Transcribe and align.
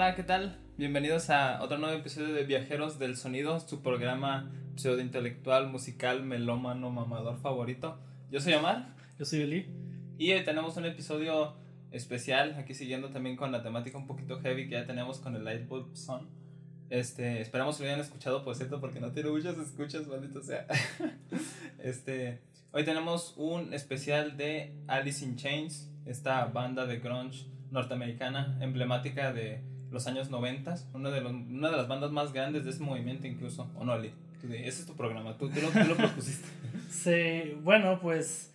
Hola, 0.00 0.14
¿qué 0.14 0.22
tal? 0.22 0.56
Bienvenidos 0.76 1.28
a 1.28 1.60
otro 1.60 1.76
nuevo 1.76 1.98
episodio 1.98 2.32
de 2.32 2.44
Viajeros 2.44 3.00
del 3.00 3.16
Sonido, 3.16 3.58
su 3.58 3.82
programa 3.82 4.48
pseudointelectual, 4.76 5.66
musical, 5.66 6.22
melómano, 6.22 6.88
mamador 6.92 7.40
favorito. 7.40 7.98
Yo 8.30 8.40
soy 8.40 8.52
Omar. 8.52 8.94
Yo 9.18 9.24
soy 9.24 9.40
Eli. 9.40 9.66
Y 10.16 10.30
hoy 10.30 10.44
tenemos 10.44 10.76
un 10.76 10.84
episodio 10.84 11.56
especial, 11.90 12.54
aquí 12.60 12.74
siguiendo 12.74 13.10
también 13.10 13.34
con 13.34 13.50
la 13.50 13.64
temática 13.64 13.98
un 13.98 14.06
poquito 14.06 14.38
heavy 14.38 14.68
que 14.68 14.76
ya 14.76 14.86
tenemos 14.86 15.18
con 15.18 15.34
el 15.34 15.42
Lightbulb 15.42 15.96
Sun. 15.96 16.28
Este, 16.90 17.40
esperamos 17.40 17.76
que 17.76 17.82
lo 17.82 17.88
hayan 17.88 18.00
escuchado, 18.00 18.44
por 18.44 18.54
cierto, 18.54 18.80
porque 18.80 19.00
no 19.00 19.10
tiene 19.10 19.30
muchas 19.30 19.58
escuchas, 19.58 20.06
maldito 20.06 20.44
sea. 20.44 20.64
este, 21.82 22.40
hoy 22.70 22.84
tenemos 22.84 23.34
un 23.36 23.74
especial 23.74 24.36
de 24.36 24.76
Alice 24.86 25.24
in 25.24 25.34
Chains, 25.34 25.90
esta 26.06 26.44
banda 26.44 26.86
de 26.86 27.00
grunge 27.00 27.46
norteamericana 27.72 28.56
emblemática 28.60 29.32
de 29.32 29.76
los 29.90 30.06
años 30.06 30.30
90, 30.30 30.74
una 30.94 31.10
de, 31.10 31.24
una 31.24 31.70
de 31.70 31.76
las 31.76 31.88
bandas 31.88 32.10
más 32.10 32.32
grandes 32.32 32.64
de 32.64 32.70
ese 32.70 32.82
movimiento 32.82 33.26
incluso, 33.26 33.70
¿o 33.76 33.84
no, 33.84 33.92
Ali? 33.92 34.12
Ese 34.42 34.82
es 34.82 34.86
tu 34.86 34.94
programa, 34.94 35.36
tú, 35.36 35.48
tú, 35.48 35.60
lo, 35.60 35.68
tú 35.68 35.88
lo 35.88 35.96
propusiste. 35.96 36.48
sí, 36.90 37.58
bueno, 37.62 37.98
pues 38.00 38.52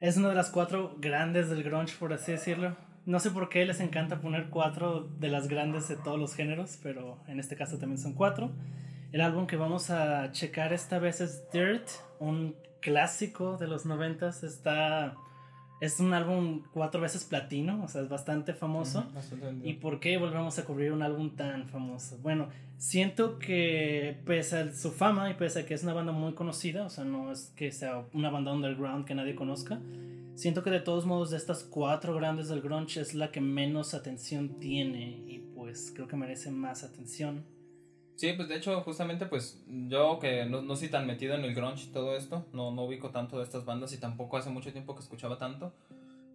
es 0.00 0.16
una 0.16 0.30
de 0.30 0.34
las 0.34 0.50
cuatro 0.50 0.96
grandes 0.98 1.48
del 1.48 1.62
grunge, 1.62 1.94
por 1.98 2.12
así 2.12 2.32
decirlo. 2.32 2.76
No 3.04 3.20
sé 3.20 3.30
por 3.30 3.48
qué 3.48 3.64
les 3.64 3.80
encanta 3.80 4.20
poner 4.20 4.48
cuatro 4.48 5.08
de 5.18 5.28
las 5.28 5.48
grandes 5.48 5.88
de 5.88 5.96
todos 5.96 6.18
los 6.18 6.34
géneros, 6.34 6.78
pero 6.82 7.18
en 7.28 7.38
este 7.38 7.56
caso 7.56 7.78
también 7.78 7.98
son 7.98 8.14
cuatro. 8.14 8.50
El 9.12 9.20
álbum 9.20 9.46
que 9.46 9.56
vamos 9.56 9.90
a 9.90 10.32
checar 10.32 10.72
esta 10.72 10.98
vez 10.98 11.20
es 11.20 11.50
Dirt, 11.52 11.88
un 12.18 12.56
clásico 12.80 13.56
de 13.58 13.68
los 13.68 13.86
noventas. 13.86 14.42
Está 14.42 15.14
es 15.82 15.98
un 15.98 16.14
álbum 16.14 16.62
cuatro 16.72 17.00
veces 17.00 17.24
platino, 17.24 17.82
o 17.82 17.88
sea, 17.88 18.02
es 18.02 18.08
bastante 18.08 18.54
famoso. 18.54 19.04
¿Y 19.64 19.72
por 19.74 19.98
qué 19.98 20.16
volvemos 20.16 20.56
a 20.60 20.64
cubrir 20.64 20.92
un 20.92 21.02
álbum 21.02 21.34
tan 21.34 21.68
famoso? 21.68 22.18
Bueno, 22.22 22.46
siento 22.76 23.40
que 23.40 24.16
pese 24.24 24.58
a 24.58 24.72
su 24.72 24.92
fama 24.92 25.28
y 25.28 25.34
pese 25.34 25.58
a 25.58 25.66
que 25.66 25.74
es 25.74 25.82
una 25.82 25.92
banda 25.92 26.12
muy 26.12 26.34
conocida, 26.34 26.84
o 26.86 26.88
sea, 26.88 27.02
no 27.02 27.32
es 27.32 27.52
que 27.56 27.72
sea 27.72 28.04
una 28.12 28.30
banda 28.30 28.52
underground 28.52 29.06
que 29.06 29.16
nadie 29.16 29.34
conozca, 29.34 29.80
siento 30.36 30.62
que 30.62 30.70
de 30.70 30.78
todos 30.78 31.04
modos 31.04 31.32
de 31.32 31.36
estas 31.36 31.64
cuatro 31.64 32.14
grandes 32.14 32.48
del 32.48 32.60
grunge 32.60 33.00
es 33.00 33.12
la 33.14 33.32
que 33.32 33.40
menos 33.40 33.92
atención 33.92 34.60
tiene 34.60 35.24
y 35.26 35.40
pues 35.56 35.90
creo 35.92 36.06
que 36.06 36.14
merece 36.14 36.52
más 36.52 36.84
atención. 36.84 37.42
Sí, 38.16 38.32
pues 38.34 38.48
de 38.48 38.56
hecho, 38.56 38.80
justamente, 38.82 39.26
pues 39.26 39.62
yo 39.66 40.18
que 40.20 40.44
no, 40.44 40.62
no 40.62 40.76
soy 40.76 40.88
tan 40.88 41.06
metido 41.06 41.34
en 41.34 41.44
el 41.44 41.54
grunge 41.54 41.84
y 41.84 41.92
todo 41.92 42.16
esto, 42.16 42.46
no, 42.52 42.70
no 42.70 42.84
ubico 42.84 43.10
tanto 43.10 43.38
de 43.38 43.44
estas 43.44 43.64
bandas 43.64 43.92
y 43.92 43.98
tampoco 43.98 44.36
hace 44.36 44.50
mucho 44.50 44.72
tiempo 44.72 44.94
que 44.94 45.02
escuchaba 45.02 45.38
tanto. 45.38 45.72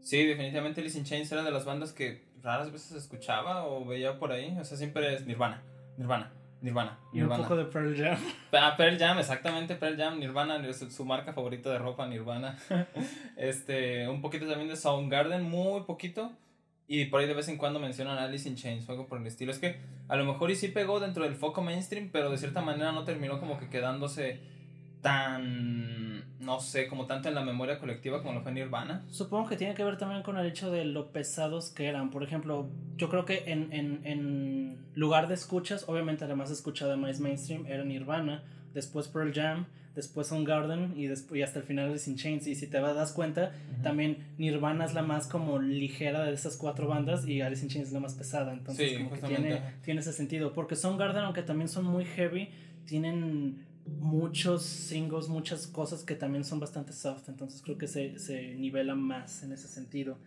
Sí, 0.02 0.26
definitivamente 0.26 0.82
Alice 0.82 0.98
in 0.98 1.06
Chains 1.06 1.32
era 1.32 1.44
de 1.44 1.52
las 1.52 1.66
bandas 1.66 1.92
que 1.92 2.26
raras 2.42 2.72
veces 2.72 2.92
escuchaba 2.94 3.66
o 3.66 3.86
veía 3.86 4.20
por 4.20 4.32
ahí. 4.32 4.56
O 4.60 4.64
sea, 4.64 4.78
siempre 4.78 5.14
es 5.14 5.26
Nirvana, 5.26 5.62
Nirvana, 5.98 6.32
Nirvana. 6.62 6.98
Y 7.14 7.22
un 7.22 7.30
poco 7.30 7.56
de 7.56 7.66
Pearl 7.66 7.96
Jam. 7.96 8.18
Ah, 8.54 8.76
Pearl 8.78 8.98
Jam, 8.98 9.20
exactamente, 9.20 9.76
Pearl 9.76 9.98
Jam, 9.98 10.20
Nirvana, 10.20 10.62
su 10.74 11.06
marca 11.06 11.34
favorita 11.34 11.70
de 11.70 11.78
ropa, 11.78 12.08
Nirvana. 12.08 12.58
este, 13.38 14.08
un 14.08 14.22
poquito 14.22 14.48
también 14.48 14.70
de 14.70 14.76
Soundgarden, 14.76 15.44
muy 15.44 15.82
poquito. 15.82 16.32
Y 16.88 17.06
por 17.06 17.20
ahí 17.20 17.28
de 17.28 17.34
vez 17.34 17.50
en 17.50 17.58
cuando 17.58 17.80
mencionan 17.80 18.18
Alice 18.18 18.48
in 18.48 18.56
Chains 18.56 18.88
o 18.88 18.92
algo 18.94 19.08
por 19.08 19.20
el 19.20 19.28
estilo. 19.28 19.52
Es 19.52 19.60
que 19.60 19.78
a 20.08 20.16
lo 20.16 20.26
mejor 20.26 20.52
y 20.52 20.56
sí 20.56 20.70
pegó 20.70 21.00
dentro 21.00 21.26
del 21.26 21.36
foco 21.36 21.62
mainstream, 21.62 22.10
pero 22.12 22.32
de 22.32 22.38
cierta 22.38 22.62
manera 22.62 22.94
no 22.94 23.04
terminó 23.04 23.40
como 23.40 23.60
que 23.60 23.70
quedándose 23.70 24.40
tan, 25.02 26.40
no 26.40 26.60
sé, 26.60 26.88
como 26.88 27.06
tanto 27.06 27.28
en 27.30 27.36
la 27.36 27.44
memoria 27.44 27.80
colectiva 27.80 28.22
como 28.22 28.34
lo 28.34 28.42
fue 28.42 28.52
Nirvana. 28.52 29.06
Supongo 29.10 29.50
que 29.50 29.58
tiene 29.58 29.74
que 29.74 29.84
ver 29.84 29.98
también 29.98 30.24
con 30.24 30.38
el 30.38 30.46
hecho 30.46 30.72
de 30.72 30.86
lo 30.86 31.12
pesados 31.12 31.70
que 31.72 31.88
eran. 31.88 32.10
Por 32.10 32.24
ejemplo, 32.24 32.70
yo 32.96 33.10
creo 33.10 33.26
que 33.26 33.44
en, 33.48 33.72
en, 33.74 34.02
en 34.06 34.78
lugar 34.96 35.28
de 35.28 35.34
escuchas, 35.34 35.86
obviamente 35.88 36.24
además 36.24 36.52
escuchada 36.52 36.96
más 36.96 37.20
mainstream 37.20 37.66
era 37.68 37.84
Nirvana, 37.84 38.44
después 38.74 39.08
Pearl 39.08 39.34
Jam, 39.34 39.68
después 39.98 40.32
Garden 40.32 40.94
y, 40.96 41.08
después, 41.08 41.40
y 41.40 41.42
hasta 41.42 41.58
el 41.58 41.66
final 41.66 41.92
de 41.92 41.98
Sin 41.98 42.16
Chains. 42.16 42.46
Y 42.46 42.54
si 42.54 42.68
te 42.68 42.80
das 42.80 43.12
cuenta, 43.12 43.52
también 43.82 44.20
Nirvana 44.38 44.86
es 44.86 44.94
la 44.94 45.02
más 45.02 45.26
como 45.26 45.60
ligera 45.60 46.24
de 46.24 46.34
esas 46.34 46.56
cuatro 46.56 46.88
bandas 46.88 47.28
y 47.28 47.42
Alice 47.42 47.64
in 47.64 47.70
Chains 47.70 47.88
es 47.88 47.94
la 47.94 48.00
más 48.00 48.14
pesada. 48.14 48.54
Entonces, 48.54 48.96
como 48.96 49.12
que 49.12 49.22
tiene, 49.22 49.62
tiene 49.82 50.02
ese 50.02 50.14
sentido. 50.14 50.54
Porque 50.54 50.76
Garden 50.76 51.24
aunque 51.24 51.42
también 51.42 51.68
son 51.68 51.86
muy 51.86 52.06
heavy, 52.06 52.50
tienen 52.86 53.66
muchos 54.00 54.62
singles, 54.64 55.30
muchas 55.30 55.66
cosas 55.66 56.04
que 56.04 56.14
también 56.14 56.44
son 56.44 56.60
bastante 56.60 56.94
soft. 56.94 57.28
Entonces, 57.28 57.64
creo 57.64 57.80
que 57.80 57.88
se, 57.88 58.20
se 58.20 58.54
nivela 58.54 58.94
más 58.94 59.42
en 59.42 59.52
ese 59.52 59.68
sentido. 59.68 60.20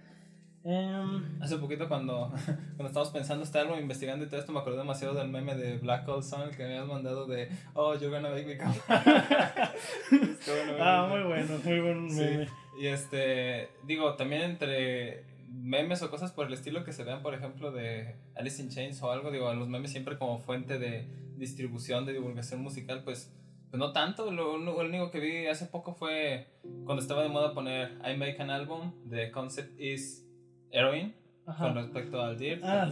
Em, 0.63 1.41
Hace 1.41 1.57
poquito 1.57 1.89
cuando, 1.89 2.31
cuando 2.77 2.87
estábamos 2.87 3.13
pensando 3.13 3.45
este 3.45 3.59
álbum, 3.59 3.79
investigando 3.79 4.25
y 4.25 4.29
todo 4.29 4.41
esto, 4.41 4.53
me 4.53 4.59
acordé 4.61 4.77
demasiado 4.79 5.15
del 5.15 5.29
meme 5.29 5.55
de 5.55 5.79
Black 5.79 6.07
Hole 6.07 6.23
Sun 6.23 6.51
que 6.51 6.65
me 6.65 6.77
habías 6.77 6.87
mandado 6.87 7.27
de 7.27 7.49
Oh, 7.75 7.95
you're 7.95 8.11
gonna 8.11 8.29
make 8.31 8.47
me 8.47 8.59
come. 8.59 8.75
ah, 10.81 11.07
muy 11.09 11.23
bueno, 11.23 11.59
muy 11.65 11.81
buen 11.81 12.07
meme. 12.15 12.49
Y 12.79 12.87
este, 12.89 13.71
digo, 13.87 14.15
también 14.17 14.43
entre 14.43 15.25
memes 15.49 16.03
o 16.03 16.11
cosas 16.11 16.31
por 16.31 16.47
el 16.47 16.53
estilo 16.53 16.85
que 16.85 16.93
se 16.93 17.05
vean, 17.05 17.23
por 17.23 17.35
ejemplo, 17.35 17.73
de 17.73 18.17
Alice 18.37 18.63
in 18.63 18.69
Chains 18.69 19.03
o 19.03 19.11
algo, 19.11 19.31
digo, 19.31 19.53
los 19.55 19.69
memes 19.69 19.91
siempre 19.91 20.19
como 20.19 20.41
fuente 20.41 20.79
de 20.79 21.09
distribución, 21.37 22.05
de 22.05 22.13
divulgación 22.13 22.61
musical, 22.63 23.03
pues, 23.03 23.35
pues 23.71 23.79
no 23.79 23.93
tanto. 23.93 24.31
Lo, 24.31 24.59
lo 24.59 24.77
único 24.79 25.11
que 25.11 25.21
vi 25.21 25.47
hace 25.47 25.67
poco 25.67 25.95
fue 25.95 26.49
cuando 26.85 27.01
estaba 27.01 27.23
de 27.23 27.31
moda 27.31 27.55
poner 27.55 27.99
I 28.05 28.17
make 28.17 28.41
an 28.41 28.51
album, 28.51 28.93
the 29.09 29.31
concept 29.31 29.79
is 29.81 30.27
Heroin 30.73 31.15
con 31.59 31.75
respecto 31.75 32.23
al 32.23 32.39
Dirt, 32.39 32.63
ah, 32.65 32.89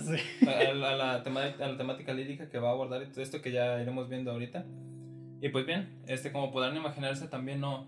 a, 0.47 0.75
la 0.75 1.23
temática, 1.23 2.13
lírica 2.13 2.49
que 2.49 2.59
va 2.59 2.71
a 2.71 2.73
abordar 2.73 3.03
y 3.03 3.07
todo 3.07 3.23
esto 3.23 3.41
que 3.41 3.53
ya 3.53 3.81
iremos 3.81 4.09
viendo 4.09 4.33
ahorita. 4.33 4.65
Y 5.41 5.49
pues 5.51 5.65
bien, 5.67 6.01
este 6.07 6.33
como 6.33 6.51
podrán 6.51 6.77
imaginarse 6.77 7.29
también 7.29 7.61
no, 7.61 7.87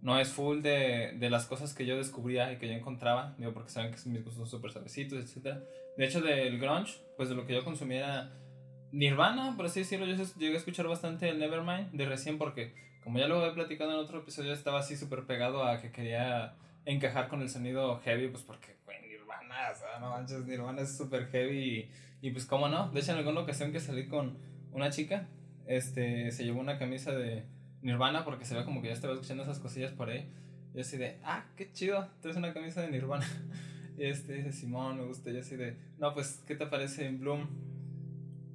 no 0.00 0.20
es 0.20 0.28
full 0.28 0.60
de, 0.60 1.16
de 1.18 1.30
las 1.30 1.46
cosas 1.46 1.74
que 1.74 1.86
yo 1.86 1.96
descubría 1.96 2.52
y 2.52 2.58
que 2.58 2.68
yo 2.68 2.74
encontraba, 2.74 3.34
digo 3.38 3.52
porque 3.52 3.70
saben 3.70 3.92
que 3.92 3.98
mis 4.08 4.24
gustos 4.24 4.36
son 4.36 4.46
súper 4.46 4.70
suavecitos, 4.70 5.18
etc. 5.18 5.56
De 5.96 6.04
hecho 6.04 6.20
del 6.20 6.58
grunge, 6.58 7.00
pues 7.16 7.28
de 7.28 7.34
lo 7.34 7.46
que 7.46 7.54
yo 7.54 7.64
consumía 7.64 7.98
era 7.98 8.32
Nirvana, 8.92 9.54
por 9.56 9.66
así 9.66 9.80
decirlo, 9.80 10.06
yo 10.06 10.22
llegué 10.38 10.54
a 10.54 10.58
escuchar 10.58 10.86
bastante 10.86 11.28
el 11.28 11.38
Nevermind 11.38 11.90
de 11.92 12.06
recién 12.06 12.38
porque 12.38 12.74
como 13.02 13.18
ya 13.18 13.26
lo 13.26 13.44
he 13.44 13.52
platicado 13.52 13.90
en 13.90 13.96
otro 13.96 14.20
episodio, 14.20 14.52
estaba 14.52 14.78
así 14.78 14.96
súper 14.96 15.24
pegado 15.24 15.64
a 15.64 15.80
que 15.80 15.90
quería 15.90 16.54
encajar 16.84 17.28
con 17.28 17.42
el 17.42 17.48
sonido 17.48 17.98
heavy, 18.00 18.28
pues 18.28 18.42
porque 18.42 18.76
no 20.00 20.10
manches, 20.10 20.44
Nirvana 20.46 20.82
es 20.82 20.96
súper 20.96 21.26
heavy 21.28 21.90
y, 22.20 22.30
pues 22.30 22.46
cómo 22.46 22.68
no. 22.68 22.90
De 22.90 23.00
hecho, 23.00 23.12
en 23.12 23.18
alguna 23.18 23.40
ocasión 23.40 23.72
que 23.72 23.80
salí 23.80 24.06
con 24.06 24.36
una 24.72 24.90
chica, 24.90 25.26
este, 25.66 26.30
se 26.30 26.44
llevó 26.44 26.60
una 26.60 26.78
camisa 26.78 27.12
de 27.12 27.44
Nirvana 27.82 28.24
porque 28.24 28.44
se 28.44 28.54
ve 28.54 28.64
como 28.64 28.80
que 28.80 28.88
ya 28.88 28.94
estaba 28.94 29.14
escuchando 29.14 29.42
esas 29.42 29.58
cosillas 29.58 29.92
por 29.92 30.10
ahí. 30.10 30.28
Y 30.74 30.80
así 30.80 30.96
de, 30.96 31.18
ah, 31.24 31.44
qué 31.56 31.70
chido, 31.72 32.08
traes 32.20 32.36
una 32.36 32.52
camisa 32.52 32.80
de 32.82 32.90
Nirvana. 32.90 33.26
Y 33.98 34.06
este 34.06 34.32
dice, 34.32 34.52
Simón, 34.52 34.96
me 34.96 35.04
gusta. 35.04 35.30
Y 35.30 35.36
así 35.36 35.54
de, 35.54 35.76
no, 35.98 36.14
pues, 36.14 36.42
¿qué 36.46 36.54
te 36.54 36.66
parece 36.66 37.06
en 37.06 37.20
Bloom? 37.20 37.46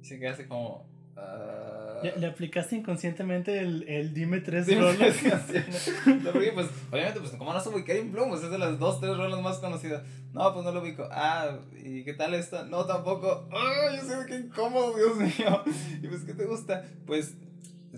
Y 0.02 0.04
se 0.04 0.18
queda 0.18 0.32
así 0.32 0.44
como, 0.46 0.84
Ah. 1.18 2.00
¿Le, 2.16 2.26
aplicaste 2.26 2.76
inconscientemente 2.76 3.58
el, 3.58 3.88
el 3.88 4.14
dime 4.14 4.40
tres 4.40 4.66
rolas? 4.76 4.98
no, 6.06 6.30
porque 6.32 6.52
pues, 6.52 6.68
obviamente, 6.90 7.20
pues 7.20 7.32
como 7.32 7.52
no 7.52 7.60
soy 7.60 7.84
Kevin 7.84 8.12
Bloom, 8.12 8.30
pues 8.30 8.42
es 8.42 8.50
de 8.50 8.58
las 8.58 8.78
dos, 8.78 9.00
tres 9.00 9.16
rolas 9.16 9.40
más 9.42 9.58
conocidas. 9.58 10.02
No, 10.32 10.52
pues 10.52 10.64
no 10.64 10.72
lo 10.72 10.80
ubico. 10.80 11.08
Ah, 11.10 11.58
¿y 11.76 12.04
qué 12.04 12.14
tal 12.14 12.34
esta? 12.34 12.64
No, 12.64 12.84
tampoco. 12.86 13.48
¡Ay, 13.50 13.96
yo 13.96 14.02
sé 14.04 14.26
qué 14.26 14.36
incómodo, 14.36 14.94
Dios 14.96 15.16
mío! 15.16 15.62
¿Y 16.02 16.06
pues 16.06 16.22
qué 16.24 16.34
te 16.34 16.44
gusta? 16.44 16.84
Pues 17.06 17.36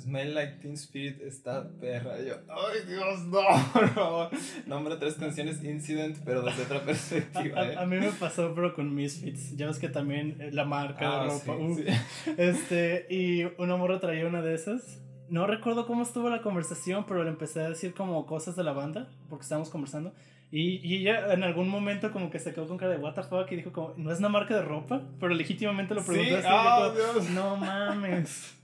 Smell 0.01 0.35
Like 0.35 0.59
Teen 0.61 0.75
Spirit 0.75 1.21
está 1.23 1.69
perra. 1.81 2.21
yo, 2.21 2.35
ay 2.49 2.87
Dios, 2.87 3.25
no, 3.27 3.41
por 3.73 3.89
favor. 3.91 4.31
Nombra 4.67 4.99
tres 4.99 5.15
canciones 5.15 5.63
Incident, 5.63 6.19
pero 6.25 6.43
desde 6.43 6.63
otra 6.63 6.81
perspectiva. 6.85 7.61
A, 7.61 7.85
¿eh? 7.85 7.87
mí 7.87 7.97
me 7.97 8.11
pasó, 8.13 8.53
pero 8.55 8.75
con 8.75 8.95
Misfits. 8.95 9.57
Ya 9.57 9.67
ves 9.67 9.79
que 9.79 9.89
también 9.89 10.37
eh, 10.41 10.51
la 10.53 10.65
marca 10.65 11.01
de 11.01 11.17
ah, 11.17 11.25
ropa. 11.27 11.57
Uh, 11.57 11.79
este, 12.37 13.07
y 13.11 13.45
una 13.59 13.77
morra 13.77 14.01
traía 14.01 14.27
una 14.27 14.43
de 14.43 14.55
esas. 14.55 15.01
No 15.29 15.47
recuerdo 15.47 15.87
cómo 15.87 16.03
estuvo 16.03 16.29
la 16.29 16.43
conversación, 16.43 17.05
pero 17.07 17.23
le 17.23 17.31
empecé 17.31 17.61
a 17.61 17.69
decir 17.69 17.95
como 17.95 18.27
cosas 18.27 18.57
de 18.57 18.65
la 18.65 18.73
banda, 18.73 19.09
porque 19.29 19.45
estábamos 19.45 19.71
conversando. 19.71 20.13
Y, 20.53 20.81
y 20.85 20.97
ella 20.97 21.33
en 21.33 21.45
algún 21.45 21.69
momento 21.69 22.11
como 22.11 22.29
que 22.29 22.41
se 22.41 22.53
quedó 22.53 22.67
con 22.67 22.77
cara 22.77 22.91
de 22.91 22.99
what 22.99 23.15
the 23.15 23.23
fuck 23.23 23.51
y 23.53 23.57
dijo 23.57 23.71
como, 23.71 23.95
no 23.97 24.11
es 24.11 24.19
una 24.19 24.29
marca 24.29 24.57
de 24.57 24.63
ropa, 24.63 25.03
pero 25.21 25.33
legítimamente 25.33 25.95
lo 25.95 26.05
preguntó 26.05 26.49
oh, 26.49 26.93
no 27.33 27.57
mames. 27.57 28.60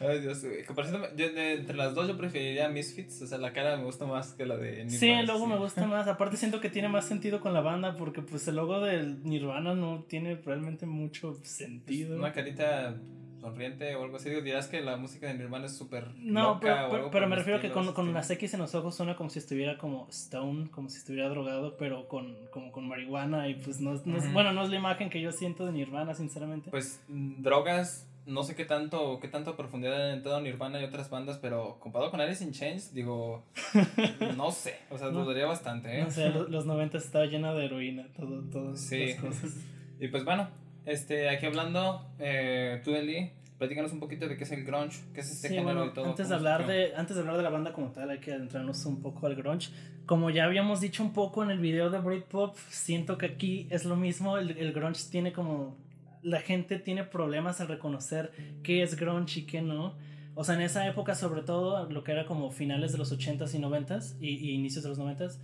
Ay, 0.00 0.20
Dios, 0.20 0.42
Yo, 0.42 1.24
entre 1.26 1.76
las 1.76 1.94
dos 1.94 2.06
yo 2.08 2.16
preferiría 2.18 2.68
Misfits. 2.68 3.22
O 3.22 3.26
sea, 3.26 3.38
la 3.38 3.52
cara 3.52 3.76
me 3.76 3.84
gusta 3.84 4.04
más 4.04 4.34
que 4.34 4.44
la 4.44 4.56
de 4.56 4.72
Nirvana. 4.84 4.90
Sí, 4.98 5.08
el 5.08 5.26
logo 5.26 5.46
me 5.46 5.56
gusta 5.56 5.86
más. 5.86 6.06
Aparte 6.08 6.36
siento 6.36 6.60
que 6.60 6.68
tiene 6.68 6.88
más 6.88 7.06
sentido 7.06 7.40
con 7.40 7.54
la 7.54 7.60
banda 7.62 7.96
porque 7.96 8.20
pues 8.22 8.46
el 8.48 8.56
logo 8.56 8.80
del 8.80 9.22
Nirvana 9.24 9.74
no 9.74 10.04
tiene 10.08 10.34
realmente 10.36 10.84
mucho 10.86 11.34
sentido. 11.42 12.16
una 12.18 12.32
carita 12.32 12.94
sonriente 13.40 13.94
o 13.94 14.02
algo 14.04 14.16
así. 14.16 14.28
Dirás 14.28 14.66
que 14.66 14.80
la 14.82 14.96
música 14.98 15.28
de 15.28 15.34
Nirvana 15.34 15.66
es 15.66 15.76
súper. 15.76 16.08
No, 16.16 16.54
loca 16.54 16.60
pero, 16.60 16.74
o 16.74 16.76
pero, 16.90 16.96
algo 16.96 17.10
pero 17.10 17.24
por 17.24 17.28
me 17.30 17.36
refiero 17.36 17.60
que 17.60 17.68
estilo, 17.68 17.86
con, 17.86 17.94
con 17.94 18.06
este. 18.08 18.14
las 18.14 18.30
X 18.32 18.54
en 18.54 18.60
los 18.60 18.74
ojos 18.74 18.94
suena 18.94 19.16
como 19.16 19.30
si 19.30 19.38
estuviera 19.38 19.78
como 19.78 20.08
stone, 20.10 20.68
como 20.70 20.90
si 20.90 20.98
estuviera 20.98 21.28
drogado, 21.30 21.76
pero 21.78 22.06
con, 22.08 22.34
como 22.50 22.70
con 22.70 22.86
marihuana. 22.86 23.48
Y 23.48 23.54
pues 23.54 23.80
no, 23.80 23.94
es- 23.94 24.04
no 24.04 24.18
es- 24.18 24.24
Ujú. 24.24 24.32
bueno, 24.34 24.52
no 24.52 24.62
es 24.64 24.68
la 24.70 24.76
imagen 24.76 25.08
que 25.08 25.20
yo 25.22 25.32
siento 25.32 25.64
de 25.64 25.72
Nirvana, 25.72 26.14
sinceramente. 26.14 26.70
Pues 26.70 27.00
mm, 27.08 27.42
drogas, 27.42 28.06
no 28.26 28.42
sé 28.42 28.54
qué 28.56 28.64
tanto, 28.64 29.18
qué 29.20 29.28
tanto 29.28 29.56
profundidad 29.56 30.08
han 30.10 30.16
entrado 30.18 30.40
Nirvana 30.40 30.80
y 30.80 30.84
otras 30.84 31.08
bandas, 31.10 31.38
pero 31.38 31.78
comparado 31.80 32.10
con 32.10 32.20
Alice 32.20 32.42
in 32.44 32.52
Chains, 32.52 32.92
digo, 32.92 33.44
no 34.36 34.50
sé, 34.50 34.76
o 34.90 34.98
sea, 34.98 35.10
No. 35.10 35.24
dudaría 35.24 35.46
bastante, 35.46 36.00
¿eh? 36.00 36.04
No 36.04 36.10
sé, 36.10 36.28
los, 36.30 36.48
los 36.50 36.66
90 36.66 36.98
estaba 36.98 37.26
llena 37.26 37.54
de 37.54 37.64
heroína, 37.66 38.08
todo, 38.16 38.42
todas 38.50 38.80
Sí. 38.80 39.06
las 39.12 39.20
cosas. 39.20 39.50
Y 40.00 40.08
pues 40.08 40.24
bueno, 40.26 40.46
este, 40.84 41.30
aquí 41.30 41.46
hablando, 41.46 42.04
eh, 42.18 42.82
tú, 42.84 42.94
Eli, 42.94 43.30
platícanos 43.56 43.92
un 43.92 44.00
poquito 44.00 44.28
de 44.28 44.36
qué 44.36 44.44
es 44.44 44.52
el 44.52 44.62
grunge, 44.62 44.98
qué 45.14 45.20
es 45.20 45.30
este 45.30 45.48
Sí, 45.48 45.54
género 45.54 45.74
bueno, 45.78 45.90
y 45.90 45.94
todo. 45.94 46.04
antes 46.04 46.28
de 46.28 46.34
hablar 46.34 46.66
de 46.66 46.94
antes 46.94 47.16
de 47.16 47.22
hablar 47.22 47.38
de 47.38 47.42
la 47.42 47.48
banda 47.48 47.72
como 47.72 47.92
tal, 47.92 48.10
hay 48.10 48.18
que 48.18 48.32
adentrarnos 48.34 48.84
un 48.84 49.00
poco 49.00 49.26
al 49.26 49.34
grunge. 49.36 49.70
Como 50.04 50.28
ya 50.28 50.44
habíamos 50.44 50.82
dicho 50.82 51.02
un 51.02 51.14
poco 51.14 51.42
en 51.42 51.50
el 51.50 51.58
video 51.60 51.88
de 51.88 51.98
Britpop, 51.98 52.56
siento 52.68 53.16
que 53.16 53.24
aquí 53.24 53.68
es 53.70 53.86
lo 53.86 53.96
mismo, 53.96 54.36
el, 54.36 54.50
el 54.58 54.74
grunge 54.74 55.00
tiene 55.10 55.32
como 55.32 55.78
la 56.26 56.40
gente 56.40 56.80
tiene 56.80 57.04
problemas 57.04 57.60
al 57.60 57.68
reconocer 57.68 58.32
qué 58.64 58.82
es 58.82 58.96
grunge 58.96 59.40
y 59.40 59.46
qué 59.46 59.62
no. 59.62 59.94
O 60.34 60.42
sea, 60.42 60.56
en 60.56 60.62
esa 60.62 60.86
época, 60.88 61.14
sobre 61.14 61.42
todo, 61.42 61.88
lo 61.88 62.02
que 62.02 62.10
era 62.10 62.26
como 62.26 62.50
finales 62.50 62.90
de 62.90 62.98
los 62.98 63.16
80s 63.16 63.54
y 63.54 63.58
90s 63.58 64.16
y, 64.20 64.30
y 64.30 64.50
inicios 64.50 64.82
de 64.82 64.90
los 64.90 64.98
90s, 64.98 65.38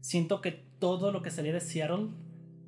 siento 0.00 0.40
que 0.40 0.64
todo 0.80 1.12
lo 1.12 1.22
que 1.22 1.30
salía 1.30 1.52
de 1.52 1.60
Seattle 1.60 2.08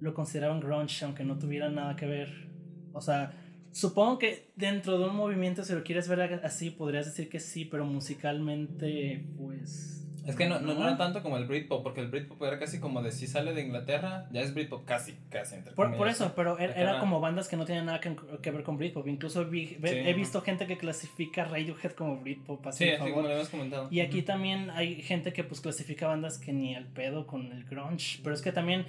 lo 0.00 0.14
consideraban 0.14 0.60
grunge, 0.60 1.04
aunque 1.04 1.24
no 1.24 1.38
tuviera 1.40 1.68
nada 1.68 1.96
que 1.96 2.06
ver. 2.06 2.48
O 2.92 3.00
sea, 3.00 3.34
supongo 3.72 4.20
que 4.20 4.52
dentro 4.54 4.96
de 4.98 5.08
un 5.08 5.16
movimiento, 5.16 5.64
si 5.64 5.72
lo 5.72 5.82
quieres 5.82 6.06
ver 6.08 6.40
así, 6.44 6.70
podrías 6.70 7.06
decir 7.06 7.28
que 7.28 7.40
sí, 7.40 7.64
pero 7.64 7.84
musicalmente, 7.84 9.26
pues. 9.36 10.06
Es 10.26 10.37
que 10.37 10.46
no, 10.49 10.61
no, 10.61 10.75
no 10.75 10.82
era 10.82 10.96
tanto 10.99 11.23
como 11.23 11.37
el 11.37 11.46
Britpop, 11.46 11.82
porque 11.82 12.00
el 12.00 12.08
Britpop 12.08 12.43
era 12.43 12.58
casi 12.58 12.81
como 12.81 13.02
de 13.02 13.12
si 13.12 13.26
sale 13.26 13.55
de 13.55 13.62
Inglaterra, 13.62 14.26
ya 14.32 14.40
es 14.40 14.52
Britpop 14.55 14.84
casi, 14.84 15.14
casi 15.31 15.55
entre 15.55 15.73
Por, 15.75 15.96
por 15.96 16.08
eso, 16.08 16.32
pero 16.34 16.58
era, 16.58 16.73
Acá 16.73 16.81
era 16.81 16.99
como 17.00 17.20
bandas 17.20 17.49
que 17.49 17.56
no 17.56 17.64
tenían 17.64 17.87
nada 17.87 18.00
que, 18.00 18.17
que 18.43 18.50
ver 18.50 18.62
con 18.62 18.76
Britpop. 18.76 19.06
Incluso 19.06 19.44
vi- 19.46 19.76
ve- 19.78 19.88
Sí. 19.90 20.08
he 20.08 20.12
visto 20.14 20.40
gente 20.43 20.67
que 20.67 20.76
clasifica 20.76 21.44
Radiohead 21.44 21.93
como 21.93 22.19
Britpop. 22.20 22.67
Así, 22.67 22.84
Sí, 22.84 22.90
así 22.90 22.99
favor. 22.99 23.11
como 23.12 23.23
lo 23.23 23.28
habíamos 23.28 23.49
comentado. 23.49 23.88
Y 23.90 24.00
aquí 24.00 24.23
también 24.23 24.70
hay 24.70 25.02
gente 25.02 25.32
que 25.32 25.44
pues 25.44 25.61
clasifica 25.61 26.06
bandas 26.06 26.38
que 26.38 26.52
ni 26.52 26.75
al 26.75 26.87
pedo 26.87 27.26
con 27.26 27.52
el 27.52 27.64
grunge. 27.64 28.19
Pero 28.22 28.34
es 28.34 28.43
que 28.43 28.52
también 28.52 28.84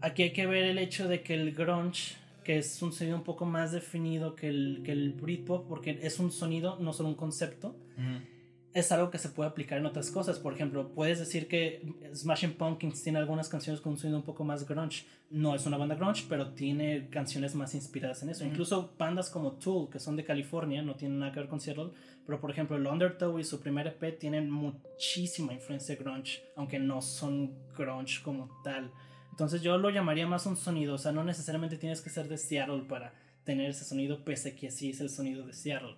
aquí 0.00 0.22
hay 0.22 0.32
que 0.32 0.46
ver 0.46 0.64
el 0.64 0.78
hecho 0.78 1.08
de 1.08 1.22
que 1.22 1.34
el 1.34 1.52
grunge, 1.52 2.14
que 2.42 2.58
es 2.58 2.82
un 2.82 2.92
sonido 2.92 3.16
un 3.16 3.24
poco 3.24 3.46
más 3.46 3.72
definido 3.72 4.34
que 4.34 4.48
el, 4.48 4.82
que 4.84 4.92
el 4.92 5.12
Britpop, 5.12 5.66
porque 5.68 5.98
es 6.02 6.18
un 6.18 6.30
sonido, 6.30 6.78
no 6.80 6.92
solo 6.92 7.08
un 7.08 7.14
concepto, 7.14 7.76
Ujú. 7.98 8.33
Es 8.74 8.90
algo 8.90 9.08
que 9.10 9.18
se 9.18 9.28
puede 9.28 9.48
aplicar 9.48 9.78
en 9.78 9.86
otras 9.86 10.10
cosas. 10.10 10.40
Por 10.40 10.52
ejemplo, 10.52 10.88
puedes 10.92 11.20
decir 11.20 11.46
que 11.46 11.94
Smashing 12.12 12.54
Pumpkins 12.54 13.04
tiene 13.04 13.20
algunas 13.20 13.48
canciones 13.48 13.80
con 13.80 13.92
un 13.92 13.98
sonido 13.98 14.18
un 14.18 14.24
poco 14.24 14.42
más 14.42 14.66
grunge. 14.66 15.06
No 15.30 15.54
es 15.54 15.64
una 15.64 15.76
banda 15.76 15.94
grunge, 15.94 16.24
pero 16.28 16.50
tiene 16.54 17.08
canciones 17.08 17.54
más 17.54 17.76
inspiradas 17.76 18.24
en 18.24 18.30
eso. 18.30 18.44
Incluso 18.44 18.92
bandas 18.98 19.30
como 19.30 19.52
Tool, 19.52 19.88
que 19.88 20.00
son 20.00 20.16
de 20.16 20.24
California, 20.24 20.82
no 20.82 20.96
tienen 20.96 21.20
nada 21.20 21.30
que 21.30 21.38
ver 21.38 21.48
con 21.48 21.60
Seattle. 21.60 21.92
Pero 22.26 22.40
por 22.40 22.50
ejemplo, 22.50 22.76
el 22.76 22.86
Undertow 22.86 23.38
y 23.38 23.44
su 23.44 23.60
primer 23.60 23.86
EP 23.86 24.18
tienen 24.18 24.50
muchísima 24.50 25.52
influencia 25.52 25.94
grunge, 25.94 26.42
aunque 26.56 26.80
no 26.80 27.00
son 27.00 27.54
grunge 27.78 28.22
como 28.24 28.60
tal. 28.64 28.90
Entonces 29.30 29.62
yo 29.62 29.78
lo 29.78 29.90
llamaría 29.90 30.26
más 30.26 30.46
un 30.46 30.56
sonido, 30.56 30.94
o 30.94 30.98
sea, 30.98 31.12
no 31.12 31.22
necesariamente 31.22 31.76
tienes 31.76 32.00
que 32.00 32.10
ser 32.10 32.28
de 32.28 32.38
Seattle 32.38 32.84
para 32.88 33.14
tener 33.44 33.68
ese 33.70 33.84
sonido, 33.84 34.24
pese 34.24 34.50
a 34.50 34.54
que 34.56 34.68
así 34.68 34.88
es 34.90 35.00
el 35.00 35.10
sonido 35.10 35.46
de 35.46 35.52
Seattle. 35.52 35.96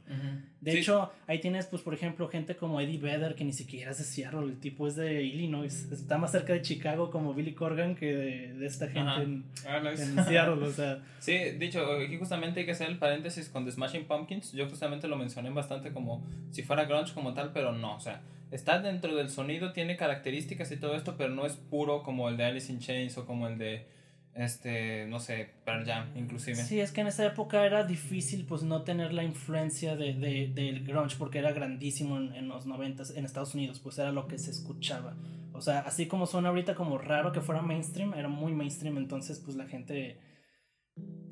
De 0.60 0.72
Sí, 0.72 0.78
hecho, 0.78 1.12
ahí 1.28 1.38
tienes, 1.40 1.66
pues, 1.66 1.80
por 1.82 1.94
ejemplo, 1.94 2.28
gente 2.28 2.56
como 2.56 2.80
Eddie 2.80 2.98
Vedder, 2.98 3.34
que 3.36 3.44
ni 3.44 3.52
siquiera 3.52 3.92
es 3.92 3.98
de 3.98 4.04
Seattle, 4.04 4.40
el 4.42 4.58
tipo 4.58 4.88
es 4.88 4.96
de 4.96 5.22
Illinois, 5.22 5.86
está 5.92 6.18
más 6.18 6.32
cerca 6.32 6.52
de 6.54 6.62
Chicago 6.62 7.10
como 7.10 7.34
Billy 7.34 7.52
Corgan 7.52 7.94
que 7.94 8.06
de, 8.16 8.52
de 8.54 8.66
esta 8.66 8.88
gente 8.88 9.22
en, 9.22 9.44
Ah, 9.66 9.80
nice. 9.80 10.02
en 10.02 10.24
Seattle, 10.24 10.64
o 10.66 10.72
sea, 10.72 10.98
Sí, 11.20 11.36
dicho, 11.58 11.84
aquí 11.92 12.16
justamente 12.18 12.60
hay 12.60 12.66
que 12.66 12.72
hacer 12.72 12.88
el 12.88 12.98
paréntesis 12.98 13.48
con 13.48 13.64
The 13.64 13.72
Smashing 13.72 14.06
Pumpkins. 14.06 14.52
Yo 14.52 14.68
justamente 14.68 15.06
lo 15.08 15.16
mencioné 15.16 15.50
bastante 15.50 15.92
como 15.92 16.26
si 16.50 16.62
fuera 16.62 16.84
grunge 16.84 17.14
como 17.14 17.32
tal, 17.32 17.52
pero 17.52 17.72
no, 17.72 17.94
o 17.96 18.00
sea, 18.00 18.22
está 18.50 18.80
dentro 18.80 19.14
del 19.14 19.28
sonido, 19.30 19.72
tiene 19.72 19.96
características 19.96 20.70
y 20.72 20.76
todo 20.76 20.96
esto, 20.96 21.16
pero 21.16 21.32
no 21.34 21.46
es 21.46 21.54
puro 21.54 22.02
como 22.02 22.28
el 22.28 22.36
de 22.36 22.44
Alice 22.44 22.72
in 22.72 22.78
Chains 22.80 23.16
o 23.18 23.24
como 23.26 23.46
el 23.48 23.56
de, 23.58 23.86
este, 24.36 25.06
no 25.06 25.18
sé, 25.18 25.50
Pearl 25.64 25.84
Jam, 25.86 26.08
inclusive. 26.16 26.56
sí, 26.56 26.80
es 26.80 26.92
que 26.92 27.00
en 27.00 27.06
esa 27.06 27.24
época 27.26 27.64
era 27.64 27.84
difícil, 27.84 28.44
pues, 28.46 28.62
no 28.62 28.82
tener 28.82 29.12
la 29.12 29.24
influencia 29.24 29.96
de, 29.96 30.14
de- 30.14 30.50
del 30.54 30.84
grunge, 30.84 31.16
porque 31.18 31.38
era 31.38 31.52
grandísimo 31.52 32.18
en, 32.18 32.34
en 32.34 32.48
los 32.48 32.66
noventas 32.66 33.10
en 33.16 33.24
Estados 33.24 33.54
Unidos, 33.54 33.80
pues 33.80 33.98
era 33.98 34.12
lo 34.12 34.26
que 34.28 34.38
se 34.38 34.50
escuchaba. 34.50 35.16
O 35.52 35.60
sea, 35.62 35.80
así 35.80 36.06
como 36.06 36.26
suena 36.26 36.50
ahorita 36.50 36.74
como 36.74 36.98
raro 36.98 37.32
que 37.32 37.40
fuera 37.40 37.62
mainstream, 37.62 38.12
era 38.14 38.28
muy 38.28 38.52
mainstream, 38.52 38.98
entonces, 38.98 39.38
pues, 39.44 39.56
la 39.56 39.66
gente 39.66 40.18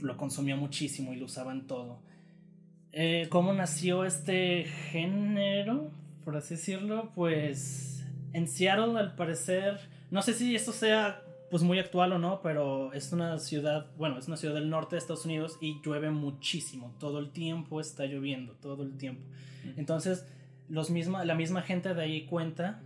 lo 0.00 0.16
consumía 0.16 0.56
muchísimo 0.56 1.12
y 1.12 1.16
lo 1.16 1.26
usaban 1.26 1.66
todo. 1.66 2.02
Eh, 2.92 3.26
¿Cómo 3.30 3.52
nació 3.52 4.04
este 4.04 4.64
género? 4.90 5.90
Por 6.24 6.36
así 6.36 6.54
decirlo, 6.54 7.10
pues 7.14 8.06
en 8.32 8.48
Seattle 8.48 8.98
al 8.98 9.14
parecer, 9.14 9.78
no 10.10 10.22
sé 10.22 10.32
si 10.34 10.54
esto 10.54 10.72
sea 10.72 11.22
pues 11.54 11.62
muy 11.62 11.78
actual 11.78 12.12
o 12.12 12.18
no, 12.18 12.40
pero 12.42 12.92
es 12.94 13.12
una 13.12 13.38
ciudad, 13.38 13.86
bueno, 13.96 14.18
es 14.18 14.26
una 14.26 14.36
ciudad 14.36 14.54
del 14.54 14.68
norte 14.68 14.96
de 14.96 14.98
Estados 14.98 15.24
Unidos 15.24 15.56
y 15.60 15.80
llueve 15.82 16.10
muchísimo, 16.10 16.92
todo 16.98 17.20
el 17.20 17.30
tiempo 17.30 17.80
está 17.80 18.06
lloviendo, 18.06 18.54
todo 18.54 18.82
el 18.82 18.96
tiempo. 18.96 19.22
Entonces, 19.76 20.26
los 20.68 20.90
misma, 20.90 21.24
la 21.24 21.36
misma 21.36 21.62
gente 21.62 21.94
de 21.94 22.02
ahí 22.02 22.26
cuenta. 22.26 22.82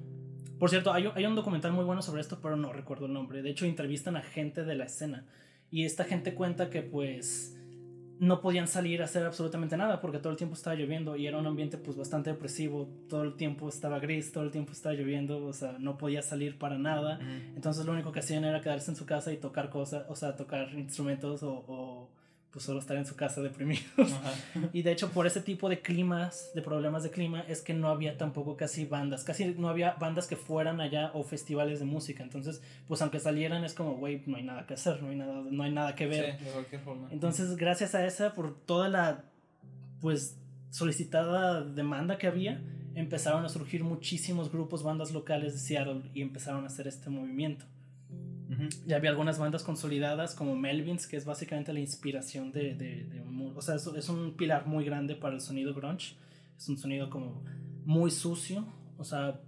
Por 0.59 0.69
cierto, 0.69 0.93
hay, 0.93 1.11
hay 1.15 1.25
un 1.25 1.35
documental 1.35 1.73
muy 1.73 1.87
bueno 1.87 2.03
sobre 2.03 2.21
esto, 2.21 2.41
pero 2.43 2.57
no 2.57 2.71
recuerdo 2.71 3.07
el 3.07 3.15
nombre. 3.15 3.41
De 3.41 3.49
hecho, 3.49 3.65
entrevistan 3.65 4.19
a 4.19 4.21
gente 4.21 4.63
de 4.65 4.75
la 4.75 4.85
escena. 4.85 5.25
Y 5.71 5.87
esta 5.87 6.05
gente 6.05 6.35
cuenta 6.35 6.69
que 6.69 6.83
pues 6.83 7.58
no 8.21 8.41
podían 8.41 8.67
salir 8.67 9.01
a 9.03 9.05
hacer 9.05 9.25
absolutamente 9.25 9.77
nada 9.77 10.01
porque 10.01 10.19
todo 10.19 10.33
el 10.33 10.37
tiempo 10.37 10.55
estaba 10.55 10.75
lloviendo 10.75 11.17
y 11.17 11.27
era 11.27 11.39
un 11.39 11.47
ambiente 11.47 11.79
pues 11.79 11.97
bastante 11.97 12.31
depresivo. 12.31 12.89
Todo 13.09 13.23
el 13.23 13.35
tiempo 13.35 13.69
estaba 13.69 13.99
gris, 13.99 14.33
todo 14.33 14.45
el 14.45 14.51
tiempo 14.51 14.73
estaba 14.73 14.95
lloviendo, 14.95 15.45
o 15.45 15.53
sea, 15.53 15.77
no 15.79 15.99
podía 15.99 16.23
salir 16.23 16.59
para 16.59 16.79
nada. 16.79 17.21
Entonces 17.55 17.87
lo 17.87 17.93
único 17.93 18.13
que 18.13 18.21
hacían 18.21 18.45
era 18.45 18.61
quedarse 18.61 18.91
en 18.91 18.97
su 18.97 19.07
casa 19.07 19.33
y 19.33 19.37
tocar 19.37 19.71
cosas, 19.71 20.05
o 20.09 20.17
sea, 20.17 20.37
tocar 20.37 20.73
instrumentos 20.75 21.43
o, 21.43 21.65
o, 21.69 22.09
pues 22.53 22.65
solo 22.65 22.81
estar 22.81 22.97
en 22.97 23.07
su 23.07 23.15
casa 23.15 23.43
deprimidos. 23.43 24.13
Ajá. 24.13 24.33
Y 24.73 24.83
de 24.83 24.93
hecho 24.93 25.11
por 25.11 25.27
ese 25.27 25.41
tipo 25.41 25.69
de 25.69 25.81
climas, 25.81 26.51
de 26.55 26.63
problemas 26.63 27.03
de 27.03 27.11
clima, 27.11 27.43
es 27.43 27.61
que 27.61 27.75
no 27.75 27.89
había 27.89 28.17
tampoco 28.17 28.57
casi 28.57 28.85
bandas, 28.85 29.25
casi 29.25 29.55
no 29.57 29.69
había 29.69 29.93
bandas 29.95 30.27
que 30.27 30.37
fueran 30.37 30.81
allá 30.81 31.11
o 31.15 31.23
festivales 31.23 31.79
de 31.81 31.85
música. 31.85 32.23
Entonces, 32.23 32.63
pues 32.87 33.03
aunque 33.03 33.21
salieran 33.21 33.65
es 33.65 33.75
como, 33.75 33.97
güey, 33.97 34.23
no 34.27 34.37
hay 34.37 34.43
nada 34.45 34.67
que 34.67 34.75
hacer, 34.75 35.03
no 35.03 35.11
hay 35.11 35.17
nada, 35.17 35.43
no 35.51 35.63
hay 35.63 35.73
nada 35.73 35.95
que 35.95 36.07
ver. 36.07 36.39
Sí, 36.39 36.45
de 36.45 36.51
cualquier 36.51 36.81
forma. 36.81 37.09
Entonces, 37.11 37.57
gracias 37.57 37.95
a 37.95 38.07
esa, 38.07 38.35
por 38.35 38.59
toda 38.59 38.89
la, 38.89 39.25
pues, 40.01 40.37
solicitada 40.71 41.63
demanda 41.63 42.19
que 42.19 42.27
había, 42.27 42.63
empezaron 42.95 43.45
a 43.45 43.49
surgir 43.49 43.85
muchísimos 43.85 44.51
grupos, 44.51 44.83
bandas 44.83 45.13
locales 45.13 45.53
de 45.55 45.59
Seattle 45.61 46.03
y 46.15 46.23
empezaron 46.23 46.65
a 46.65 46.67
hacer 46.67 46.89
este 46.89 47.11
movimiento. 47.11 47.65
Ya 48.87 48.97
había 48.97 49.11
algunas 49.11 49.39
bandas 49.39 49.63
consolidadas 49.63 50.35
como 50.35 50.57
Melvins, 50.57 51.07
que 51.07 51.17
es 51.17 51.25
básicamente 51.25 51.73
la 51.73 51.81
inspiración 51.81 52.51
de... 52.53 52.75
de, 52.75 53.05
de 53.05 53.21
mu- 53.25 53.53
o 53.57 53.63
sea, 53.63 53.77
es, 53.77 53.87
es 53.87 54.09
un 54.09 54.33
pilar 54.37 54.67
muy 54.67 54.85
grande 54.85 55.15
para 55.15 55.35
el 55.35 55.41
sonido 55.41 55.75
grunge. 55.75 56.15
Es 56.57 56.69
un 56.69 56.77
sonido 56.77 57.09
como 57.11 57.43
muy 57.85 58.11
sucio, 58.11 58.67
o 58.97 59.05
sea, 59.05 59.41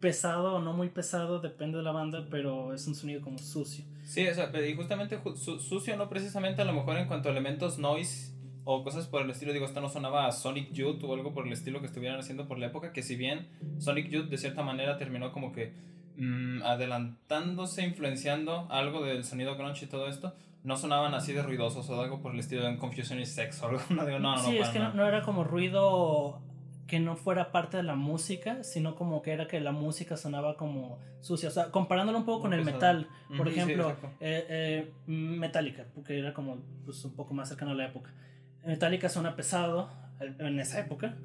pesado 0.00 0.56
o 0.56 0.60
no 0.60 0.72
muy 0.72 0.88
pesado, 0.90 1.40
depende 1.40 1.78
de 1.78 1.84
la 1.84 1.92
banda, 1.92 2.26
pero 2.30 2.74
es 2.74 2.86
un 2.86 2.94
sonido 2.94 3.20
como 3.22 3.38
sucio. 3.38 3.84
Sí, 4.04 4.26
o 4.28 4.34
sea, 4.34 4.50
y 4.68 4.74
justamente 4.74 5.18
ju- 5.18 5.36
su- 5.36 5.58
sucio 5.60 5.96
no 5.96 6.08
precisamente 6.10 6.60
a 6.60 6.64
lo 6.64 6.72
mejor 6.74 6.96
en 6.98 7.06
cuanto 7.06 7.28
a 7.28 7.32
elementos 7.32 7.78
noise 7.78 8.32
o 8.64 8.82
cosas 8.82 9.06
por 9.06 9.22
el 9.22 9.30
estilo, 9.30 9.52
digo, 9.52 9.64
esto 9.66 9.80
no 9.80 9.88
sonaba 9.88 10.26
a 10.26 10.32
Sonic 10.32 10.72
Youth 10.72 11.02
o 11.04 11.14
algo 11.14 11.32
por 11.32 11.46
el 11.46 11.52
estilo 11.52 11.80
que 11.80 11.86
estuvieran 11.86 12.18
haciendo 12.18 12.46
por 12.48 12.58
la 12.58 12.66
época, 12.66 12.92
que 12.92 13.02
si 13.02 13.16
bien 13.16 13.46
Sonic 13.78 14.08
Youth 14.10 14.28
de 14.28 14.38
cierta 14.38 14.62
manera 14.62 14.98
terminó 14.98 15.32
como 15.32 15.52
que 15.52 15.72
mm, 16.16 16.62
adelantándose, 16.62 17.84
influenciando 17.84 18.66
algo 18.70 19.04
del 19.04 19.24
sonido 19.24 19.56
grunge 19.56 19.84
y 19.84 19.88
todo 19.88 20.08
esto, 20.08 20.34
no 20.62 20.76
sonaban 20.76 21.14
así 21.14 21.32
de 21.32 21.42
ruidosos 21.42 21.88
o 21.90 22.00
algo 22.00 22.20
por 22.20 22.32
el 22.32 22.40
estilo 22.40 22.64
de 22.64 22.76
Confusion 22.78 23.20
is 23.20 23.34
Sex 23.34 23.62
o 23.62 23.68
algo, 23.68 23.80
no 23.90 24.06
digo, 24.06 24.18
no, 24.18 24.36
no, 24.36 24.42
sí, 24.42 24.58
no, 24.58 24.64
es 24.64 24.70
que 24.70 24.78
no, 24.78 25.06
era 25.06 25.22
como 25.22 25.44
ruido 25.44 26.40
que 26.86 27.00
no 27.00 27.16
fuera 27.16 27.52
parte 27.52 27.76
de 27.76 27.82
la 27.82 27.94
música, 27.94 28.62
sino 28.62 28.94
como 28.94 29.22
que 29.22 29.32
era 29.32 29.46
que 29.46 29.60
la 29.60 29.72
música 29.72 30.16
sonaba 30.16 30.56
como 30.56 30.98
sucia. 31.20 31.48
O 31.48 31.52
sea, 31.52 31.70
comparándolo 31.70 32.18
un 32.18 32.24
poco 32.24 32.42
con 32.42 32.52
el 32.52 32.64
metal, 32.64 33.08
por 33.36 33.48
ejemplo, 33.48 33.96
eh, 34.20 34.46
eh, 34.48 34.92
Metallica, 35.06 35.86
porque 35.94 36.18
era 36.18 36.34
como 36.34 36.58
pues, 36.84 37.04
un 37.04 37.14
poco 37.14 37.32
más 37.32 37.48
cercano 37.48 37.72
a 37.72 37.74
la 37.74 37.86
época. 37.86 38.12
Metallica 38.66 39.08
suena 39.08 39.34
pesado 39.34 39.90
eh, 40.20 40.34
en 40.38 40.60
esa 40.60 40.80
época. 40.80 41.16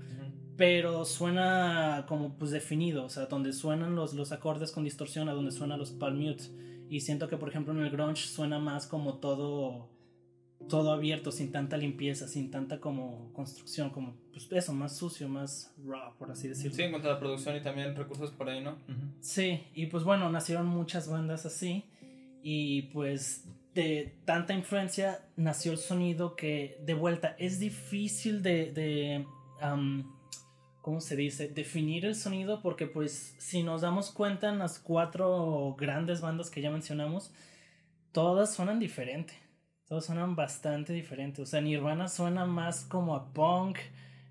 Pero 0.59 1.05
suena 1.05 2.03
como 2.05 2.33
pues 2.33 2.51
definido, 2.51 3.05
o 3.05 3.09
sea, 3.09 3.27
donde 3.27 3.53
suenan 3.53 3.95
los, 3.95 4.13
los 4.13 4.33
acordes 4.33 4.73
con 4.73 4.83
distorsión, 4.83 5.29
a 5.29 5.33
donde 5.33 5.53
suenan 5.53 5.79
los 5.79 5.91
palm 5.91 6.19
mute. 6.19 6.43
Y 6.89 6.99
siento 6.99 7.29
que, 7.29 7.37
por 7.37 7.47
ejemplo, 7.47 7.71
en 7.73 7.79
el 7.79 7.89
grunge 7.89 8.27
suena 8.27 8.59
más 8.59 8.85
como 8.85 9.19
todo 9.19 9.87
todo 10.67 10.91
abierto, 10.91 11.31
sin 11.31 11.53
tanta 11.53 11.77
limpieza, 11.77 12.27
sin 12.27 12.51
tanta 12.51 12.81
como 12.81 13.31
construcción, 13.31 13.89
como 13.89 14.17
pues 14.33 14.51
eso, 14.51 14.73
más 14.73 14.97
sucio, 14.97 15.29
más 15.29 15.73
raw, 15.87 16.13
por 16.17 16.29
así 16.29 16.49
decirlo. 16.49 16.75
Sí, 16.75 16.83
en 16.83 16.91
cuanto 16.91 17.07
a 17.09 17.13
la 17.13 17.19
producción 17.19 17.55
y 17.55 17.61
también 17.61 17.95
recursos 17.95 18.31
por 18.31 18.49
ahí, 18.49 18.61
¿no? 18.61 18.75
Sí, 19.21 19.63
y 19.73 19.85
pues 19.85 20.03
bueno, 20.03 20.29
nacieron 20.29 20.65
muchas 20.65 21.09
bandas 21.09 21.45
así 21.45 21.85
y 22.43 22.81
pues 22.93 23.45
de 23.73 24.13
tanta 24.25 24.53
influencia 24.53 25.21
nació 25.37 25.71
el 25.71 25.77
sonido 25.77 26.35
que 26.35 26.81
de 26.85 26.95
vuelta 26.95 27.37
es 27.39 27.61
difícil 27.61 28.43
de, 28.43 28.73
de 28.73 29.25
¿cómo 30.89 31.01
se 31.01 31.15
dice? 31.15 31.50
Definir 31.50 32.03
el 32.08 32.15
sonido 32.15 32.63
porque 32.63 32.88
pues 32.88 33.36
si 33.38 33.62
nos 33.62 33.81
damos 33.81 34.10
cuenta 34.10 34.50
en 34.50 34.58
las 34.58 34.79
cuatro 34.79 35.75
grandes 35.77 36.19
bandas 36.19 36.50
que 36.50 36.62
ya 36.62 36.72
mencionamos, 36.72 37.31
todas 38.12 38.55
suenan 38.55 38.79
diferente. 38.79 39.36
Todas 39.88 40.05
suenan 40.05 40.36
bastante 40.36 40.91
diferentes. 40.91 41.41
O 41.41 41.46
sea, 41.46 41.62
Nirvana 41.62 42.08
suena 42.08 42.46
más 42.46 42.86
como 42.86 43.13
a 43.13 43.31
punk. 43.31 43.77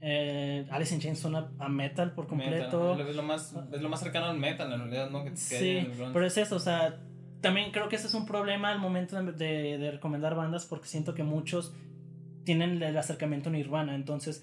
Eh, 0.00 0.66
Alice 0.68 0.92
in 0.92 1.00
Chains 1.00 1.20
suena 1.20 1.48
a 1.60 1.68
metal 1.68 2.10
por 2.10 2.26
completo. 2.26 2.98
Es, 2.98 3.14
lo 3.14 3.22
más, 3.22 3.54
es 3.72 3.80
lo 3.80 3.88
más 3.88 4.00
cercano 4.00 4.26
al 4.26 4.36
metal 4.36 4.72
en 4.72 4.80
realidad, 4.80 5.10
¿no? 5.10 5.24
sí, 5.36 5.88
pero 6.12 6.26
es 6.26 6.36
eso, 6.38 6.56
o 6.56 6.60
sea, 6.60 6.98
también 7.40 7.70
creo 7.70 7.88
que 7.88 7.94
ese 7.94 8.08
es 8.08 8.14
un 8.14 8.26
problema 8.26 8.72
al 8.72 8.80
momento 8.80 9.22
de, 9.22 9.78
de, 9.78 9.90
recomendar 9.92 10.34
bandas 10.34 10.66
porque 10.66 10.88
siento 10.88 11.14
que 11.14 11.22
muchos 11.22 11.72
tienen 12.48 12.82
el 12.82 12.96
acercamiento 12.96 13.50
Nirvana. 13.50 13.94
Entonces, 13.94 14.42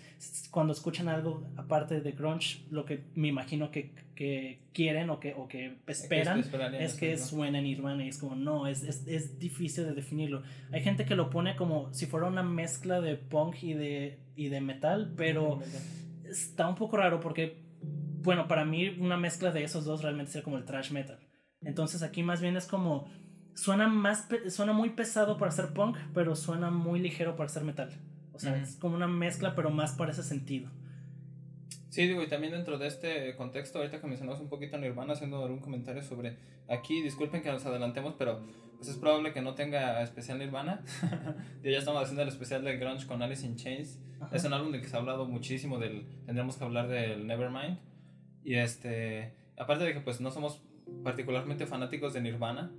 cuando 0.52 0.74
escuchan 0.74 1.08
algo 1.08 1.44
aparte 1.58 2.02
de 2.02 2.12
grunge, 2.12 2.64
lo 2.70 2.86
que 2.86 3.06
me 3.16 3.30
imagino 3.30 3.72
que, 3.72 3.96
que 4.14 4.60
quieren 4.74 5.10
o 5.10 5.20
que, 5.20 5.34
o 5.34 5.48
que 5.48 5.78
esperan 5.88 6.44
es 6.80 6.94
que 6.94 7.18
suene 7.18 7.64
Nirvana. 7.64 8.06
Y 8.06 8.10
es 8.10 8.20
como, 8.20 8.36
no, 8.36 8.68
es, 8.68 8.84
es, 8.84 9.08
es, 9.08 9.40
difícil 9.40 9.86
de 9.86 9.94
definirlo. 9.96 10.44
Hay 10.72 10.82
gente 10.82 11.04
que 11.04 11.16
lo 11.16 11.32
pone 11.32 11.56
como 11.56 11.92
si 11.96 12.06
fuera 12.06 12.28
una 12.28 12.44
mezcla 12.44 13.02
de 13.02 13.16
punk 13.16 13.64
y 13.64 13.74
de, 13.74 14.20
y 14.36 14.50
de 14.50 14.62
metal, 14.62 15.12
pero 15.18 15.62
está 16.30 16.68
un 16.68 16.76
poco 16.76 16.98
raro 16.98 17.20
porque, 17.20 17.64
bueno, 18.22 18.48
para 18.48 18.66
mí 18.66 18.88
una 19.00 19.18
mezcla 19.18 19.52
de 19.52 19.64
esos 19.64 19.84
dos 19.84 20.04
realmente 20.04 20.32
sería 20.32 20.44
como 20.44 20.58
el 20.58 20.66
trash 20.66 20.92
metal. 20.92 21.18
Entonces 21.64 22.04
aquí 22.04 22.22
más 22.22 22.40
bien 22.40 22.56
es 22.56 22.68
como 22.68 23.10
suena 23.56 23.88
más 23.88 24.28
suena 24.50 24.74
muy 24.74 24.92
pesado 24.92 25.38
para 25.38 25.52
ser 25.52 25.74
punk, 25.74 25.98
pero 26.14 26.36
suena 26.36 26.70
muy 26.70 27.00
ligero 27.00 27.36
para 27.36 27.50
ser 27.50 27.64
metal. 27.64 27.90
O 28.34 28.40
sea, 28.40 28.56
es 28.58 28.76
como 28.76 28.96
una 28.96 29.08
mezcla, 29.08 29.56
pero 29.56 29.72
más 29.72 29.94
para 29.94 30.12
ese 30.12 30.22
sentido. 30.22 30.70
Sí, 31.90 32.06
digo, 32.06 32.22
y 32.22 32.28
también 32.28 32.52
dentro 32.52 32.78
de 32.78 32.88
este 32.88 33.34
contexto, 33.38 33.80
ahorita 33.80 34.02
que 34.02 34.08
mencionamos 34.08 34.42
un 34.42 34.50
poquito 34.50 34.76
a 34.76 34.80
Nirvana, 34.80 35.14
haciendo 35.14 35.42
algún 35.42 35.62
comentario 35.62 36.04
sobre 36.04 36.38
aquí, 36.68 37.02
disculpen 37.02 37.42
que 37.42 37.50
nos 37.50 37.66
adelantemos, 37.66 38.16
pero 38.18 38.46
pues 38.76 38.90
es 38.90 38.98
probable 38.98 39.32
que 39.32 39.42
no 39.42 39.56
tenga 39.56 40.02
especial 40.04 40.38
Nirvana. 40.38 40.84
ya 41.64 41.78
estamos 41.78 42.04
haciendo 42.04 42.24
el 42.24 42.28
especial 42.28 42.66
de 42.66 42.78
Grunge 42.78 43.08
con 43.08 43.22
Alice 43.22 43.46
in 43.46 43.56
Chains. 43.56 44.02
Es 44.34 44.44
un 44.44 44.52
álbum 44.52 44.74
del 44.74 44.82
que 44.82 44.90
se 44.90 44.98
ha 44.98 45.00
hablado 45.00 45.26
muchísimo, 45.26 45.80
del, 45.80 46.06
tendremos 46.26 46.58
que 46.58 46.66
hablar 46.66 46.90
del 46.90 47.26
Nevermind. 47.26 47.80
Y 48.44 48.56
este, 48.56 49.34
aparte 49.58 49.86
de 49.86 49.94
que 49.94 50.02
pues 50.02 50.20
no 50.20 50.32
somos 50.32 50.62
particularmente 51.06 51.66
fanáticos 51.66 52.14
de 52.14 52.20
Nirvana, 52.20 52.74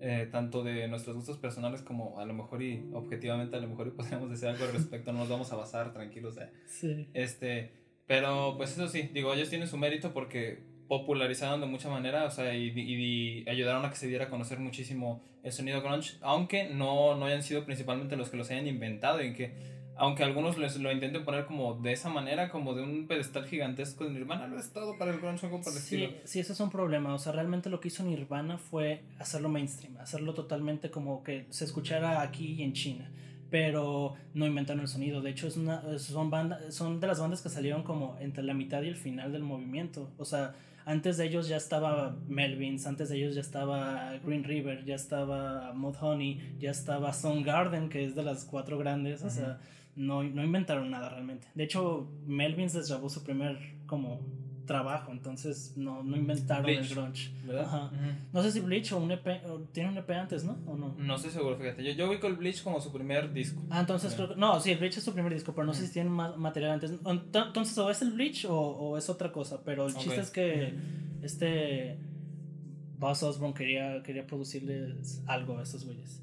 eh, 0.00 0.28
tanto 0.30 0.62
de 0.62 0.88
nuestros 0.88 1.16
gustos 1.16 1.38
personales 1.38 1.82
como 1.82 2.18
a 2.18 2.24
lo 2.24 2.32
mejor 2.32 2.62
y 2.62 2.88
objetivamente 2.92 3.56
a 3.56 3.60
lo 3.60 3.68
mejor 3.68 3.88
y 3.88 3.90
podríamos 3.96 4.30
decir 4.30 4.48
algo 4.48 4.64
al 4.64 4.72
respecto, 4.72 5.12
no 5.12 5.20
nos 5.20 5.28
vamos 5.28 5.52
a 5.52 5.56
basar 5.56 5.92
tranquilos. 5.92 6.36
Sí. 6.66 7.08
Este, 7.14 7.72
pero 8.06 8.54
pues 8.56 8.72
eso 8.72 8.88
sí, 8.88 9.10
digo, 9.12 9.32
ellos 9.34 9.50
tienen 9.50 9.68
su 9.68 9.76
mérito 9.76 10.12
porque 10.12 10.62
popularizaron 10.88 11.60
de 11.60 11.68
mucha 11.68 11.88
manera, 11.88 12.24
o 12.24 12.30
sea, 12.30 12.52
y, 12.54 12.72
y, 12.76 13.48
ayudaron 13.48 13.84
a 13.84 13.90
que 13.90 13.96
se 13.96 14.08
diera 14.08 14.24
a 14.24 14.28
conocer 14.28 14.58
muchísimo 14.58 15.22
el 15.44 15.52
sonido 15.52 15.80
grunge, 15.82 16.16
aunque 16.20 16.68
no, 16.68 17.14
no 17.14 17.26
hayan 17.26 17.44
sido 17.44 17.64
principalmente 17.64 18.16
los 18.16 18.28
que 18.28 18.36
los 18.36 18.50
hayan 18.50 18.66
inventado 18.66 19.22
y 19.22 19.32
que 19.32 19.54
aunque 20.00 20.24
algunos 20.24 20.56
les, 20.56 20.80
lo 20.80 20.90
intenten 20.90 21.26
poner 21.26 21.44
como 21.44 21.74
de 21.74 21.92
esa 21.92 22.08
manera, 22.08 22.48
como 22.48 22.74
de 22.74 22.82
un 22.82 23.06
pedestal 23.06 23.44
gigantesco 23.44 24.04
de 24.04 24.10
Nirvana, 24.12 24.46
no 24.46 24.58
es 24.58 24.72
todo 24.72 24.96
para 24.96 25.10
el 25.10 25.20
grunge 25.20 25.46
o 25.46 25.50
para 25.50 25.76
el 25.76 25.82
sí. 25.82 26.08
Sí, 26.24 26.40
eso 26.40 26.54
es 26.54 26.60
un 26.60 26.70
problema. 26.70 27.12
O 27.12 27.18
sea, 27.18 27.32
realmente 27.32 27.68
lo 27.68 27.80
que 27.80 27.88
hizo 27.88 28.02
Nirvana 28.02 28.56
fue 28.56 29.02
hacerlo 29.18 29.50
mainstream, 29.50 29.98
hacerlo 29.98 30.32
totalmente 30.32 30.90
como 30.90 31.22
que 31.22 31.44
se 31.50 31.66
escuchara 31.66 32.22
aquí 32.22 32.54
y 32.54 32.62
en 32.62 32.72
China. 32.72 33.10
Pero 33.50 34.14
no 34.32 34.46
inventaron 34.46 34.80
el 34.80 34.88
sonido. 34.88 35.20
De 35.20 35.32
hecho, 35.32 35.46
es 35.46 35.58
una, 35.58 35.98
son, 35.98 36.30
banda, 36.30 36.72
son 36.72 36.98
de 36.98 37.06
las 37.06 37.20
bandas 37.20 37.42
que 37.42 37.50
salieron 37.50 37.82
como 37.82 38.16
entre 38.20 38.42
la 38.42 38.54
mitad 38.54 38.80
y 38.80 38.88
el 38.88 38.96
final 38.96 39.32
del 39.32 39.42
movimiento. 39.42 40.10
O 40.16 40.24
sea, 40.24 40.54
antes 40.86 41.18
de 41.18 41.26
ellos 41.26 41.46
ya 41.46 41.58
estaba 41.58 42.16
Melvins, 42.26 42.86
antes 42.86 43.10
de 43.10 43.18
ellos 43.18 43.34
ya 43.34 43.42
estaba 43.42 44.14
Green 44.24 44.44
River, 44.44 44.82
ya 44.86 44.94
estaba 44.94 45.74
Mudhoney, 45.74 46.56
ya 46.58 46.70
estaba 46.70 47.12
Garden, 47.44 47.90
que 47.90 48.06
es 48.06 48.14
de 48.14 48.22
las 48.22 48.46
cuatro 48.46 48.78
grandes. 48.78 49.22
O 49.24 49.28
sea 49.28 49.58
no, 50.00 50.22
no 50.22 50.42
inventaron 50.42 50.90
nada 50.90 51.10
realmente. 51.10 51.48
De 51.54 51.64
hecho, 51.64 52.10
Melvins 52.26 52.74
les 52.74 52.88
grabó 52.88 53.10
su 53.10 53.22
primer 53.22 53.58
como 53.86 54.20
trabajo, 54.64 55.12
entonces 55.12 55.74
no, 55.76 56.02
no 56.02 56.16
inventaron 56.16 56.70
el 56.70 56.88
grunge. 56.88 57.32
¿verdad? 57.44 57.90
No 58.32 58.42
sé 58.42 58.52
si 58.52 58.60
Bleach 58.60 58.92
o 58.92 58.98
un 58.98 59.10
EP, 59.10 59.26
tiene 59.72 59.90
un 59.90 59.98
EP 59.98 60.10
antes, 60.10 60.44
¿no? 60.44 60.56
¿O 60.66 60.76
no? 60.76 60.94
No 60.96 61.16
estoy 61.16 61.32
seguro, 61.32 61.56
fíjate. 61.56 61.84
Yo, 61.84 61.92
yo 61.92 62.08
ubico 62.08 62.28
el 62.28 62.36
Bleach 62.36 62.62
como 62.62 62.80
su 62.80 62.90
primer 62.92 63.32
disco. 63.32 63.62
Ah, 63.68 63.80
entonces 63.80 64.14
creo 64.14 64.30
que, 64.30 64.36
no, 64.36 64.58
sí, 64.60 64.70
el 64.70 64.78
Bleach 64.78 64.96
es 64.96 65.04
su 65.04 65.12
primer 65.12 65.34
disco, 65.34 65.52
pero 65.54 65.66
no 65.66 65.74
sé 65.74 65.86
si 65.86 65.92
tiene 65.92 66.08
más 66.08 66.36
material 66.36 66.72
antes. 66.72 66.92
Entonces, 67.04 67.76
o 67.76 67.90
es 67.90 68.00
el 68.00 68.12
Bleach 68.12 68.46
o, 68.46 68.54
o 68.54 68.96
es 68.96 69.10
otra 69.10 69.32
cosa, 69.32 69.62
pero 69.64 69.86
el 69.86 69.94
chiste 69.94 70.20
es 70.20 70.30
que 70.30 70.72
este 71.22 71.98
Buzz 72.98 73.22
Osborne 73.22 73.54
quería, 73.54 74.02
quería 74.02 74.26
producirles 74.26 75.22
algo 75.26 75.58
a 75.58 75.62
estos 75.62 75.84
güeyes. 75.84 76.22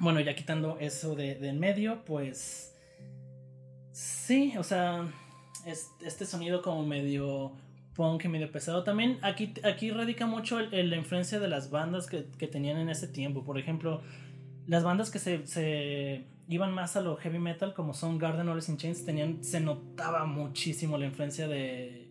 Bueno, 0.00 0.20
ya 0.20 0.34
quitando 0.34 0.78
eso 0.80 1.14
de, 1.14 1.32
en 1.32 1.58
medio, 1.58 2.04
pues. 2.04 2.74
Sí, 3.92 4.54
o 4.58 4.62
sea. 4.62 5.08
este 5.64 6.26
sonido 6.26 6.62
como 6.62 6.84
medio 6.84 7.56
punk 7.94 8.24
y 8.24 8.28
medio 8.28 8.50
pesado. 8.50 8.84
También 8.84 9.18
aquí, 9.22 9.54
aquí 9.62 9.90
radica 9.90 10.26
mucho 10.26 10.60
la 10.60 10.96
influencia 10.96 11.40
de 11.40 11.48
las 11.48 11.70
bandas 11.70 12.06
que, 12.06 12.22
tenían 12.46 12.78
en 12.78 12.90
ese 12.90 13.08
tiempo. 13.08 13.44
Por 13.44 13.58
ejemplo, 13.58 14.02
las 14.66 14.84
bandas 14.84 15.10
que 15.10 15.18
se, 15.18 16.26
iban 16.48 16.74
más 16.74 16.96
a 16.96 17.00
lo 17.00 17.16
heavy 17.16 17.38
metal, 17.38 17.72
como 17.72 17.94
son 17.94 18.18
Garden 18.18 18.48
Alice 18.48 18.70
in 18.70 18.76
Chains, 18.76 19.04
tenían, 19.04 19.42
se 19.42 19.60
notaba 19.60 20.26
muchísimo 20.26 20.98
la 20.98 21.06
influencia 21.06 21.48
de, 21.48 22.10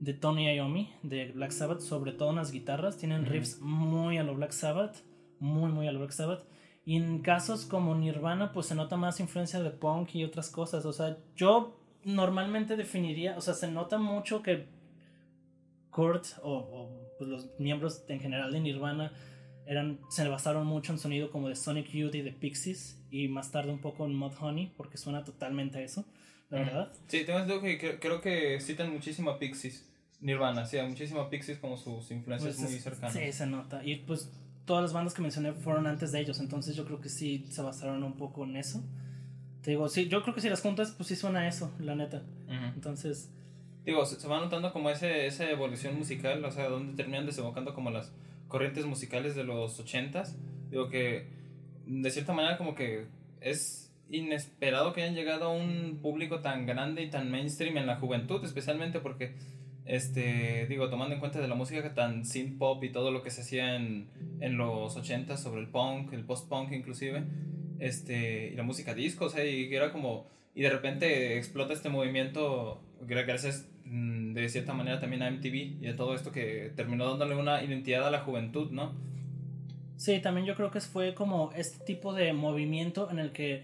de 0.00 0.14
Tony 0.14 0.54
Iommi, 0.54 0.92
de 1.02 1.32
Black 1.32 1.50
Sabbath, 1.50 1.80
sobre 1.80 2.12
todo 2.12 2.30
en 2.30 2.36
las 2.36 2.52
guitarras. 2.52 2.96
Tienen 2.98 3.26
riffs 3.26 3.60
muy 3.60 4.18
a 4.18 4.22
lo 4.22 4.34
Black 4.34 4.52
Sabbath, 4.52 4.98
muy, 5.40 5.72
muy 5.72 5.88
a 5.88 5.92
lo 5.92 6.00
Black 6.00 6.12
Sabbath. 6.12 6.46
Y 6.86 6.96
en 6.96 7.20
casos 7.20 7.64
como 7.64 7.94
Nirvana, 7.94 8.52
pues 8.52 8.66
se 8.66 8.74
nota 8.74 8.96
más 8.96 9.18
influencia 9.20 9.60
de 9.62 9.70
punk 9.70 10.14
y 10.14 10.24
otras 10.24 10.50
cosas. 10.50 10.84
O 10.84 10.92
sea, 10.92 11.16
yo 11.34 11.80
normalmente 12.04 12.76
definiría, 12.76 13.36
o 13.36 13.40
sea, 13.40 13.54
se 13.54 13.70
nota 13.70 13.98
mucho 13.98 14.42
que 14.42 14.66
Kurt 15.90 16.26
o, 16.42 16.90
pues, 17.18 17.30
los 17.30 17.48
miembros 17.58 18.04
en 18.08 18.20
general 18.20 18.52
de 18.52 18.60
Nirvana 18.60 19.12
eran, 19.66 19.98
se 20.10 20.28
basaron 20.28 20.66
mucho 20.66 20.92
en 20.92 20.98
sonido 20.98 21.30
como 21.30 21.48
de 21.48 21.56
Sonic 21.56 21.90
Youth 21.90 22.14
y 22.14 22.22
de 22.22 22.32
Pixies 22.32 23.00
y 23.10 23.28
más 23.28 23.50
tarde 23.50 23.70
un 23.70 23.78
poco 23.78 24.04
en 24.04 24.14
Mudhoney 24.14 24.72
porque 24.76 24.98
suena 24.98 25.24
totalmente 25.24 25.78
a 25.78 25.82
eso, 25.82 26.04
la 26.50 26.58
verdad. 26.58 26.92
Sí, 27.08 27.24
tengo 27.24 27.60
que 27.60 27.98
creo, 27.98 28.20
que 28.20 28.60
citan 28.60 28.92
muchísimo 28.92 29.30
a 29.30 29.38
Pixies. 29.38 29.88
Nirvana, 30.20 30.64
sí, 30.64 30.78
muchísimo 30.80 31.20
a 31.20 31.30
Pixies 31.30 31.58
como 31.58 31.76
sus 31.76 32.10
influencias 32.10 32.56
pues 32.56 32.70
muy 32.70 32.80
cercanas. 32.80 33.12
Sí, 33.12 33.32
se 33.32 33.46
nota. 33.46 33.84
Y 33.84 33.96
pues 33.96 34.30
todas 34.64 34.82
las 34.82 34.92
bandas 34.92 35.14
que 35.14 35.22
mencioné 35.22 35.52
fueron 35.52 35.86
antes 35.86 36.12
de 36.12 36.20
ellos, 36.20 36.40
entonces 36.40 36.74
yo 36.76 36.84
creo 36.84 37.00
que 37.00 37.08
sí 37.08 37.46
se 37.50 37.62
basaron 37.62 38.02
un 38.02 38.16
poco 38.16 38.44
en 38.44 38.56
eso. 38.56 38.82
Te 39.62 39.70
digo, 39.70 39.88
sí, 39.88 40.08
yo 40.08 40.22
creo 40.22 40.34
que 40.34 40.40
si 40.40 40.48
las 40.48 40.60
juntas, 40.60 40.92
pues 40.96 41.08
sí 41.08 41.16
suena 41.16 41.48
eso, 41.48 41.72
la 41.78 41.94
neta. 41.94 42.22
Entonces... 42.74 43.30
Digo, 43.84 44.04
se, 44.06 44.26
va 44.28 44.40
notando 44.40 44.72
como 44.72 44.88
ese, 44.88 45.26
esa 45.26 45.50
evolución 45.50 45.96
musical, 45.96 46.42
o 46.44 46.50
sea, 46.50 46.68
donde 46.68 46.94
terminan 46.96 47.26
desembocando 47.26 47.74
como 47.74 47.90
las 47.90 48.12
corrientes 48.48 48.86
musicales 48.86 49.34
de 49.34 49.44
los 49.44 49.78
ochentas. 49.78 50.36
Digo 50.70 50.88
que, 50.88 51.28
de 51.86 52.10
cierta 52.10 52.32
manera, 52.32 52.56
como 52.56 52.74
que 52.74 53.06
es 53.40 53.92
inesperado 54.10 54.92
que 54.92 55.02
hayan 55.02 55.14
llegado 55.14 55.44
a 55.44 55.52
un 55.52 55.98
público 56.00 56.40
tan 56.40 56.66
grande 56.66 57.02
y 57.02 57.10
tan 57.10 57.30
mainstream 57.30 57.76
en 57.76 57.86
la 57.86 57.96
juventud, 57.96 58.44
especialmente 58.44 59.00
porque 59.00 59.34
este, 59.86 60.66
digo, 60.68 60.88
tomando 60.88 61.14
en 61.14 61.20
cuenta 61.20 61.40
de 61.40 61.48
la 61.48 61.54
música 61.54 61.94
tan 61.94 62.24
synth 62.24 62.58
pop 62.58 62.82
y 62.82 62.90
todo 62.90 63.10
lo 63.10 63.22
que 63.22 63.30
se 63.30 63.42
hacía 63.42 63.76
en, 63.76 64.08
en 64.40 64.56
los 64.56 64.96
80 64.96 65.36
sobre 65.36 65.60
el 65.60 65.68
punk, 65.68 66.12
el 66.12 66.24
post-punk 66.24 66.72
inclusive, 66.72 67.24
este, 67.78 68.50
y 68.52 68.56
la 68.56 68.62
música 68.62 68.94
disco, 68.94 69.26
o 69.26 69.28
sea, 69.28 69.44
era 69.44 69.92
como, 69.92 70.26
y 70.54 70.62
de 70.62 70.70
repente 70.70 71.36
explota 71.36 71.72
este 71.72 71.88
movimiento 71.88 72.80
gracias 73.06 73.68
mm, 73.84 74.32
de 74.32 74.48
cierta 74.48 74.72
manera 74.72 75.00
también 75.00 75.22
a 75.22 75.30
MTV 75.30 75.54
y 75.54 75.86
de 75.86 75.94
todo 75.94 76.14
esto 76.14 76.32
que 76.32 76.72
terminó 76.74 77.08
dándole 77.10 77.36
una 77.36 77.62
identidad 77.62 78.06
a 78.06 78.10
la 78.10 78.20
juventud, 78.20 78.70
¿no? 78.70 78.92
Sí, 79.96 80.20
también 80.20 80.46
yo 80.46 80.54
creo 80.54 80.70
que 80.70 80.80
fue 80.80 81.14
como 81.14 81.52
este 81.52 81.84
tipo 81.84 82.12
de 82.14 82.32
movimiento 82.32 83.10
en 83.10 83.18
el 83.18 83.32
que 83.32 83.62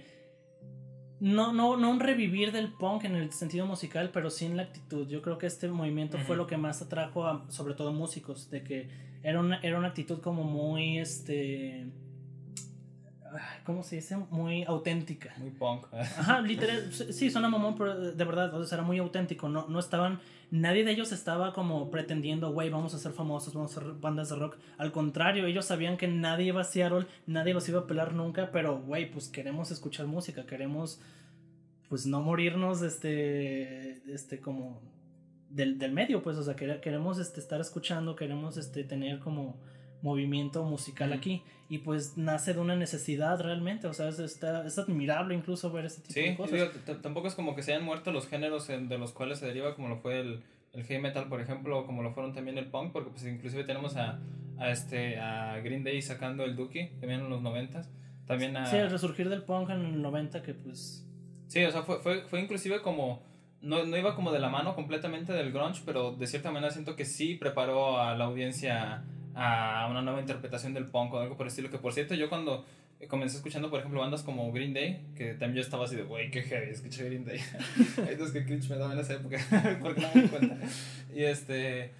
no, 1.20 1.52
no, 1.52 1.76
no 1.76 1.90
un 1.90 2.00
revivir 2.00 2.50
del 2.50 2.72
punk 2.72 3.04
en 3.04 3.14
el 3.14 3.30
sentido 3.32 3.66
musical, 3.66 4.10
pero 4.12 4.30
sí 4.30 4.46
en 4.46 4.56
la 4.56 4.64
actitud. 4.64 5.06
Yo 5.06 5.20
creo 5.20 5.36
que 5.38 5.46
este 5.46 5.68
movimiento 5.68 6.18
fue 6.18 6.36
lo 6.36 6.46
que 6.46 6.56
más 6.56 6.80
atrajo 6.80 7.26
a, 7.26 7.44
sobre 7.50 7.74
todo 7.74 7.92
músicos, 7.92 8.50
de 8.50 8.62
que 8.62 8.88
era 9.22 9.38
una, 9.38 9.60
era 9.60 9.78
una 9.78 9.88
actitud 9.88 10.20
como 10.20 10.44
muy, 10.44 10.98
este, 10.98 11.86
¿cómo 13.64 13.82
se 13.82 13.96
dice? 13.96 14.16
Muy 14.30 14.64
auténtica. 14.64 15.34
Muy 15.38 15.50
punk. 15.50 15.86
Ajá, 15.92 16.40
literal, 16.40 16.92
sí, 16.92 17.30
suena 17.30 17.48
mamón, 17.48 17.76
pero 17.76 18.12
de 18.12 18.24
verdad, 18.24 18.54
o 18.54 18.64
sea, 18.64 18.78
era 18.78 18.86
muy 18.86 18.98
auténtico, 18.98 19.48
no, 19.48 19.68
no 19.68 19.78
estaban, 19.78 20.20
nadie 20.50 20.84
de 20.84 20.92
ellos 20.92 21.12
estaba 21.12 21.52
como 21.52 21.90
pretendiendo, 21.90 22.52
güey, 22.52 22.70
vamos 22.70 22.94
a 22.94 22.98
ser 22.98 23.12
famosos, 23.12 23.54
vamos 23.54 23.76
a 23.76 23.80
ser 23.80 23.92
bandas 23.94 24.30
de 24.30 24.36
rock, 24.36 24.56
al 24.78 24.92
contrario, 24.92 25.46
ellos 25.46 25.66
sabían 25.66 25.96
que 25.96 26.08
nadie 26.08 26.46
iba 26.46 26.60
a 26.60 26.64
Seattle, 26.64 27.06
nadie 27.26 27.54
los 27.54 27.68
iba 27.68 27.80
a 27.80 27.86
pelar 27.86 28.14
nunca, 28.14 28.50
pero, 28.52 28.80
güey, 28.80 29.10
pues 29.10 29.28
queremos 29.28 29.70
escuchar 29.70 30.06
música, 30.06 30.46
queremos, 30.46 31.00
pues 31.88 32.06
no 32.06 32.20
morirnos, 32.20 32.82
este, 32.82 34.02
este, 34.12 34.40
como, 34.40 34.80
del, 35.48 35.78
del 35.78 35.92
medio, 35.92 36.22
pues, 36.22 36.36
o 36.36 36.42
sea, 36.42 36.56
queremos, 36.56 37.18
este, 37.18 37.40
estar 37.40 37.60
escuchando, 37.60 38.16
queremos, 38.16 38.56
este, 38.56 38.84
tener 38.84 39.18
como 39.18 39.58
movimiento 40.02 40.64
musical 40.64 41.12
aquí 41.12 41.42
y 41.68 41.78
pues 41.78 42.16
nace 42.16 42.52
de 42.52 42.60
una 42.60 42.74
necesidad 42.74 43.40
realmente, 43.40 43.86
o 43.86 43.94
sea, 43.94 44.08
es, 44.08 44.18
está, 44.18 44.66
es 44.66 44.76
admirable 44.78 45.34
incluso 45.36 45.70
ver 45.70 45.84
este 45.84 46.02
tipo 46.02 46.20
de 46.20 46.36
cosas. 46.36 46.72
Sí, 46.84 46.92
tampoco 47.00 47.28
es 47.28 47.34
como 47.36 47.54
que 47.54 47.62
se 47.62 47.72
hayan 47.72 47.84
muerto 47.84 48.10
los 48.10 48.26
géneros 48.26 48.66
de 48.66 48.98
los 48.98 49.12
cuales 49.12 49.38
se 49.38 49.46
deriva 49.46 49.76
como 49.76 49.88
lo 49.88 49.98
fue 49.98 50.20
el, 50.20 50.42
el 50.72 50.84
heavy 50.84 51.00
metal, 51.00 51.28
por 51.28 51.40
ejemplo, 51.40 51.78
o 51.78 51.86
como 51.86 52.02
lo 52.02 52.12
fueron 52.12 52.32
también 52.32 52.58
el 52.58 52.66
punk, 52.66 52.92
porque 52.92 53.10
pues 53.10 53.24
inclusive 53.24 53.62
tenemos 53.62 53.96
a, 53.96 54.18
a 54.58 54.70
este 54.70 55.18
a 55.18 55.60
Green 55.60 55.84
Day 55.84 56.02
sacando 56.02 56.44
el 56.44 56.56
Dookie 56.56 56.88
también 57.00 57.20
en 57.20 57.30
los 57.30 57.40
noventas, 57.40 57.88
también 58.26 58.56
a... 58.56 58.66
Sí, 58.66 58.76
el 58.76 58.90
resurgir 58.90 59.28
del 59.28 59.42
punk 59.42 59.70
en 59.70 59.84
el 59.84 60.02
90 60.02 60.42
que 60.42 60.54
pues... 60.54 61.06
Sí, 61.46 61.64
o 61.64 61.70
sea, 61.70 61.82
fue, 61.82 62.00
fue, 62.00 62.22
fue 62.22 62.40
inclusive 62.40 62.82
como... 62.82 63.22
No, 63.60 63.84
no 63.84 63.96
iba 63.96 64.16
como 64.16 64.32
de 64.32 64.38
la 64.38 64.48
mano 64.48 64.74
completamente 64.74 65.32
del 65.32 65.52
grunge, 65.52 65.82
pero 65.84 66.12
de 66.12 66.26
cierta 66.26 66.50
manera 66.50 66.72
siento 66.72 66.96
que 66.96 67.04
sí 67.04 67.34
preparó 67.34 68.00
a 68.00 68.16
la 68.16 68.24
audiencia 68.24 69.04
a 69.34 69.88
una 69.90 70.02
nueva 70.02 70.20
interpretación 70.20 70.74
del 70.74 70.86
punk 70.86 71.14
o 71.14 71.18
algo 71.18 71.36
por 71.36 71.46
el 71.46 71.50
estilo. 71.50 71.70
Que 71.70 71.78
por 71.78 71.92
cierto, 71.92 72.14
yo 72.14 72.28
cuando 72.28 72.64
comencé 73.08 73.36
escuchando, 73.36 73.70
por 73.70 73.80
ejemplo, 73.80 74.00
bandas 74.00 74.22
como 74.22 74.52
Green 74.52 74.74
Day, 74.74 75.06
que 75.14 75.32
también 75.32 75.56
yo 75.56 75.60
estaba 75.62 75.84
así 75.84 75.96
de, 75.96 76.02
güey, 76.02 76.30
qué 76.30 76.42
heavy, 76.42 76.70
escuché 76.70 77.04
Green 77.04 77.24
Day. 77.24 77.40
Hay 78.08 78.16
dos 78.16 78.30
que 78.30 78.44
cringe 78.44 78.68
me 78.68 78.76
daban 78.76 78.92
en 78.92 79.04
esa 79.04 79.14
época, 79.14 79.38
porque 79.82 80.00
no 80.00 80.08
me 80.14 80.28
cuenta. 80.28 80.58
Y 81.14 81.22
este. 81.22 81.92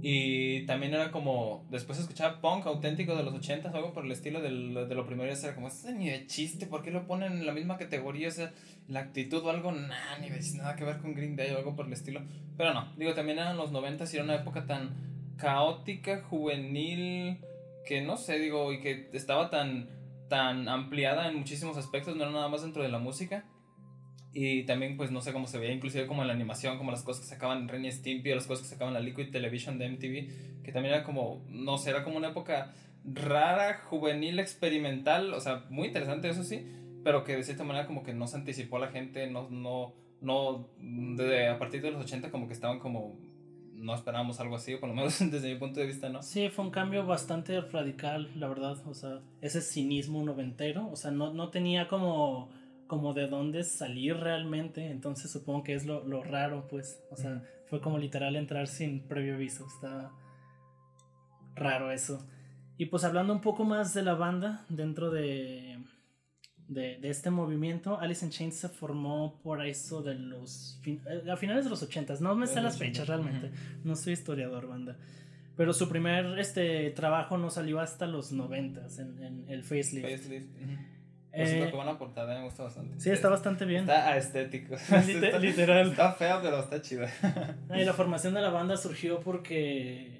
Y 0.00 0.64
también 0.64 0.94
era 0.94 1.10
como, 1.10 1.66
después 1.70 1.98
escuchaba 1.98 2.40
punk 2.40 2.66
auténtico 2.66 3.14
de 3.16 3.22
los 3.22 3.34
80 3.34 3.70
o 3.70 3.76
algo 3.76 3.92
por 3.92 4.06
el 4.06 4.12
estilo 4.12 4.40
de 4.40 4.50
lo 4.50 5.06
primero, 5.06 5.30
y 5.30 5.34
era 5.34 5.54
como, 5.54 5.68
es 5.68 5.84
ni 5.84 6.08
de 6.08 6.26
chiste, 6.26 6.66
¿por 6.66 6.82
qué 6.82 6.90
lo 6.90 7.06
ponen 7.06 7.32
en 7.32 7.46
la 7.46 7.52
misma 7.52 7.76
categoría? 7.76 8.28
O 8.28 8.30
sea, 8.30 8.52
la 8.88 9.00
actitud 9.00 9.44
o 9.44 9.50
algo, 9.50 9.72
nada, 9.72 10.18
ni 10.20 10.30
nada 10.56 10.74
que 10.74 10.84
ver 10.84 10.98
con 10.98 11.14
Green 11.14 11.36
Day 11.36 11.52
o 11.52 11.58
algo 11.58 11.76
por 11.76 11.86
el 11.86 11.92
estilo. 11.92 12.22
Pero 12.56 12.72
no, 12.72 12.94
digo, 12.96 13.12
también 13.12 13.38
eran 13.38 13.58
los 13.58 13.72
90 13.72 14.04
y 14.10 14.14
era 14.14 14.24
una 14.24 14.36
época 14.36 14.64
tan 14.64 15.13
caótica, 15.36 16.22
juvenil, 16.22 17.38
que 17.86 18.00
no 18.00 18.16
sé, 18.16 18.38
digo, 18.38 18.72
y 18.72 18.80
que 18.80 19.08
estaba 19.12 19.50
tan, 19.50 19.88
tan 20.28 20.68
ampliada 20.68 21.28
en 21.28 21.36
muchísimos 21.36 21.76
aspectos, 21.76 22.16
no 22.16 22.24
era 22.24 22.32
nada 22.32 22.48
más 22.48 22.62
dentro 22.62 22.82
de 22.82 22.88
la 22.88 22.98
música. 22.98 23.44
Y 24.32 24.64
también, 24.64 24.96
pues, 24.96 25.12
no 25.12 25.20
sé 25.20 25.32
cómo 25.32 25.46
se 25.46 25.58
veía, 25.58 25.72
inclusive 25.72 26.08
como 26.08 26.22
en 26.22 26.28
la 26.28 26.34
animación, 26.34 26.76
como 26.76 26.90
las 26.90 27.04
cosas 27.04 27.22
que 27.22 27.28
sacaban 27.28 27.70
en 27.70 27.84
y 27.84 27.92
Stimpy, 27.92 28.32
o 28.32 28.34
las 28.34 28.48
cosas 28.48 28.64
que 28.64 28.70
sacaban 28.70 28.96
en 28.96 29.00
la 29.00 29.08
Liquid 29.08 29.30
Television 29.30 29.78
de 29.78 29.88
MTV, 29.90 30.62
que 30.64 30.72
también 30.72 30.94
era 30.94 31.04
como, 31.04 31.44
no 31.48 31.78
sé, 31.78 31.90
era 31.90 32.02
como 32.02 32.16
una 32.16 32.30
época 32.30 32.74
rara, 33.04 33.82
juvenil, 33.84 34.40
experimental, 34.40 35.32
o 35.34 35.40
sea, 35.40 35.66
muy 35.70 35.88
interesante, 35.88 36.28
eso 36.28 36.42
sí, 36.42 36.66
pero 37.04 37.22
que 37.22 37.36
de 37.36 37.44
cierta 37.44 37.62
manera 37.62 37.86
como 37.86 38.02
que 38.02 38.14
no 38.14 38.26
se 38.26 38.36
anticipó 38.36 38.78
a 38.78 38.80
la 38.80 38.88
gente, 38.88 39.30
no, 39.30 39.48
no, 39.50 39.94
no, 40.20 40.68
de, 40.80 41.48
a 41.48 41.58
partir 41.58 41.82
de 41.82 41.90
los 41.90 42.02
80 42.02 42.30
como 42.30 42.48
que 42.48 42.54
estaban 42.54 42.80
como 42.80 43.18
no 43.76 43.94
esperábamos 43.94 44.40
algo 44.40 44.56
así, 44.56 44.74
o 44.74 44.80
por 44.80 44.88
lo 44.88 44.94
menos 44.94 45.18
desde 45.30 45.52
mi 45.52 45.58
punto 45.58 45.80
de 45.80 45.86
vista, 45.86 46.08
¿no? 46.08 46.22
Sí, 46.22 46.48
fue 46.48 46.64
un 46.64 46.70
cambio 46.70 47.06
bastante 47.06 47.60
radical, 47.60 48.30
la 48.36 48.48
verdad, 48.48 48.76
o 48.86 48.94
sea, 48.94 49.20
ese 49.40 49.60
cinismo 49.60 50.22
noventero, 50.24 50.88
o 50.90 50.96
sea, 50.96 51.10
no, 51.10 51.32
no 51.32 51.50
tenía 51.50 51.88
como, 51.88 52.50
como 52.86 53.12
de 53.12 53.26
dónde 53.26 53.64
salir 53.64 54.16
realmente, 54.16 54.90
entonces 54.90 55.30
supongo 55.30 55.62
que 55.62 55.74
es 55.74 55.86
lo, 55.86 56.04
lo 56.04 56.22
raro, 56.22 56.66
pues, 56.68 57.02
o 57.10 57.16
sea, 57.16 57.42
fue 57.66 57.80
como 57.80 57.98
literal 57.98 58.36
entrar 58.36 58.66
sin 58.66 59.00
previo 59.06 59.34
aviso, 59.34 59.66
está 59.66 60.10
raro 61.54 61.92
eso. 61.92 62.26
Y 62.76 62.86
pues 62.86 63.04
hablando 63.04 63.32
un 63.32 63.40
poco 63.40 63.64
más 63.64 63.94
de 63.94 64.02
la 64.02 64.14
banda, 64.14 64.64
dentro 64.68 65.10
de 65.10 65.78
de, 66.68 66.98
de, 66.98 67.10
este 67.10 67.30
movimiento. 67.30 67.98
Alice 67.98 68.24
in 68.24 68.30
Chains 68.30 68.56
se 68.56 68.68
formó 68.68 69.40
por 69.42 69.64
eso 69.64 70.02
de 70.02 70.14
los. 70.14 70.80
Eh, 70.84 71.30
a 71.30 71.36
finales 71.36 71.64
de 71.64 71.70
los 71.70 71.82
80 71.82 72.14
No 72.20 72.34
me 72.34 72.46
sé 72.46 72.60
las 72.60 72.78
fechas 72.78 73.08
realmente. 73.08 73.50
No 73.84 73.96
soy 73.96 74.14
historiador, 74.14 74.66
banda. 74.66 74.96
Pero 75.56 75.72
su 75.72 75.88
primer 75.88 76.38
este, 76.38 76.90
trabajo 76.90 77.38
no 77.38 77.48
salió 77.48 77.78
hasta 77.80 78.06
los 78.06 78.32
90 78.32 78.86
en, 78.98 79.22
en 79.22 79.44
el 79.48 79.62
Facelift. 79.62 80.08
Facelift. 80.08 80.48
Eh, 81.36 81.68
que 81.70 81.76
la 81.76 81.98
portada, 81.98 82.38
me 82.38 82.44
gusta 82.44 82.62
bastante. 82.62 83.00
Sí, 83.00 83.10
está 83.10 83.28
bastante 83.28 83.64
bien. 83.64 83.80
Está 83.80 84.16
estético. 84.16 84.76
literal. 85.40 85.90
Está 85.90 86.12
fea, 86.12 86.40
pero 86.40 86.60
está 86.60 86.80
chida. 86.80 87.10
y 87.74 87.84
la 87.84 87.92
formación 87.92 88.34
de 88.34 88.40
la 88.40 88.50
banda 88.50 88.76
surgió 88.76 89.20
porque 89.20 90.13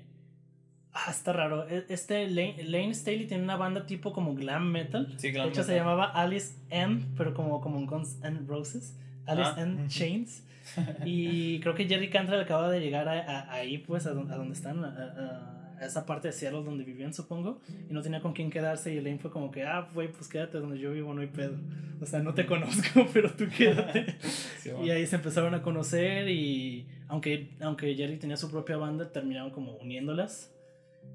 Ah, 0.95 1.11
está 1.11 1.33
raro. 1.33 1.69
E, 1.69 1.85
este 1.89 2.29
Lane, 2.31 2.95
Staley 2.95 3.27
tiene 3.27 3.43
una 3.43 3.57
banda 3.57 3.85
tipo 3.85 4.13
como 4.13 4.35
glam 4.35 4.71
metal. 4.71 5.13
Sí, 5.19 5.33
glam 5.33 5.47
de 5.47 5.51
hecho, 5.51 5.65
se 5.65 5.75
llamaba 5.75 6.05
Alice 6.05 6.55
N, 6.71 7.05
pero 7.17 7.35
como, 7.35 7.61
como 7.61 7.85
Guns 7.85 8.19
N' 8.23 8.47
Roses. 8.47 8.97
Alice 9.27 9.51
ah. 9.57 9.63
N 9.63 9.89
Chains. 9.89 10.45
y 11.05 11.59
creo 11.61 11.75
que 11.75 11.87
Jerry 11.87 12.09
Cantrell 12.11 12.41
acaba 12.41 12.71
de 12.71 12.81
llegar 12.81 13.09
a, 13.09 13.53
ahí, 13.53 13.79
pues, 13.79 14.07
a, 14.07 14.13
donde 14.13 14.55
están, 14.55 14.85
a, 14.85 15.77
esa 15.83 16.07
parte 16.07 16.29
de 16.29 16.33
Seattle 16.33 16.63
donde 16.63 16.85
vivían, 16.85 17.13
supongo. 17.13 17.61
Y 17.91 17.93
no 17.93 18.01
tenía 18.01 18.21
con 18.21 18.33
quién 18.33 18.49
quedarse. 18.49 18.95
Y 18.95 19.01
Lane 19.01 19.19
fue 19.19 19.33
como 19.33 19.51
que, 19.51 19.65
ah, 19.65 19.89
güey, 19.93 20.13
pues 20.13 20.29
quédate 20.29 20.59
donde 20.59 20.79
yo 20.79 20.93
vivo, 20.93 21.13
no 21.13 21.23
hay 21.23 21.27
pedo. 21.27 21.57
O 22.01 22.07
sea, 22.07 22.21
no 22.21 22.35
te 22.35 22.47
conozco, 22.47 23.09
pero 23.13 23.33
tú 23.33 23.47
quédate. 23.49 24.15
Y 24.83 24.91
ahí 24.91 25.07
se 25.07 25.17
empezaron 25.17 25.55
a 25.55 25.61
conocer. 25.61 26.29
Y 26.29 26.87
aunque, 27.09 27.51
aunque 27.61 27.95
Jerry 27.97 28.17
tenía 28.17 28.37
su 28.37 28.49
propia 28.49 28.77
banda, 28.77 29.11
terminaron 29.11 29.51
como 29.51 29.73
uniéndolas 29.73 30.54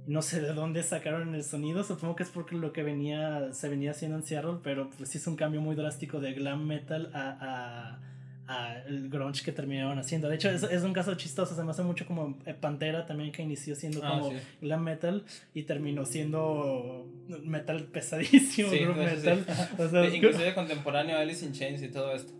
no 0.10 0.24
sé 0.24 0.42
de 0.42 0.54
dónde 0.54 0.82
sacaron 0.82 1.36
el 1.36 1.44
sonido, 1.44 1.84
supongo 1.84 2.16
que 2.16 2.24
es 2.24 2.30
porque 2.30 2.56
lo 2.56 2.74
que 2.74 2.82
venía 2.82 3.54
se 3.54 3.70
venía 3.70 3.92
haciendo 3.92 4.18
en 4.18 4.24
Seattle, 4.24 4.58
pero 4.64 4.90
pues 4.98 5.10
sí 5.10 5.20
es 5.20 5.28
un 5.28 5.36
cambio 5.36 5.62
muy 5.62 5.76
drástico 5.76 6.20
de 6.20 6.34
glam 6.34 6.66
metal 6.66 7.12
a, 7.14 8.00
a, 8.48 8.80
el 8.88 9.10
grunge 9.10 9.44
que 9.44 9.52
terminaron 9.52 10.00
haciendo. 10.00 10.28
De 10.28 10.36
hecho, 10.36 10.50
es, 10.50 10.64
es, 10.64 10.82
un 10.82 10.94
caso 10.94 11.14
chistoso, 11.14 11.56
se 11.56 11.64
me 11.64 11.70
hace 11.70 11.84
mucho 11.84 12.08
como 12.08 12.40
eh, 12.48 12.56
Pantera 12.56 13.06
también 13.06 13.32
que 13.32 13.44
inició 13.44 13.76
siendo 13.76 14.04
ah, 14.04 14.20
como 14.20 14.34
glam 14.60 14.84
metal 14.84 15.24
y 15.54 15.64
terminó 15.64 16.04
siendo 16.06 17.08
metal 17.44 17.84
pesadísimo, 17.84 18.72
metal. 18.96 19.46
Inclusive 20.16 20.56
contemporáneo 20.56 21.20
Alice 21.20 21.46
in 21.46 21.54
Chains 21.54 21.84
y 21.84 21.90
todo 21.90 22.16
esto. 22.16 22.39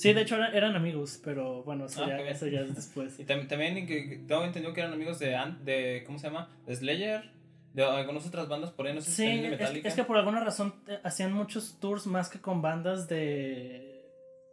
Sí, 0.00 0.12
de 0.14 0.22
hecho 0.22 0.36
eran, 0.36 0.76
amigos, 0.76 1.20
pero 1.22 1.62
bueno, 1.62 1.86
eso, 1.86 2.02
ah, 2.04 2.08
ya, 2.08 2.18
eso 2.20 2.46
ya 2.46 2.60
es 2.60 2.74
después. 2.74 3.20
Y 3.20 3.24
también, 3.24 3.48
también 3.48 3.86
que, 3.86 4.22
tengo 4.26 4.44
entendido 4.44 4.72
que 4.72 4.80
eran 4.80 4.92
amigos 4.92 5.18
de, 5.18 5.36
de 5.62 6.02
¿cómo 6.06 6.18
se 6.18 6.28
llama? 6.28 6.48
De 6.66 6.74
Slayer, 6.74 7.30
de 7.74 7.84
algunas 7.84 8.26
otras 8.26 8.48
bandas 8.48 8.70
por 8.70 8.86
ahí, 8.86 8.94
no 8.94 9.00
sé 9.00 9.10
sí, 9.10 9.16
si 9.16 9.78
es, 9.78 9.84
es 9.84 9.94
que 9.94 10.04
por 10.04 10.16
alguna 10.16 10.40
razón 10.40 10.74
eh, 10.88 10.98
hacían 11.04 11.32
muchos 11.32 11.78
tours 11.80 12.06
más 12.06 12.28
que 12.28 12.40
con 12.40 12.62
bandas 12.62 13.08
de 13.08 13.89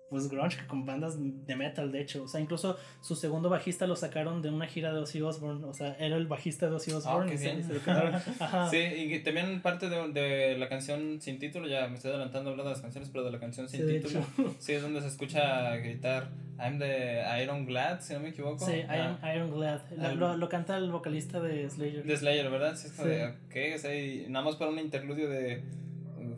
pues 0.10 0.30
grunge 0.30 0.66
con 0.68 0.86
bandas 0.86 1.18
de 1.20 1.56
metal 1.56 1.92
de 1.92 2.02
hecho. 2.02 2.24
O 2.24 2.28
sea 2.28 2.40
incluso 2.40 2.78
su 3.02 3.16
segundo 3.16 3.50
bajista 3.50 3.88
lo 3.88 3.96
sacaron 3.96 4.42
de 4.42 4.50
una 4.50 4.68
gira 4.68 4.94
de 4.94 5.00
Ozzy 5.00 5.22
Osbourne. 5.22 5.66
O 5.66 5.74
sea 5.74 5.96
era 6.00 6.18
el 6.18 6.28
bajista 6.28 6.68
de 6.70 6.76
Ozzy 6.76 6.92
ah, 6.92 6.98
Osbourne 6.98 7.34
y, 7.34 7.38
se, 7.38 7.64
sí 8.72 9.14
y 9.14 9.20
también 9.20 9.62
parte 9.62 9.90
de, 9.90 10.12
de, 10.12 10.58
la 10.58 10.70
canción 10.70 11.20
sin 11.22 11.40
título 11.40 11.68
ya 11.68 11.88
me 11.88 11.96
estoy 11.96 12.12
adelantando 12.12 12.52
hablando 12.52 12.70
de 12.70 12.76
las 12.76 12.82
canciones 12.82 13.10
pero 13.10 13.24
de 13.24 13.32
la 13.32 13.40
canción 13.40 13.68
sin 13.68 13.88
título 13.88 14.26
sí 14.60 14.74
es 14.74 14.82
donde 14.82 15.02
se 15.02 15.08
escucha 15.08 15.76
gritar 15.78 16.30
I'm 16.60 16.80
the 16.80 17.22
Iron 17.44 17.66
Glad 17.66 18.02
si 18.02 18.14
no 18.14 18.22
me 18.22 18.30
equivoco. 18.30 18.66
Sí 18.66 18.72
I'm 18.72 19.18
ah. 19.22 19.36
Iron 19.36 19.52
Glad. 19.52 19.82
Lo, 20.16 20.38
lo, 20.38 20.50
canta 20.50 20.78
el 20.78 20.92
vocalista 20.92 21.40
de 21.40 21.70
Slayer. 21.70 22.04
De 22.04 22.18
Slayer 22.18 22.50
verdad 22.50 22.76
sí 22.76 22.88
es 22.88 22.94
como 22.94 23.08
de 23.08 23.26
ok 23.28 23.76
o 23.76 23.78
sea, 23.78 23.96
y 23.96 24.26
nada 24.30 24.46
más 24.46 24.56
para 24.56 24.72
un 24.72 24.80
interludio 24.80 25.30
de 25.30 25.62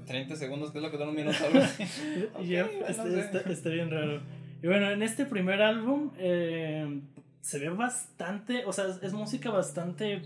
30 0.05 0.35
segundos, 0.35 0.71
que 0.71 0.79
es 0.79 0.83
lo 0.83 0.91
que 0.91 0.97
dura 0.97 1.09
un 1.09 1.15
minuto. 1.15 1.37
está, 2.87 3.69
bien 3.69 3.89
raro. 3.89 4.21
Y 4.61 4.67
bueno, 4.67 4.89
en 4.89 5.03
este 5.03 5.25
primer 5.25 5.61
álbum 5.61 6.11
eh, 6.17 7.01
se 7.41 7.59
ve 7.59 7.69
bastante, 7.69 8.65
o 8.65 8.73
sea, 8.73 8.85
es, 9.01 9.13
música 9.13 9.49
bastante 9.49 10.21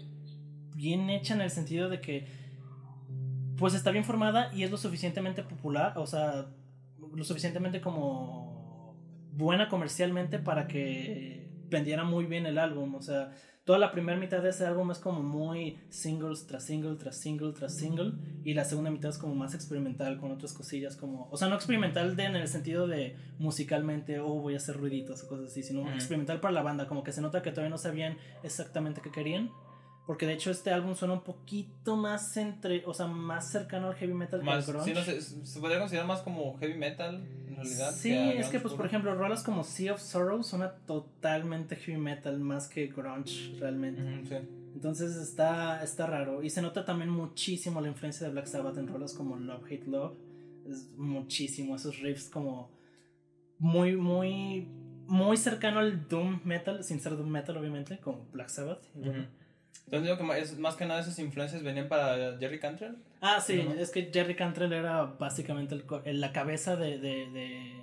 bien 0.75 1.09
hecha 1.09 1.35
en 1.35 1.41
el 1.41 1.51
sentido 1.51 1.89
de 1.89 2.01
que 2.01 2.25
pues 3.57 3.75
está 3.75 3.91
bien 3.91 4.03
formada 4.03 4.51
y 4.53 4.63
es 4.63 4.71
lo 4.71 4.77
suficientemente 4.77 5.43
popular, 5.43 5.93
o 5.97 6.07
sea, 6.07 6.47
lo 7.13 7.23
suficientemente 7.23 7.81
como 7.81 8.95
buena 9.33 9.69
comercialmente 9.69 10.39
para 10.39 10.67
que 10.67 11.47
vendiera 11.69 12.03
muy 12.03 12.25
bien 12.25 12.45
el 12.45 12.57
álbum, 12.57 12.95
o 12.95 13.01
sea, 13.01 13.31
toda 13.65 13.79
la 13.79 13.91
primera 13.91 14.17
mitad 14.17 14.41
de 14.41 14.49
ese 14.49 14.65
álbum 14.65 14.91
es 14.91 14.99
como 14.99 15.21
muy 15.21 15.79
singles 15.89 16.45
tras 16.47 16.65
single, 16.65 16.95
tras 16.95 17.15
single, 17.15 17.53
tras 17.53 17.75
single. 17.75 18.13
Y 18.43 18.53
la 18.53 18.65
segunda 18.65 18.91
mitad 18.91 19.09
es 19.09 19.17
como 19.17 19.35
más 19.35 19.53
experimental 19.53 20.19
con 20.19 20.31
otras 20.31 20.53
cosillas 20.53 20.97
como... 20.97 21.29
O 21.31 21.37
sea, 21.37 21.47
no 21.47 21.55
experimental 21.55 22.15
de, 22.15 22.23
en 22.23 22.35
el 22.35 22.47
sentido 22.47 22.87
de 22.87 23.15
musicalmente, 23.39 24.19
oh, 24.19 24.41
voy 24.41 24.55
a 24.55 24.57
hacer 24.57 24.75
ruiditos 24.77 25.23
o 25.23 25.27
cosas 25.27 25.51
así, 25.51 25.63
sino 25.63 25.89
experimental 25.93 26.41
para 26.41 26.53
la 26.53 26.61
banda, 26.61 26.87
como 26.87 27.03
que 27.03 27.13
se 27.13 27.21
nota 27.21 27.41
que 27.41 27.51
todavía 27.51 27.69
no 27.69 27.77
sabían 27.77 28.17
exactamente 28.43 29.01
qué 29.01 29.11
querían. 29.11 29.49
Porque 30.05 30.25
de 30.25 30.33
hecho 30.33 30.51
este 30.51 30.71
álbum 30.71 30.95
suena 30.95 31.13
un 31.13 31.23
poquito 31.23 31.95
más 31.95 32.35
entre, 32.35 32.83
o 32.85 32.93
sea, 32.93 33.07
más 33.07 33.49
cercano 33.49 33.87
al 33.87 33.95
heavy 33.95 34.13
metal 34.13 34.43
Más, 34.43 34.65
que 34.65 34.71
al 34.71 34.77
grunge. 34.77 34.93
sí, 34.93 34.99
no 34.99 35.05
sé, 35.05 35.45
se 35.45 35.59
podría 35.61 35.79
considerar 35.79 36.07
más 36.07 36.21
como 36.21 36.57
heavy 36.57 36.73
metal, 36.73 37.23
en 37.47 37.55
realidad. 37.55 37.91
Sí, 37.93 38.13
es 38.13 38.47
que 38.47 38.59
pues 38.59 38.73
por 38.73 38.85
ejemplo, 38.85 39.15
rolas 39.15 39.43
como 39.43 39.63
Sea 39.63 39.93
of 39.93 40.01
Sorrow 40.01 40.43
suena 40.43 40.71
totalmente 40.85 41.77
heavy 41.77 41.97
metal 41.97 42.37
más 42.39 42.67
que 42.67 42.87
grunge 42.87 43.55
realmente. 43.59 44.01
Sí. 44.27 44.35
Entonces 44.73 45.15
está, 45.15 45.81
está 45.83 46.05
raro. 46.05 46.43
Y 46.43 46.49
se 46.49 46.61
nota 46.61 46.83
también 46.83 47.09
muchísimo 47.09 47.79
la 47.79 47.87
influencia 47.87 48.25
de 48.27 48.33
Black 48.33 48.47
Sabbath 48.47 48.77
en 48.77 48.87
rolas 48.87 49.13
como 49.13 49.37
Love, 49.37 49.63
Hate, 49.65 49.87
Love. 49.87 50.17
Es 50.67 50.89
muchísimo. 50.97 51.75
Esos 51.75 51.99
riffs 51.99 52.27
como 52.29 52.71
muy, 53.59 53.95
muy, 53.95 54.67
muy 55.07 55.37
cercano 55.37 55.79
al 55.79 56.07
Doom 56.09 56.41
Metal, 56.43 56.83
sin 56.83 56.99
ser 56.99 57.15
Doom 57.15 57.29
Metal 57.29 57.55
obviamente, 57.55 57.99
como 57.99 58.25
Black 58.33 58.49
Sabbath. 58.49 58.83
Y 58.95 58.99
bueno. 58.99 59.19
Ujú. 59.21 59.42
Entonces 59.85 60.03
digo 60.17 60.17
que 60.33 60.39
es, 60.39 60.57
más 60.57 60.75
que 60.75 60.85
nada 60.85 61.01
esas 61.01 61.19
influencias 61.19 61.61
venían 61.63 61.87
para 61.87 62.37
Jerry 62.39 62.59
Cantrell. 62.59 62.95
Ah, 63.21 63.39
sí, 63.39 63.59
es 63.77 63.89
que 63.91 64.09
Jerry 64.13 64.35
Cantrell 64.35 64.73
era 64.73 65.03
básicamente 65.03 65.75
el 66.05 66.19
la 66.21 66.31
cabeza 66.31 66.75
de, 66.75 66.97
de, 66.97 67.29
de, 67.29 67.73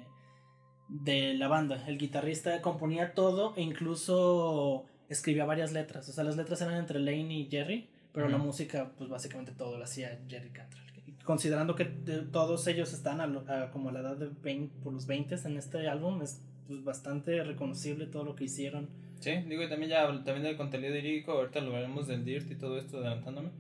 de 0.88 1.35
la 1.35 1.48
banda. 1.48 1.85
El 1.87 1.98
guitarrista 1.98 2.61
componía 2.62 3.14
todo 3.14 3.55
e 3.57 3.62
incluso 3.62 4.87
escribía 5.09 5.44
varias 5.44 5.72
letras. 5.72 6.09
O 6.09 6.12
sea, 6.12 6.24
las 6.24 6.37
letras 6.37 6.61
eran 6.62 6.74
entre 6.76 6.98
Lane 7.00 7.33
y 7.35 7.48
Jerry, 7.50 7.88
pero 8.12 8.26
la 8.29 8.38
música, 8.38 8.90
pues 8.98 9.09
básicamente 9.11 9.53
todo 9.53 9.76
lo 9.79 9.85
hacía 9.85 10.18
Jerry 10.29 10.50
Cantrell. 10.50 10.85
Considerando 11.24 11.76
que 11.76 11.85
todos 11.85 12.66
ellos 12.66 12.92
están 12.92 13.20
a 13.20 13.26
lo- 13.26 13.44
a 13.48 13.70
como 13.70 13.90
a 13.90 13.92
la 13.92 14.00
edad 14.00 14.16
de 14.16 14.29
20, 14.42 14.74
por 14.83 14.92
los 14.92 15.07
20 15.07 15.37
en 15.44 15.57
este 15.59 15.88
álbum, 15.88 16.22
es 16.22 16.40
pues, 16.66 16.83
bastante 16.83 17.42
reconocible 17.44 18.07
todo 18.07 18.24
lo 18.24 18.35
que 18.35 18.44
hicieron. 18.44 18.88
Sí, 19.20 19.30
digo, 19.48 19.62
y 19.62 19.68
también 19.68 19.90
ya 19.90 20.06
también 20.06 20.42
del 20.42 20.56
contenido 20.56 20.94
lírico, 20.94 21.33
ahorita 21.33 21.61
lo 21.61 21.72
veremos 21.72 22.06
del 22.09 22.24
Dirt 22.24 22.50
y 22.50 22.56
todo 22.56 22.78
esto, 22.78 22.98
adelantándome. 22.98 23.50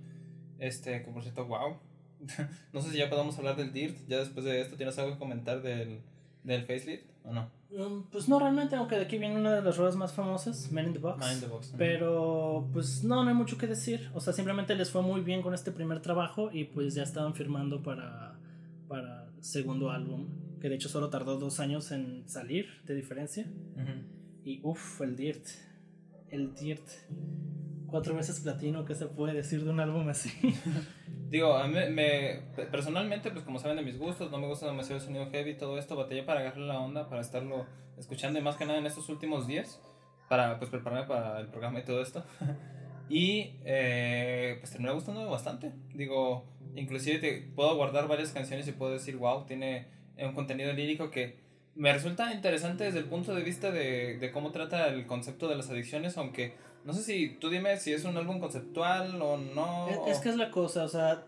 Este, 0.58 1.02
que 1.02 1.10
por 1.10 1.22
cierto, 1.22 1.44
wow. 1.46 1.76
no 2.72 2.80
sé 2.82 2.90
si 2.90 2.98
ya 2.98 3.08
podemos 3.08 3.38
hablar 3.38 3.56
del 3.56 3.72
Dirt, 3.72 3.96
ya 4.08 4.18
después 4.18 4.44
de 4.44 4.60
esto, 4.60 4.76
¿tienes 4.76 4.98
algo 4.98 5.12
que 5.12 5.18
comentar 5.18 5.62
del, 5.62 6.00
del 6.44 6.62
facelift 6.64 7.04
o 7.24 7.32
no? 7.32 7.50
Mm, 7.70 8.02
Pues 8.10 8.28
no 8.28 8.38
realmente, 8.38 8.74
aunque 8.76 8.96
de 8.96 9.02
aquí 9.02 9.16
viene 9.18 9.36
una 9.38 9.54
de 9.54 9.62
las 9.62 9.76
ruedas 9.76 9.96
más 9.96 10.12
famosas, 10.12 10.72
Men 10.72 10.86
in 10.88 10.92
the 10.94 10.98
Box. 10.98 11.18
Mind 11.26 11.40
the 11.40 11.46
Box. 11.46 11.74
Pero 11.78 12.68
pues 12.72 13.04
no, 13.04 13.22
no 13.22 13.28
hay 13.28 13.36
mucho 13.36 13.56
que 13.58 13.66
decir. 13.66 14.10
O 14.14 14.20
sea, 14.20 14.32
simplemente 14.32 14.74
les 14.74 14.90
fue 14.90 15.02
muy 15.02 15.20
bien 15.20 15.40
con 15.42 15.54
este 15.54 15.70
primer 15.72 16.00
trabajo 16.00 16.50
y 16.52 16.64
pues 16.64 16.94
ya 16.94 17.02
estaban 17.04 17.34
firmando 17.34 17.82
para, 17.82 18.34
para 18.88 19.28
segundo 19.40 19.90
álbum. 19.90 20.26
Que 20.60 20.68
de 20.68 20.74
hecho 20.74 20.88
solo 20.88 21.08
tardó 21.10 21.38
dos 21.38 21.60
años 21.60 21.90
en 21.92 22.28
salir 22.28 22.66
de 22.84 22.94
diferencia. 22.94 23.46
Ujú. 23.76 24.19
Y 24.44 24.60
uff, 24.62 25.00
el 25.00 25.16
Dirt. 25.16 25.46
El 26.28 26.54
Dirt. 26.54 26.86
Cuatro 27.86 28.14
veces 28.14 28.40
platino, 28.40 28.84
¿qué 28.84 28.94
se 28.94 29.06
puede 29.06 29.34
decir 29.34 29.64
de 29.64 29.70
un 29.70 29.80
álbum 29.80 30.08
así? 30.08 30.30
Digo, 31.30 31.54
a 31.54 31.66
mí 31.66 31.74
me, 31.90 32.42
personalmente, 32.70 33.30
pues 33.30 33.44
como 33.44 33.58
saben 33.58 33.76
de 33.76 33.82
mis 33.82 33.98
gustos, 33.98 34.30
no 34.30 34.38
me 34.38 34.46
gusta 34.46 34.66
demasiado 34.66 34.96
el 34.96 35.04
sonido 35.04 35.30
heavy 35.30 35.56
todo 35.56 35.78
esto, 35.78 35.96
batallé 35.96 36.22
para 36.22 36.40
agarrar 36.40 36.58
la 36.58 36.80
onda, 36.80 37.08
para 37.08 37.20
estarlo 37.20 37.66
escuchando 37.98 38.38
y 38.38 38.42
más 38.42 38.56
que 38.56 38.66
nada 38.66 38.78
en 38.78 38.86
estos 38.86 39.08
últimos 39.08 39.46
días, 39.46 39.80
para 40.28 40.58
pues 40.58 40.70
prepararme 40.70 41.06
para 41.06 41.38
el 41.40 41.48
programa 41.48 41.80
y 41.80 41.84
todo 41.84 42.02
esto. 42.02 42.24
y 43.08 43.56
eh, 43.64 44.56
pues 44.58 44.70
terminé 44.72 44.92
gustándome 44.92 45.28
bastante. 45.28 45.72
Digo, 45.94 46.44
inclusive 46.74 47.18
te, 47.18 47.42
puedo 47.54 47.76
guardar 47.76 48.08
varias 48.08 48.32
canciones 48.32 48.66
y 48.68 48.72
puedo 48.72 48.92
decir, 48.92 49.16
wow, 49.16 49.46
tiene 49.46 49.86
un 50.18 50.32
contenido 50.32 50.72
lírico 50.72 51.10
que 51.10 51.38
me 51.74 51.92
resulta 51.92 52.32
interesante 52.32 52.84
desde 52.84 52.98
el 52.98 53.06
punto 53.06 53.34
de 53.34 53.42
vista 53.42 53.70
de, 53.70 54.18
de 54.18 54.30
cómo 54.30 54.50
trata 54.50 54.88
el 54.88 55.06
concepto 55.06 55.48
de 55.48 55.56
las 55.56 55.70
adicciones, 55.70 56.16
aunque 56.16 56.54
no 56.84 56.92
sé 56.92 57.02
si 57.02 57.36
tú 57.36 57.50
dime 57.50 57.76
si 57.76 57.92
es 57.92 58.04
un 58.04 58.16
álbum 58.16 58.40
conceptual 58.40 59.20
o 59.20 59.36
no. 59.36 59.88
Es, 59.88 60.16
es 60.16 60.18
que 60.18 60.30
es 60.30 60.36
la 60.36 60.50
cosa, 60.50 60.84
o 60.84 60.88
sea, 60.88 61.24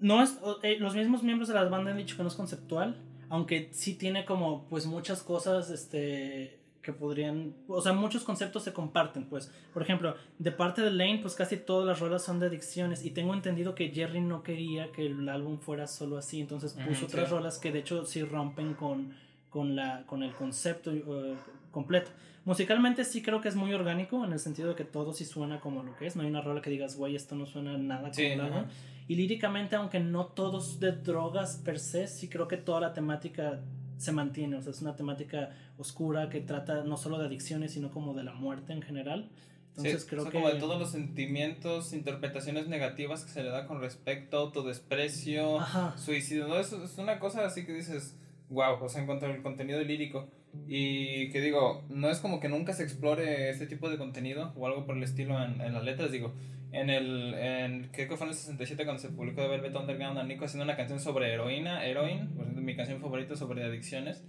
no 0.00 0.22
es, 0.22 0.38
eh, 0.62 0.76
los 0.78 0.94
mismos 0.94 1.22
miembros 1.22 1.48
de 1.48 1.54
la 1.54 1.64
banda 1.64 1.90
han 1.90 1.96
dicho 1.96 2.16
que 2.16 2.22
no 2.22 2.28
es 2.28 2.34
conceptual, 2.34 3.02
aunque 3.28 3.68
sí 3.72 3.94
tiene 3.94 4.24
como 4.24 4.66
pues 4.68 4.86
muchas 4.86 5.22
cosas 5.22 5.70
este 5.70 6.60
que 6.84 6.92
podrían, 6.92 7.54
o 7.66 7.80
sea, 7.80 7.94
muchos 7.94 8.24
conceptos 8.24 8.62
se 8.62 8.74
comparten, 8.74 9.24
pues. 9.24 9.50
Por 9.72 9.82
ejemplo, 9.82 10.14
de 10.38 10.52
parte 10.52 10.82
de 10.82 10.90
Lane, 10.90 11.18
pues 11.22 11.34
casi 11.34 11.56
todas 11.56 11.86
las 11.86 11.98
rolas 11.98 12.22
son 12.22 12.38
de 12.38 12.46
adicciones 12.46 13.04
y 13.04 13.10
tengo 13.10 13.32
entendido 13.32 13.74
que 13.74 13.88
Jerry 13.88 14.20
no 14.20 14.42
quería 14.42 14.92
que 14.92 15.06
el 15.06 15.26
álbum 15.30 15.58
fuera 15.58 15.86
solo 15.86 16.18
así, 16.18 16.42
entonces 16.42 16.74
puso 16.74 17.06
otras 17.06 17.28
sí. 17.28 17.34
rolas 17.34 17.58
que 17.58 17.72
de 17.72 17.78
hecho 17.78 18.04
sí 18.04 18.22
rompen 18.22 18.74
con 18.74 19.14
con 19.54 19.76
la 19.76 20.02
con 20.06 20.24
el 20.24 20.32
concepto 20.32 20.90
eh, 20.90 21.36
completo. 21.70 22.10
Musicalmente 22.44 23.04
sí 23.04 23.22
creo 23.22 23.40
que 23.40 23.46
es 23.48 23.54
muy 23.54 23.72
orgánico 23.72 24.24
en 24.24 24.32
el 24.32 24.40
sentido 24.40 24.70
de 24.70 24.74
que 24.74 24.82
todo 24.84 25.12
sí 25.12 25.24
suena 25.24 25.60
como 25.60 25.84
lo 25.84 25.94
que 25.96 26.08
es. 26.08 26.16
No 26.16 26.22
hay 26.22 26.28
una 26.28 26.40
rola 26.40 26.60
que 26.60 26.70
digas, 26.70 26.96
güey, 26.96 27.14
esto 27.14 27.36
no 27.36 27.46
suena 27.46 27.78
nada 27.78 28.02
como 28.02 28.14
Sí, 28.14 28.24
el 28.24 28.40
álbum". 28.40 28.58
ajá. 28.64 28.68
Y 29.06 29.14
líricamente, 29.14 29.76
aunque 29.76 30.00
no 30.00 30.26
todos 30.26 30.80
de 30.80 30.90
drogas 30.90 31.60
per 31.64 31.78
se, 31.78 32.08
sí 32.08 32.28
creo 32.28 32.48
que 32.48 32.56
toda 32.56 32.80
la 32.80 32.92
temática 32.94 33.60
se 33.96 34.10
mantiene. 34.10 34.56
O 34.56 34.62
sea, 34.62 34.72
es 34.72 34.82
una 34.82 34.96
temática 34.96 35.50
oscura 35.78 36.28
que 36.30 36.40
trata 36.40 36.82
no 36.82 36.96
solo 36.96 37.18
de 37.18 37.26
adicciones, 37.26 37.72
sino 37.72 37.92
como 37.92 38.12
de 38.12 38.24
la 38.24 38.32
muerte 38.34 38.72
en 38.72 38.82
general. 38.82 39.30
Entonces 39.68 40.02
Sí, 40.02 40.08
creo 40.08 40.22
son 40.24 40.32
que... 40.32 40.38
como 40.40 40.52
de 40.52 40.58
todos 40.58 40.78
los 40.80 40.90
sentimientos, 40.90 41.92
interpretaciones 41.92 42.66
negativas 42.66 43.24
que 43.24 43.30
se 43.30 43.42
le 43.44 43.50
da 43.50 43.66
con 43.66 43.80
respecto, 43.80 44.36
autodesprecio, 44.38 45.60
Ajá. 45.60 45.96
suicidio. 45.96 46.48
¿no? 46.48 46.58
Es, 46.58 46.72
es 46.72 46.98
una 46.98 47.18
cosa 47.20 47.46
así 47.46 47.64
que 47.64 47.72
dices, 47.72 48.16
wow, 48.54 48.82
o 48.82 48.88
sea, 48.88 49.00
en 49.00 49.06
cuanto 49.06 49.26
al 49.26 49.42
contenido 49.42 49.80
lírico. 49.82 50.28
Y 50.68 51.30
que 51.30 51.40
digo, 51.40 51.84
no 51.90 52.08
es 52.10 52.18
como 52.20 52.40
que 52.40 52.48
nunca 52.48 52.72
se 52.72 52.84
explore 52.84 53.50
este 53.50 53.66
tipo 53.66 53.90
de 53.90 53.98
contenido 53.98 54.52
o 54.56 54.66
algo 54.66 54.86
por 54.86 54.96
el 54.96 55.02
estilo 55.02 55.42
en, 55.42 55.60
en 55.60 55.74
las 55.74 55.82
letras. 55.84 56.12
Digo, 56.12 56.32
en 56.72 56.90
el, 56.90 57.34
en, 57.34 57.88
creo 57.92 58.08
que 58.08 58.16
fue 58.16 58.26
en 58.26 58.30
el 58.30 58.36
67 58.36 58.84
cuando 58.84 59.02
se 59.02 59.08
publicó 59.10 59.42
de 59.42 59.48
Velvet 59.48 59.74
Underground, 59.76 60.18
a 60.18 60.24
Nico 60.24 60.44
haciendo 60.44 60.64
una 60.64 60.76
canción 60.76 61.00
sobre 61.00 61.32
heroína, 61.32 61.84
Heroin, 61.84 62.28
por 62.28 62.42
ejemplo, 62.44 62.62
mi 62.62 62.76
canción 62.76 63.00
favorita 63.00 63.36
sobre 63.36 63.64
adicciones. 63.64 64.24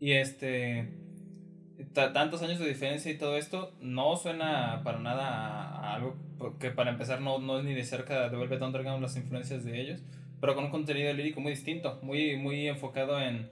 Y 0.00 0.12
este, 0.12 0.88
ta- 1.92 2.12
tantos 2.12 2.42
años 2.42 2.58
de 2.58 2.68
diferencia 2.68 3.10
y 3.12 3.18
todo 3.18 3.36
esto, 3.36 3.72
no 3.80 4.16
suena 4.16 4.80
para 4.84 4.98
nada 4.98 5.28
a 5.28 5.94
algo 5.94 6.16
que 6.58 6.70
para 6.70 6.90
empezar 6.90 7.20
no, 7.20 7.38
no 7.38 7.58
es 7.58 7.64
ni 7.64 7.74
de 7.74 7.84
cerca 7.84 8.28
de 8.28 8.36
Velvet 8.36 8.60
Underground 8.62 9.00
las 9.02 9.16
influencias 9.16 9.64
de 9.64 9.80
ellos, 9.80 10.02
pero 10.42 10.56
con 10.56 10.64
un 10.64 10.70
contenido 10.72 11.12
lírico 11.12 11.40
muy 11.40 11.52
distinto, 11.52 12.00
muy, 12.02 12.36
muy 12.36 12.66
enfocado 12.66 13.20
en, 13.20 13.48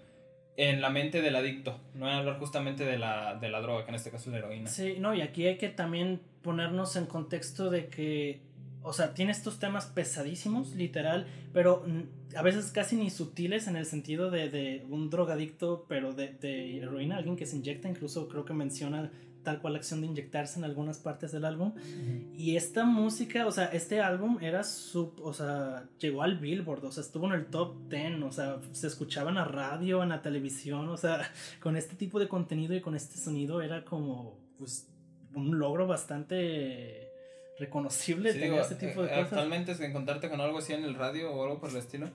en 0.56 0.80
la 0.80 0.90
mente 0.90 1.22
del 1.22 1.36
adicto, 1.36 1.78
no 1.94 2.08
en 2.08 2.14
hablar 2.16 2.40
justamente 2.40 2.84
de 2.84 2.98
la, 2.98 3.38
de 3.40 3.48
la 3.48 3.60
droga, 3.60 3.84
que 3.84 3.90
en 3.90 3.94
este 3.94 4.10
caso 4.10 4.28
es 4.28 4.32
la 4.32 4.38
heroína. 4.40 4.68
Sí, 4.68 4.96
no, 4.98 5.14
y 5.14 5.20
aquí 5.20 5.46
hay 5.46 5.56
que 5.56 5.68
también 5.68 6.20
ponernos 6.42 6.96
en 6.96 7.06
contexto 7.06 7.70
de 7.70 7.86
que, 7.86 8.40
o 8.82 8.92
sea, 8.92 9.14
tiene 9.14 9.30
estos 9.30 9.60
temas 9.60 9.86
pesadísimos, 9.86 10.74
literal, 10.74 11.28
pero 11.52 11.86
a 12.34 12.42
veces 12.42 12.72
casi 12.72 12.96
ni 12.96 13.08
sutiles 13.08 13.68
en 13.68 13.76
el 13.76 13.86
sentido 13.86 14.32
de, 14.32 14.50
de 14.50 14.84
un 14.90 15.10
drogadicto, 15.10 15.86
pero 15.88 16.12
de, 16.12 16.32
de 16.32 16.78
heroína, 16.78 17.18
alguien 17.18 17.36
que 17.36 17.46
se 17.46 17.54
inyecta, 17.54 17.88
incluso 17.88 18.26
creo 18.28 18.44
que 18.44 18.52
menciona 18.52 19.12
tal 19.42 19.60
cual 19.60 19.74
la 19.74 19.78
acción 19.78 20.00
de 20.00 20.06
inyectarse 20.06 20.58
en 20.58 20.64
algunas 20.64 20.98
partes 20.98 21.32
del 21.32 21.44
álbum. 21.44 21.74
Y 22.36 22.56
esta 22.56 22.84
música, 22.84 23.46
o 23.46 23.52
sea, 23.52 23.66
este 23.66 24.00
álbum 24.00 24.38
era 24.40 24.64
sub, 24.64 25.20
o 25.22 25.32
sea, 25.32 25.88
llegó 25.98 26.22
al 26.22 26.38
Billboard, 26.38 26.84
o 26.84 26.92
sea, 26.92 27.02
estuvo 27.02 27.26
en 27.26 27.32
el 27.32 27.46
top 27.46 27.88
10, 27.88 28.22
o 28.22 28.32
sea, 28.32 28.58
se 28.72 28.86
escuchaba 28.86 29.30
en 29.30 29.36
la 29.36 29.44
radio, 29.44 30.02
en 30.02 30.10
la 30.10 30.22
televisión, 30.22 30.88
o 30.88 30.96
sea, 30.96 31.20
con 31.60 31.76
este 31.76 31.96
tipo 31.96 32.18
de 32.18 32.28
contenido 32.28 32.74
y 32.74 32.80
con 32.80 32.94
este 32.94 33.16
sonido 33.16 33.62
era 33.62 33.84
como, 33.84 34.38
pues, 34.58 34.88
un 35.34 35.58
logro 35.58 35.86
bastante 35.86 37.08
reconocible 37.58 38.32
Sí, 38.32 38.38
tener 38.38 38.52
digo, 38.52 38.62
este 38.62 38.74
tipo 38.74 39.02
de 39.02 39.08
eh, 39.08 39.10
cosas. 39.10 39.32
Actualmente 39.32 39.72
es 39.72 39.80
encontrarte 39.80 40.28
con 40.28 40.40
algo 40.40 40.58
así 40.58 40.72
en 40.72 40.84
el 40.84 40.94
radio 40.94 41.30
o 41.30 41.44
algo 41.44 41.60
por 41.60 41.70
el 41.70 41.76
estilo, 41.76 42.10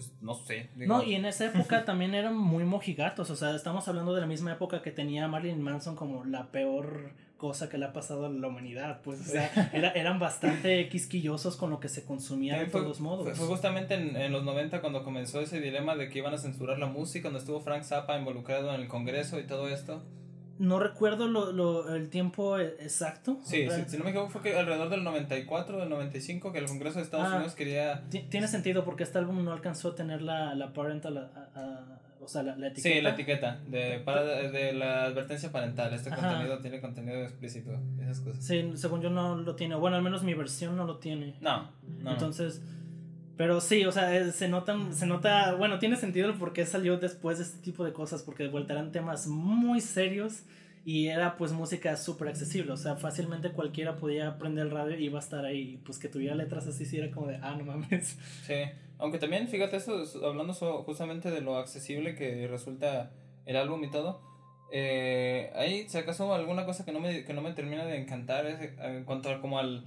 pues 0.00 0.12
no 0.22 0.34
sé. 0.34 0.70
digo, 0.76 0.94
No, 0.96 1.02
y 1.02 1.14
en 1.14 1.24
esa 1.26 1.44
época 1.46 1.84
también 1.84 2.14
eran 2.14 2.36
muy 2.36 2.64
mojigatos, 2.64 3.28
o 3.30 3.36
sea, 3.36 3.54
estamos 3.54 3.86
hablando 3.88 4.14
de 4.14 4.20
la 4.22 4.26
misma 4.26 4.52
época 4.52 4.80
que 4.82 4.90
tenía 4.90 5.28
Marilyn 5.28 5.60
Manson 5.62 5.94
como 5.96 6.24
la 6.24 6.50
peor 6.50 7.12
cosa 7.36 7.68
que 7.70 7.78
le 7.78 7.86
ha 7.86 7.92
pasado 7.94 8.26
a 8.26 8.28
la 8.28 8.48
humanidad, 8.48 9.00
pues, 9.02 9.20
o 9.20 9.24
sea, 9.24 9.70
era- 9.72 9.92
eran 9.92 10.18
bastante 10.18 10.86
quisquillosos 10.90 11.56
con 11.56 11.70
lo 11.70 11.80
que 11.80 11.88
se 11.88 12.04
consumía 12.04 12.58
de 12.58 12.66
fue, 12.66 12.82
todos 12.82 13.00
modos. 13.00 13.24
fue- 13.24 13.34
fue 13.34 13.46
justamente 13.46 13.94
en, 13.94 14.14
en 14.16 14.30
los 14.32 14.44
90 14.44 14.80
cuando 14.82 15.02
comenzó 15.04 15.40
ese 15.40 15.58
dilema 15.60 15.96
de 15.96 16.08
que 16.10 16.18
iban 16.18 16.34
a 16.34 16.38
censurar 16.38 16.78
la 16.78 16.86
música, 16.86 17.22
cuando 17.24 17.38
estuvo 17.38 17.60
Frank 17.60 17.82
Zappa 17.84 18.18
involucrado 18.18 18.74
en 18.74 18.80
el 18.82 18.88
Congreso 18.88 19.38
y 19.38 19.44
todo 19.46 19.68
esto. 19.68 20.02
No 20.60 20.78
recuerdo 20.78 21.26
lo, 21.26 21.52
lo- 21.52 21.94
el 21.94 22.10
tiempo 22.10 22.58
e- 22.58 22.76
exacto. 22.80 23.38
Sí, 23.42 23.66
Real- 23.66 23.86
si, 23.88 23.96
no 23.96 24.04
me 24.04 24.10
equivoco 24.10 24.30
fue 24.30 24.42
que 24.42 24.56
alrededor 24.58 24.90
del 24.90 25.02
94, 25.02 25.78
del 25.78 25.88
95, 25.88 26.52
que 26.52 26.58
el 26.58 26.66
Congreso 26.66 26.98
de 26.98 27.04
Estados 27.04 27.28
Ah. 27.30 27.36
Unidos 27.36 27.54
quería... 27.54 28.02
Ti- 28.10 28.26
Tiene 28.28 28.46
sentido 28.46 28.84
porque 28.84 29.02
este 29.02 29.16
álbum 29.18 29.42
no 29.42 29.52
alcanzó 29.52 29.88
a 29.88 29.94
tener 29.94 30.20
la, 30.20 30.54
la 30.54 30.72
parental, 30.74 31.16
a- 31.16 31.48
a- 31.54 31.98
o 32.22 32.28
sea, 32.28 32.42
la, 32.42 32.54
la 32.56 32.66
etiqueta. 32.68 32.94
Sí, 32.94 33.00
la 33.00 33.10
etiqueta 33.10 33.60
de, 33.66 34.00
para, 34.04 34.22
de 34.22 34.74
la 34.74 35.04
advertencia 35.04 35.50
parental. 35.50 35.94
Este 35.94 36.10
Ajá. 36.10 36.28
contenido 36.28 36.58
tiene 36.58 36.80
contenido 36.82 37.22
explícito, 37.22 37.70
esas 37.98 38.20
cosas. 38.20 38.44
Sí, 38.44 38.72
según 38.74 39.00
yo 39.00 39.08
no 39.08 39.36
lo 39.36 39.56
tiene. 39.56 39.74
Bueno, 39.76 39.96
al 39.96 40.02
menos 40.02 40.22
mi 40.22 40.34
versión 40.34 40.76
no 40.76 40.84
lo 40.84 40.98
tiene. 40.98 41.36
No, 41.40 41.70
no. 42.02 42.10
Entonces, 42.12 42.60
pero 43.40 43.62
sí, 43.62 43.86
o 43.86 43.90
sea, 43.90 44.14
eh, 44.14 44.32
se 44.32 44.48
notan, 44.48 44.92
se 44.92 45.06
nota, 45.06 45.54
bueno, 45.54 45.78
tiene 45.78 45.96
sentido 45.96 46.28
el 46.28 46.36
por 46.36 46.52
qué 46.52 46.66
salió 46.66 46.98
después 46.98 47.38
de 47.38 47.44
este 47.44 47.56
tipo 47.62 47.84
de 47.84 47.94
cosas, 47.94 48.22
porque 48.22 48.42
de 48.42 48.50
vuelta 48.50 48.74
eran 48.74 48.92
temas 48.92 49.28
muy 49.28 49.80
serios 49.80 50.42
Y 50.84 51.06
era 51.06 51.38
pues 51.38 51.50
música 51.52 51.96
súper 51.96 52.28
accesible, 52.28 52.70
o 52.72 52.76
sea, 52.76 52.96
fácilmente 52.96 53.52
cualquiera 53.52 53.96
podía 53.96 54.36
prender 54.36 54.66
el 54.66 54.72
radio 54.72 54.98
y 54.98 55.06
iba 55.06 55.18
a 55.18 55.22
estar 55.22 55.46
ahí, 55.46 55.80
pues 55.86 55.98
que 55.98 56.10
tuviera 56.10 56.34
letras 56.34 56.66
así, 56.66 56.84
sí 56.84 56.98
era 56.98 57.10
como 57.10 57.28
de, 57.28 57.36
ah, 57.36 57.56
no 57.56 57.64
mames. 57.64 58.18
Sí, 58.42 58.56
aunque 58.98 59.18
también, 59.18 59.48
fíjate, 59.48 59.78
eso, 59.78 60.04
hablando 60.22 60.52
justamente 60.52 61.30
de 61.30 61.40
lo 61.40 61.56
accesible 61.56 62.14
que 62.14 62.46
resulta 62.46 63.10
el 63.46 63.56
álbum 63.56 63.82
y 63.84 63.90
todo, 63.90 64.20
eh, 64.70 65.50
ahí, 65.54 65.88
si 65.88 65.96
acaso, 65.96 66.34
alguna 66.34 66.66
cosa 66.66 66.84
que 66.84 66.92
no 66.92 67.00
me, 67.00 67.24
que 67.24 67.32
no 67.32 67.40
me 67.40 67.54
termina 67.54 67.86
de 67.86 67.96
encantar 67.96 68.44
es 68.44 68.60
eh, 68.60 68.76
en 68.82 69.04
cuanto 69.04 69.30
a, 69.30 69.40
como 69.40 69.58
al, 69.58 69.86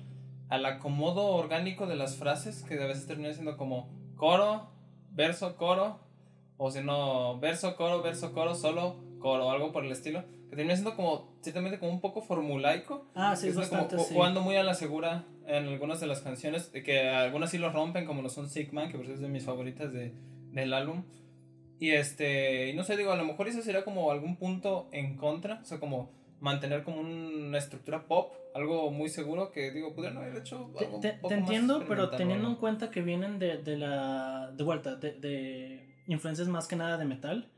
al 0.53 0.67
acomodo 0.67 1.35
orgánico 1.35 1.87
de 1.87 1.95
las 1.95 2.15
frases, 2.15 2.63
que 2.63 2.75
a 2.75 2.85
veces 2.85 3.07
termina 3.07 3.33
siendo 3.33 3.57
como 3.57 3.89
coro, 4.15 4.69
verso, 5.09 5.55
coro, 5.57 5.99
o 6.57 6.69
si 6.69 6.81
no, 6.81 7.39
verso, 7.39 7.75
coro, 7.75 8.03
verso, 8.03 8.33
coro, 8.33 8.53
solo, 8.53 8.97
coro, 9.17 9.49
algo 9.49 9.71
por 9.71 9.83
el 9.83 9.91
estilo 9.91 10.23
que 10.51 10.55
termina 10.55 10.75
siendo 10.75 10.95
como, 10.95 11.35
ciertamente 11.41 11.79
como 11.79 11.91
un 11.91 12.01
poco 12.01 12.21
formulaico. 12.21 13.07
Ah, 13.15 13.35
sí, 13.35 13.47
es 13.47 13.55
bastante, 13.55 13.95
como, 13.95 14.07
Jugando 14.07 14.41
muy 14.41 14.55
a 14.55 14.61
la 14.61 14.75
segura 14.75 15.25
en 15.47 15.67
algunas 15.67 15.99
de 15.99 16.05
las 16.05 16.21
canciones, 16.21 16.67
que 16.67 17.09
algunas 17.09 17.49
sí 17.49 17.57
lo 17.57 17.71
rompen, 17.71 18.05
como 18.05 18.21
lo 18.21 18.29
son 18.29 18.47
Sigma, 18.47 18.89
que 18.89 18.97
por 18.97 19.05
eso 19.05 19.15
es 19.15 19.21
de 19.21 19.29
mis 19.29 19.45
favoritas 19.45 19.91
de, 19.91 20.13
del 20.51 20.73
álbum. 20.75 21.05
Y 21.79 21.93
este, 21.93 22.69
y 22.69 22.75
no 22.75 22.83
sé, 22.83 22.95
digo, 22.95 23.11
a 23.11 23.15
lo 23.15 23.25
mejor 23.25 23.47
eso 23.47 23.63
sería 23.63 23.83
como 23.83 24.11
algún 24.11 24.35
punto 24.35 24.87
en 24.91 25.17
contra, 25.17 25.59
o 25.63 25.65
sea, 25.65 25.79
como 25.79 26.11
mantener 26.39 26.84
como 26.84 27.00
una 27.00 27.58
estructura 27.58 28.06
pop, 28.06 28.34
algo 28.54 28.91
muy 28.91 29.10
seguro 29.10 29.52
que 29.52 29.72
digo, 29.72 29.93
pudieron 29.93 30.17
haber 30.17 30.38
hecho 30.38 30.72
algo 30.78 31.00
Te, 31.00 31.13
te 31.13 31.34
entiendo, 31.34 31.84
pero 31.88 32.10
teniendo 32.10 32.48
en 32.48 32.56
cuenta 32.56 32.91
que 32.91 33.02
vienen 33.02 33.39
de, 33.39 33.58
de 33.58 33.78
la, 33.78 34.52
de 34.56 34.63
vuelta, 34.63 34.96
de, 34.96 35.13
de 35.13 35.96
influencias 36.08 36.48
más 36.48 36.67
que 36.67 36.76
nada 36.76 36.98
de 36.98 37.06
metal 37.06 37.50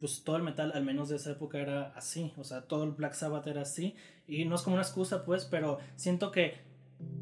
pues 0.00 0.22
todo 0.24 0.36
el 0.36 0.42
metal, 0.42 0.72
al 0.74 0.84
menos 0.84 1.08
de 1.08 1.16
esa 1.16 1.32
época, 1.32 1.58
era 1.58 1.92
así. 1.96 2.32
O 2.36 2.44
sea, 2.44 2.62
todo 2.62 2.84
el 2.84 2.90
Black 2.92 3.14
Sabbath 3.14 3.46
era 3.46 3.62
así. 3.62 3.94
Y 4.26 4.44
no 4.44 4.54
es 4.56 4.62
como 4.62 4.74
una 4.74 4.82
excusa, 4.82 5.24
pues, 5.24 5.44
pero 5.44 5.78
siento 5.96 6.30
que 6.30 6.66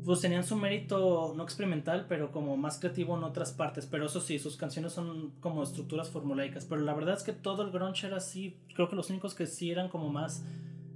pues 0.04 0.20
tenían 0.20 0.44
su 0.44 0.54
mérito 0.54 1.32
no 1.36 1.42
experimental, 1.42 2.06
pero 2.08 2.30
como 2.30 2.56
más 2.56 2.78
creativo 2.78 3.16
en 3.16 3.24
otras 3.24 3.52
partes. 3.52 3.86
Pero 3.86 4.06
eso 4.06 4.20
sí, 4.20 4.38
sus 4.38 4.56
canciones 4.56 4.92
son 4.92 5.32
como 5.40 5.62
estructuras 5.62 6.10
formulaicas. 6.10 6.64
Pero 6.64 6.80
la 6.82 6.94
verdad 6.94 7.16
es 7.16 7.22
que 7.22 7.32
todo 7.32 7.62
el 7.62 7.70
grunge 7.70 8.06
era 8.06 8.18
así. 8.18 8.56
Creo 8.74 8.88
que 8.88 8.96
los 8.96 9.10
únicos 9.10 9.34
que 9.34 9.46
sí 9.46 9.70
eran 9.70 9.88
como 9.88 10.08
más 10.10 10.44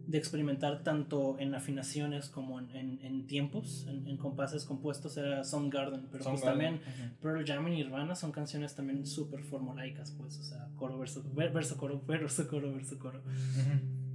de 0.09 0.17
experimentar 0.17 0.83
tanto 0.83 1.37
en 1.39 1.55
afinaciones 1.55 2.31
como 2.31 2.59
en, 2.61 2.99
en, 3.03 3.27
tiempos, 3.27 3.87
en, 3.89 4.17
compases 4.17 4.65
compuestos, 4.65 5.19
era 5.19 5.45
Soundgarden, 5.45 6.09
pero 6.11 6.25
pues 6.25 6.41
también 6.41 6.81
Pearl 7.21 7.45
Jam 7.47 7.69
y 7.69 7.73
Nirvana 7.73 8.15
son 8.15 8.33
canciones 8.33 8.75
también 8.75 9.07
súper 9.07 9.45
formulaicas, 9.45 10.13
pues, 10.13 10.39
o 10.39 10.43
sea, 10.43 10.67
coro, 10.77 10.99
verso, 10.99 11.23
verso, 11.35 11.77
coro, 11.77 12.03
verso, 12.07 12.49
coro, 12.49 12.73
verso, 12.73 12.99
coro. 12.99 13.23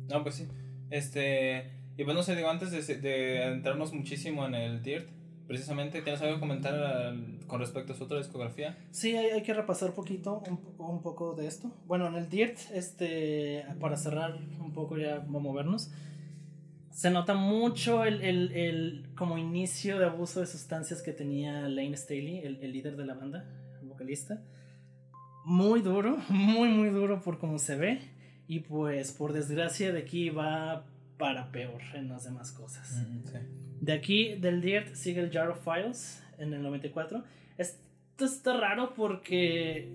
No, 0.09 0.23
pues 0.23 0.33
sí. 0.33 0.47
Este, 0.89 1.71
y 1.95 2.03
bueno, 2.03 2.21
no 2.21 2.23
sé, 2.23 2.35
digo, 2.35 2.49
antes 2.49 2.71
de, 2.71 2.97
de 2.97 3.43
entrarnos 3.43 3.93
muchísimo 3.93 4.47
en 4.47 4.55
el 4.55 4.81
Dirt, 4.81 5.07
precisamente, 5.47 6.01
¿tienes 6.01 6.21
algo 6.21 6.35
que 6.35 6.39
comentar 6.39 7.15
con 7.47 7.59
respecto 7.59 7.93
a 7.93 7.95
su 7.95 8.03
otra 8.03 8.17
discografía? 8.17 8.77
Sí, 8.91 9.15
hay, 9.15 9.27
hay 9.27 9.43
que 9.43 9.53
repasar 9.53 9.89
un 9.89 9.95
poquito, 9.95 10.43
un, 10.47 10.59
un, 10.77 11.01
poco 11.01 11.33
de 11.33 11.47
esto. 11.47 11.71
Bueno, 11.85 12.07
en 12.07 12.15
el 12.15 12.29
Dirt, 12.29 12.57
este, 12.73 13.65
para 13.79 13.97
cerrar 13.97 14.37
un 14.59 14.73
poco 14.73 14.97
ya, 14.97 15.19
vamos 15.19 15.41
a 15.41 15.43
movernos, 15.43 15.91
se 16.91 17.09
nota 17.09 17.33
mucho 17.33 18.05
el, 18.05 18.21
el, 18.21 18.51
el, 18.51 19.09
como 19.15 19.37
inicio 19.37 19.97
de 19.97 20.05
abuso 20.05 20.39
de 20.39 20.45
sustancias 20.45 21.01
que 21.01 21.11
tenía 21.11 21.67
Lane 21.67 21.97
Staley, 21.97 22.39
el, 22.39 22.57
el 22.61 22.71
líder 22.71 22.95
de 22.95 23.05
la 23.05 23.15
banda, 23.15 23.45
el 23.81 23.87
vocalista. 23.87 24.41
Muy 25.45 25.81
duro, 25.81 26.17
muy, 26.29 26.69
muy 26.69 26.89
duro 26.89 27.21
por 27.21 27.39
cómo 27.39 27.59
se 27.59 27.75
ve. 27.75 27.99
Y 28.47 28.59
pues, 28.59 29.11
por 29.11 29.33
desgracia, 29.33 29.91
de 29.91 29.99
aquí 29.99 30.29
va 30.29 30.85
para 31.17 31.51
peor 31.51 31.81
en 31.93 32.09
las 32.09 32.25
demás 32.25 32.51
cosas. 32.51 32.87
sí. 33.25 33.37
De 33.83 33.91
aquí, 33.91 34.35
del 34.35 34.61
Dirt, 34.61 34.95
sigue 34.95 35.19
el 35.19 35.29
Jar 35.29 35.49
of 35.49 35.61
Files 35.61 36.23
en 36.37 36.53
el 36.53 36.63
94. 36.63 37.21
Esto 37.57 38.23
está 38.23 38.55
raro 38.55 38.93
porque 38.93 39.91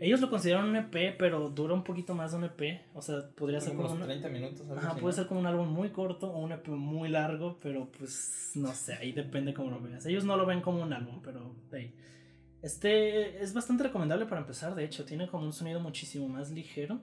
ellos 0.00 0.20
lo 0.20 0.28
consideran 0.28 0.68
un 0.68 0.76
EP, 0.76 1.16
pero 1.16 1.48
dura 1.48 1.72
un 1.72 1.82
poquito 1.82 2.14
más 2.14 2.32
de 2.32 2.36
un 2.36 2.44
EP. 2.44 2.82
O 2.92 3.00
sea, 3.00 3.26
podría 3.34 3.58
ser 3.58 3.74
como. 3.74 3.90
Unos 3.90 4.06
30 4.06 4.28
minutos. 4.28 4.70
Ajá, 4.76 4.96
puede 4.96 5.14
ser 5.14 5.26
como 5.26 5.40
un 5.40 5.46
álbum 5.46 5.66
muy 5.66 5.88
corto 5.90 6.30
o 6.30 6.38
un 6.40 6.52
EP 6.52 6.68
muy 6.68 7.08
largo, 7.08 7.58
pero 7.62 7.90
pues 7.90 8.52
no 8.54 8.74
sé, 8.74 8.92
ahí 8.92 9.12
depende 9.12 9.54
cómo 9.54 9.70
lo 9.70 9.80
veas. 9.80 10.04
Ellos 10.04 10.26
no 10.26 10.36
lo 10.36 10.44
ven 10.44 10.60
como 10.60 10.82
un 10.82 10.92
álbum, 10.92 11.22
pero 11.22 11.56
hey. 11.72 11.94
Este 12.60 13.42
es 13.42 13.54
bastante 13.54 13.84
recomendable 13.84 14.26
para 14.26 14.42
empezar, 14.42 14.74
de 14.74 14.84
hecho, 14.84 15.06
tiene 15.06 15.26
como 15.26 15.46
un 15.46 15.54
sonido 15.54 15.80
muchísimo 15.80 16.28
más 16.28 16.50
ligero. 16.50 17.00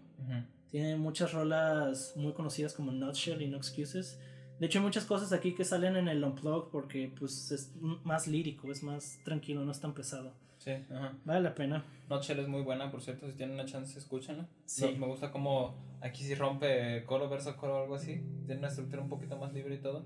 Tiene 0.70 0.96
muchas 0.96 1.34
rolas 1.34 2.14
muy 2.16 2.34
conocidas 2.34 2.74
como 2.76 2.92
Nutshell 2.92 3.42
y 3.42 3.48
No 3.48 3.58
Excuses. 3.58 4.20
De 4.62 4.68
hecho, 4.68 4.78
hay 4.78 4.86
muchas 4.86 5.06
cosas 5.06 5.34
aquí 5.34 5.56
que 5.56 5.66
salen 5.66 5.96
en 5.98 6.08
el 6.08 6.24
Unplugged 6.24 6.70
porque 6.70 7.12
pues 7.18 7.52
es 7.52 7.74
más 8.04 8.28
lírico, 8.28 8.72
es 8.72 8.84
más 8.84 9.20
tranquilo, 9.26 9.66
no 9.66 9.72
es 9.72 9.80
tan 9.80 9.96
pesado. 9.96 10.34
Sí, 10.60 10.70
ajá. 10.92 11.14
Vale 11.26 11.42
la 11.42 11.56
pena. 11.56 11.84
Notchell 12.08 12.38
es 12.38 12.48
muy 12.48 12.62
buena, 12.62 12.92
por 12.92 13.02
cierto, 13.02 13.28
si 13.28 13.34
tienen 13.36 13.56
una 13.56 13.66
chance, 13.66 13.98
escúchenla. 13.98 14.46
Sí. 14.66 14.96
me 15.00 15.08
gusta 15.08 15.32
como 15.32 15.76
aquí 16.00 16.24
sí 16.24 16.36
rompe 16.36 17.04
coro, 17.06 17.28
verso, 17.28 17.58
coro 17.58 17.80
o 17.80 17.82
algo 17.82 17.96
así. 17.96 18.22
Tiene 18.46 18.60
una 18.60 18.68
estructura 18.68 19.02
un 19.02 19.10
poquito 19.10 19.36
más 19.36 19.52
libre 19.52 19.74
y 19.74 19.80
todo. 19.80 20.06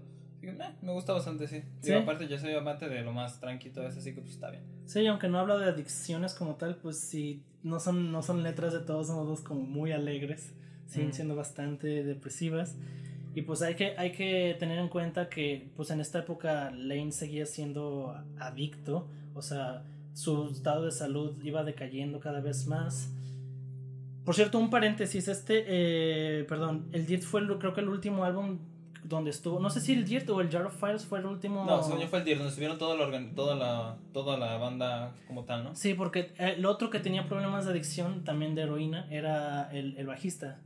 me 0.81 0.93
gusta 0.93 1.11
bastante, 1.11 1.49
sí. 1.49 1.61
¿Sí? 1.81 1.91
aparte, 1.91 2.29
yo 2.29 2.39
soy 2.39 2.53
amante 2.53 2.87
de 2.87 3.01
lo 3.01 3.11
más 3.11 3.41
tranquilo, 3.41 3.85
eso 3.85 3.99
así 3.99 4.15
que 4.15 4.21
pues 4.21 4.35
está 4.35 4.51
bien. 4.51 4.63
Sí, 4.85 5.05
aunque 5.05 5.27
no 5.27 5.39
habla 5.39 5.57
de 5.57 5.65
adicciones 5.65 6.33
como 6.33 6.55
tal, 6.55 6.77
pues 6.77 6.97
sí, 6.97 7.43
no 7.61 7.81
son, 7.81 8.13
no 8.13 8.23
son 8.23 8.41
letras 8.41 8.71
de 8.71 8.79
todos 8.79 9.09
modos 9.09 9.41
como 9.41 9.59
muy 9.59 9.91
alegres. 9.91 10.53
Siguen 10.87 11.13
siendo 11.13 11.35
bastante 11.35 12.05
depresivas. 12.05 12.77
Y 13.35 13.41
pues 13.41 13.61
hay 13.61 13.75
que, 13.75 13.95
hay 13.97 14.13
que 14.13 14.55
tener 14.57 14.79
en 14.79 14.87
cuenta 14.87 15.27
que 15.27 15.67
pues 15.75 15.91
en 15.91 15.99
esta 15.99 16.19
época 16.19 16.71
Lane 16.71 17.11
seguía 17.11 17.45
siendo 17.45 18.15
adicto, 18.39 19.09
o 19.33 19.41
sea, 19.41 19.83
su 20.13 20.49
estado 20.49 20.85
de 20.85 20.91
salud 20.91 21.35
iba 21.43 21.65
decayendo 21.65 22.21
cada 22.21 22.39
vez 22.39 22.65
más. 22.65 23.11
Por 24.23 24.35
cierto, 24.35 24.57
un 24.57 24.69
paréntesis, 24.69 25.27
este, 25.27 25.65
eh, 25.67 26.45
perdón, 26.45 26.87
el 26.93 27.05
Dirt 27.05 27.23
fue 27.23 27.45
creo 27.59 27.73
que 27.73 27.81
el 27.81 27.89
último 27.89 28.23
álbum 28.23 28.57
donde 29.03 29.31
estuvo, 29.31 29.59
no 29.59 29.69
sé 29.69 29.81
si 29.81 29.93
el 29.93 30.05
Dirt 30.05 30.29
o 30.29 30.39
el 30.39 30.49
Jar 30.49 30.65
of 30.65 30.79
Files 30.79 31.05
fue 31.05 31.19
el 31.19 31.25
último... 31.25 31.65
No, 31.65 31.83
según 31.83 31.99
yo 31.99 32.07
fue 32.07 32.19
el 32.19 32.25
Dirt, 32.25 32.37
donde 32.37 32.49
estuvieron 32.49 32.77
toda 32.77 32.95
la, 32.95 33.25
toda 33.35 33.55
la, 33.55 33.97
toda 34.13 34.37
la 34.37 34.57
banda 34.57 35.13
como 35.27 35.43
tal, 35.43 35.65
¿no? 35.65 35.75
Sí, 35.75 35.93
porque 35.93 36.31
el 36.37 36.65
otro 36.65 36.89
que 36.89 36.99
tenía 36.99 37.27
problemas 37.27 37.65
de 37.65 37.71
adicción, 37.71 38.23
también 38.23 38.55
de 38.55 38.61
heroína, 38.61 39.07
era 39.11 39.69
el, 39.73 39.95
el 39.97 40.07
bajista. 40.07 40.61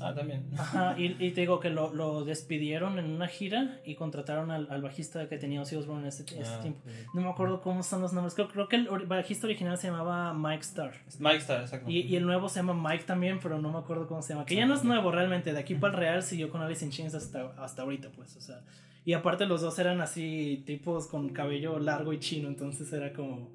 Ah, 0.00 0.14
también. 0.14 0.44
Ajá, 0.58 0.94
y, 0.98 1.16
y, 1.24 1.30
te 1.32 1.42
digo 1.42 1.60
que 1.60 1.70
lo, 1.70 1.92
lo, 1.92 2.24
despidieron 2.24 2.98
en 2.98 3.10
una 3.10 3.28
gira 3.28 3.80
y 3.84 3.94
contrataron 3.94 4.50
al, 4.50 4.66
al 4.70 4.82
bajista 4.82 5.28
que 5.28 5.38
tenía 5.38 5.60
Ozzy 5.60 5.76
Osbourne 5.76 6.02
en 6.02 6.08
ese, 6.08 6.22
ese 6.22 6.54
ah, 6.54 6.60
tiempo. 6.60 6.80
No 7.14 7.22
me 7.22 7.28
acuerdo 7.28 7.60
cómo 7.60 7.82
son 7.82 8.00
los 8.00 8.12
nombres. 8.12 8.34
Creo, 8.34 8.48
creo 8.48 8.68
que 8.68 8.76
el 8.76 8.88
bajista 9.06 9.46
original 9.46 9.76
se 9.78 9.88
llamaba 9.88 10.32
Mike 10.34 10.62
Starr. 10.62 10.94
Mike 11.18 11.38
Starr, 11.38 11.62
exacto. 11.62 11.90
Y, 11.90 12.00
y, 12.00 12.16
el 12.16 12.24
nuevo 12.24 12.48
se 12.48 12.60
llama 12.60 12.74
Mike 12.74 13.04
también, 13.04 13.38
pero 13.42 13.58
no 13.60 13.70
me 13.70 13.78
acuerdo 13.78 14.06
cómo 14.06 14.22
se 14.22 14.32
llama. 14.32 14.46
Que 14.46 14.56
ya 14.56 14.66
no 14.66 14.74
es 14.74 14.84
nuevo 14.84 15.10
realmente. 15.10 15.52
De 15.52 15.58
aquí 15.58 15.74
para 15.74 15.94
el 15.94 16.00
Real 16.00 16.22
siguió 16.22 16.50
con 16.50 16.62
Alice 16.62 16.84
in 16.84 16.90
Chains 16.90 17.14
hasta, 17.14 17.52
hasta 17.58 17.82
ahorita, 17.82 18.10
pues. 18.10 18.36
O 18.36 18.40
sea, 18.40 18.60
y 19.04 19.12
aparte 19.12 19.46
los 19.46 19.60
dos 19.60 19.78
eran 19.78 20.00
así, 20.00 20.62
tipos 20.66 21.06
con 21.06 21.30
cabello 21.30 21.78
largo 21.78 22.12
y 22.12 22.18
chino. 22.18 22.48
Entonces 22.48 22.92
era 22.92 23.12
como 23.12 23.50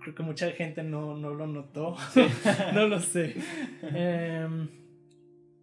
creo 0.00 0.14
que 0.14 0.22
mucha 0.22 0.50
gente 0.50 0.82
no, 0.82 1.16
no 1.16 1.32
lo 1.34 1.46
notó. 1.46 1.96
no 2.74 2.86
lo 2.86 3.00
sé. 3.00 3.34
Eh, 3.82 4.46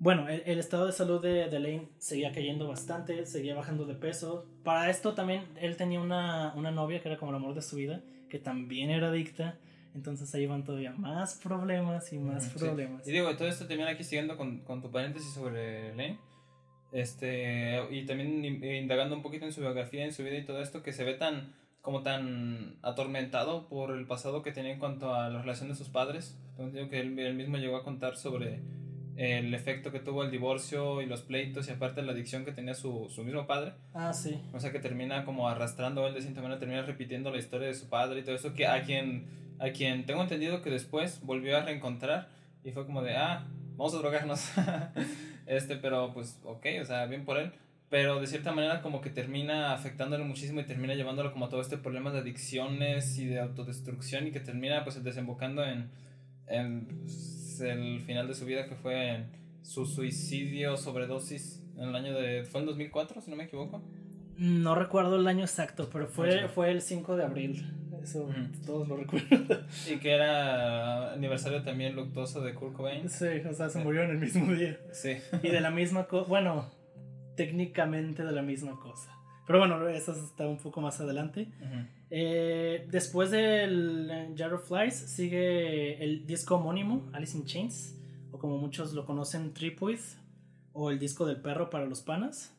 bueno, 0.02 0.28
el, 0.28 0.58
estado 0.58 0.88
de 0.88 0.94
salud 0.94 1.22
de, 1.22 1.48
de, 1.48 1.60
Lane 1.60 1.88
seguía 2.00 2.32
cayendo 2.32 2.68
bastante, 2.68 3.24
seguía 3.28 3.54
bajando 3.54 3.86
de 3.86 3.94
peso. 3.94 4.48
Para 4.64 4.90
esto 4.90 5.14
también 5.14 5.46
él 5.62 5.78
tenía 5.78 6.02
una, 6.02 6.54
una 6.56 6.72
novia 6.72 7.00
que 7.00 7.08
era 7.08 7.20
como 7.20 7.30
el 7.30 7.36
amor 7.36 7.54
de 7.54 7.62
su 7.62 7.76
vida, 7.76 8.02
que 8.28 8.40
también 8.40 8.90
era 8.90 9.10
adicta. 9.10 9.60
Entonces 9.94 10.34
ahí 10.34 10.48
van 10.48 10.64
todavía 10.64 10.92
más 10.94 11.36
problemas 11.36 12.12
y 12.14 12.18
más 12.18 12.50
problemas. 12.50 13.08
Y 13.08 13.12
digo, 13.12 13.30
todo 13.38 13.48
esto 13.48 13.68
también 13.68 13.90
aquí 13.90 14.04
siguiendo 14.04 14.38
con, 14.38 14.62
con, 14.62 14.82
tu 14.82 14.90
paréntesis 14.90 15.36
sobre 15.36 15.92
Lane. 15.96 16.18
Este, 16.92 17.80
y 17.92 18.04
también 18.08 18.44
indagando 18.44 19.16
un 19.16 19.22
poquito 19.22 19.46
en 19.46 19.54
su 19.54 19.62
biografía, 19.62 20.04
en 20.04 20.14
su 20.14 20.24
vida 20.24 20.36
y 20.36 20.46
todo 20.46 20.64
esto, 20.64 20.82
que 20.82 20.94
se 20.94 21.04
ve 21.04 21.14
tan 21.14 21.54
como 21.82 22.02
tan 22.02 22.78
atormentado 22.82 23.68
por 23.68 23.92
el 23.92 24.08
pasado 24.08 24.42
que 24.42 24.52
tenía 24.52 24.74
en 24.74 24.80
cuanto 24.80 25.14
a 25.14 25.30
la 25.30 25.42
relación 25.42 25.70
de 25.70 25.76
sus 25.76 25.90
padres. 25.90 26.40
Entonces, 26.50 26.90
que 26.90 27.02
él, 27.02 27.20
él 27.20 27.36
mismo 27.36 27.58
llegó 27.58 27.78
a 27.78 27.84
contar 27.84 28.18
sobre 28.18 28.62
el 29.18 29.54
efecto 29.54 29.92
que 29.92 30.00
tuvo 30.00 30.24
el 30.24 30.32
divorcio 30.32 31.02
y 31.02 31.06
los 31.06 31.22
pleitos 31.22 31.68
y 31.68 31.72
aparte 31.72 32.02
la 32.02 32.14
adicción 32.14 32.46
que 32.46 32.52
tenía 32.52 32.74
su, 32.74 33.08
su 33.10 33.24
mismo 33.24 33.46
padre. 33.46 33.74
Ah, 33.94 34.14
sí. 34.14 34.42
O 34.54 34.60
sea 34.60 34.72
que 34.72 34.80
termina 34.80 35.26
como 35.26 35.48
arrastrando 35.48 36.08
él 36.08 36.14
de 36.14 36.22
cierta 36.22 36.42
manera, 36.42 36.60
termina 36.60 36.82
repitiendo 36.84 37.32
la 37.32 37.38
historia 37.38 37.68
de 37.68 37.74
su 37.74 37.90
padre 37.90 38.20
y 38.20 38.24
todo 38.24 38.36
eso, 38.36 38.54
que 38.54 38.68
a 38.68 38.84
quien, 38.84 39.26
a 39.60 39.70
quien 39.72 40.06
tengo 40.06 40.22
entendido 40.22 40.62
que 40.62 40.70
después 40.70 41.22
volvió 41.24 41.58
a 41.58 41.62
reencontrar 41.62 42.30
y 42.64 42.72
fue 42.72 42.86
como 42.86 43.02
de, 43.02 43.16
ah, 43.18 43.48
vamos 43.76 43.94
a 43.94 43.98
drogarnos. 43.98 44.52
este, 45.46 45.76
pero 45.76 46.14
pues, 46.14 46.40
ok, 46.44 46.66
o 46.82 46.86
sea, 46.86 47.06
bien 47.06 47.26
por 47.26 47.38
él. 47.38 47.52
Pero 47.90 48.22
de 48.22 48.28
cierta 48.28 48.54
manera 48.54 48.82
como 48.82 49.02
que 49.02 49.10
termina 49.10 49.74
afectándolo 49.74 50.24
muchísimo 50.24 50.62
y 50.62 50.64
termina 50.64 50.96
llevándolo 50.96 51.34
como 51.34 51.46
a 51.46 51.50
todo 51.50 51.60
este 51.60 51.78
problema 51.78 52.10
de 52.12 52.20
adicciones 52.20 53.18
y 53.18 53.26
de 53.26 53.42
autodestrucción 53.42 54.28
y 54.28 54.32
que 54.32 54.40
termina 54.40 54.86
pues 54.86 55.04
desembocando 55.04 55.66
en, 55.66 55.90
en 56.52 56.88
el 57.60 58.02
final 58.02 58.28
de 58.28 58.34
su 58.34 58.46
vida 58.46 58.68
que 58.68 58.76
fue 58.76 59.16
en, 59.16 59.42
su 59.62 59.86
suicidio 59.86 60.78
sobredosis 60.78 61.64
en 61.78 61.90
el 61.90 61.96
año 61.96 62.14
de... 62.14 62.44
¿Fue 62.44 62.62
en 62.62 62.68
2004, 62.68 63.22
si 63.22 63.32
no 63.32 63.38
me 63.38 63.46
equivoco? 63.46 63.82
No 64.38 64.76
recuerdo 64.76 65.18
el 65.18 65.28
año 65.28 65.42
exacto, 65.42 65.90
pero 65.92 66.08
fue, 66.08 66.48
fue 66.50 66.72
el 66.72 66.82
5 66.82 67.16
de 67.16 67.24
abril. 67.24 67.74
Eso 68.02 68.28
todos 68.66 68.88
lo 68.88 68.98
recuerdan. 68.98 69.48
Y 69.90 69.98
que 69.98 70.12
era 70.12 71.14
aniversario 71.14 71.64
también 71.64 71.96
luctuoso 71.96 72.42
de 72.42 72.54
Kurt 72.54 72.74
Cobain. 72.74 73.08
Sí, 73.08 73.28
o 73.48 73.54
sea, 73.54 73.70
se 73.70 73.80
murió 73.84 74.04
en 74.04 74.12
el 74.12 74.18
mismo 74.18 74.52
día. 74.54 74.80
Sí. 74.92 75.18
Y 75.44 75.50
de 75.50 75.62
la 75.62 75.70
misma 75.70 76.06
cosa, 76.06 76.28
bueno, 76.28 76.72
técnicamente 77.38 78.24
de 78.26 78.32
la 78.32 78.42
misma 78.42 78.80
cosa. 78.80 79.12
Pero 79.46 79.60
bueno, 79.60 79.88
eso 79.88 80.14
está 80.14 80.48
un 80.48 80.58
poco 80.58 80.82
más 80.82 81.00
adelante. 81.00 81.48
Eh, 82.14 82.86
después 82.92 83.32
del 83.32 84.34
Jar 84.38 84.54
of 84.54 84.68
Flies 84.68 84.94
sigue 84.94 86.04
el 86.04 86.28
disco 86.28 86.56
homónimo, 86.56 87.10
Alice 87.14 87.38
in 87.38 87.46
Chains, 87.46 87.96
o 88.32 88.38
como 88.38 88.58
muchos 88.58 88.94
lo 88.94 89.06
conocen, 89.06 89.54
Tripwith, 89.54 90.18
o 90.74 90.92
el 90.92 91.00
disco 91.00 91.26
del 91.26 91.38
perro 91.42 91.70
para 91.70 91.86
los 91.86 92.02
panas. 92.02 92.54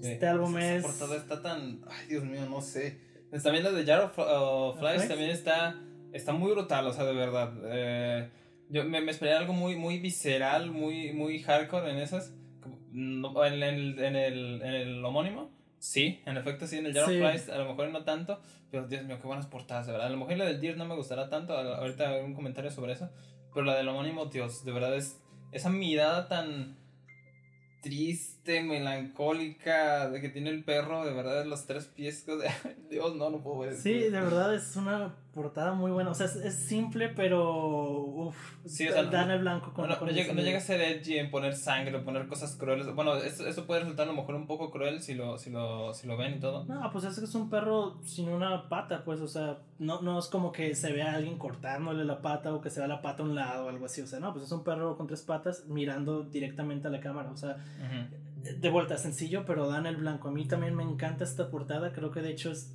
Este 0.00 0.26
álbum 0.26 0.56
es... 0.58 0.84
Portada 0.84 1.16
está 1.16 1.42
tan... 1.42 1.80
Ay, 1.88 2.06
Dios 2.08 2.24
mío, 2.24 2.46
no 2.48 2.60
sé. 2.60 3.00
También 3.42 3.64
la 3.64 3.72
de 3.72 3.84
Jar 3.84 4.02
of 4.02 4.18
uh, 4.18 4.78
Flies 4.78 4.94
¿Flies? 4.94 5.08
también 5.08 5.30
está, 5.30 5.80
está 6.12 6.32
muy 6.32 6.52
brutal, 6.52 6.86
o 6.86 6.92
sea, 6.92 7.04
de 7.04 7.14
verdad. 7.14 7.52
Eh, 7.64 8.28
yo 8.70 8.84
me, 8.84 9.00
me, 9.00 9.10
esperé 9.10 9.32
algo 9.32 9.52
muy, 9.52 9.74
muy 9.74 9.98
visceral, 9.98 10.70
muy, 10.70 11.12
muy 11.12 11.40
hardcore 11.40 11.90
en 11.90 11.98
esas. 11.98 12.32
En 12.92 13.24
el, 13.62 13.98
en, 13.98 14.14
el, 14.14 14.62
en 14.62 14.74
el 14.74 15.04
homónimo. 15.04 15.50
Sí, 15.84 16.22
en 16.24 16.38
efecto 16.38 16.66
sí, 16.66 16.78
en 16.78 16.86
el 16.86 16.94
Jar 16.94 17.04
sí. 17.04 17.20
of 17.20 17.30
Flies 17.30 17.50
a 17.50 17.58
lo 17.58 17.66
mejor 17.66 17.90
no 17.90 18.04
tanto, 18.04 18.40
pero 18.70 18.88
Dios 18.88 19.04
mío, 19.04 19.18
qué 19.20 19.26
buenas 19.26 19.46
portadas, 19.46 19.84
de 19.84 19.92
verdad. 19.92 20.06
A 20.06 20.10
lo 20.10 20.16
mejor 20.16 20.38
la 20.38 20.46
del 20.46 20.58
Deer 20.58 20.78
no 20.78 20.86
me 20.86 20.94
gustará 20.94 21.28
tanto, 21.28 21.52
ahorita 21.52 22.24
un 22.24 22.32
comentario 22.32 22.70
sobre 22.70 22.94
eso, 22.94 23.10
pero 23.52 23.66
la 23.66 23.76
del 23.76 23.88
homónimo, 23.88 24.24
Dios, 24.24 24.64
de 24.64 24.72
verdad 24.72 24.96
es 24.96 25.20
esa 25.52 25.68
mirada 25.68 26.26
tan 26.26 26.78
triste, 27.82 28.33
melancólica, 28.46 30.08
de 30.10 30.20
que 30.20 30.28
tiene 30.28 30.50
el 30.50 30.64
perro, 30.64 31.04
de 31.04 31.12
verdad, 31.12 31.44
los 31.44 31.66
tres 31.66 31.86
pies, 31.86 32.26
Dios, 32.90 33.16
no, 33.16 33.30
no 33.30 33.42
puedo 33.42 33.60
ver. 33.60 33.74
Sí, 33.74 33.94
de 33.94 34.10
verdad 34.10 34.54
es 34.54 34.76
una 34.76 35.14
portada 35.32 35.72
muy 35.72 35.90
buena, 35.90 36.10
o 36.10 36.14
sea, 36.14 36.26
es, 36.26 36.36
es 36.36 36.54
simple, 36.54 37.08
pero, 37.08 38.00
uff, 38.00 38.36
sí, 38.64 38.88
o 38.88 38.92
sea, 38.92 39.02
dan 39.04 39.30
el 39.32 39.40
blanco 39.40 39.72
con, 39.74 39.88
no, 39.88 39.98
con 39.98 40.06
no, 40.08 40.14
llega, 40.14 40.32
no, 40.32 40.40
llega, 40.40 40.58
a 40.58 40.60
ser 40.60 40.80
edgy 40.80 41.18
en 41.18 41.30
poner 41.30 41.56
sangre, 41.56 41.96
o 41.96 42.04
poner 42.04 42.28
cosas 42.28 42.54
crueles, 42.54 42.86
bueno, 42.94 43.16
eso, 43.16 43.46
eso, 43.46 43.66
puede 43.66 43.80
resultar 43.80 44.04
a 44.06 44.12
lo 44.12 44.16
mejor 44.16 44.36
un 44.36 44.46
poco 44.46 44.70
cruel 44.70 45.02
si 45.02 45.14
lo, 45.14 45.36
si 45.36 45.50
lo, 45.50 45.92
si 45.92 46.06
lo 46.06 46.16
ven 46.16 46.34
y 46.34 46.40
todo. 46.40 46.64
No, 46.66 46.88
pues 46.92 47.04
es 47.04 47.18
que 47.18 47.24
es 47.24 47.34
un 47.34 47.50
perro 47.50 47.98
sin 48.04 48.28
una 48.28 48.68
pata, 48.68 49.04
pues, 49.04 49.20
o 49.20 49.28
sea, 49.28 49.58
no, 49.78 50.02
no 50.02 50.20
es 50.20 50.26
como 50.26 50.52
que 50.52 50.74
se 50.76 50.92
vea 50.92 51.12
a 51.12 51.16
alguien 51.16 51.36
cortándole 51.36 52.04
la 52.04 52.22
pata 52.22 52.54
o 52.54 52.60
que 52.60 52.70
se 52.70 52.78
vea 52.78 52.88
la 52.88 53.02
pata 53.02 53.22
a 53.24 53.26
un 53.26 53.34
lado 53.34 53.66
o 53.66 53.68
algo 53.68 53.86
así, 53.86 54.02
o 54.02 54.06
sea, 54.06 54.20
no, 54.20 54.32
pues 54.32 54.44
es 54.44 54.52
un 54.52 54.62
perro 54.62 54.96
con 54.96 55.08
tres 55.08 55.22
patas 55.22 55.64
mirando 55.66 56.22
directamente 56.22 56.86
a 56.86 56.90
la 56.90 57.00
cámara, 57.00 57.30
o 57.30 57.36
sea, 57.36 57.56
uh 57.56 57.82
-huh. 57.82 58.33
De 58.44 58.70
vuelta, 58.70 58.98
sencillo, 58.98 59.44
pero 59.46 59.68
dan 59.68 59.86
el 59.86 59.96
blanco. 59.96 60.28
A 60.28 60.32
mí 60.32 60.46
también 60.46 60.74
me 60.74 60.82
encanta 60.82 61.24
esta 61.24 61.50
portada, 61.50 61.92
creo 61.92 62.10
que 62.10 62.20
de 62.20 62.30
hecho 62.30 62.50
es 62.50 62.74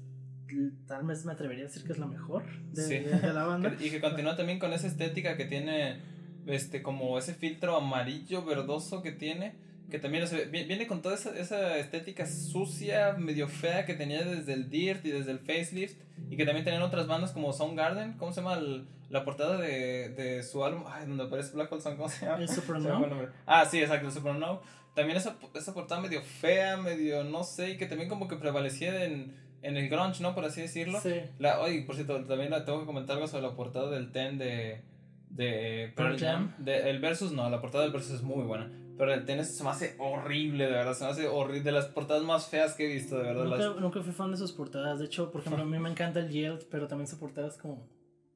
tal 0.87 1.05
vez 1.05 1.25
me 1.25 1.33
atrevería 1.33 1.65
a 1.65 1.67
decir 1.67 1.83
que 1.83 1.91
es 1.91 1.99
la 1.99 2.07
mejor 2.07 2.43
de, 2.71 2.81
sí. 2.81 2.99
de, 2.99 3.19
de 3.19 3.33
la 3.33 3.43
banda. 3.43 3.75
y 3.79 3.89
que 3.89 4.01
continúa 4.01 4.35
también 4.35 4.59
con 4.59 4.73
esa 4.73 4.87
estética 4.87 5.37
que 5.37 5.45
tiene, 5.45 5.99
este, 6.47 6.81
como 6.81 7.17
ese 7.17 7.33
filtro 7.33 7.75
amarillo 7.75 8.43
verdoso 8.43 9.01
que 9.01 9.11
tiene, 9.11 9.55
que 9.89 9.99
también 9.99 10.23
o 10.23 10.27
sea, 10.27 10.39
viene 10.45 10.87
con 10.87 11.01
toda 11.01 11.15
esa, 11.15 11.37
esa, 11.37 11.77
estética 11.77 12.25
sucia, 12.25 13.13
medio 13.13 13.47
fea 13.47 13.85
que 13.85 13.95
tenía 13.95 14.23
desde 14.23 14.53
el 14.53 14.69
Dirt 14.69 15.05
y 15.05 15.11
desde 15.11 15.31
el 15.31 15.39
Facelift, 15.39 15.99
y 16.29 16.37
que 16.37 16.45
también 16.45 16.63
tenían 16.63 16.83
otras 16.83 17.07
bandas 17.07 17.31
como 17.31 17.53
Soundgarden, 17.53 18.13
¿cómo 18.13 18.31
se 18.31 18.41
llama 18.41 18.55
el, 18.55 18.85
la 19.09 19.25
portada 19.25 19.57
de, 19.57 20.09
de, 20.09 20.43
su 20.43 20.63
álbum? 20.63 20.83
Ay, 20.87 21.07
donde 21.07 21.23
aparece 21.23 21.53
Black 21.53 21.71
Hole 21.71 21.81
Sun, 21.81 21.95
¿cómo 21.95 22.09
se 22.09 22.25
llama? 22.25 22.39
El 22.39 22.49
Supernova. 22.49 23.29
Ah, 23.45 23.65
sí, 23.65 23.79
exacto, 23.79 24.07
el 24.07 24.13
Supernova. 24.13 24.61
También 24.95 25.17
esa, 25.17 25.37
esa 25.53 25.73
portada 25.73 26.01
medio 26.01 26.21
fea, 26.21 26.77
medio 26.77 27.23
no 27.23 27.43
sé, 27.43 27.71
y 27.71 27.77
que 27.77 27.85
también 27.85 28.09
como 28.09 28.27
que 28.27 28.35
prevalecía 28.35 29.05
en 29.05 29.33
en 29.61 29.77
el 29.77 29.89
grunge, 29.89 30.21
¿no? 30.21 30.33
Por 30.33 30.45
así 30.45 30.61
decirlo. 30.61 30.99
Sí. 31.01 31.15
La, 31.37 31.59
oye, 31.61 31.81
por 31.83 31.95
cierto, 31.95 32.23
también 32.25 32.51
la 32.51 32.65
tengo 32.65 32.81
que 32.81 32.85
comentar 32.85 33.15
algo 33.15 33.27
sobre 33.27 33.43
la 33.43 33.55
portada 33.55 33.89
del 33.89 34.11
Ten 34.11 34.37
de, 34.37 34.81
de 35.29 35.91
Pearl 35.95 36.17
Jam. 36.17 36.55
De, 36.57 36.89
el 36.89 36.99
Versus 36.99 37.31
no, 37.31 37.49
la 37.49 37.61
portada 37.61 37.83
del 37.83 37.93
Versus 37.93 38.15
es 38.15 38.21
muy 38.21 38.43
buena. 38.43 38.71
Pero 38.97 39.13
el 39.13 39.25
Ten 39.25 39.43
se 39.45 39.63
me 39.63 39.69
hace 39.69 39.95
horrible, 39.97 40.65
de 40.65 40.71
verdad. 40.71 40.93
Se 40.93 41.05
me 41.05 41.11
hace 41.11 41.27
horrible. 41.27 41.63
De 41.63 41.71
las 41.71 41.85
portadas 41.85 42.23
más 42.23 42.47
feas 42.47 42.73
que 42.73 42.85
he 42.85 42.93
visto, 42.93 43.17
de 43.17 43.23
verdad. 43.23 43.43
Nunca, 43.45 43.57
las... 43.57 43.75
nunca 43.77 44.01
fui 44.01 44.13
fan 44.13 44.31
de 44.31 44.37
sus 44.37 44.51
portadas. 44.51 44.99
De 44.99 45.05
hecho, 45.05 45.31
por 45.31 45.41
ejemplo, 45.41 45.63
a 45.63 45.65
mí 45.65 45.79
me 45.79 45.89
encanta 45.89 46.19
el 46.19 46.29
Yield, 46.29 46.65
pero 46.69 46.87
también 46.87 47.07
su 47.07 47.17
portada 47.17 47.47
es 47.47 47.57
como 47.57 47.87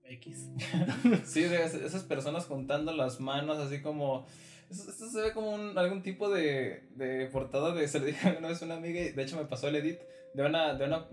X. 0.04 0.50
sí, 1.26 1.42
de 1.42 1.64
esas 1.64 2.04
personas 2.04 2.46
juntando 2.46 2.94
las 2.94 3.20
manos 3.20 3.58
así 3.60 3.82
como... 3.82 4.26
Esto, 4.74 4.90
esto 4.90 5.10
se 5.10 5.22
ve 5.22 5.32
como 5.34 5.52
un, 5.52 5.78
algún 5.78 6.02
tipo 6.02 6.30
de, 6.30 6.84
de 6.96 7.28
portada 7.28 7.74
de... 7.74 7.88
Se 7.88 8.00
le 8.00 8.08
dije 8.08 8.36
una 8.40 8.48
vez 8.48 8.62
una 8.64 8.76
amiga 8.76 9.00
y 9.00 9.12
de 9.12 9.24
hecho 9.24 9.38
me 9.38 9.46
pasó 9.46 9.68
el 9.68 9.76
edit 9.76 10.00
de 10.34 10.44
una, 10.44 10.74
de 10.74 10.86
una, 10.86 11.06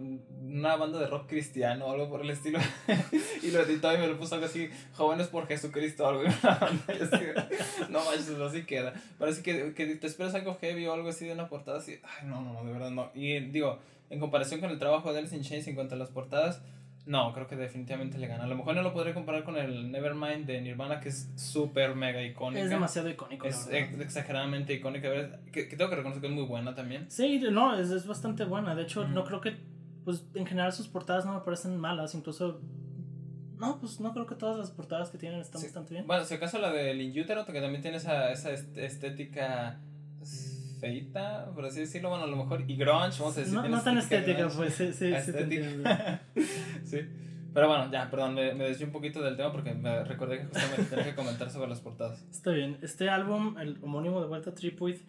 una 0.42 0.77
banda 0.77 0.99
de 0.99 1.07
rock 1.07 1.29
cristiano 1.29 1.87
o 1.87 1.92
algo 1.92 2.09
por 2.09 2.23
el 2.23 2.31
estilo. 2.31 2.59
y 3.42 3.51
lo 3.51 3.61
editó 3.61 3.94
y 3.94 3.99
me 3.99 4.07
lo 4.07 4.18
puso 4.18 4.35
algo 4.35 4.46
así, 4.46 4.70
jóvenes 4.94 5.29
por 5.29 5.46
Jesucristo 5.46 6.05
o 6.05 6.09
algo. 6.09 6.23
así, 6.42 7.25
no 7.90 8.03
manches, 8.05 8.31
así 8.31 8.64
queda. 8.64 8.94
Parece 9.18 9.42
que, 9.42 9.75
que 9.75 9.87
te 9.96 10.07
esperas 10.07 10.35
algo 10.35 10.57
heavy 10.61 10.87
o 10.87 10.94
algo 10.94 11.11
así 11.11 11.27
de 11.27 11.35
una 11.35 11.49
portada 11.49 11.79
así. 11.79 12.01
Ay, 12.03 12.29
no, 12.29 12.40
no, 12.40 12.55
no, 12.55 12.64
de 12.64 12.73
verdad 12.73 12.90
no. 12.90 13.11
Y 13.14 13.38
digo, 13.40 13.79
en 14.09 14.20
comparación 14.20 14.61
con 14.61 14.70
el 14.70 14.79
trabajo 14.79 15.12
de 15.12 15.18
Alice 15.18 15.37
in 15.37 15.42
Chains 15.42 15.68
en 15.68 15.75
cuanto 15.75 15.96
a 15.96 15.99
las 15.99 16.09
portadas, 16.09 16.62
no, 17.11 17.33
creo 17.33 17.49
que 17.49 17.57
definitivamente 17.57 18.18
le 18.18 18.29
gana. 18.29 18.44
A 18.44 18.46
lo 18.46 18.55
mejor 18.55 18.77
no 18.77 18.83
lo 18.83 18.92
podré 18.92 19.12
comparar 19.12 19.42
con 19.42 19.57
el 19.57 19.90
Nevermind 19.90 20.46
de 20.46 20.61
Nirvana, 20.61 21.01
que 21.01 21.09
es 21.09 21.29
súper 21.35 21.96
mega 21.96 22.23
icónico. 22.23 22.62
Es 22.62 22.70
demasiado 22.70 23.11
icónico. 23.11 23.49
Es 23.49 23.68
ex 23.68 23.99
exageradamente 23.99 24.75
icónica. 24.75 25.11
Que, 25.51 25.66
que, 25.68 25.77
tengo 25.77 25.90
que 25.90 25.96
reconocer 25.96 26.20
que 26.20 26.29
es 26.29 26.33
muy 26.33 26.44
buena 26.44 26.73
también. 26.73 27.11
Sí, 27.11 27.40
no, 27.51 27.77
es, 27.77 27.90
es 27.90 28.07
bastante 28.07 28.44
buena. 28.44 28.77
De 28.77 28.85
hecho, 28.85 29.09
mm. 29.09 29.12
no 29.12 29.25
creo 29.25 29.40
que, 29.40 29.57
pues 30.05 30.25
en 30.35 30.46
general 30.46 30.73
sus 30.73 30.87
portadas 30.87 31.27
no 31.27 31.35
me 31.35 31.40
parecen 31.40 31.77
malas. 31.79 32.14
Incluso, 32.14 32.61
no, 33.59 33.81
pues 33.81 33.99
no 33.99 34.12
creo 34.12 34.27
que 34.27 34.37
todas 34.37 34.57
las 34.57 34.70
portadas 34.70 35.11
que 35.11 35.18
tienen 35.18 35.40
están 35.40 35.61
sí. 35.61 35.66
bastante 35.66 35.94
bien. 35.94 36.07
Bueno, 36.07 36.25
si 36.25 36.35
acaso 36.35 36.61
la 36.61 36.70
del 36.70 37.01
Inutero, 37.01 37.44
que 37.44 37.61
también 37.61 37.83
tiene 37.83 37.96
esa, 37.96 38.31
esa 38.31 38.53
estética 38.53 39.81
feita, 40.81 41.51
por 41.55 41.64
así 41.64 41.81
decirlo, 41.81 42.09
bueno, 42.09 42.25
a 42.25 42.27
lo 42.27 42.37
mejor, 42.37 42.64
y 42.66 42.77
grunge, 42.77 43.19
vamos 43.21 43.37
a 43.37 43.40
decir. 43.40 43.55
No, 43.55 43.69
no 43.69 43.81
tan 43.83 43.99
estética, 43.99 44.49
pues, 44.49 44.75
sí, 44.75 44.93
sí, 44.93 45.12
estética. 45.12 46.23
sí. 46.85 47.01
Pero 47.53 47.69
bueno, 47.69 47.90
ya, 47.90 48.09
perdón, 48.11 48.35
me, 48.35 48.55
me 48.55 48.64
desvié 48.64 48.87
un 48.87 48.93
poquito 48.93 49.21
del 49.23 49.37
tema 49.37 49.51
porque 49.51 49.75
me 49.75 50.05
recordé 50.05 50.38
que 50.38 50.45
justamente 50.47 50.85
tenía 50.90 51.05
que 51.05 51.14
comentar 51.14 51.51
sobre 51.51 51.69
las 51.69 51.81
portadas. 51.81 52.25
Está 52.31 52.53
bien, 52.53 52.79
este 52.83 53.09
álbum, 53.09 53.59
el 53.59 53.79
homónimo 53.83 54.21
de 54.21 54.29
Vuelta 54.29 54.55
Tripwith, 54.55 55.03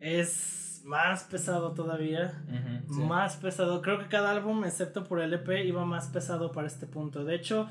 es 0.00 0.82
más 0.84 1.24
pesado 1.24 1.72
todavía, 1.72 2.32
uh 2.48 2.52
-huh, 2.52 2.94
sí. 2.94 3.00
más 3.00 3.36
pesado. 3.36 3.82
Creo 3.82 3.98
que 3.98 4.06
cada 4.06 4.30
álbum, 4.30 4.64
excepto 4.64 5.04
por 5.04 5.20
el 5.20 5.32
EP, 5.32 5.48
iba 5.64 5.84
más 5.84 6.08
pesado 6.08 6.52
para 6.52 6.66
este 6.66 6.86
punto. 6.86 7.24
De 7.24 7.34
hecho, 7.34 7.68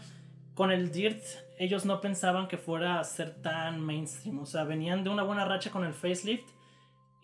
con 0.55 0.71
el 0.71 0.91
Dirt, 0.91 1.23
ellos 1.59 1.85
no 1.85 2.01
pensaban 2.01 2.47
que 2.47 2.57
fuera 2.57 2.99
a 2.99 3.03
ser 3.03 3.35
tan 3.41 3.79
mainstream. 3.79 4.39
O 4.39 4.45
sea, 4.45 4.63
venían 4.63 5.03
de 5.03 5.09
una 5.09 5.23
buena 5.23 5.45
racha 5.45 5.69
con 5.69 5.85
el 5.85 5.93
facelift 5.93 6.49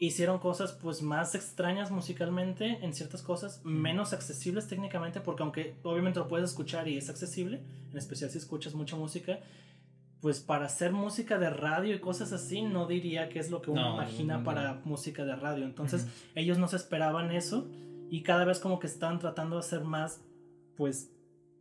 hicieron 0.01 0.39
cosas 0.39 0.71
pues 0.71 1.03
más 1.03 1.35
extrañas 1.35 1.91
musicalmente 1.91 2.79
en 2.81 2.95
ciertas 2.95 3.21
cosas, 3.21 3.61
menos 3.63 4.13
accesibles 4.13 4.67
técnicamente, 4.67 5.21
porque 5.21 5.43
aunque 5.43 5.75
obviamente 5.83 6.19
lo 6.19 6.27
puedes 6.27 6.49
escuchar 6.49 6.87
y 6.87 6.97
es 6.97 7.07
accesible, 7.07 7.61
en 7.91 7.97
especial 7.97 8.31
si 8.31 8.39
escuchas 8.39 8.73
mucha 8.73 8.95
música, 8.95 9.39
pues 10.19 10.39
para 10.39 10.65
hacer 10.65 10.91
música 10.91 11.37
de 11.37 11.51
radio 11.51 11.93
y 11.93 11.99
cosas 11.99 12.33
así, 12.33 12.63
no 12.63 12.87
diría 12.87 13.29
que 13.29 13.37
es 13.37 13.51
lo 13.51 13.61
que 13.61 13.69
uno 13.69 13.89
no, 13.89 13.93
imagina 13.93 14.33
no, 14.33 14.39
no. 14.39 14.45
para 14.45 14.81
música 14.85 15.23
de 15.23 15.35
radio. 15.35 15.65
Entonces, 15.65 16.07
ellos 16.33 16.57
no 16.57 16.67
se 16.67 16.77
esperaban 16.77 17.31
eso 17.31 17.67
y 18.09 18.23
cada 18.23 18.43
vez 18.43 18.57
como 18.57 18.79
que 18.79 18.87
están 18.87 19.19
tratando 19.19 19.57
de 19.57 19.59
hacer 19.59 19.83
más, 19.83 20.19
pues, 20.77 21.11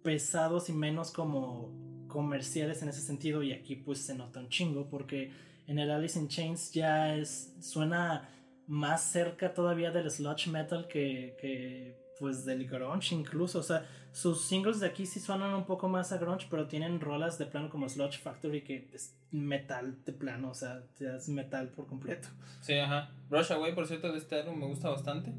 pesados 0.03 0.71
y 0.71 0.73
menos 0.73 1.11
como 1.11 1.75
comerciales 2.09 2.83
en 2.83 2.89
ese 2.89 3.03
sentido 3.03 3.43
y 3.43 3.53
aquí 3.53 3.77
pues 3.77 4.01
se 4.01 4.15
nota 4.15 4.41
un 4.41 4.49
chingo 4.49 4.89
porque 4.89 5.31
en 5.71 5.79
el 5.79 5.89
Alice 5.93 6.19
in 6.19 6.27
Chains 6.27 6.73
ya 6.73 7.15
es 7.15 7.55
suena 7.61 8.29
más 8.67 9.03
cerca 9.03 9.55
todavía 9.55 9.93
del 9.93 10.11
sludge 10.11 10.49
metal 10.49 10.89
que, 10.89 11.37
que 11.41 11.97
pues 12.19 12.45
del 12.45 12.67
grunge 12.67 13.15
incluso, 13.15 13.61
o 13.61 13.63
sea, 13.63 13.87
sus 14.11 14.43
singles 14.43 14.81
de 14.81 14.89
aquí 14.89 15.07
sí 15.07 15.21
suenan 15.21 15.55
un 15.55 15.65
poco 15.65 15.89
más 15.89 16.11
a 16.11 16.19
grunge, 16.19 16.49
pero 16.51 16.67
tienen 16.67 17.01
rolas 17.01 17.39
de 17.39 17.47
plano 17.47 17.71
como 17.71 17.89
Sludge 17.89 18.19
Factory 18.19 18.63
que 18.63 18.91
es 18.93 19.17
metal 19.31 20.05
de 20.05 20.13
plano, 20.13 20.51
o 20.51 20.55
sea, 20.55 20.83
es 20.99 21.29
metal 21.29 21.69
por 21.69 21.87
completo. 21.87 22.29
Sí, 22.61 22.75
ajá. 22.75 23.13
Rush 23.31 23.53
Away, 23.53 23.73
por 23.73 23.87
cierto, 23.87 24.11
de 24.11 24.19
este 24.19 24.41
álbum 24.41 24.59
me 24.59 24.67
gusta 24.67 24.89
bastante. 24.89 25.33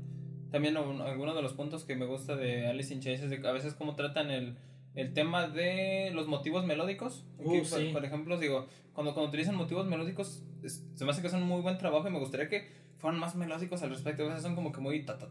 También 0.50 0.78
un, 0.78 1.02
alguno 1.02 1.36
de 1.36 1.42
los 1.42 1.54
puntos 1.54 1.84
que 1.84 1.98
me 1.98 2.06
gusta 2.06 2.38
de 2.38 2.68
Alice 2.68 2.94
in 2.94 3.02
Chains 3.02 3.22
es 3.22 3.30
de 3.30 3.46
a 3.46 3.52
veces 3.52 3.74
cómo 3.74 3.96
tratan 3.96 4.32
el, 4.32 4.56
el 4.96 5.14
tema 5.14 5.48
de 5.48 6.12
los 6.14 6.28
motivos 6.28 6.66
melódicos. 6.66 7.26
Uh, 7.38 7.52
que, 7.52 7.66
sí. 7.66 7.72
por, 7.86 7.94
por, 7.94 8.06
ejemplo, 8.06 8.38
digo, 8.38 8.68
cuando, 8.94 9.14
cuando 9.14 9.30
utilizan 9.30 9.56
motivos 9.56 9.86
melódicos, 9.88 10.44
es, 10.64 10.86
se 10.96 11.06
me 11.06 11.12
hace 11.12 11.22
que 11.22 11.28
hacen 11.28 11.42
un 11.42 11.48
muy 11.48 11.62
buen 11.62 11.78
trabajo 11.78 12.08
y 12.08 12.12
me 12.12 12.20
gustaría 12.20 12.50
que 12.50 12.70
fueran 12.98 13.20
más 13.20 13.36
melódicos 13.36 13.82
al 13.84 13.90
respecto. 13.90 14.24
A 14.24 14.28
veces 14.28 14.44
son 14.44 14.56
como 14.56 14.72
que 14.72 14.82
muy 14.82 15.04
ta, 15.06 15.18
ta, 15.18 15.28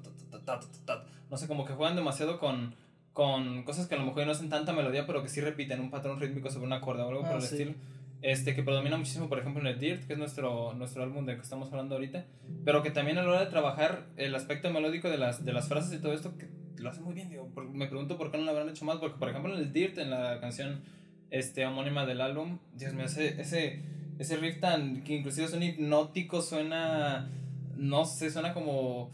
ta, 0.84 1.06
no 1.30 1.36
sé, 1.36 1.46
como 1.46 1.64
que 1.64 1.74
juegan 1.74 1.94
demasiado 1.96 2.38
con, 2.38 2.74
con 3.12 3.62
cosas 3.64 3.86
que 3.86 3.94
a 3.94 3.98
lo 3.98 4.04
mejor 4.06 4.26
no 4.26 4.32
hacen 4.32 4.48
tanta 4.48 4.72
melodía, 4.72 5.06
pero 5.06 5.22
que 5.22 5.28
sí 5.28 5.40
repiten 5.40 5.80
un 5.80 5.90
patrón 5.90 6.18
rítmico 6.18 6.50
sobre 6.50 6.66
una 6.66 6.80
cuerda 6.80 7.06
o 7.06 7.08
algo 7.10 7.22
Ah, 7.24 7.28
por 7.28 7.36
el 7.36 7.42
sí. 7.42 7.54
estilo. 7.54 7.74
Este, 8.22 8.54
que 8.54 8.62
predomina 8.62 8.96
muchísimo, 8.96 9.28
por 9.28 9.38
ejemplo, 9.38 9.60
en 9.62 9.66
el 9.66 9.78
Dirt, 9.78 10.06
que 10.06 10.12
es 10.12 10.18
nuestro, 10.18 10.74
nuestro 10.74 11.02
álbum 11.02 11.24
del 11.24 11.36
que 11.36 11.42
estamos 11.42 11.70
hablando 11.70 11.94
ahorita, 11.94 12.26
pero 12.64 12.82
que 12.82 12.90
también 12.90 13.18
a 13.18 13.22
la 13.22 13.30
hora 13.30 13.40
de 13.40 13.50
trabajar 13.50 14.06
el 14.16 14.34
aspecto 14.34 14.70
melódico 14.70 15.08
de 15.08 15.18
las, 15.18 15.44
de 15.44 15.52
las 15.52 15.68
frases 15.68 15.98
y 15.98 16.02
todo 16.02 16.12
esto, 16.12 16.34
lo 16.76 16.90
hace 16.90 17.00
muy 17.00 17.14
bien, 17.14 17.30
digo, 17.30 17.50
me 17.72 17.86
pregunto 17.86 18.18
por 18.18 18.30
qué 18.30 18.38
no 18.38 18.44
lo 18.44 18.50
habrán 18.50 18.68
hecho 18.68 18.84
más, 18.84 18.98
porque 18.98 19.18
por 19.18 19.28
ejemplo 19.28 19.54
en 19.54 19.60
el 19.60 19.72
Dirt, 19.72 19.98
en 19.98 20.10
la 20.10 20.40
canción 20.40 20.82
este, 21.30 21.64
homónima 21.64 22.06
del 22.06 22.20
álbum, 22.20 22.58
Dios 22.74 22.92
mío, 22.92 23.06
ese, 23.06 23.40
ese, 23.40 23.82
ese 24.18 24.36
riff 24.36 24.60
tan, 24.60 25.02
que 25.02 25.14
inclusive 25.14 25.48
suena 25.48 25.64
hipnótico, 25.64 26.42
suena, 26.42 27.30
no 27.76 28.04
sé, 28.04 28.30
suena 28.30 28.52
como 28.52 29.10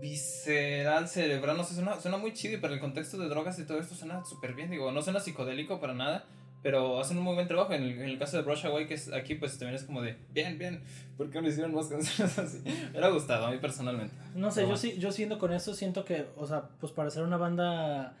visceral, 0.00 1.08
cerebral, 1.08 1.56
no 1.56 1.64
sé, 1.64 1.74
suena, 1.74 2.00
suena 2.00 2.18
muy 2.18 2.32
chido 2.32 2.54
y 2.54 2.60
para 2.60 2.74
el 2.74 2.80
contexto 2.80 3.18
de 3.18 3.28
drogas 3.28 3.58
y 3.58 3.64
todo 3.64 3.80
esto 3.80 3.96
suena 3.96 4.24
súper 4.24 4.54
bien, 4.54 4.70
digo, 4.70 4.92
no 4.92 5.02
suena 5.02 5.18
psicodélico 5.18 5.80
para 5.80 5.94
nada, 5.94 6.24
pero 6.62 6.98
hacen 6.98 7.18
un 7.18 7.24
muy 7.24 7.34
buen 7.34 7.46
trabajo. 7.46 7.72
En 7.72 7.82
el, 7.82 7.92
en 7.92 8.02
el 8.02 8.18
caso 8.18 8.36
de 8.36 8.42
Brush 8.42 8.66
Away, 8.66 8.86
que 8.86 8.94
es 8.94 9.12
aquí, 9.12 9.34
pues 9.34 9.58
también 9.58 9.76
es 9.76 9.84
como 9.84 10.02
de, 10.02 10.16
bien, 10.32 10.58
bien, 10.58 10.82
¿por 11.16 11.30
qué 11.30 11.40
no 11.40 11.48
hicieron 11.48 11.74
más 11.74 11.86
canciones 11.86 12.38
así? 12.38 12.62
Me 12.92 12.98
ha 12.98 13.08
gustado 13.08 13.46
a 13.46 13.50
mí 13.50 13.58
personalmente. 13.58 14.14
No 14.34 14.50
sé, 14.50 14.66
yo 14.68 14.76
sí, 14.76 14.96
yo 14.98 15.12
siendo 15.12 15.38
con 15.38 15.52
eso, 15.52 15.74
siento 15.74 16.04
que, 16.04 16.26
o 16.36 16.46
sea, 16.46 16.68
pues 16.80 16.92
para 16.92 17.10
ser 17.10 17.22
una 17.22 17.36
banda 17.36 18.16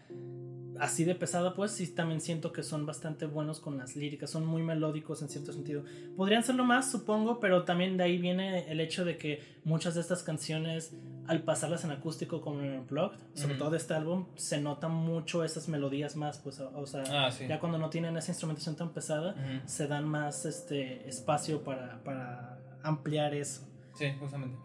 así 0.80 1.04
de 1.04 1.14
pesada, 1.14 1.54
pues 1.54 1.72
sí 1.72 1.86
también 1.88 2.20
siento 2.20 2.52
que 2.52 2.62
son 2.62 2.86
bastante 2.86 3.26
buenos 3.26 3.60
con 3.60 3.78
las 3.78 3.96
líricas, 3.96 4.30
son 4.30 4.46
muy 4.46 4.62
melódicos 4.62 5.22
en 5.22 5.28
cierto 5.28 5.52
sentido. 5.52 5.84
Podrían 6.16 6.42
serlo 6.42 6.64
más, 6.64 6.90
supongo, 6.90 7.40
pero 7.40 7.64
también 7.64 7.96
de 7.96 8.04
ahí 8.04 8.18
viene 8.18 8.70
el 8.70 8.80
hecho 8.80 9.04
de 9.04 9.16
que 9.16 9.42
muchas 9.64 9.94
de 9.94 10.00
estas 10.00 10.22
canciones, 10.22 10.92
al 11.26 11.42
pasarlas 11.42 11.84
en 11.84 11.90
acústico 11.90 12.40
como 12.40 12.60
en 12.60 12.78
Unplugged, 12.78 13.18
sobre 13.34 13.54
todo 13.56 13.70
de 13.70 13.78
este 13.78 13.94
álbum, 13.94 14.26
se 14.36 14.60
notan 14.60 14.92
mucho 14.92 15.44
esas 15.44 15.68
melodías 15.68 16.16
más, 16.16 16.38
pues, 16.38 16.60
o 16.60 16.86
sea, 16.86 17.04
ah, 17.10 17.30
ya 17.30 17.58
cuando 17.58 17.78
no 17.78 17.90
tienen 17.90 18.16
esa 18.16 18.30
instrumentación 18.30 18.76
tan 18.76 18.90
pesada, 18.90 19.34
se 19.66 19.86
dan 19.86 20.06
más 20.06 20.44
este 20.44 21.08
espacio 21.08 21.62
para, 21.62 22.02
para 22.04 22.58
ampliar 22.82 23.34
eso. 23.34 23.62
Sí, 23.94 24.12
justamente 24.18 24.56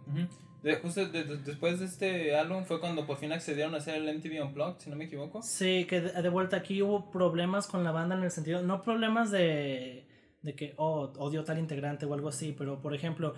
justo 0.82 1.06
después 1.08 1.80
de 1.80 1.86
este 1.86 2.36
álbum 2.36 2.66
fue 2.66 2.80
cuando 2.80 3.06
por 3.06 3.18
fin 3.18 3.32
accedieron 3.32 3.74
a 3.74 3.78
hacer 3.78 3.96
el 3.96 4.18
MTV 4.18 4.46
Unplugged, 4.46 4.80
si 4.80 4.90
no 4.90 4.96
me 4.96 5.06
equivoco. 5.06 5.42
Sí, 5.42 5.86
que 5.86 6.02
de, 6.02 6.30
vuelta 6.30 6.58
aquí 6.58 6.82
hubo 6.82 7.10
problemas 7.10 7.68
con 7.68 7.84
la 7.84 7.92
banda 7.92 8.16
en 8.16 8.24
el 8.24 8.32
sentido, 8.32 8.62
no 8.62 8.82
problemas 8.82 9.32
de, 9.32 10.08
de 10.42 10.56
que, 10.56 10.74
oh, 10.78 11.12
odio 11.18 11.44
tal 11.44 11.58
integrante 11.58 12.06
o 12.06 12.14
algo 12.14 12.30
así, 12.30 12.54
pero 12.58 12.80
por 12.82 12.94
ejemplo, 12.94 13.34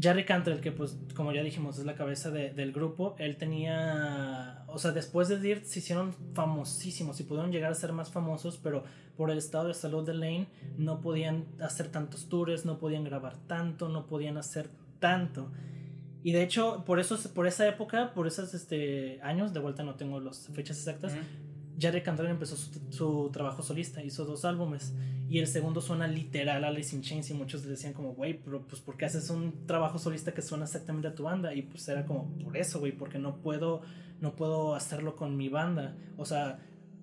Jerry 0.00 0.24
Cantrell, 0.24 0.60
que 0.60 0.70
pues 0.70 0.96
como 1.14 1.32
ya 1.32 1.42
dijimos 1.42 1.78
es 1.78 1.84
la 1.84 1.96
cabeza 1.96 2.30
del 2.30 2.72
grupo, 2.72 3.16
él 3.18 3.36
tenía, 3.36 4.64
o 4.68 4.78
sea, 4.78 4.92
después 4.92 5.28
de 5.28 5.40
Dirt 5.40 5.64
se 5.64 5.80
hicieron 5.80 6.14
famosísimos 6.34 7.18
y 7.18 7.24
pudieron 7.24 7.50
llegar 7.50 7.72
a 7.72 7.74
ser 7.74 7.92
más 7.92 8.10
famosos, 8.10 8.58
pero 8.62 8.84
por 9.16 9.30
el 9.32 9.38
estado 9.38 9.66
de 9.66 9.74
salud 9.74 10.06
de 10.06 10.14
Lane 10.14 10.46
no 10.76 11.00
podían 11.00 11.46
hacer 11.60 11.88
tantos 11.88 12.28
tours, 12.28 12.64
no 12.64 12.78
podían 12.78 13.02
grabar 13.02 13.36
tanto, 13.48 13.88
no 13.88 14.06
podían 14.06 14.36
hacer 14.36 14.70
tanto. 15.00 15.50
Y 16.28 16.32
de 16.32 16.42
hecho, 16.42 16.84
por 16.84 17.00
eso, 17.00 17.16
por 17.32 17.46
esa 17.46 17.66
época, 17.66 18.12
por 18.12 18.26
esos 18.26 18.52
este, 18.52 19.18
años, 19.22 19.54
de 19.54 19.60
vuelta 19.60 19.82
no 19.82 19.94
tengo 19.94 20.20
las 20.20 20.46
fechas 20.48 20.76
exactas, 20.76 21.14
Jerry 21.78 22.02
Cantrell 22.02 22.28
empezó 22.28 22.54
su, 22.54 23.30
trabajo 23.32 23.62
solista, 23.62 24.04
hizo 24.04 24.26
dos 24.26 24.44
álbumes. 24.44 24.92
Y 25.30 25.38
el 25.38 25.46
segundo 25.46 25.80
suena 25.80 26.06
literal 26.06 26.64
a 26.64 26.68
Alice 26.68 26.94
in 26.94 27.00
Chains 27.00 27.30
y 27.30 27.32
muchos 27.32 27.64
le 27.64 27.70
decían 27.70 27.94
como, 27.94 28.12
güey, 28.12 28.38
pero 28.44 28.60
pues 28.60 28.82
¿por 28.82 28.98
qué 28.98 29.06
haces 29.06 29.30
un 29.30 29.64
trabajo 29.64 29.98
solista 29.98 30.34
que 30.34 30.42
suena 30.42 30.64
exactamente 30.64 31.08
a 31.08 31.14
tu 31.14 31.22
banda? 31.22 31.54
Y 31.54 31.62
pues 31.62 31.88
era 31.88 32.04
como, 32.04 32.28
por 32.44 32.58
eso, 32.58 32.78
güey, 32.78 32.92
porque 32.92 33.18
no 33.18 33.38
puedo, 33.38 33.80
no 34.20 34.36
puedo 34.36 34.74
hacerlo 34.74 35.16
con 35.16 35.34
mi 35.34 35.48
banda. 35.48 35.96
O 36.18 36.26
sea, 36.26 36.58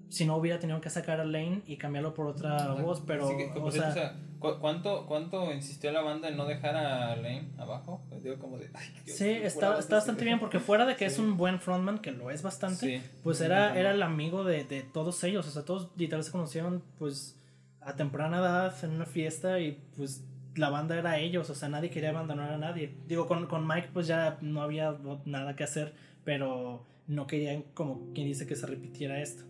si 0.09 0.25
no 0.25 0.35
hubiera 0.37 0.59
tenido 0.59 0.79
que 0.81 0.89
sacar 0.89 1.19
a 1.19 1.25
Lane 1.25 1.61
y 1.65 1.77
cambiarlo 1.77 2.13
por 2.13 2.27
otra 2.27 2.73
voz, 2.73 3.01
pero... 3.05 3.29
o, 3.61 3.71
sea, 3.71 4.15
¿cuánto, 4.39 5.05
¿Cuánto 5.07 5.51
insistió 5.51 5.91
la 5.91 6.01
banda 6.01 6.29
en 6.29 6.37
no 6.37 6.45
dejar 6.45 6.75
a 6.75 7.15
Lane 7.15 7.49
abajo? 7.57 8.01
Pues 8.09 8.23
digo 8.23 8.37
como 8.37 8.57
de... 8.57 8.69
sí, 9.05 9.29
está, 9.29 9.79
está 9.79 9.95
bastante 9.95 10.23
bien 10.23 10.39
porque 10.39 10.59
fuera 10.59 10.85
de 10.85 10.95
que 10.95 11.05
es 11.05 11.19
un 11.19 11.37
buen 11.37 11.59
frontman, 11.59 11.99
que 11.99 12.11
lo 12.11 12.31
es 12.31 12.43
bastante, 12.43 13.01
pues 13.23 13.41
era, 13.41 13.77
era 13.77 13.91
el 13.91 14.01
amigo 14.03 14.43
de, 14.43 14.63
de, 14.63 14.83
todos 14.83 15.23
ellos, 15.23 15.47
o 15.47 15.51
sea, 15.51 15.63
todos 15.63 15.89
literal 15.97 16.23
se 16.23 16.31
conocieron 16.31 16.83
pues 16.97 17.39
a 17.81 17.95
temprana 17.95 18.39
edad 18.39 18.73
en 18.83 18.91
una 18.91 19.05
fiesta 19.05 19.59
y 19.59 19.79
pues 19.95 20.23
la 20.55 20.69
banda 20.69 20.97
era 20.97 21.19
ellos, 21.19 21.49
o 21.49 21.55
sea, 21.55 21.69
nadie 21.69 21.89
quería 21.89 22.09
abandonar 22.09 22.51
a 22.51 22.57
nadie. 22.57 22.95
Digo, 23.07 23.27
con, 23.27 23.47
con 23.47 23.67
Mike 23.67 23.89
pues 23.93 24.07
ya 24.07 24.37
no 24.41 24.61
había 24.61 24.95
nada 25.25 25.55
que 25.55 25.63
hacer, 25.63 25.93
pero 26.23 26.85
no 27.07 27.27
querían 27.27 27.63
como 27.73 28.13
quien 28.13 28.27
dice 28.27 28.47
que 28.47 28.55
se 28.55 28.65
repitiera 28.65 29.21
esto. 29.21 29.43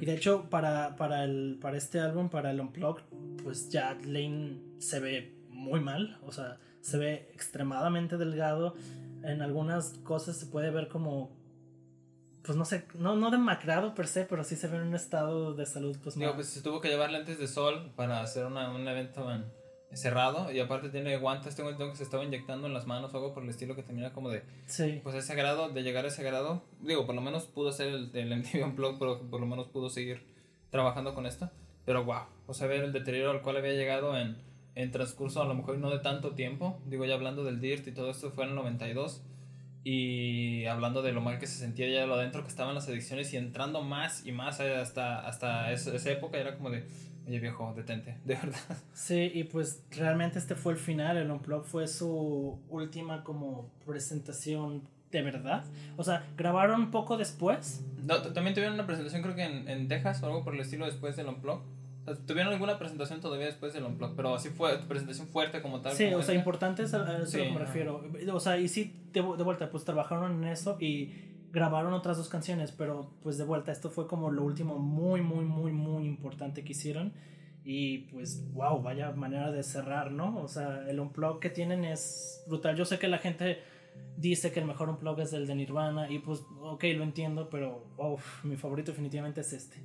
Y 0.00 0.06
de 0.06 0.14
hecho, 0.14 0.48
para, 0.48 0.96
para, 0.96 1.24
el, 1.24 1.58
para 1.60 1.76
este 1.76 2.00
álbum, 2.00 2.28
para 2.28 2.50
el 2.50 2.60
Unplugged, 2.60 3.02
pues 3.42 3.68
ya 3.70 3.94
Lane 4.04 4.58
se 4.78 5.00
ve 5.00 5.34
muy 5.48 5.80
mal, 5.80 6.18
o 6.22 6.32
sea, 6.32 6.58
se 6.80 6.98
ve 6.98 7.30
extremadamente 7.32 8.16
delgado. 8.16 8.74
En 9.22 9.42
algunas 9.42 9.98
cosas 10.04 10.36
se 10.36 10.46
puede 10.46 10.70
ver 10.70 10.88
como, 10.88 11.36
pues 12.42 12.56
no 12.56 12.64
sé, 12.64 12.86
no, 12.94 13.16
no 13.16 13.30
demacrado 13.30 13.94
per 13.94 14.08
se, 14.08 14.24
pero 14.24 14.44
sí 14.44 14.56
se 14.56 14.68
ve 14.68 14.76
en 14.76 14.88
un 14.88 14.94
estado 14.94 15.54
de 15.54 15.66
salud. 15.66 15.96
Pues, 16.02 16.16
Digo, 16.16 16.34
pues 16.34 16.48
se 16.48 16.60
tuvo 16.60 16.80
que 16.80 16.88
llevar 16.88 17.10
lentes 17.10 17.38
de 17.38 17.46
sol 17.46 17.92
para 17.96 18.20
hacer 18.20 18.46
una, 18.46 18.70
un 18.70 18.86
evento 18.86 19.30
en 19.32 19.44
cerrado 19.94 20.50
y 20.52 20.60
aparte 20.60 20.88
tiene 20.88 21.16
guantes, 21.16 21.54
tengo 21.54 21.76
que 21.76 21.96
se 21.96 22.02
estaba 22.02 22.24
inyectando 22.24 22.66
en 22.66 22.74
las 22.74 22.86
manos 22.86 23.12
o 23.12 23.16
algo 23.16 23.34
por 23.34 23.42
el 23.42 23.50
estilo 23.50 23.76
que 23.76 23.82
termina 23.82 24.12
como 24.12 24.30
de... 24.30 24.42
Sí. 24.66 25.00
Pues 25.02 25.14
ese 25.14 25.34
grado, 25.34 25.68
de 25.68 25.82
llegar 25.82 26.04
a 26.04 26.08
ese 26.08 26.22
grado, 26.22 26.62
digo, 26.80 27.06
por 27.06 27.14
lo 27.14 27.20
menos 27.20 27.44
pudo 27.44 27.70
hacer 27.70 27.88
el, 27.88 28.10
el 28.14 28.36
MTV 28.36 28.64
Unplugged, 28.64 28.98
pero 28.98 29.20
por 29.30 29.40
lo 29.40 29.46
menos 29.46 29.66
pudo 29.68 29.90
seguir 29.90 30.24
trabajando 30.70 31.14
con 31.14 31.26
esto. 31.26 31.50
Pero 31.84 32.04
wow, 32.04 32.24
o 32.46 32.54
sea, 32.54 32.66
ver 32.66 32.84
el 32.84 32.92
deterioro 32.92 33.30
al 33.30 33.42
cual 33.42 33.56
había 33.56 33.72
llegado 33.72 34.16
en, 34.16 34.36
en 34.74 34.90
transcurso 34.90 35.42
a 35.42 35.46
lo 35.46 35.54
mejor 35.54 35.78
no 35.78 35.90
de 35.90 35.98
tanto 35.98 36.34
tiempo, 36.34 36.80
digo 36.86 37.04
ya 37.04 37.14
hablando 37.14 37.44
del 37.44 37.60
DIRT 37.60 37.88
y 37.88 37.92
todo 37.92 38.10
esto 38.10 38.30
fue 38.30 38.44
en 38.44 38.50
el 38.50 38.56
92 38.56 39.22
y 39.84 40.64
hablando 40.66 41.02
de 41.02 41.12
lo 41.12 41.20
mal 41.20 41.38
que 41.38 41.46
se 41.46 41.58
sentía 41.58 41.88
ya 41.88 42.06
lo 42.06 42.14
adentro 42.14 42.42
que 42.42 42.48
estaban 42.48 42.74
las 42.74 42.88
adicciones 42.88 43.32
y 43.34 43.36
entrando 43.36 43.82
más 43.82 44.24
y 44.24 44.32
más 44.32 44.60
hasta, 44.60 45.26
hasta 45.26 45.72
esa, 45.72 45.94
esa 45.94 46.10
época 46.12 46.38
era 46.38 46.56
como 46.56 46.70
de 46.70 46.86
Oye 47.26 47.38
viejo, 47.38 47.72
detente, 47.76 48.18
de 48.24 48.34
verdad. 48.34 48.78
Sí, 48.92 49.30
y 49.34 49.44
pues 49.44 49.82
realmente 49.90 50.38
este 50.38 50.54
fue 50.54 50.72
el 50.72 50.78
final, 50.78 51.16
el 51.16 51.30
Unplug 51.30 51.64
fue 51.64 51.86
su 51.86 52.58
última 52.68 53.22
como 53.22 53.70
presentación 53.86 54.82
de 55.10 55.22
verdad. 55.22 55.64
O 55.96 56.04
sea, 56.04 56.26
grabaron 56.36 56.80
un 56.80 56.90
poco 56.90 57.16
después. 57.16 57.84
No, 58.02 58.20
también 58.22 58.54
tuvieron 58.54 58.74
una 58.74 58.86
presentación 58.86 59.22
creo 59.22 59.34
que 59.34 59.44
en, 59.44 59.68
en 59.68 59.86
Texas 59.86 60.22
o 60.22 60.26
algo 60.26 60.42
por 60.42 60.54
el 60.54 60.60
estilo 60.60 60.86
después 60.86 61.16
del 61.16 61.28
Unplug. 61.28 61.60
O 62.04 62.04
sea, 62.04 62.26
tuvieron 62.26 62.52
alguna 62.52 62.78
presentación 62.78 63.20
todavía 63.20 63.46
después 63.46 63.72
del 63.74 63.84
Unplug, 63.84 64.16
pero 64.16 64.34
así 64.34 64.48
fue, 64.48 64.78
presentación 64.78 65.28
fuerte 65.28 65.62
como 65.62 65.80
tal. 65.80 65.92
Sí, 65.92 66.12
o 66.14 66.22
sea, 66.22 66.34
importante 66.34 66.82
es 66.82 66.94
a, 66.94 67.22
eso 67.22 67.38
que 67.38 67.50
me 67.50 67.58
refiero. 67.58 68.02
O 68.32 68.40
sea, 68.40 68.58
y 68.58 68.68
sí, 68.68 68.96
de, 69.12 69.20
de 69.20 69.44
vuelta, 69.44 69.70
pues 69.70 69.84
trabajaron 69.84 70.42
en 70.42 70.48
eso 70.48 70.78
y 70.80 71.12
grabaron 71.52 71.92
otras 71.92 72.16
dos 72.16 72.28
canciones, 72.28 72.72
pero 72.72 73.10
pues 73.22 73.38
de 73.38 73.44
vuelta, 73.44 73.70
esto 73.70 73.90
fue 73.90 74.08
como 74.08 74.30
lo 74.30 74.42
último 74.42 74.78
muy, 74.78 75.20
muy, 75.20 75.44
muy, 75.44 75.72
muy 75.72 76.06
importante 76.06 76.64
que 76.64 76.72
hicieron. 76.72 77.12
Y 77.64 77.98
pues, 78.10 78.52
wow, 78.54 78.82
vaya 78.82 79.12
manera 79.12 79.52
de 79.52 79.62
cerrar, 79.62 80.10
¿no? 80.10 80.38
O 80.42 80.48
sea, 80.48 80.84
el 80.88 80.98
unplug 80.98 81.38
que 81.38 81.50
tienen 81.50 81.84
es 81.84 82.42
brutal. 82.48 82.74
Yo 82.74 82.84
sé 82.84 82.98
que 82.98 83.06
la 83.06 83.18
gente 83.18 83.60
dice 84.16 84.50
que 84.50 84.60
el 84.60 84.66
mejor 84.66 84.88
unplug 84.88 85.20
es 85.20 85.32
el 85.32 85.46
de 85.46 85.54
Nirvana 85.54 86.10
y 86.10 86.18
pues, 86.18 86.42
ok, 86.60 86.84
lo 86.96 87.04
entiendo, 87.04 87.48
pero 87.50 87.86
mi 88.42 88.56
favorito 88.56 88.90
definitivamente 88.90 89.42
es 89.42 89.52
este. 89.52 89.76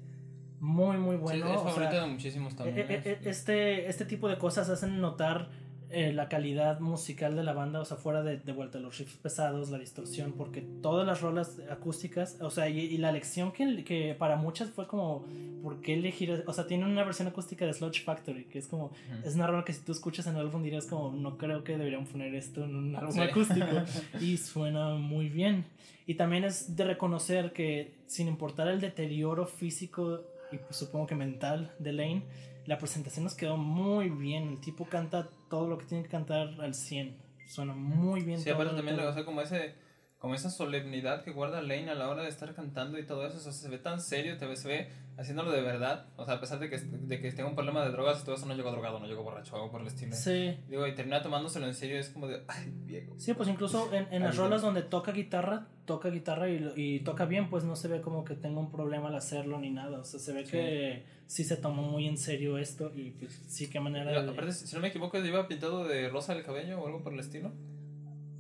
Muy, 0.60 0.98
muy 0.98 1.18
bueno. 1.18 1.46
Sí, 1.46 1.54
es 1.54 1.62
favorito 1.62 2.02
de 2.02 2.08
muchísimos 2.08 2.56
también. 2.56 2.80
E, 2.80 2.96
e, 2.96 3.12
e, 3.12 3.30
este, 3.30 3.88
este 3.88 4.06
tipo 4.06 4.28
de 4.28 4.40
cosas 4.40 4.70
hacen 4.70 5.00
notar 5.00 5.50
eh, 5.90 6.12
la 6.12 6.28
calidad 6.28 6.82
musical 6.82 7.38
de 7.38 7.44
la 7.44 7.54
banda, 7.54 7.80
o 7.80 7.86
sea, 7.86 7.96
fuera 7.96 8.22
de, 8.22 8.38
de, 8.38 8.52
vuelta 8.52 8.78
los 8.78 8.98
riffs 8.98 9.16
pesados, 9.16 9.70
la 9.70 9.78
distorsión, 9.78 10.34
porque 10.34 10.62
todas 10.82 11.08
las 11.08 11.22
rolas 11.22 11.60
acústicas, 11.72 12.38
o 12.42 12.50
sea, 12.50 12.68
y, 12.68 12.98
la 12.98 13.14
lección 13.14 13.54
que, 13.54 13.86
que, 13.86 14.14
para 14.14 14.36
muchas 14.36 14.70
fue 14.70 14.86
como, 14.86 15.26
¿por 15.64 15.80
qué 15.80 15.94
elegir? 15.94 16.44
O 16.46 16.52
sea, 16.52 16.68
tiene 16.68 16.86
una 16.86 17.06
versión 17.06 17.30
acústica 17.30 17.66
de 17.66 17.74
Sludge 17.74 18.04
Factory, 18.04 18.46
que 18.46 18.60
es 18.60 18.68
como, 18.68 18.92
es 19.24 19.36
una 19.36 19.48
rola 19.48 19.64
que 19.64 19.72
si 19.72 19.82
tú 19.82 19.94
escuchas 19.94 20.28
en 20.28 20.36
el 20.36 20.42
álbum 20.42 20.62
dirías 20.62 20.88
como, 20.88 21.12
no 21.12 21.38
creo 21.38 21.64
que 21.64 21.78
deberían 21.78 22.06
poner 22.06 22.36
esto 22.36 22.66
en 22.66 22.76
un 22.76 22.96
álbum 22.96 23.20
acústico, 23.22 23.66
y 24.20 24.36
suena 24.36 24.96
muy 24.96 25.30
bien. 25.30 25.66
Y 26.06 26.16
también 26.16 26.44
es 26.44 26.76
de 26.76 26.84
reconocer 26.84 27.54
que 27.54 27.94
sin 28.08 28.28
importar 28.28 28.68
el 28.68 28.82
deterioro 28.82 29.46
físico 29.46 30.22
y 30.52 30.58
pues, 30.58 30.76
supongo 30.76 31.08
que 31.08 31.16
mental 31.16 31.72
de 31.80 31.94
Lane, 31.94 32.24
la 32.68 32.78
presentación 32.78 33.24
nos 33.24 33.34
quedó 33.34 33.58
muy 33.58 34.10
bien. 34.10 34.50
El 34.50 34.60
tipo 34.60 34.86
canta 34.86 35.30
todo 35.50 35.68
lo 35.68 35.78
que 35.78 35.86
tiene 35.86 36.04
que 36.04 36.10
cantar 36.10 36.60
al 36.60 36.76
100. 36.76 37.16
Suena 37.48 37.74
muy 37.74 38.22
bien. 38.22 38.40
Sí, 38.42 38.50
aparte 38.50 38.76
también, 38.76 39.00
o 39.00 39.14
sea, 39.14 39.24
como 39.24 39.42
ese, 39.42 39.74
como 40.20 40.34
esa 40.34 40.50
solemnidad 40.50 41.24
que 41.24 41.32
guarda 41.32 41.62
Lane 41.62 41.92
a 41.92 41.96
la 41.96 42.10
hora 42.10 42.24
de 42.24 42.30
estar 42.30 42.54
cantando 42.56 42.98
y 42.98 43.06
todo 43.06 43.26
eso, 43.28 43.38
o 43.38 43.40
sea, 43.40 43.52
se 43.52 43.70
ve 43.70 43.78
tan 43.78 44.02
serio, 44.02 44.38
te 44.38 44.56
se 44.56 44.68
ve 44.68 44.90
haciéndolo 45.18 45.52
de 45.52 45.62
verdad, 45.62 46.08
o 46.16 46.26
sea, 46.26 46.36
a 46.36 46.40
pesar 46.40 46.60
de 46.60 46.70
que, 46.70 46.78
de 46.78 47.20
que 47.22 47.32
tenga 47.32 47.50
un 47.50 47.56
problema 47.56 47.84
de 47.86 47.92
drogas 47.92 48.22
y 48.22 48.26
todo 48.26 48.36
eso, 48.36 48.46
no 48.48 48.56
llegó 48.56 48.72
drogado, 48.72 49.00
no 49.00 49.06
llegó 49.08 49.24
borracho, 49.24 49.56
algo 49.56 49.72
por 49.72 49.82
el 49.82 49.88
estilo. 49.88 50.16
Sí. 50.16 50.58
Digo, 50.70 50.86
y 50.88 50.96
termina 50.96 51.22
tomándoselo 51.22 51.68
en 51.68 51.74
serio, 51.76 52.00
es 52.00 52.10
como 52.10 52.28
de, 52.28 52.42
ay, 52.48 52.72
viejo. 52.86 53.14
Sí, 53.20 53.34
pues 53.36 53.48
incluso 53.50 53.92
en, 53.94 54.08
en 54.12 54.24
las 54.24 54.38
rolas 54.38 54.62
donde 54.62 54.82
toca 54.84 55.12
guitarra, 55.12 55.68
toca 55.86 56.10
guitarra 56.10 56.50
y, 56.50 56.60
lo- 56.60 56.74
y 56.76 57.00
toca 57.02 57.26
bien, 57.26 57.50
pues 57.50 57.64
no 57.64 57.76
se 57.76 57.88
ve 57.88 58.02
como 58.02 58.24
que 58.26 58.36
tenga 58.36 58.60
un 58.60 58.72
problema 58.72 59.08
al 59.10 59.16
hacerlo 59.16 59.60
ni 59.60 59.70
nada. 59.70 60.00
O 60.00 60.04
sea, 60.04 60.20
se 60.20 60.34
ve 60.34 60.46
Sí. 60.46 60.52
que 60.52 61.04
sí 61.28 61.44
se 61.44 61.58
tomó 61.58 61.82
muy 61.84 62.08
en 62.08 62.18
serio 62.18 62.58
esto 62.58 62.92
y 62.96 63.12
pues 63.12 63.42
sí, 63.48 63.70
qué 63.70 63.80
manera 63.80 64.12
de... 64.22 64.30
aparte, 64.32 64.52
si 64.54 64.74
no 64.76 64.82
me 64.82 64.88
equivoco, 64.90 65.18
lleva 65.20 65.48
pintado 65.48 65.88
de 65.88 66.10
rosa 66.10 66.34
el 66.34 66.44
cabello 66.44 66.80
o 66.82 66.86
algo 66.88 67.02
por 67.04 67.14
el 67.14 67.20
estilo. 67.20 67.52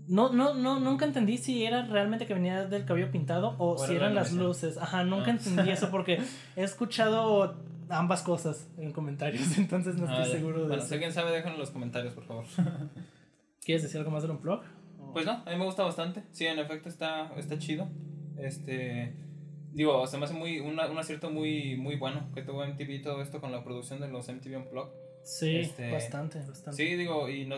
No, 0.07 0.31
no, 0.31 0.53
no, 0.53 0.79
nunca 0.79 1.05
entendí 1.05 1.37
si 1.37 1.65
era 1.65 1.85
realmente 1.85 2.25
que 2.25 2.33
venía 2.33 2.65
del 2.65 2.85
cabello 2.85 3.11
pintado 3.11 3.55
o, 3.57 3.71
O 3.73 3.77
si 3.77 3.91
era 3.93 4.05
eran 4.05 4.15
la 4.15 4.21
las 4.21 4.31
luces. 4.33 4.77
Ajá, 4.77 5.03
nunca 5.03 5.27
Ah. 5.27 5.31
entendí 5.31 5.69
eso 5.69 5.89
porque 5.91 6.19
he 6.55 6.63
escuchado 6.63 7.55
ambas 7.89 8.21
cosas 8.21 8.67
en 8.77 8.91
comentarios, 8.93 9.41
entonces 9.57 9.95
no 9.95 10.05
estoy 10.05 10.21
Ah, 10.23 10.25
seguro 10.25 10.61
de 10.61 10.67
Bueno, 10.67 10.77
eso. 10.81 10.87
si 10.87 10.93
alguien 10.95 11.11
sabe, 11.13 11.31
déjenlo 11.31 11.55
en 11.55 11.59
los 11.59 11.71
comentarios, 11.71 12.13
por 12.13 12.23
favor. 12.25 12.45
¿Quieres 13.65 13.83
decir 13.83 13.97
algo 13.99 14.11
más 14.11 14.21
del 14.23 14.31
unplug? 14.31 14.61
Pues 15.13 15.25
no, 15.25 15.31
a 15.45 15.49
mí 15.49 15.55
me 15.57 15.65
gusta 15.65 15.83
bastante. 15.83 16.23
Sí, 16.31 16.45
en 16.45 16.59
efecto 16.59 16.89
está, 16.89 17.31
está 17.37 17.57
chido. 17.57 17.87
Este. 18.37 19.13
Digo, 19.73 20.05
se 20.07 20.17
me 20.17 20.25
hace 20.25 20.33
muy, 20.33 20.59
una- 20.59 20.87
un 20.87 20.97
acierto 20.97 21.29
muy, 21.29 21.75
muy 21.75 21.97
bueno 21.97 22.29
que 22.33 22.41
tuvo 22.41 22.63
MTV 22.65 23.01
todo 23.03 23.21
esto 23.21 23.39
con 23.41 23.51
la 23.51 23.63
producción 23.63 23.99
de 23.99 24.07
los 24.07 24.27
MTV 24.29 24.57
Unplugged. 24.57 24.91
Sí, 25.23 25.57
este, 25.57 25.91
bastante, 25.91 26.39
bastante. 26.39 26.71
Sí, 26.83 26.95
digo, 26.95 27.29
y 27.29 27.45
no, 27.45 27.57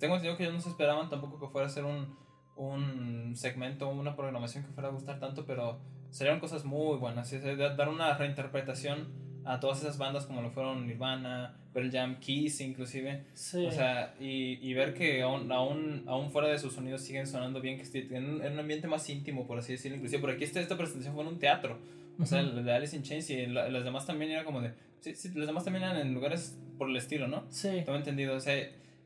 tengo 0.00 0.14
entendido 0.16 0.36
que 0.36 0.42
ellos 0.44 0.54
no 0.56 0.60
se 0.60 0.70
esperaban 0.70 1.08
tampoco 1.08 1.38
que 1.38 1.46
fuera 1.52 1.68
a 1.68 1.70
ser 1.70 1.84
un, 1.84 2.16
un 2.56 3.36
segmento, 3.36 3.88
una 3.88 4.16
programación 4.16 4.64
que 4.64 4.70
fuera 4.72 4.88
a 4.88 4.92
gustar 4.92 5.20
tanto, 5.20 5.46
pero 5.46 5.78
salieron 6.10 6.40
cosas 6.40 6.64
muy 6.64 6.96
buenas. 6.98 7.30
Dar 7.76 7.88
una 7.88 8.16
reinterpretación 8.16 9.08
a 9.44 9.58
todas 9.60 9.80
esas 9.80 9.96
bandas 9.96 10.26
como 10.26 10.42
lo 10.42 10.50
fueron 10.50 10.86
Nirvana, 10.86 11.56
Pearl 11.72 11.90
Jam, 11.90 12.18
Kiss 12.20 12.60
inclusive. 12.60 13.24
Sí. 13.32 13.64
O 13.64 13.70
sea, 13.72 14.14
y, 14.20 14.58
y 14.60 14.74
ver 14.74 14.92
que 14.92 15.22
aún, 15.22 15.50
aún, 15.52 16.04
aún 16.06 16.30
fuera 16.30 16.48
de 16.48 16.58
sus 16.58 16.74
sonidos 16.74 17.00
siguen 17.02 17.26
sonando 17.26 17.60
bien, 17.60 17.76
que 17.76 17.82
esté 17.82 18.00
en 18.14 18.28
un, 18.28 18.44
en 18.44 18.52
un 18.54 18.58
ambiente 18.58 18.86
más 18.88 19.08
íntimo, 19.08 19.46
por 19.46 19.58
así 19.58 19.72
decirlo. 19.72 19.96
Inclusive 19.96 20.20
por 20.20 20.30
aquí 20.30 20.44
esta, 20.44 20.60
esta 20.60 20.76
presentación 20.76 21.14
fue 21.14 21.22
en 21.22 21.28
un 21.30 21.38
teatro. 21.38 21.78
O 22.18 22.26
sea, 22.26 22.42
Ujú. 22.42 22.58
el 22.58 22.64
de 22.66 22.72
Alice 22.72 22.94
in 22.94 23.02
Chains 23.02 23.30
y 23.30 23.46
la- 23.46 23.68
las 23.70 23.84
demás 23.84 24.04
también 24.06 24.30
era 24.32 24.44
como 24.44 24.60
de... 24.60 24.72
Sí, 25.00 25.14
sí, 25.14 25.30
las 25.34 25.46
demás 25.46 25.64
también 25.64 25.84
eran 25.84 25.96
en 25.96 26.12
lugares 26.12 26.58
por 26.76 26.90
el 26.90 26.96
estilo, 26.96 27.26
¿no? 27.28 27.44
Sí. 27.48 27.68
Tengo 27.86 27.96
entendido, 27.96 28.36
o 28.36 28.40
sea, 28.40 28.54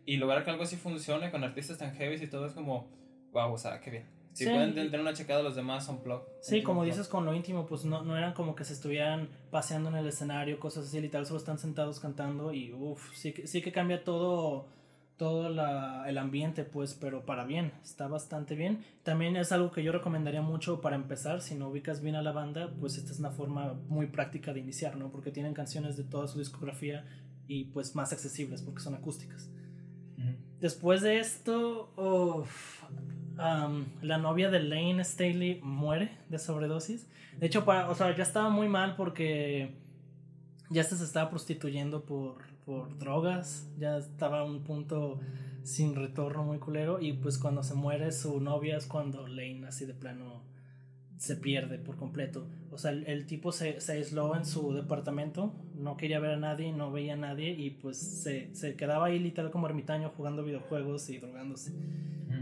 y 0.07 0.17
lograr 0.17 0.45
que 0.45 0.51
algo 0.51 0.63
así 0.65 0.77
funcione 0.77 1.31
con 1.31 1.45
artistas 1.45 1.79
tan 1.79 1.95
heavy 1.95 2.23
y 2.23 2.27
todo 2.27 2.47
es 2.47 2.53
como, 2.53 2.89
wow, 3.33 3.53
o 3.53 3.59
sea, 3.59 3.81
qué 3.81 3.91
bien. 3.91 4.05
Si 4.33 4.45
Sí. 4.45 4.51
pueden 4.51 4.75
tener 4.75 5.01
una 5.01 5.13
checada 5.13 5.43
los 5.45 5.55
demás 5.55 5.87
son 5.87 6.03
blog. 6.03 6.25
Sí, 6.41 6.63
como 6.63 6.85
dices 6.85 7.07
con 7.07 7.25
lo 7.25 7.35
íntimo, 7.35 7.67
pues 7.67 7.85
no, 7.85 8.03
no 8.03 8.17
eran 8.17 8.33
como 8.35 8.57
que 8.57 8.65
se 8.65 8.73
estuvieran 8.73 9.29
paseando 9.53 9.91
en 9.91 9.97
el 9.97 10.07
escenario, 10.09 10.59
cosas 10.59 10.87
así, 10.89 11.01
literal, 11.01 11.25
solo 11.25 11.39
están 11.39 11.59
sentados 11.59 12.01
cantando 12.01 12.53
y 12.53 12.73
uff, 12.73 13.15
sí, 13.15 13.33
sí 13.45 13.63
que 13.63 13.71
cambia 13.71 14.03
todo, 14.03 14.67
todo 15.17 15.49
la, 15.51 16.05
el 16.09 16.19
ambiente, 16.19 16.65
pues, 16.65 16.95
pero 16.95 17.25
para 17.25 17.45
bien, 17.45 17.71
está 17.85 18.09
bastante 18.09 18.57
bien. 18.57 18.85
También 19.05 19.37
es 19.37 19.53
algo 19.53 19.71
que 19.71 19.85
yo 19.85 19.93
recomendaría 19.93 20.43
mucho 20.43 20.81
para 20.81 20.97
empezar, 20.97 21.41
si 21.41 21.55
no 21.55 21.69
ubicas 21.69 22.01
bien 22.03 22.17
a 22.17 22.23
la 22.23 22.33
banda, 22.33 22.73
pues 22.81 22.99
esta 22.99 23.13
es 23.13 23.21
una 23.21 23.31
forma 23.31 23.75
muy 23.87 24.09
práctica 24.09 24.53
de 24.53 24.59
iniciar, 24.59 24.97
¿no? 24.97 25.11
Porque 25.13 25.31
tienen 25.31 25.55
canciones 25.55 25.97
de 25.97 26.03
toda 26.03 26.27
su 26.27 26.41
discografía 26.41 27.07
y 27.47 27.67
pues 27.67 27.95
más 27.95 28.13
accesibles 28.13 28.63
porque 28.63 28.81
son 28.81 28.97
acústicas. 28.97 29.49
Después 30.61 31.03
de 31.03 31.19
esto, 31.19 31.93
la 33.37 34.19
novia 34.19 34.51
de 34.51 34.61
Lane 34.61 35.05
Staley 35.05 35.61
muere 35.63 36.11
de 36.29 36.39
sobredosis. 36.39 37.07
De 37.39 37.47
hecho, 37.47 37.65
para, 37.65 37.91
o 37.91 37.95
sea, 37.95 38.15
ya 38.17 38.23
estaba 38.23 38.49
muy 38.49 38.69
mal 38.69 38.97
porque 38.97 39.75
ya 40.71 40.85
se 40.85 41.03
estaba 41.03 41.31
prostituyendo 41.31 42.05
por, 42.05 42.37
por 42.65 42.97
drogas. 42.99 43.69
Ya 43.79 43.99
estaba 43.99 44.41
a 44.41 44.45
un 44.45 44.63
punto 44.63 45.21
sin 45.63 45.95
retorno 45.97 46.45
muy 46.45 46.59
culero. 46.59 47.01
Y 47.01 47.15
pues 47.15 47.39
cuando 47.39 47.63
se 47.63 47.75
muere 47.75 48.13
su 48.13 48.41
novia 48.41 48.77
es 48.77 48.87
cuando 48.87 49.27
Lane 49.27 49.67
así 49.67 49.85
de 49.85 49.95
plano 49.95 50.43
se 51.25 51.37
pierde 51.37 51.79
por 51.79 51.97
completo. 51.97 52.47
O 52.71 52.79
sea, 52.79 52.91
el, 52.91 53.07
el 53.07 53.27
tipo 53.27 53.53
se, 53.53 53.81
se 53.81 53.93
aisló 53.93 54.37
en 54.37 54.45
su 54.45 54.73
departamento, 54.73 55.53
no 55.77 55.97
quería 55.97 56.21
ver 56.21 56.33
a 56.33 56.37
nadie, 56.37 56.73
no 56.73 56.93
veía 56.93 57.15
a 57.15 57.17
nadie 57.17 57.51
y 57.51 57.71
pues 57.71 57.97
se, 57.99 58.55
se 58.55 58.77
quedaba 58.77 59.07
ahí 59.07 59.19
literal 59.19 59.51
como 59.51 59.67
ermitaño 59.67 60.11
jugando 60.17 60.45
videojuegos 60.45 61.09
y 61.11 61.19
drogándose. 61.19 61.73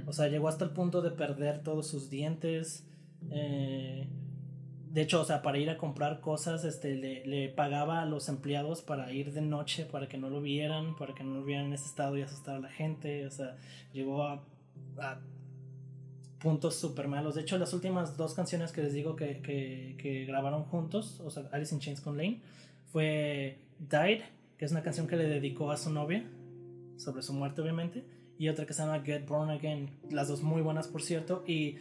O 0.07 0.13
sea, 0.13 0.29
llegó 0.29 0.49
hasta 0.49 0.65
el 0.65 0.71
punto 0.71 1.03
de 1.03 1.11
perder 1.11 1.63
todos 1.63 1.87
sus 1.87 2.11
dientes. 2.11 2.87
eh, 3.31 4.09
de 4.91 5.01
hecho, 5.01 5.23
o 5.23 5.25
sea, 5.25 5.41
para 5.41 5.57
ir 5.59 5.71
a 5.71 5.79
comprar 5.79 6.21
cosas, 6.21 6.65
este, 6.65 6.95
le, 6.97 7.25
le 7.27 7.49
pagaba 7.49 8.03
a 8.03 8.05
los 8.07 8.29
empleados 8.29 8.83
para 8.83 9.11
ir 9.11 9.33
de 9.33 9.41
noche, 9.41 9.87
para 9.87 10.07
que 10.07 10.19
no 10.19 10.29
lo 10.29 10.43
vieran, 10.43 10.97
para 10.97 11.15
que 11.15 11.25
no 11.25 11.35
lo 11.35 11.45
vieran 11.45 11.67
en 11.67 11.73
ese 11.73 11.87
estado 11.87 12.19
y 12.19 12.23
asustar 12.23 12.57
a 12.57 12.61
la 12.61 12.69
gente. 12.69 13.27
O 13.27 13.31
sea, 13.31 13.57
llegó 13.95 14.23
a, 14.25 14.45
a 14.99 15.19
puntos 16.43 16.75
súper 16.75 17.07
malos. 17.09 17.35
De 17.37 17.43
hecho, 17.43 17.57
las 17.57 17.73
últimas 17.73 18.17
dos 18.17 18.35
canciones 18.35 18.73
que 18.73 18.83
les 18.83 18.93
digo 18.93 19.15
que, 19.17 19.39
que, 19.41 19.95
que 19.99 20.25
grabaron 20.25 20.65
juntos, 20.65 21.21
o 21.25 21.31
sea, 21.31 21.49
Alice 21.53 21.73
in 21.75 21.81
Chains 21.81 22.01
con 22.01 22.17
Lane, 22.17 22.41
fue 22.91 23.59
Died, 23.79 24.23
que 24.59 24.65
es 24.65 24.73
una 24.73 24.83
canción 24.83 25.07
que 25.07 25.17
le 25.17 25.29
dedicó 25.29 25.71
a 25.71 25.77
su 25.77 25.91
novia, 25.91 26.25
sobre 26.97 27.23
su 27.23 27.33
muerte 27.33 27.61
obviamente, 27.63 28.05
y 28.39 28.49
otra 28.49 28.67
que 28.67 28.73
se 28.75 28.83
llama 28.83 29.01
Get 29.03 29.27
Born 29.27 29.51
Again, 29.51 29.91
las 30.11 30.29
dos 30.29 30.43
muy 30.43 30.63
buenas 30.63 30.89
por 30.89 31.03
cierto, 31.03 31.45
y 31.47 31.77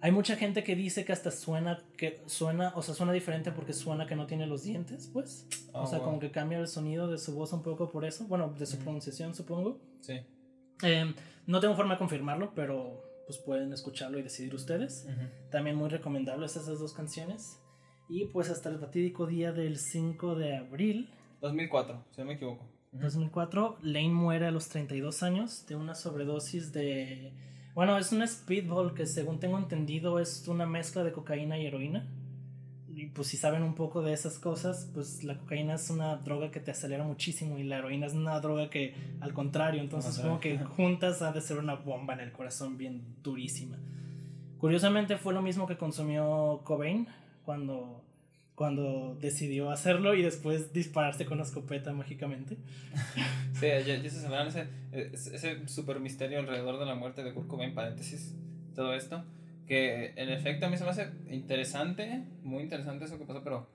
hay 0.00 0.12
mucha 0.12 0.36
gente 0.36 0.62
que 0.64 0.76
dice 0.76 1.04
que 1.06 1.12
hasta 1.12 1.30
suena, 1.30 1.82
que 1.96 2.20
suena, 2.26 2.72
o 2.76 2.82
sea, 2.82 2.94
suena 2.94 3.12
diferente 3.12 3.52
porque 3.52 3.72
suena 3.72 4.06
que 4.06 4.14
no 4.16 4.26
tiene 4.26 4.46
los 4.46 4.62
dientes, 4.64 5.08
pues, 5.12 5.46
Oh, 5.72 5.82
o 5.82 5.86
sea, 5.86 5.98
wow. 5.98 6.06
como 6.08 6.20
que 6.20 6.30
cambia 6.30 6.58
el 6.58 6.68
sonido 6.68 7.08
de 7.10 7.18
su 7.18 7.34
voz 7.34 7.52
un 7.52 7.62
poco 7.62 7.88
por 7.90 8.04
eso, 8.04 8.26
bueno, 8.28 8.54
de 8.58 8.66
su 8.66 8.76
Ujú. 8.76 8.84
pronunciación 8.84 9.34
supongo. 9.34 9.80
Sí. 10.00 10.20
Eh, 10.82 11.14
no 11.46 11.58
tengo 11.60 11.74
forma 11.74 11.94
de 11.94 11.98
confirmarlo, 11.98 12.52
pero 12.54 13.02
pues 13.26 13.38
pueden 13.38 13.72
escucharlo 13.72 14.18
y 14.18 14.22
decidir 14.22 14.54
ustedes. 14.54 15.06
También 15.50 15.76
muy 15.76 15.88
recomendables 15.88 16.56
esas 16.56 16.78
dos 16.78 16.92
canciones. 16.92 17.60
Y 18.08 18.26
pues 18.26 18.50
hasta 18.50 18.68
el 18.68 18.78
fatídico 18.78 19.26
día 19.26 19.52
del 19.52 19.78
5 19.78 20.34
de 20.34 20.56
abril 20.56 21.10
2004, 21.40 22.04
si 22.10 22.20
no 22.20 22.26
me 22.26 22.34
equivoco. 22.34 22.66
2004, 22.92 23.78
Lane 23.82 24.08
muere 24.10 24.46
a 24.46 24.50
los 24.50 24.68
32 24.68 25.22
años 25.22 25.66
de 25.66 25.76
una 25.76 25.94
sobredosis 25.94 26.72
de... 26.72 27.32
Bueno, 27.74 27.98
es 27.98 28.12
un 28.12 28.26
speedball 28.26 28.94
que 28.94 29.06
según 29.06 29.40
tengo 29.40 29.58
entendido 29.58 30.20
es 30.20 30.46
una 30.46 30.64
mezcla 30.64 31.02
de 31.02 31.12
cocaína 31.12 31.58
y 31.58 31.66
heroína. 31.66 32.08
Y 32.96 33.06
pues 33.06 33.26
si 33.28 33.36
saben 33.36 33.64
un 33.64 33.74
poco 33.74 34.02
de 34.02 34.12
esas 34.12 34.38
cosas, 34.38 34.88
pues 34.94 35.24
la 35.24 35.36
cocaína 35.36 35.74
es 35.74 35.90
una 35.90 36.16
droga 36.16 36.52
que 36.52 36.60
te 36.60 36.70
acelera 36.70 37.02
muchísimo 37.02 37.58
y 37.58 37.64
la 37.64 37.78
heroína 37.78 38.06
es 38.06 38.12
una 38.12 38.38
droga 38.38 38.70
que 38.70 38.94
al 39.20 39.32
contrario, 39.32 39.80
entonces 39.80 40.14
supongo 40.14 40.38
que 40.38 40.58
juntas 40.58 41.20
ha 41.20 41.32
de 41.32 41.40
ser 41.40 41.58
una 41.58 41.74
bomba 41.74 42.14
en 42.14 42.20
el 42.20 42.30
corazón 42.30 42.78
bien 42.78 43.02
durísima. 43.22 43.78
Curiosamente 44.58 45.16
fue 45.16 45.34
lo 45.34 45.42
mismo 45.42 45.66
que 45.66 45.76
consumió 45.76 46.60
Cobain 46.62 47.08
cuando, 47.44 48.04
cuando 48.54 49.16
decidió 49.20 49.70
hacerlo 49.70 50.14
y 50.14 50.22
después 50.22 50.72
dispararse 50.72 51.26
con 51.26 51.38
la 51.38 51.44
escopeta 51.44 51.92
mágicamente. 51.92 52.56
Sí, 53.54 53.66
ya, 53.66 53.96
ya 53.96 54.10
se 54.10 54.20
sabrán 54.20 54.48
ese, 54.48 54.66
ese, 54.90 55.36
ese 55.36 55.68
super 55.68 56.00
misterio 56.00 56.40
alrededor 56.40 56.80
de 56.80 56.86
la 56.86 56.96
muerte 56.96 57.22
de 57.22 57.32
Kurt 57.32 57.46
Cobain, 57.46 57.72
paréntesis, 57.72 58.34
todo 58.74 58.94
esto. 58.94 59.24
Que 59.66 60.12
en 60.16 60.28
efecto 60.28 60.66
a 60.66 60.68
mí 60.68 60.76
se 60.76 60.84
me 60.84 60.90
hace 60.90 61.10
interesante, 61.30 62.24
muy 62.42 62.62
interesante 62.62 63.04
eso 63.04 63.18
que 63.18 63.24
pasó, 63.24 63.42
pero. 63.42 63.68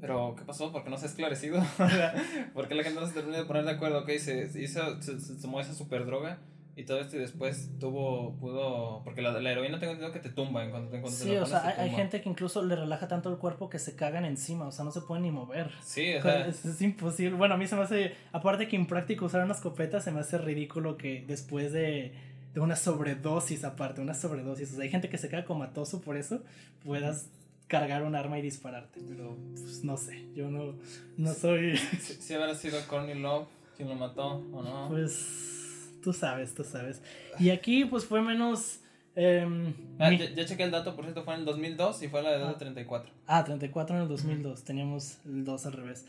Pero, 0.00 0.34
¿qué 0.36 0.44
pasó? 0.44 0.72
¿Por 0.72 0.84
qué 0.84 0.90
no 0.90 0.96
se 0.96 1.06
ha 1.06 1.08
esclarecido? 1.08 1.58
O 1.78 1.88
sea, 1.88 2.14
¿Por 2.54 2.68
qué 2.68 2.74
la 2.74 2.84
gente 2.84 3.00
no 3.00 3.06
se 3.06 3.12
termina 3.12 3.38
de 3.38 3.44
poner 3.44 3.64
de 3.64 3.72
acuerdo? 3.72 4.00
Ok, 4.00 4.10
se, 4.18 4.48
se 4.48 4.62
hizo, 4.62 5.02
se, 5.02 5.20
se 5.20 5.34
tomó 5.40 5.60
esa 5.60 5.74
super 5.74 6.06
droga 6.06 6.38
y 6.78 6.84
todo 6.84 7.00
esto 7.00 7.16
y 7.16 7.18
después 7.18 7.72
tuvo, 7.80 8.36
pudo. 8.36 9.02
Porque 9.02 9.20
la, 9.20 9.32
la 9.32 9.50
heroína 9.50 9.80
tengo 9.80 9.94
entendido 9.94 10.12
que 10.12 10.20
te 10.20 10.32
tumba 10.32 10.62
en 10.62 10.70
cuanto, 10.70 10.94
en 10.94 11.02
cuanto 11.02 11.18
te 11.18 11.24
Sí, 11.24 11.32
la 11.32 11.42
o 11.42 11.44
pones, 11.44 11.50
sea, 11.50 11.68
hay, 11.68 11.90
hay 11.90 11.90
gente 11.90 12.20
que 12.20 12.28
incluso 12.28 12.64
le 12.64 12.76
relaja 12.76 13.08
tanto 13.08 13.30
el 13.30 13.38
cuerpo 13.38 13.68
que 13.68 13.80
se 13.80 13.96
cagan 13.96 14.24
encima, 14.24 14.68
o 14.68 14.70
sea, 14.70 14.84
no 14.84 14.92
se 14.92 15.00
pueden 15.00 15.24
ni 15.24 15.32
mover. 15.32 15.72
Sí, 15.82 16.14
o 16.14 16.22
sea, 16.22 16.46
es, 16.46 16.64
es 16.64 16.80
imposible. 16.80 17.36
Bueno, 17.36 17.54
a 17.54 17.56
mí 17.56 17.66
se 17.66 17.74
me 17.74 17.82
hace, 17.82 18.14
aparte 18.30 18.68
que 18.68 18.76
impráctico 18.76 19.24
usar 19.24 19.42
una 19.42 19.54
escopeta, 19.54 20.00
se 20.00 20.12
me 20.12 20.20
hace 20.20 20.38
ridículo 20.38 20.96
que 20.96 21.24
después 21.26 21.72
de, 21.72 22.12
de 22.58 22.64
una 22.64 22.74
sobredosis, 22.74 23.62
aparte, 23.62 24.00
una 24.00 24.14
sobredosis, 24.14 24.72
o 24.72 24.74
sea, 24.74 24.82
hay 24.82 24.90
gente 24.90 25.08
que 25.08 25.16
se 25.16 25.28
queda 25.28 25.44
comatoso 25.44 26.00
por 26.00 26.16
eso, 26.16 26.42
puedas 26.84 27.28
cargar 27.68 28.02
un 28.02 28.16
arma 28.16 28.36
y 28.40 28.42
dispararte, 28.42 29.00
pero 29.08 29.36
pues 29.52 29.84
no 29.84 29.96
sé, 29.96 30.24
yo 30.34 30.50
no, 30.50 30.74
no 31.16 31.34
soy, 31.34 31.76
si, 31.76 32.14
si 32.20 32.34
habrá 32.34 32.56
sido 32.56 32.80
Courtney 32.88 33.16
Love 33.16 33.46
quien 33.76 33.88
lo 33.88 33.94
mató 33.94 34.44
o 34.52 34.62
no. 34.62 34.88
pues 34.88 35.92
tú 36.02 36.12
sabes, 36.12 36.52
tú 36.52 36.64
sabes. 36.64 37.00
Y 37.38 37.50
aquí 37.50 37.84
pues 37.84 38.04
fue 38.04 38.22
menos, 38.22 38.80
Em, 39.20 39.74
Ah, 39.98 40.10
mi- 40.10 40.18
chequé 40.18 40.62
el 40.62 40.70
dato, 40.70 40.94
por 40.94 41.04
cierto, 41.04 41.24
fue 41.24 41.34
en 41.34 41.40
el 41.40 41.46
2002 41.46 42.04
y 42.04 42.08
fue 42.08 42.20
a 42.20 42.22
la 42.22 42.36
edad 42.36 42.48
de 42.50 42.54
34. 42.54 43.10
Ah, 43.26 43.42
34 43.42 43.96
en 43.96 44.02
el 44.02 44.08
2002, 44.08 44.62
teníamos 44.62 45.18
el 45.26 45.44
2 45.44 45.66
al 45.66 45.72
revés. 45.72 46.06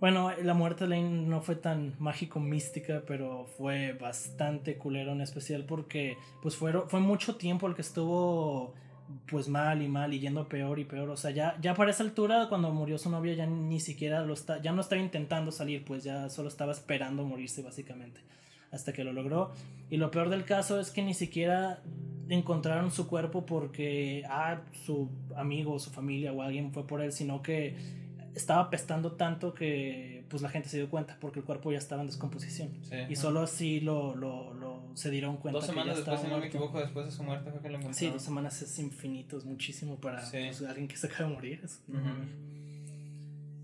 Bueno, 0.00 0.32
la 0.42 0.54
muerte 0.54 0.84
de 0.84 0.90
Lane 0.96 1.26
no 1.26 1.42
fue 1.42 1.56
tan 1.56 1.94
mágico 1.98 2.40
mística, 2.40 3.02
pero 3.06 3.44
fue 3.58 3.92
bastante 3.92 4.78
culero 4.78 5.12
en 5.12 5.20
especial 5.20 5.64
porque 5.66 6.16
pues 6.40 6.56
fue, 6.56 6.72
fue 6.88 7.00
mucho 7.00 7.36
tiempo 7.36 7.66
el 7.66 7.74
que 7.74 7.82
estuvo 7.82 8.72
pues 9.30 9.48
mal 9.48 9.82
y 9.82 9.88
mal 9.88 10.14
y 10.14 10.20
yendo 10.20 10.48
peor 10.48 10.78
y 10.78 10.84
peor. 10.86 11.10
O 11.10 11.16
sea, 11.18 11.30
ya, 11.30 11.58
ya 11.60 11.74
para 11.74 11.90
esa 11.90 12.02
altura, 12.02 12.46
cuando 12.48 12.70
murió 12.72 12.96
su 12.96 13.10
novia, 13.10 13.34
ya 13.34 13.44
ni 13.46 13.78
siquiera 13.80 14.22
lo 14.22 14.32
está, 14.32 14.62
ya 14.62 14.72
no 14.72 14.80
estaba 14.80 15.02
intentando 15.02 15.52
salir, 15.52 15.84
pues 15.84 16.02
ya 16.02 16.30
solo 16.30 16.48
estaba 16.48 16.72
esperando 16.72 17.24
morirse 17.24 17.60
básicamente. 17.62 18.20
Hasta 18.70 18.92
que 18.92 19.04
lo 19.04 19.12
logró. 19.12 19.52
Y 19.90 19.96
lo 19.96 20.10
peor 20.10 20.28
del 20.28 20.44
caso 20.44 20.78
es 20.80 20.90
que 20.90 21.02
ni 21.02 21.14
siquiera 21.14 21.82
encontraron 22.28 22.90
su 22.90 23.06
cuerpo 23.08 23.46
porque 23.46 24.22
ah, 24.28 24.60
su 24.84 25.08
amigo 25.36 25.72
o 25.74 25.78
su 25.78 25.90
familia 25.90 26.32
o 26.32 26.42
alguien 26.42 26.72
fue 26.72 26.86
por 26.86 27.00
él, 27.00 27.12
sino 27.12 27.40
que 27.42 27.74
estaba 28.34 28.62
apestando 28.62 29.12
tanto 29.12 29.54
que 29.54 30.24
pues 30.28 30.42
la 30.42 30.50
gente 30.50 30.68
se 30.68 30.76
dio 30.76 30.90
cuenta 30.90 31.16
porque 31.20 31.38
el 31.40 31.46
cuerpo 31.46 31.72
ya 31.72 31.78
estaba 31.78 32.02
en 32.02 32.08
descomposición. 32.08 32.68
Sí, 32.82 32.96
Y 33.08 33.16
solo 33.16 33.40
así 33.40 33.80
lo, 33.80 34.14
lo, 34.14 34.52
lo- 34.54 34.78
se 34.94 35.10
dieron 35.10 35.36
cuenta 35.38 35.60
Dos 35.60 35.64
que 35.70 35.74
ya 35.74 35.80
semanas 35.80 35.98
estaba 36.00 36.16
después, 36.16 36.28
si 36.28 36.34
no 36.34 36.40
me 36.40 36.46
equivoco, 36.48 36.78
después 36.80 37.06
de 37.06 37.12
su 37.12 37.22
muerte 37.22 37.50
fue 37.50 37.60
que 37.60 37.68
lo 37.70 37.78
encontraron. 37.78 37.94
Sí, 37.94 38.10
dos 38.10 38.22
semanas 38.22 38.60
es 38.62 38.78
infinito, 38.78 39.38
es 39.38 39.44
muchísimo 39.44 39.96
para 39.96 40.20
Sí. 40.26 40.38
pues, 40.48 40.62
alguien 40.62 40.86
que 40.88 40.96
se 40.96 41.06
acaba 41.06 41.30
de 41.30 41.34
morir. 41.36 41.60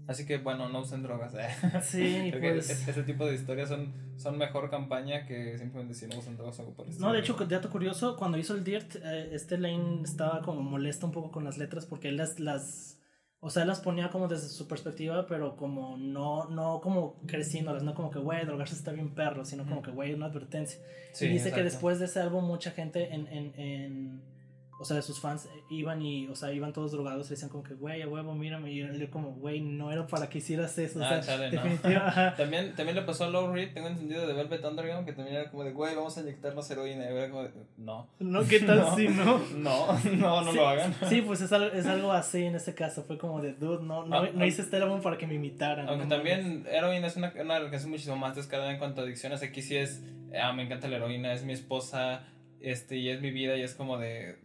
Así 0.07 0.27
que 0.27 0.39
bueno, 0.39 0.69
no 0.69 0.81
usen 0.81 1.03
drogas. 1.03 1.35
eh. 1.35 1.49
Sí, 1.83 2.31
que 2.33 2.39
pues... 2.39 2.89
ese 2.89 3.03
tipo 3.05 3.27
de 3.27 3.35
historias 3.35 3.69
son, 3.69 3.93
son 4.17 4.37
mejor 4.37 4.71
campaña 4.71 5.27
que 5.27 5.57
simplemente 5.59 5.95
si 5.95 6.07
no 6.07 6.19
usan 6.19 6.37
drogas 6.37 6.59
o 6.59 6.63
algo 6.63 6.75
por 6.75 6.87
No, 7.01 7.13
de 7.13 7.21
hecho, 7.21 7.35
dato 7.35 7.71
curioso, 7.71 8.17
cuando 8.17 8.37
hizo 8.37 8.55
el 8.55 8.65
Dirt, 8.65 8.97
eh, 8.97 9.31
este 9.33 9.57
Lane 9.59 10.03
estaba 10.05 10.43
como 10.43 10.61
molesto 10.63 11.07
un 11.07 11.13
poco 11.13 11.31
con 11.31 11.45
las 11.45 11.57
letras 11.57 11.87
porque 11.87 12.09
él 12.09 12.19
las, 12.19 12.39
las, 12.39 13.01
o 13.41 13.49
sea, 13.49 13.63
él 13.63 13.69
las 13.69 13.81
ponía 13.81 14.11
como 14.11 14.29
desde 14.29 14.49
su 14.49 14.69
perspectiva, 14.69 15.27
pero 15.27 15.57
como 15.57 15.97
no, 15.97 16.51
no 16.51 16.81
como 16.83 17.21
creciéndolas, 17.27 17.83
no 17.83 17.95
como 17.95 18.11
que, 18.11 18.19
güey, 18.19 18.45
drogarse 18.45 18.75
está 18.75 18.93
bien 18.93 19.15
perro, 19.15 19.45
sino 19.45 19.65
como 19.65 19.81
que, 19.81 19.91
güey, 19.91 20.13
una 20.13 20.27
advertencia. 20.27 20.81
Sí, 21.13 21.27
y 21.27 21.29
dice 21.29 21.45
que 21.45 21.61
exacto. 21.61 21.65
después 21.65 21.99
de 21.99 22.07
ese 22.07 22.21
álbum 22.21 22.45
mucha 22.45 22.73
gente 22.73 23.15
en, 23.15 23.27
en, 23.29 23.59
en 23.59 24.34
o 24.85 24.87
sea, 24.87 25.01
sus 25.01 25.19
fans 25.19 25.49
iban 25.71 26.03
y, 26.03 26.29
o 26.29 26.35
sea, 26.37 26.53
iban 26.53 26.75
todos 26.75 26.93
drogados 26.93 27.27
y 27.29 27.31
decían 27.31 27.49
como 27.51 27.65
que, 27.65 27.73
güey, 27.73 28.03
a 28.03 28.07
huevo, 28.07 28.35
mírame, 28.35 28.71
y 28.71 28.81
él 28.81 29.09
como, 29.09 29.31
güey, 29.33 29.63
no 29.63 29.91
era 29.91 30.07
para 30.07 30.29
que 30.29 30.37
hicieras 30.39 30.77
eso, 30.77 30.99
o 30.99 31.03
Ah, 31.03 31.23
sea, 31.23 31.39
chale, 31.39 31.51
no. 31.51 31.63
También, 32.37 32.75
también 32.75 32.95
le 32.97 33.01
pasó 33.01 33.25
a 33.25 33.31
Low 33.31 33.51
Reed, 33.51 33.73
tengo 33.73 33.89
entendido, 33.89 34.27
de 34.27 34.35
Velvet 34.35 34.63
Underground, 34.63 35.07
que 35.07 35.15
también 35.15 35.39
era 35.39 35.51
como 35.51 35.65
de, 35.65 35.73
güey, 35.73 35.95
vamos 35.95 36.19
a 36.19 36.21
inyectarnos 36.21 36.71
heroína. 36.71 37.05
Y 37.11 37.15
era 37.15 37.31
como 37.31 37.45
de, 37.45 37.51
no. 37.79 38.09
No, 38.19 38.47
¿qué 38.47 38.61
tal 38.61 38.79
No. 38.85 38.95
si 38.97 39.09
no? 39.09 39.39
No, 39.57 39.87
no, 40.17 40.43
no 40.43 40.51
Sí, 40.51 40.57
lo 40.59 40.69
hagan. 40.69 40.95
Sí, 41.09 41.23
pues 41.23 41.41
es 41.41 41.51
algo, 41.51 41.75
es 41.75 41.87
algo 41.87 42.13
así 42.13 42.45
en 42.45 42.55
este 42.57 42.75
caso. 42.75 43.05
Fue 43.05 43.17
como 43.17 43.41
de, 43.41 43.55
dude, 43.55 43.83
no, 43.83 44.05
no, 44.05 44.17
Ah, 44.19 44.29
no 44.35 44.43
ah. 44.45 44.47
hice 44.47 44.61
este 44.61 44.77
álbum 44.77 45.01
para 45.01 45.17
que 45.17 45.27
me 45.27 45.35
imitaran. 45.37 45.89
Aunque 45.89 46.05
no 46.05 46.15
también 46.15 46.67
heroína 46.71 47.07
es 47.07 47.17
una, 47.17 47.33
una 47.41 47.59
canción 47.71 47.91
muchísimo 47.91 48.17
más 48.17 48.37
descarada 48.37 48.71
en 48.71 48.79
cuanto 48.79 49.01
a 49.01 49.05
adicciones. 49.05 49.43
Aquí 49.43 49.63
sí 49.63 49.77
es, 49.77 50.03
ah, 50.39 50.53
me 50.53 50.65
encanta 50.65 50.89
la 50.89 50.97
heroína, 50.97 51.33
es 51.33 51.43
mi 51.45 51.55
esposa, 51.55 52.27
este, 52.61 52.97
y 52.97 53.09
es 53.11 53.21
mi 53.21 53.31
vida, 53.31 53.57
y 53.57 53.63
es 53.63 53.75
como 53.75 53.99
de, 53.99 54.39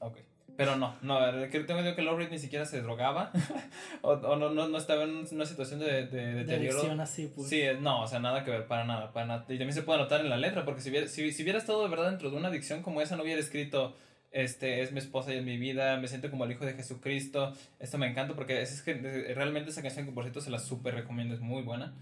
ok. 0.00 0.18
Pero 0.56 0.76
no, 0.76 0.94
no, 1.02 1.18
creo 1.50 1.66
tengo 1.66 1.96
que 1.96 2.02
Lou 2.02 2.16
Reed 2.16 2.30
ni 2.30 2.38
siquiera 2.38 2.64
se 2.64 2.80
drogaba, 2.80 3.32
o, 4.02 4.12
o 4.12 4.36
no, 4.36 4.50
no, 4.50 4.68
no 4.68 4.78
estaba 4.78 5.02
en 5.02 5.26
una 5.32 5.46
situación 5.46 5.80
de, 5.80 6.06
de, 6.06 6.26
de 6.26 6.44
deterioro. 6.44 7.00
así, 7.00 7.30
pues. 7.34 7.48
Sí, 7.48 7.62
no, 7.80 8.02
o 8.02 8.06
sea, 8.06 8.20
nada 8.20 8.44
que 8.44 8.52
ver, 8.52 8.66
para 8.66 8.84
nada, 8.84 9.12
para 9.12 9.26
nada. 9.26 9.44
Y 9.48 9.58
también 9.58 9.72
se 9.72 9.82
puede 9.82 9.98
notar 9.98 10.20
en 10.20 10.30
la 10.30 10.36
letra, 10.36 10.64
porque 10.64 10.80
si 10.80 10.90
hubiera, 10.90 11.08
si, 11.08 11.32
si 11.32 11.42
hubiera 11.42 11.58
estado 11.58 11.82
de 11.82 11.88
verdad 11.88 12.10
dentro 12.10 12.30
de 12.30 12.36
una 12.36 12.48
adicción 12.48 12.82
como 12.82 13.00
esa, 13.00 13.16
no 13.16 13.24
hubiera 13.24 13.40
escrito, 13.40 13.96
este, 14.30 14.82
es 14.82 14.92
mi 14.92 14.98
esposa 15.00 15.34
y 15.34 15.38
es 15.38 15.44
mi 15.44 15.56
vida, 15.56 15.96
me 15.96 16.06
siento 16.06 16.30
como 16.30 16.44
el 16.44 16.52
hijo 16.52 16.64
de 16.64 16.74
Jesucristo, 16.74 17.52
esto 17.80 17.98
me 17.98 18.06
encanta, 18.06 18.34
porque 18.34 18.62
es, 18.62 18.72
es 18.72 18.82
que 18.82 18.94
realmente 19.34 19.70
esa 19.70 19.82
canción 19.82 20.06
que 20.06 20.12
por 20.12 20.22
cierto 20.22 20.40
se 20.40 20.50
la 20.50 20.60
súper 20.60 20.94
recomiendo, 20.94 21.34
es 21.34 21.40
muy 21.40 21.62
buena. 21.62 21.94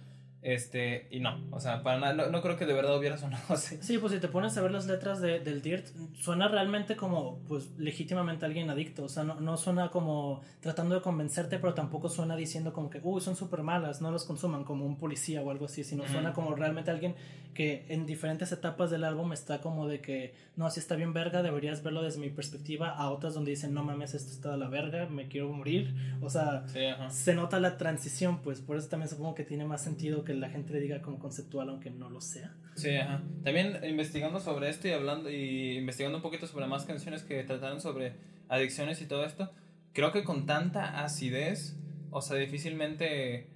Este, 0.43 1.07
y 1.13 1.21
no, 1.21 1.41
o 1.53 1.61
sea, 1.61 1.85
para 1.85 2.01
nada, 2.01 2.15
no, 2.15 2.27
no 2.27 2.43
creo 2.43 2.57
que 2.57 2.67
de 2.67 2.73
verdad 2.73 2.99
hubiera 2.99 3.17
sonado 3.17 3.45
así. 3.55 3.79
Sí, 3.81 3.99
pues 3.99 4.13
si 4.13 4.19
te 4.19 4.27
pones 4.27 4.57
a 4.57 4.61
ver 4.61 4.73
las 4.73 4.87
letras 4.87 5.21
de, 5.21 5.39
del 5.39 5.63
Dirt, 5.63 5.87
suena 6.19 6.49
realmente 6.49 6.97
como, 6.97 7.39
pues, 7.49 7.71
legítimamente 7.79 8.45
alguien 8.45 8.69
adicto. 8.69 9.05
O 9.05 9.09
sea, 9.09 9.23
no, 9.23 9.41
no 9.41 9.57
suena 9.57 9.91
como 9.91 10.43
tratando 10.61 10.97
de 10.97 11.01
convencerte, 11.01 11.59
pero 11.61 11.75
tampoco 11.75 12.09
suena 12.09 12.35
diciendo 12.35 12.73
como 12.73 12.91
que, 12.91 13.01
uy, 13.03 13.21
son 13.21 13.37
súper 13.37 13.63
malas, 13.63 14.03
no 14.03 14.11
los 14.11 14.25
consuman, 14.25 14.65
como 14.65 14.85
un 14.85 14.97
policía 14.97 15.43
o 15.43 15.51
algo 15.51 15.67
así, 15.67 15.85
sino 15.85 16.07
suena 16.09 16.33
como 16.33 16.55
realmente 16.57 16.91
alguien 16.91 17.15
que 17.55 17.85
en 17.89 18.07
diferentes 18.07 18.51
etapas 18.51 18.91
del 18.91 19.05
álbum 19.05 19.33
está 19.33 19.61
como 19.61 19.87
de 19.87 20.01
que, 20.01 20.35
no, 20.57 20.71
si 20.71 20.81
está 20.81 20.97
bien 20.97 21.13
verga, 21.13 21.43
deberías 21.43 21.83
verlo 21.83 22.03
desde 22.03 22.19
mi 22.19 22.31
perspectiva, 22.31 22.91
a 22.91 23.11
otras 23.11 23.35
donde 23.35 23.51
dicen, 23.51 23.75
no 23.75 23.85
mames, 23.85 24.15
esto 24.15 24.33
está 24.33 24.53
de 24.53 24.57
la 24.57 24.69
verga, 24.69 25.07
me 25.07 25.29
quiero 25.29 25.53
morir. 25.53 25.95
O 26.21 26.31
sea, 26.31 26.65
Sí, 26.67 26.81
se 27.11 27.35
nota 27.35 27.61
la 27.61 27.77
transición, 27.77 28.39
pues, 28.43 28.61
por 28.61 28.77
eso 28.77 28.89
también 28.89 29.09
supongo 29.09 29.35
que 29.35 29.45
tiene 29.45 29.65
más 29.65 29.83
sentido 29.83 30.25
que 30.25 30.32
la 30.35 30.51
gente 30.51 30.73
le 30.73 30.81
diga 30.81 31.01
como 31.03 31.19
conceptual, 31.19 31.69
aunque 31.69 31.91
no 31.91 32.11
lo 32.11 32.21
sea. 32.21 32.55
Sí, 32.75 32.95
ajá. 32.97 33.23
También 33.45 33.79
investigando 33.85 34.41
sobre 34.41 34.69
esto 34.71 34.89
y 34.89 34.93
hablando 34.93 35.31
y 35.31 35.77
investigando 35.79 36.19
un 36.19 36.23
poquito 36.23 36.47
sobre 36.47 36.67
más 36.67 36.85
canciones 36.85 37.23
que 37.23 37.43
trataron 37.45 37.81
sobre 37.81 38.15
adicciones 38.49 39.01
y 39.03 39.07
todo 39.07 39.25
esto, 39.25 39.51
creo 39.93 40.11
que 40.13 40.25
con 40.25 40.47
tanta 40.47 41.03
acidez, 41.05 41.77
o 42.11 42.21
sea, 42.23 42.37
difícilmente 42.37 43.49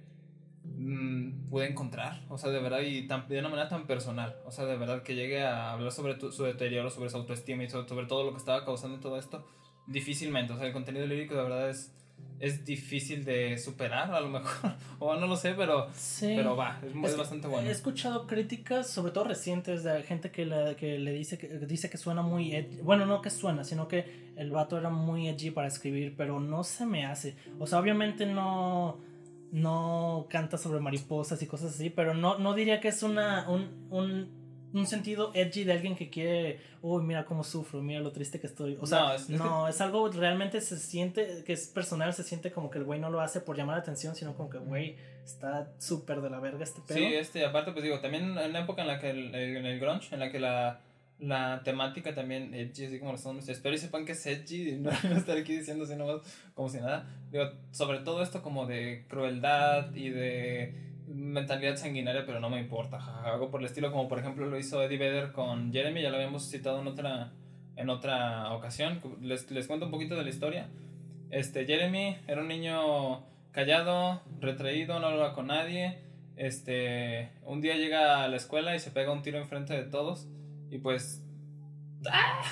mm, 0.63 1.49
pude 1.49 1.67
encontrar, 1.69 2.21
o 2.29 2.37
sea, 2.37 2.51
de 2.51 2.59
verdad 2.59 2.81
y 2.81 3.07
tan- 3.07 3.27
de 3.27 3.39
una 3.39 3.49
manera 3.49 3.69
tan 3.69 3.87
personal, 3.87 4.35
o 4.45 4.51
sea, 4.51 4.65
de 4.65 4.77
verdad 4.77 5.01
que 5.01 5.15
llegue 5.15 5.41
a 5.43 5.71
hablar 5.71 5.91
sobre 5.91 6.15
tu- 6.15 6.31
su 6.31 6.43
deterioro, 6.43 6.89
sobre 6.89 7.09
su 7.09 7.17
autoestima 7.17 7.63
y 7.63 7.69
sobre, 7.69 7.87
sobre 7.87 8.05
todo 8.05 8.23
lo 8.25 8.31
que 8.31 8.37
estaba 8.37 8.65
causando 8.65 8.99
todo 8.99 9.17
esto, 9.17 9.47
difícilmente, 9.87 10.53
o 10.53 10.57
sea, 10.57 10.67
el 10.67 10.73
contenido 10.73 11.05
lírico 11.07 11.35
de 11.35 11.43
verdad 11.43 11.69
es 11.69 11.93
es 12.39 12.65
difícil 12.65 13.25
de 13.25 13.57
superar 13.57 14.11
a 14.13 14.19
lo 14.19 14.29
mejor 14.29 14.73
o 14.99 15.15
no 15.15 15.27
lo 15.27 15.35
sé 15.35 15.53
pero 15.55 15.87
Sí. 15.93 16.33
pero 16.35 16.55
va 16.55 16.79
es, 17.03 17.17
bastante 17.17 17.47
bueno 17.47 17.67
He 17.67 17.71
escuchado 17.71 18.27
críticas, 18.27 18.89
sobre 18.89 19.11
todo 19.11 19.23
recientes, 19.23 19.83
de 19.83 20.03
gente 20.03 20.29
que 20.31 20.45
le, 20.45 20.75
que 20.75 20.99
le 20.99 21.11
dice 21.13 21.37
que 21.37 21.47
dice 21.47 21.89
que 21.89 21.97
suena 21.97 22.21
muy 22.21 22.55
edgy. 22.55 22.77
Bueno, 22.81 23.05
no 23.05 23.21
que 23.21 23.29
suena, 23.29 23.63
sino 23.63 23.87
que 23.87 24.31
el 24.35 24.51
vato 24.51 24.77
era 24.77 24.89
muy 24.89 25.27
edgy 25.27 25.51
para 25.51 25.67
escribir, 25.67 26.13
pero 26.15 26.39
no 26.39 26.63
se 26.63 26.85
me 26.85 27.05
hace. 27.05 27.35
O 27.59 27.65
sea, 27.65 27.79
obviamente 27.79 28.25
no 28.25 28.99
no 29.51 30.27
canta 30.29 30.57
sobre 30.57 30.79
mariposas 30.79 31.41
y 31.41 31.47
cosas 31.47 31.73
así, 31.73 31.89
pero 31.89 32.13
no, 32.13 32.37
no 32.37 32.53
diría 32.53 32.79
que 32.81 32.89
es 32.89 33.01
una 33.01 33.49
un, 33.49 33.87
un, 33.89 34.29
un 34.77 34.87
sentido 34.87 35.31
edgy 35.33 35.63
de 35.63 35.73
alguien 35.73 35.95
que 35.95 36.09
quiere, 36.09 36.59
uy, 36.81 37.03
mira 37.03 37.25
cómo 37.25 37.43
sufro, 37.43 37.81
mira 37.81 37.99
lo 37.99 38.11
triste 38.11 38.39
que 38.39 38.47
estoy. 38.47 38.77
O 38.79 38.85
sea, 38.85 39.15
No, 39.29 39.37
no, 39.37 39.67
es- 39.67 39.81
algo 39.81 40.09
realmente 40.09 40.61
se 40.61 40.77
siente, 40.77 41.43
que 41.45 41.53
es 41.53 41.67
personal, 41.67 42.13
se 42.13 42.23
siente 42.23 42.51
como 42.51 42.69
que 42.69 42.77
el 42.79 42.83
güey 42.85 42.99
no 42.99 43.09
lo 43.09 43.21
hace 43.21 43.41
por 43.41 43.57
llamar 43.57 43.75
la 43.77 43.81
atención, 43.81 44.15
sino 44.15 44.35
como 44.35 44.49
que, 44.49 44.57
güey, 44.57 44.95
está 45.25 45.71
súper 45.79 46.21
de 46.21 46.29
la 46.29 46.39
verga 46.39 46.63
este 46.63 46.81
pedo. 46.81 46.97
Sí, 46.97 47.05
este, 47.15 47.45
aparte, 47.45 47.71
pues 47.71 47.83
digo, 47.83 47.99
también 47.99 48.37
en 48.37 48.49
una 48.49 48.59
época 48.59 48.81
en 48.81 48.87
la 48.87 48.99
que 48.99 49.09
el, 49.09 49.33
en 49.35 49.65
el 49.65 49.79
grunge, 49.79 50.13
en 50.13 50.19
la 50.19 50.31
que 50.31 50.39
la, 50.39 50.79
la 51.19 51.61
temática 51.63 52.13
también 52.13 52.53
edgy, 52.53 52.85
así 52.85 52.99
como 52.99 53.11
lo 53.11 53.17
estamos 53.17 53.49
espero 53.49 53.73
y 53.75 53.77
sepan 53.79 54.05
que 54.05 54.11
es 54.11 54.25
edgy, 54.25 54.69
y 54.69 54.71
no, 54.79 54.91
no 55.09 55.17
estar 55.17 55.37
aquí 55.37 55.57
diciendo 55.57 55.83
así 55.83 55.95
nomás 55.95 56.21
como 56.53 56.69
si 56.69 56.77
nada. 56.77 57.07
Digo, 57.31 57.45
sobre 57.71 57.99
todo 57.99 58.21
esto 58.21 58.41
como 58.43 58.65
de 58.67 59.05
crueldad 59.09 59.93
y 59.95 60.09
de 60.09 60.86
mentalidad 61.07 61.77
sanguinaria, 61.77 62.25
pero 62.25 62.39
no 62.39 62.49
me 62.49 62.59
importa, 62.59 62.99
jaja, 62.99 63.33
algo 63.33 63.49
por 63.49 63.61
el 63.61 63.67
estilo, 63.67 63.91
como 63.91 64.07
por 64.07 64.19
ejemplo 64.19 64.45
lo 64.45 64.59
hizo 64.59 64.83
Eddie 64.83 64.97
Vedder 64.97 65.31
con 65.31 65.71
Jeremy, 65.71 66.01
ya 66.01 66.09
lo 66.09 66.17
habíamos 66.17 66.49
citado 66.49 66.81
en 66.81 66.87
otra, 66.87 67.31
en 67.75 67.89
otra 67.89 68.53
ocasión. 68.53 69.01
Les, 69.21 69.49
les 69.51 69.67
cuento 69.67 69.85
un 69.85 69.91
poquito 69.91 70.15
de 70.15 70.23
la 70.23 70.29
historia. 70.29 70.67
Este, 71.29 71.65
Jeremy 71.65 72.17
era 72.27 72.41
un 72.41 72.47
niño 72.47 73.23
callado, 73.51 74.21
retraído, 74.39 74.99
no 74.99 75.07
hablaba 75.07 75.33
con 75.33 75.47
nadie. 75.47 75.99
Este, 76.35 77.31
un 77.43 77.61
día 77.61 77.75
llega 77.75 78.23
a 78.23 78.27
la 78.27 78.35
escuela 78.35 78.75
y 78.75 78.79
se 78.79 78.91
pega 78.91 79.11
un 79.11 79.23
tiro 79.23 79.39
enfrente 79.39 79.73
de 79.73 79.83
todos 79.83 80.27
y 80.69 80.77
pues 80.77 81.23
¡ah! 82.11 82.43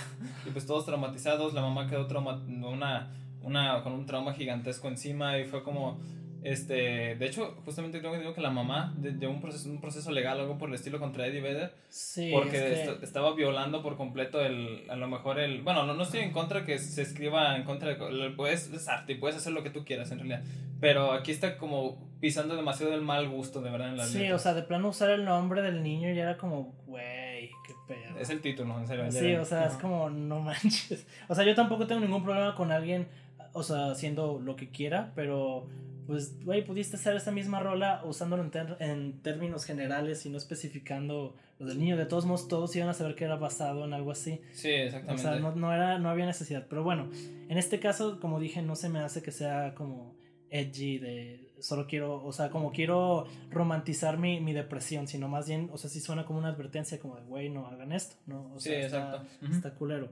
y 0.45 0.49
pues 0.49 0.65
todos 0.65 0.85
traumatizados, 0.85 1.53
la 1.53 1.61
mamá 1.61 1.87
quedó 1.87 2.07
trauma 2.07 2.43
una 2.47 3.11
una 3.43 3.83
con 3.83 3.93
un 3.93 4.07
trauma 4.07 4.33
gigantesco 4.33 4.87
encima 4.87 5.37
y 5.37 5.45
fue 5.45 5.63
como 5.63 5.99
este, 6.45 7.15
de 7.15 7.25
hecho, 7.25 7.55
justamente 7.65 7.99
creo 7.99 8.11
que 8.11 8.19
digo 8.19 8.33
que 8.33 8.41
la 8.41 8.51
mamá 8.51 8.93
de, 8.97 9.11
de 9.11 9.25
un 9.27 9.41
proceso 9.41 9.67
un 9.69 9.81
proceso 9.81 10.11
legal 10.11 10.39
algo 10.39 10.57
por 10.57 10.69
el 10.69 10.75
estilo 10.75 10.99
contra 10.99 11.25
Eddie 11.27 11.41
Vedder 11.41 11.73
Sí, 11.89 12.29
porque 12.31 12.57
es 12.57 12.63
que- 12.87 12.91
est- 12.93 13.03
estaba 13.03 13.33
violando 13.33 13.81
por 13.81 13.97
completo 13.97 14.39
el 14.41 14.83
a 14.89 14.95
lo 14.95 15.07
mejor 15.07 15.39
el 15.39 15.61
bueno 15.63 15.83
no, 15.85 15.93
no 15.95 16.03
estoy 16.03 16.19
en 16.21 16.31
contra 16.31 16.63
que 16.63 16.77
se 16.77 17.01
escriba 17.01 17.55
en 17.55 17.63
contra 17.63 17.95
de 17.95 18.29
puedes 18.31 18.71
es 18.71 18.87
arte 18.87 19.13
y 19.13 19.15
puedes 19.15 19.35
hacer 19.37 19.53
lo 19.53 19.63
que 19.63 19.71
tú 19.71 19.83
quieras 19.83 20.11
en 20.11 20.19
realidad 20.19 20.43
pero 20.79 21.13
aquí 21.13 21.31
está 21.31 21.57
como 21.57 21.97
pisando 22.19 22.55
demasiado 22.55 22.93
el 22.93 23.01
mal 23.01 23.27
gusto 23.27 23.61
de 23.61 23.71
verdad 23.71 23.89
en 23.89 23.97
la 23.97 24.05
Sí, 24.05 24.31
o 24.31 24.37
sea, 24.39 24.53
de 24.53 24.61
plano 24.63 24.89
usar 24.89 25.09
el 25.09 25.25
nombre 25.25 25.61
del 25.63 25.81
niño 25.83 26.11
ya 26.13 26.23
era 26.23 26.37
como, 26.37 26.73
güey, 26.85 27.49
qué 27.65 27.73
pedo. 27.87 28.19
es 28.19 28.29
el 28.29 28.41
título 28.41 28.77
en 28.79 28.87
serio 28.87 29.11
Sí, 29.11 29.31
ya- 29.31 29.41
o 29.41 29.45
sea, 29.45 29.65
es 29.65 29.71
Ajá. 29.73 29.81
como, 29.81 30.09
no 30.09 30.39
manches. 30.41 31.07
O 31.27 31.33
sea, 31.35 31.43
yo 31.43 31.55
tampoco 31.55 31.87
tengo 31.87 32.01
ningún 32.01 32.23
problema 32.23 32.53
con 32.55 32.71
alguien, 32.71 33.07
o 33.53 33.63
sea, 33.63 33.91
haciendo 33.91 34.39
lo 34.43 34.55
que 34.55 34.69
quiera, 34.69 35.11
pero 35.15 35.67
pues, 36.07 36.43
güey, 36.43 36.65
pudiste 36.65 36.97
hacer 36.97 37.15
esa 37.15 37.31
misma 37.31 37.59
rola 37.59 38.01
usándolo 38.05 38.43
en, 38.43 38.51
en, 38.79 39.21
términos 39.21 39.65
generales 39.65 40.25
y 40.25 40.29
no 40.29 40.37
especificando 40.37 41.35
lo 41.59 41.65
del 41.65 41.79
niño. 41.79 41.97
De 41.97 42.05
todos 42.05 42.25
modos, 42.25 42.47
todos 42.47 42.75
iban 42.75 42.89
a 42.89 42.93
saber 42.93 43.15
que 43.15 43.25
era 43.25 43.35
basado 43.35 43.85
en 43.85 43.93
algo 43.93 44.11
así. 44.11 44.41
Sí, 44.53 44.69
exactamente. 44.69 45.27
O 45.27 45.31
sea, 45.31 45.39
no, 45.39 45.55
no, 45.55 45.73
era, 45.73 45.99
no 45.99 46.09
había 46.09 46.25
necesidad. 46.25 46.67
Pero 46.69 46.83
bueno, 46.83 47.09
en 47.49 47.57
este 47.57 47.79
caso, 47.79 48.19
como 48.19 48.39
dije, 48.39 48.61
no 48.61 48.75
se 48.75 48.89
me 48.89 48.99
hace 48.99 49.21
que 49.21 49.31
sea 49.31 49.73
como 49.75 50.15
edgy 50.49 50.99
de 50.99 51.45
solo 51.59 51.87
quiero, 51.87 52.23
o 52.23 52.31
sea, 52.31 52.49
como 52.49 52.71
quiero 52.71 53.25
romantizar 53.49 54.17
mi, 54.17 54.39
mi 54.39 54.53
depresión, 54.53 55.07
sino 55.07 55.27
más 55.27 55.47
bien, 55.47 55.69
o 55.73 55.77
sea, 55.77 55.89
sí 55.89 55.99
suena 55.99 56.25
como 56.25 56.39
una 56.39 56.49
advertencia 56.49 56.99
como 56.99 57.15
de, 57.15 57.23
güey, 57.23 57.49
no 57.49 57.67
hagan 57.67 57.91
esto, 57.91 58.15
¿no? 58.27 58.53
O 58.53 58.59
sea, 58.59 58.73
sí, 58.73 58.85
exacto. 58.85 59.25
Está 59.51 59.73
culero. 59.73 60.09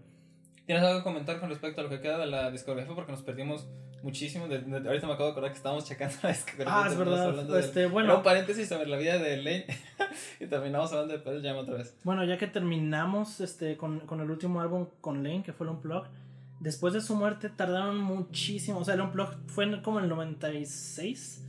¿Tienes 0.65 0.83
algo 0.83 0.99
que 0.99 1.03
comentar 1.03 1.39
con 1.39 1.49
respecto 1.49 1.81
a 1.81 1.83
lo 1.83 1.89
que 1.89 1.99
queda 1.99 2.17
de 2.17 2.27
la 2.27 2.49
discografía? 2.49 2.95
Porque 2.95 3.11
nos 3.11 3.21
perdimos 3.21 3.67
muchísimo. 4.01 4.47
De, 4.47 4.57
ahorita 4.57 5.07
me 5.07 5.13
acabo 5.13 5.25
de 5.25 5.31
acordar 5.31 5.51
que 5.51 5.57
estábamos 5.57 5.85
checando 5.85 6.15
la 6.23 6.29
discografía. 6.29 6.83
Ah, 6.83 6.87
es 6.87 6.97
verdad. 6.97 7.59
Este, 7.59 7.87
bueno. 7.87 8.17
un 8.17 8.23
paréntesis 8.23 8.69
sobre 8.69 8.87
la 8.87 8.97
vida 8.97 9.17
de 9.17 9.37
Lane. 9.37 9.65
y 10.39 10.47
terminamos 10.47 10.91
hablando 10.93 11.13
de 11.13 11.19
Pearl 11.19 11.41
Jam 11.41 11.57
otra 11.57 11.75
vez. 11.75 11.97
Bueno, 12.03 12.23
ya 12.23 12.37
que 12.37 12.47
terminamos 12.47 13.41
este, 13.41 13.75
con, 13.75 14.01
con 14.01 14.21
el 14.21 14.29
último 14.29 14.61
álbum 14.61 14.87
con 15.01 15.21
Lane, 15.23 15.43
que 15.43 15.51
fue 15.51 15.65
el 15.67 15.73
Unplugged, 15.73 16.09
después 16.61 16.93
de 16.93 17.01
su 17.01 17.15
muerte 17.15 17.49
tardaron 17.49 17.97
muchísimo. 17.97 18.79
O 18.79 18.85
sea, 18.85 18.93
el 18.93 19.01
Unplugged 19.01 19.37
fue 19.47 19.81
como 19.81 19.99
en 19.99 20.05
el 20.05 20.09
96. 20.11 21.45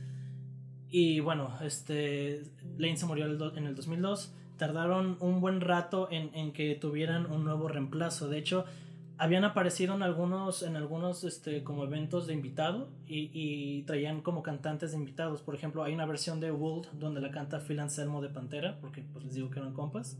Y 0.89 1.21
bueno, 1.21 1.57
este, 1.61 2.43
Lane 2.77 2.97
se 2.97 3.05
murió 3.05 3.25
en 3.25 3.65
el 3.65 3.75
2002. 3.75 4.33
Tardaron 4.57 5.17
un 5.21 5.39
buen 5.39 5.61
rato 5.61 6.09
en, 6.11 6.33
en 6.33 6.51
que 6.51 6.75
tuvieran 6.75 7.31
un 7.31 7.45
nuevo 7.45 7.67
reemplazo. 7.67 8.29
De 8.29 8.37
hecho, 8.37 8.65
habían 9.17 9.43
aparecido 9.43 9.95
en 9.95 10.03
algunos, 10.03 10.63
en 10.63 10.75
algunos 10.75 11.23
este, 11.23 11.63
como 11.63 11.83
eventos 11.83 12.27
de 12.27 12.33
invitado 12.33 12.89
y, 13.07 13.29
y, 13.33 13.83
traían 13.83 14.21
como 14.21 14.43
cantantes 14.43 14.91
de 14.91 14.97
invitados. 14.97 15.41
Por 15.41 15.55
ejemplo, 15.55 15.83
hay 15.83 15.93
una 15.93 16.05
versión 16.05 16.39
de 16.39 16.51
Wold 16.51 16.87
donde 16.93 17.21
la 17.21 17.31
canta 17.31 17.59
Phil 17.59 17.79
Anselmo 17.79 18.21
de 18.21 18.29
Pantera, 18.29 18.77
porque 18.81 19.01
pues 19.01 19.25
les 19.25 19.35
digo 19.35 19.49
que 19.49 19.59
eran 19.59 19.73
compas. 19.73 20.17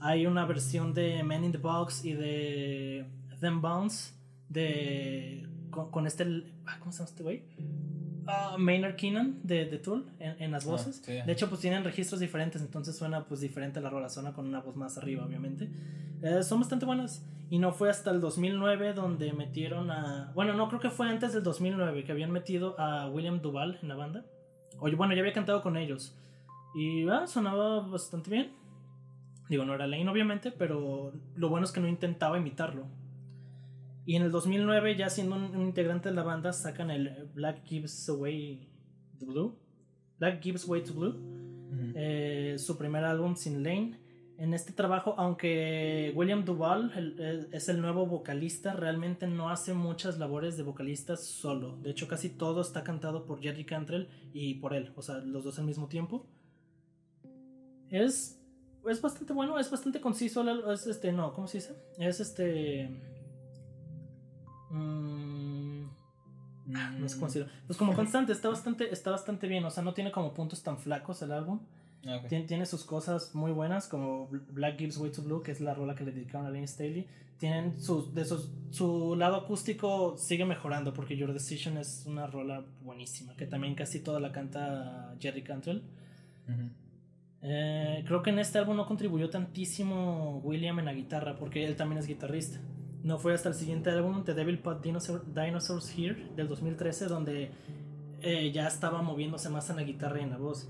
Hay 0.00 0.26
una 0.26 0.44
versión 0.44 0.92
de 0.92 1.22
Men 1.22 1.44
in 1.44 1.52
the 1.52 1.58
Box 1.58 2.04
y 2.04 2.12
de 2.12 3.06
Them 3.40 3.60
Bounce 3.60 4.12
de 4.48 5.48
con, 5.70 6.06
este 6.06 6.24
ah, 6.64 6.76
¿cómo 6.78 6.92
se 6.92 6.98
llama 6.98 7.10
este 7.10 7.22
güey? 7.22 7.42
Uh, 8.26 8.58
Maynard 8.58 8.96
Keenan 8.96 9.38
de, 9.42 9.66
de 9.66 9.78
Tool 9.78 10.04
en, 10.18 10.42
en 10.42 10.50
las 10.50 10.66
ah, 10.66 10.70
voces. 10.70 11.02
De 11.02 11.30
hecho, 11.30 11.48
pues 11.48 11.60
tienen 11.60 11.84
registros 11.84 12.20
diferentes, 12.20 12.60
entonces 12.60 12.96
suena 12.96 13.24
pues 13.24 13.40
diferente 13.40 13.80
la 13.80 13.88
rola, 13.88 14.08
suena 14.08 14.32
con 14.32 14.46
una 14.46 14.60
voz 14.60 14.74
más 14.76 14.98
arriba, 14.98 15.24
obviamente. 15.24 15.70
Eh, 16.22 16.42
son 16.42 16.60
bastante 16.60 16.86
buenas. 16.86 17.24
Y 17.48 17.58
no 17.58 17.72
fue 17.72 17.88
hasta 17.88 18.10
el 18.10 18.20
2009 18.20 18.92
donde 18.92 19.32
metieron 19.32 19.90
a... 19.92 20.32
Bueno, 20.34 20.54
no 20.54 20.68
creo 20.68 20.80
que 20.80 20.90
fue 20.90 21.08
antes 21.08 21.32
del 21.32 21.44
2009 21.44 22.02
que 22.02 22.10
habían 22.10 22.32
metido 22.32 22.78
a 22.80 23.08
William 23.08 23.40
Duval 23.40 23.78
en 23.82 23.88
la 23.88 23.94
banda. 23.94 24.24
Oye, 24.80 24.96
bueno, 24.96 25.14
ya 25.14 25.20
había 25.20 25.32
cantado 25.32 25.62
con 25.62 25.76
ellos. 25.76 26.16
Y 26.74 27.08
ah, 27.08 27.26
sonaba 27.28 27.80
bastante 27.80 28.30
bien. 28.30 28.52
Digo, 29.48 29.64
no 29.64 29.74
era 29.74 29.86
Lane 29.86 30.08
obviamente, 30.08 30.50
pero 30.50 31.12
lo 31.36 31.48
bueno 31.48 31.64
es 31.64 31.72
que 31.72 31.80
no 31.80 31.86
intentaba 31.86 32.36
imitarlo. 32.36 32.86
Y 34.06 34.14
en 34.14 34.22
el 34.22 34.30
2009, 34.30 34.96
ya 34.96 35.10
siendo 35.10 35.34
un, 35.34 35.60
integrante 35.60 36.10
de 36.10 36.14
la 36.14 36.22
banda, 36.22 36.52
sacan 36.52 36.92
el 36.92 37.28
Black 37.34 37.64
Gives 37.64 38.08
Away 38.08 38.68
the 39.18 39.26
Blue. 39.26 39.58
Black 40.20 40.40
Gives 40.40 40.66
Way 40.66 40.84
to 40.84 40.94
Blue. 40.94 41.14
Eh, 41.96 42.54
su 42.56 42.78
primer 42.78 43.04
álbum 43.04 43.34
sin 43.34 43.64
Lane. 43.64 43.98
En 44.38 44.54
este 44.54 44.72
trabajo, 44.72 45.14
aunque 45.18 46.12
William 46.14 46.44
Duval 46.44 47.48
es 47.52 47.68
el 47.68 47.80
nuevo 47.80 48.06
vocalista, 48.06 48.74
realmente 48.74 49.26
no 49.26 49.48
hace 49.48 49.74
muchas 49.74 50.18
labores 50.18 50.56
de 50.56 50.62
vocalista 50.62 51.16
solo. 51.16 51.78
De 51.78 51.90
hecho, 51.90 52.06
casi 52.06 52.28
todo 52.28 52.60
está 52.60 52.84
cantado 52.84 53.24
por 53.24 53.40
Jerry 53.40 53.64
Cantrell 53.64 54.08
y 54.32 54.54
por 54.54 54.74
él, 54.74 54.92
o 54.94 55.02
sea, 55.02 55.18
los 55.18 55.42
dos 55.42 55.58
al 55.58 55.64
mismo 55.64 55.88
tiempo. 55.88 56.26
Es, 57.90 58.38
es 58.88 59.00
bastante 59.00 59.32
bueno, 59.32 59.58
es 59.58 59.70
bastante 59.70 60.00
conciso. 60.00 60.44
Es 60.70 60.86
este, 60.86 61.12
no, 61.12 61.32
¿cómo 61.32 61.48
se 61.48 61.58
dice? 61.58 61.74
Es 61.98 62.20
este. 62.20 63.15
Mmm, 64.70 65.84
no 66.66 67.08
sé 67.08 67.14
cómo 67.16 67.26
decirlo. 67.26 67.48
Pues 67.66 67.78
como 67.78 67.94
constante, 67.94 68.32
está 68.32 68.48
bastante, 68.48 68.92
está 68.92 69.10
bastante 69.10 69.46
bien. 69.46 69.64
O 69.64 69.70
sea, 69.70 69.82
no 69.82 69.94
tiene 69.94 70.10
como 70.10 70.34
puntos 70.34 70.62
tan 70.62 70.78
flacos 70.78 71.22
el 71.22 71.32
álbum. 71.32 71.60
Ah, 72.06 72.22
tiene, 72.28 72.66
sus 72.66 72.84
cosas 72.84 73.34
muy 73.34 73.50
buenas, 73.50 73.88
como 73.88 74.28
Black 74.28 74.78
Gives 74.78 74.96
Way 74.96 75.10
to 75.10 75.22
Blue, 75.22 75.42
que 75.42 75.50
es 75.50 75.60
la 75.60 75.74
rola 75.74 75.96
que 75.96 76.04
le 76.04 76.12
dedicaron 76.12 76.46
a 76.46 76.50
Lane 76.50 76.68
Staley. 76.68 77.06
Tienen 77.38 77.80
sus, 77.80 78.14
de 78.14 78.24
sus, 78.24 78.48
su 78.70 79.16
lado 79.16 79.36
acústico 79.36 80.16
sigue 80.16 80.44
mejorando, 80.44 80.94
porque 80.94 81.16
Your 81.16 81.32
Decision 81.32 81.76
es 81.78 82.04
una 82.06 82.26
rola 82.26 82.64
buenísima, 82.82 83.34
que 83.36 83.46
también 83.46 83.74
casi 83.74 84.00
toda 84.00 84.20
la 84.20 84.30
canta 84.30 85.14
Jerry 85.18 85.42
Cantrell. 85.42 85.82
Eh, 87.42 88.04
creo 88.06 88.22
que 88.22 88.30
en 88.30 88.38
este 88.38 88.58
álbum 88.58 88.76
no 88.76 88.86
contribuyó 88.86 89.28
tantísimo 89.28 90.38
William 90.44 90.78
en 90.78 90.84
la 90.84 90.94
guitarra, 90.94 91.36
porque 91.36 91.64
él 91.64 91.74
también 91.74 91.98
es 91.98 92.06
guitarrista. 92.06 92.60
No 93.06 93.18
fue 93.20 93.34
hasta 93.34 93.48
el 93.48 93.54
siguiente 93.54 93.88
álbum, 93.90 94.24
The 94.24 94.34
Devil 94.34 94.58
Put 94.58 94.82
Dinosaurs 94.82 95.94
Here, 95.96 96.26
del 96.34 96.48
2013, 96.48 97.06
donde 97.06 97.52
eh, 98.20 98.50
ya 98.52 98.66
estaba 98.66 99.00
moviéndose 99.00 99.48
más 99.48 99.70
en 99.70 99.76
la 99.76 99.84
guitarra 99.84 100.18
y 100.18 100.24
en 100.24 100.30
la 100.30 100.38
voz. 100.38 100.68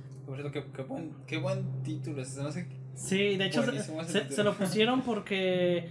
qué, 0.52 0.64
qué, 0.76 0.82
buen, 0.82 1.12
qué 1.26 1.38
buen 1.38 1.64
título. 1.82 2.18
No 2.18 2.52
sé 2.52 2.66
sí, 2.94 3.38
de 3.38 3.46
hecho 3.46 3.62
se, 4.04 4.28
se, 4.30 4.44
lo 4.44 4.54
pusieron 4.58 5.00
porque 5.00 5.88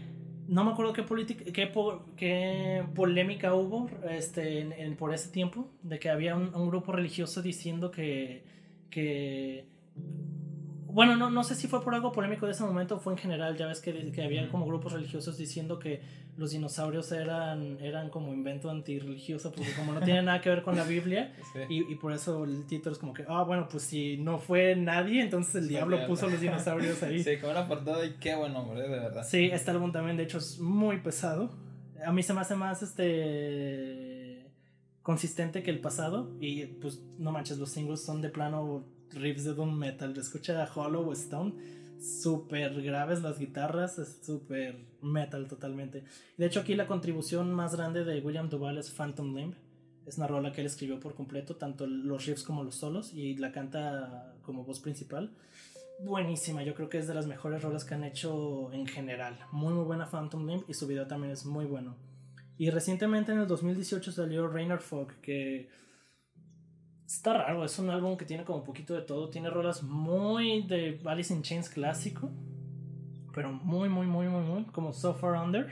no 0.47 0.63
me 0.63 0.71
acuerdo 0.73 0.93
qué, 0.93 1.03
qué, 1.51 1.71
qué 2.15 2.83
polémica 2.93 3.55
hubo 3.55 3.89
este, 4.07 4.83
en, 4.83 4.95
por 4.97 5.15
ese 5.15 5.31
tiempo, 5.31 5.67
de 5.81 5.97
que 5.97 6.11
había 6.11 6.35
un, 6.35 6.53
un 6.53 6.67
grupo 6.67 6.91
religioso 6.91 7.41
diciendo 7.41 7.89
que, 7.89 8.43
que 8.91 9.65
bueno, 10.95 11.17
no, 11.17 11.29
no 11.29 11.43
sé 11.43 11.55
si 11.55 11.67
fue 11.67 11.83
por 11.83 11.93
algo 11.93 12.13
polémico 12.13 12.45
de 12.45 12.53
ese 12.53 12.63
momento 12.63 13.01
fue 13.01 13.11
en 13.11 13.19
general, 13.19 13.57
ya 13.57 13.67
ves 13.67 13.81
que, 13.81 14.13
que 14.13 14.23
había 14.23 14.49
como 14.49 14.65
grupos 14.65 14.93
religiosos 14.93 15.37
diciendo 15.37 15.77
que 15.77 16.01
los 16.37 16.51
dinosaurios 16.51 17.11
eran, 17.11 17.77
eran 17.81 18.09
como 18.09 18.33
invento 18.33 18.69
antirreligioso, 18.69 19.51
porque 19.51 19.73
como 19.73 19.91
no 19.91 19.99
tiene 19.99 20.23
nada 20.23 20.39
que 20.39 20.47
ver 20.47 20.63
con 20.63 20.77
la 20.77 20.85
Biblia, 20.85 21.35
y, 21.69 21.91
y, 21.91 21.95
por 21.95 22.13
eso 22.13 22.45
el 22.45 22.65
título 22.65 22.93
es 22.93 22.99
como 22.99 23.13
que, 23.13 23.25
ah, 23.27 23.43
bueno, 23.43 23.67
pues 23.69 23.83
si 23.83 24.15
no 24.15 24.39
fue 24.39 24.77
nadie, 24.77 25.21
entonces 25.21 25.55
el 25.55 25.67
diablo 25.67 26.07
puso 26.07 26.29
los 26.29 26.39
dinosaurios 26.39 27.03
ahí. 27.03 27.21
Sí, 27.25 27.39
como 27.41 27.51
era 27.51 27.67
por 27.67 27.83
todo 27.83 28.05
y 28.05 28.13
qué 28.13 28.33
buen 28.35 28.55
hombre, 28.55 28.83
de 28.83 28.87
verdad. 28.87 29.25
Sí, 29.27 29.49
este 29.51 29.71
álbum 29.71 29.91
también, 29.91 30.15
de 30.15 30.23
hecho, 30.23 30.37
es 30.37 30.59
muy 30.59 31.01
pesado. 31.01 31.49
A 32.05 32.13
mí 32.13 32.23
se 32.23 32.33
me 32.33 32.39
hace 32.39 32.55
más 32.55 32.81
este 32.81 34.49
consistente 35.01 35.61
que 35.61 35.71
el 35.71 35.81
pasado, 35.81 36.31
y 36.39 36.67
pues 36.67 37.03
no 37.19 37.33
manches, 37.33 37.57
los 37.57 37.69
singles 37.69 38.01
son 38.01 38.21
de 38.21 38.29
plano 38.29 38.94
riffs 39.11 39.43
de 39.43 39.53
doom 39.53 39.77
metal. 39.77 40.15
Escucha 40.17 40.69
Hollow 40.73 41.11
Stone, 41.13 41.53
súper 41.99 42.81
graves 42.81 43.21
las 43.21 43.39
guitarras, 43.39 43.99
es 43.99 44.19
súper 44.23 44.77
metal 45.01 45.47
totalmente. 45.47 46.03
De 46.37 46.45
hecho, 46.45 46.61
aquí 46.61 46.75
la 46.75 46.87
contribución 46.87 47.53
más 47.53 47.75
grande 47.75 48.03
de 48.03 48.19
William 48.21 48.49
Duval 48.49 48.77
es 48.77 48.91
Phantom 48.91 49.35
Limb. 49.35 49.55
Es 50.05 50.17
una 50.17 50.27
rola 50.27 50.51
que 50.51 50.61
él 50.61 50.67
escribió 50.67 50.99
por 50.99 51.15
completo, 51.15 51.55
tanto 51.55 51.87
los 51.87 52.25
riffs 52.25 52.43
como 52.43 52.63
los 52.63 52.75
solos, 52.75 53.11
y 53.13 53.37
la 53.37 53.51
canta 53.51 54.35
como 54.43 54.63
voz 54.63 54.79
principal. 54.79 55.31
Buenísima, 55.99 56.61
yo 56.61 56.75
creo 56.75 56.89
que 56.89 56.97
es 56.97 57.07
de 57.07 57.15
las 57.15 57.25
mejores 57.25 57.63
rolas 57.63 57.85
que 57.85 57.95
han 57.95 58.03
hecho 58.03 58.71
en 58.73 58.85
general. 58.85 59.39
Muy, 59.51 59.73
muy 59.73 59.85
buena 59.85 60.05
Phantom 60.05 60.45
Limb 60.45 60.63
y 60.67 60.73
su 60.73 60.87
video 60.87 61.07
también 61.07 61.31
es 61.31 61.45
muy 61.45 61.65
bueno. 61.65 61.95
Y 62.57 62.69
recientemente 62.69 63.31
en 63.31 63.39
el 63.39 63.47
2018 63.47 64.11
salió 64.11 64.47
Rainer 64.47 64.79
Fog, 64.79 65.13
que 65.21 65.69
Está 67.05 67.33
raro, 67.33 67.63
es 67.63 67.77
un 67.77 67.91
álbum 67.91 68.17
que 68.17 68.25
tiene 68.25 68.43
como 68.43 68.59
un 68.59 68.63
poquito 68.63 68.95
de 68.95 69.01
todo. 69.03 69.29
Tiene 69.29 69.49
rolas 69.51 69.83
muy 69.83 70.63
de 70.63 70.99
Alice 71.05 71.31
in 71.31 71.43
Chains 71.43 71.69
clásico, 71.69 72.31
pero 73.33 73.51
muy, 73.51 73.89
muy, 73.89 74.07
muy, 74.07 74.27
muy, 74.27 74.43
muy, 74.43 74.63
como 74.65 74.91
So 74.91 75.13
Far 75.13 75.39
Under. 75.39 75.67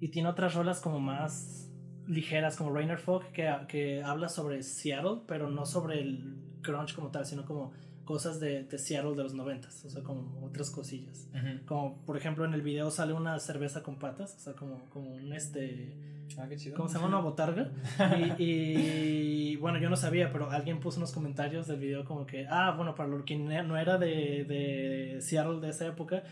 Y 0.00 0.08
tiene 0.08 0.28
otras 0.28 0.54
rolas 0.54 0.80
como 0.80 1.00
más 1.00 1.70
ligeras, 2.06 2.56
como 2.56 2.74
Rainer 2.74 2.98
Fog, 2.98 3.24
que, 3.32 3.50
que 3.68 4.02
habla 4.02 4.28
sobre 4.28 4.62
Seattle, 4.62 5.22
pero 5.26 5.48
no 5.50 5.64
sobre 5.64 6.00
el 6.00 6.36
grunge 6.60 6.94
como 6.94 7.10
tal, 7.10 7.24
sino 7.24 7.46
como 7.46 7.72
cosas 8.04 8.40
de, 8.40 8.64
de 8.64 8.78
Seattle 8.78 9.14
de 9.14 9.22
los 9.22 9.34
noventas, 9.34 9.84
o 9.84 9.90
sea, 9.90 10.02
como 10.02 10.44
otras 10.44 10.70
cosillas. 10.70 11.28
Como 11.66 11.98
por 12.04 12.16
ejemplo 12.16 12.44
en 12.44 12.54
el 12.54 12.62
video 12.62 12.90
sale 12.90 13.12
una 13.12 13.38
cerveza 13.38 13.82
con 13.82 13.98
patas, 13.98 14.36
o 14.36 14.40
sea, 14.40 14.52
como, 14.54 14.84
como 14.90 15.14
un 15.14 15.32
este 15.32 15.96
Ah, 16.38 16.46
qué 16.48 16.56
chido. 16.56 16.76
¿Cómo 16.76 16.88
se 16.88 16.94
llama? 16.96 17.08
Una 17.08 17.18
botarga. 17.18 17.70
Y, 18.38 19.56
bueno, 19.56 19.78
yo 19.78 19.88
no 19.88 19.96
sabía, 19.96 20.32
pero 20.32 20.50
alguien 20.50 20.80
puso 20.80 20.98
unos 20.98 21.12
comentarios 21.12 21.66
del 21.66 21.78
video 21.78 22.04
como 22.04 22.26
que, 22.26 22.46
ah, 22.48 22.72
bueno, 22.76 22.94
para 22.94 23.08
lo 23.08 23.24
que 23.24 23.36
no 23.36 23.76
era 23.76 23.98
de, 23.98 24.44
de 24.44 25.18
Seattle 25.20 25.60
de 25.60 25.70
esa 25.70 25.86
época, 25.86 26.24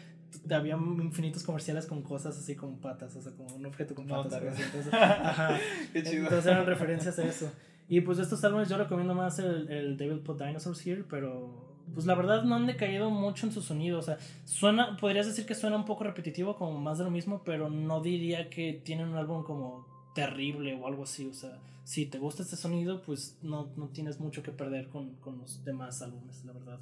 había 0.51 0.77
infinitos 0.77 1.43
comerciales 1.43 1.87
con 1.87 2.03
cosas 2.03 2.37
así 2.39 2.57
como 2.57 2.81
patas, 2.81 3.14
o 3.16 3.23
sea, 3.23 3.33
como 3.33 3.55
un 3.55 3.66
objeto 3.66 3.95
con 3.95 4.07
patas. 4.07 4.43
entonces, 4.43 4.93
ajá. 4.93 5.59
Qué 5.93 6.03
chido. 6.03 6.25
Entonces 6.25 6.47
eran 6.47 6.66
referencias 6.66 7.18
a 7.18 7.25
eso. 7.25 7.53
Y 7.89 8.01
pues 8.01 8.18
estos 8.18 8.43
álbumes 8.45 8.68
yo 8.68 8.78
recomiendo 8.78 9.14
más 9.14 9.39
el, 9.39 9.70
el 9.70 9.97
Devil 9.97 10.20
Put 10.20 10.43
Dinosaurs 10.43 10.87
Here, 10.87 11.05
pero 11.09 11.72
pues 11.95 12.07
la 12.07 12.14
verdad 12.14 12.43
no 12.43 12.55
han 12.55 12.66
decaído 12.66 13.11
mucho 13.11 13.47
en 13.47 13.53
su 13.53 13.61
sonido. 13.61 13.99
O 13.99 14.03
sea, 14.03 14.18
suena, 14.45 14.97
podrías 14.97 15.26
decir 15.26 15.47
que 15.47 15.55
suena 15.55 15.76
un 15.76 15.85
poco 15.85 16.05
repetitivo, 16.05 16.57
como 16.57 16.78
más 16.78 16.99
de 16.99 17.05
lo 17.05 17.11
mismo, 17.11 17.43
pero 17.45 17.68
no 17.68 18.01
diría 18.01 18.49
que 18.51 18.80
tienen 18.85 19.09
un 19.09 19.16
álbum 19.16 19.45
como 19.45 19.87
terrible 20.14 20.74
o 20.74 20.87
algo 20.87 21.05
así. 21.05 21.26
O 21.26 21.35
sea, 21.35 21.59
si 21.85 22.07
te 22.07 22.18
gusta 22.18 22.43
este 22.43 22.57
sonido, 22.57 23.03
pues 23.03 23.39
no, 23.43 23.68
no 23.76 23.89
tienes 23.89 24.20
mucho 24.20 24.43
que 24.43 24.53
perder 24.53 24.89
con, 24.89 25.14
con 25.16 25.39
los 25.39 25.64
demás 25.64 26.03
álbumes, 26.03 26.45
la 26.45 26.53
verdad. 26.53 26.78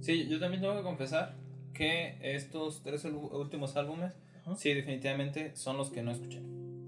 Sí, 0.00 0.28
yo 0.28 0.40
también 0.40 0.60
tengo 0.60 0.76
que 0.76 0.82
confesar 0.82 1.34
que 1.72 2.18
estos 2.22 2.82
tres 2.82 3.04
últimos 3.04 3.76
álbumes, 3.76 4.12
sí, 4.56 4.72
definitivamente 4.72 5.54
son 5.56 5.76
los 5.76 5.90
que 5.90 6.02
no 6.02 6.10
escuché. 6.10 6.40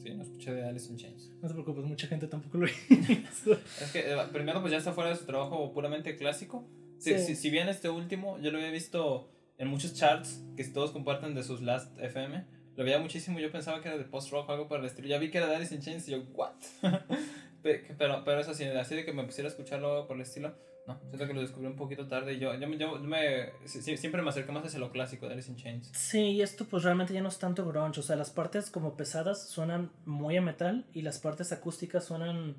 Sí, 0.07 0.14
no 0.14 0.22
escuché 0.22 0.54
de 0.54 0.62
Alice 0.64 0.88
in 0.88 0.96
Chains. 0.96 1.32
No 1.42 1.48
te 1.48 1.54
preocupes, 1.54 1.84
mucha 1.84 2.07
gente 2.07 2.28
tampoco 2.28 2.59
lo 2.59 2.66
hizo. 2.90 3.52
es 3.54 3.90
que 3.92 4.12
eh, 4.12 4.16
primero 4.32 4.61
pues 4.61 4.70
ya 4.70 4.78
está 4.78 4.92
fuera 4.92 5.11
de 5.11 5.16
su 5.16 5.24
trabajo 5.26 5.72
puramente 5.72 6.16
clásico. 6.16 6.68
Sí, 6.98 7.18
Si, 7.18 7.34
si, 7.34 7.50
bien 7.50 7.68
este 7.68 7.90
último 7.90 8.38
yo 8.38 8.52
lo 8.52 8.59
había 8.59 8.70
visto 8.70 9.28
en 9.59 9.66
muchos 9.66 9.94
charts 9.94 10.44
que 10.57 10.62
todos 10.64 10.92
comparten 10.92 11.34
de 11.34 11.42
sus 11.42 11.61
Last 11.61 11.98
FM, 11.98 12.44
lo 12.76 12.84
veía 12.84 13.00
muchísimo. 13.00 13.40
Yo 13.40 13.50
pensaba 13.50 13.80
que 13.80 13.88
era 13.88 13.98
de 13.98 14.04
post-rock 14.04 14.48
o 14.48 14.52
algo 14.52 14.68
por 14.68 14.78
el 14.78 14.86
estilo. 14.86 15.09
Ya 15.09 15.18
vi 15.18 15.30
que 15.30 15.38
era 15.38 15.48
de 15.48 15.57
Alice 15.57 15.74
in 15.74 15.80
Chains 15.80 16.07
y 16.07 16.12
yo, 16.12 16.22
¿what? 16.34 16.52
pero, 17.62 18.22
pero 18.24 18.40
es 18.40 18.46
así, 18.46 18.62
así 18.62 18.94
de 18.94 19.04
que 19.04 19.12
me 19.12 19.24
pusiera 19.24 19.48
a 19.48 19.50
escucharlo 19.50 20.07
por 20.07 20.16
el 20.16 20.22
estilo. 20.22 20.54
No, 20.87 20.99
siento 21.09 21.26
que 21.26 21.34
lo 21.34 21.41
descubrí 21.41 21.66
un 21.66 21.76
poquito 21.76 22.07
tarde 22.07 22.34
y 22.34 22.39
yo, 22.39 22.55
yo, 22.55 22.68
yo, 22.68 22.99
me, 23.01 23.51
siempre 23.66 24.22
me 24.22 24.28
acerqué 24.28 24.53
más 24.53 24.64
hacia 24.64 24.78
lo 24.78 24.93
clásico 24.93 25.26
de 25.26 25.32
Alice 25.32 25.51
in 25.51 25.57
Chains. 25.57 25.91
Sí, 25.93 26.20
y 26.20 26.43
esto 26.43 26.64
pues 26.64 26.84
realmente 26.84 27.12
ya 27.12 27.22
no 27.22 27.28
es 27.28 27.39
tanto 27.39 27.66
grunge, 27.66 27.99
o 27.99 28.03
sea, 28.03 28.14
las 28.14 28.30
partes 28.30 28.70
como 28.70 28.97
pesadas 28.97 29.49
suenan 29.49 29.91
muy 30.05 30.37
a 30.37 30.43
metal 30.43 30.87
y 30.93 31.03
las 31.03 31.18
partes 31.18 31.51
acústicas 31.53 32.05
suenan 32.05 32.57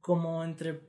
como 0.00 0.44
entre 0.44 0.80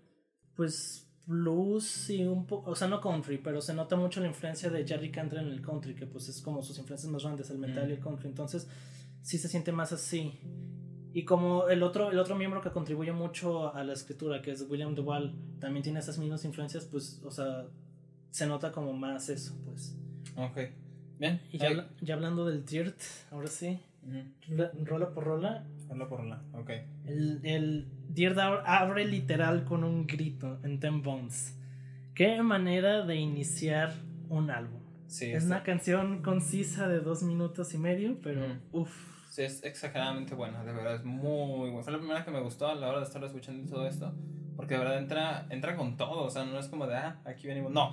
pues 0.55 1.07
blues 1.25 2.09
y 2.11 2.23
un 2.23 2.45
poco, 2.45 2.69
o 2.69 2.75
sea, 2.75 2.87
no 2.87 3.01
country, 3.01 3.39
pero 3.39 3.61
se 3.61 3.73
nota 3.73 3.95
mucho 3.95 4.21
la 4.21 4.27
influencia 4.27 4.69
de 4.69 4.85
Jerry 4.85 5.11
Cantrell 5.11 5.47
en 5.47 5.53
el 5.53 5.61
country, 5.61 5.95
que 5.95 6.05
pues 6.05 6.29
es 6.29 6.41
como 6.41 6.61
sus 6.61 6.77
influencias 6.77 7.11
más 7.11 7.23
grandes, 7.23 7.49
el 7.49 7.57
metal 7.57 7.89
y 7.89 7.93
el 7.93 7.99
country, 7.99 8.27
entonces 8.27 8.67
sí 9.23 9.39
se 9.39 9.47
siente 9.47 9.71
más 9.71 9.91
así. 9.91 10.39
Y 11.15 11.23
como 11.23 11.69
el 11.69 11.81
otro, 11.81 12.11
el 12.11 12.19
otro 12.19 12.35
miembro 12.35 12.59
que 12.59 12.71
contribuye 12.71 13.13
mucho 13.13 13.73
a 13.73 13.85
la 13.85 13.93
escritura, 13.93 14.41
que 14.41 14.51
es 14.51 14.65
William 14.69 14.95
Duval, 14.95 15.33
también 15.61 15.81
tiene 15.81 15.99
esas 15.99 16.17
mismas 16.17 16.43
influencias, 16.43 16.83
pues, 16.83 17.21
o 17.23 17.31
sea, 17.31 17.67
se 18.31 18.45
nota 18.45 18.73
como 18.73 18.91
más 18.91 19.29
eso, 19.29 19.57
pues. 19.63 19.97
Ok. 20.35 20.57
Bien. 21.17 21.39
Y 21.53 21.57
ya, 21.57 21.87
ya 22.01 22.15
hablando 22.15 22.45
del 22.45 22.65
Dirt, 22.65 22.99
ahora 23.31 23.47
sí. 23.47 23.79
Rola 24.83 25.11
por 25.13 25.23
rola. 25.23 25.65
Rola 25.87 26.09
por 26.09 26.19
rola, 26.19 26.43
ok. 26.51 26.71
El, 27.05 27.39
el 27.43 27.87
Dirt 28.09 28.37
abre 28.37 29.05
literal 29.05 29.63
con 29.63 29.85
un 29.85 30.07
grito 30.07 30.59
en 30.63 30.81
Ten 30.81 31.01
Bones. 31.01 31.57
Qué 32.13 32.43
manera 32.43 33.05
de 33.05 33.15
iniciar 33.15 33.93
un 34.27 34.49
álbum. 34.49 34.81
Sí, 35.07 35.31
es 35.31 35.45
una 35.45 35.63
canción 35.63 36.21
concisa 36.21 36.89
de 36.89 36.99
dos 36.99 37.23
minutos 37.23 37.73
y 37.73 37.77
medio, 37.77 38.19
pero 38.21 38.41
uff 38.73 39.14
Sí, 39.35 39.41
es 39.41 39.61
exageradamente 39.65 40.33
buena, 40.33 40.63
de 40.63 40.71
verdad, 40.71 40.95
es 40.95 41.03
muy 41.03 41.69
buena. 41.69 41.83
Fue 41.83 41.91
la 41.91 41.99
primera 41.99 42.23
que 42.23 42.31
me 42.31 42.39
gustó 42.39 42.69
a 42.69 42.75
la 42.75 42.87
hora 42.87 42.99
de 42.99 43.03
estar 43.03 43.21
escuchando 43.21 43.69
todo 43.69 43.85
esto, 43.85 44.13
porque 44.55 44.75
de 44.75 44.79
verdad 44.79 44.97
entra, 44.97 45.45
entra 45.49 45.75
con 45.75 45.97
todo, 45.97 46.23
o 46.23 46.29
sea, 46.29 46.45
no 46.45 46.57
es 46.57 46.69
como 46.69 46.87
de, 46.87 46.95
ah, 46.95 47.19
aquí 47.25 47.45
venimos, 47.45 47.69
no, 47.69 47.91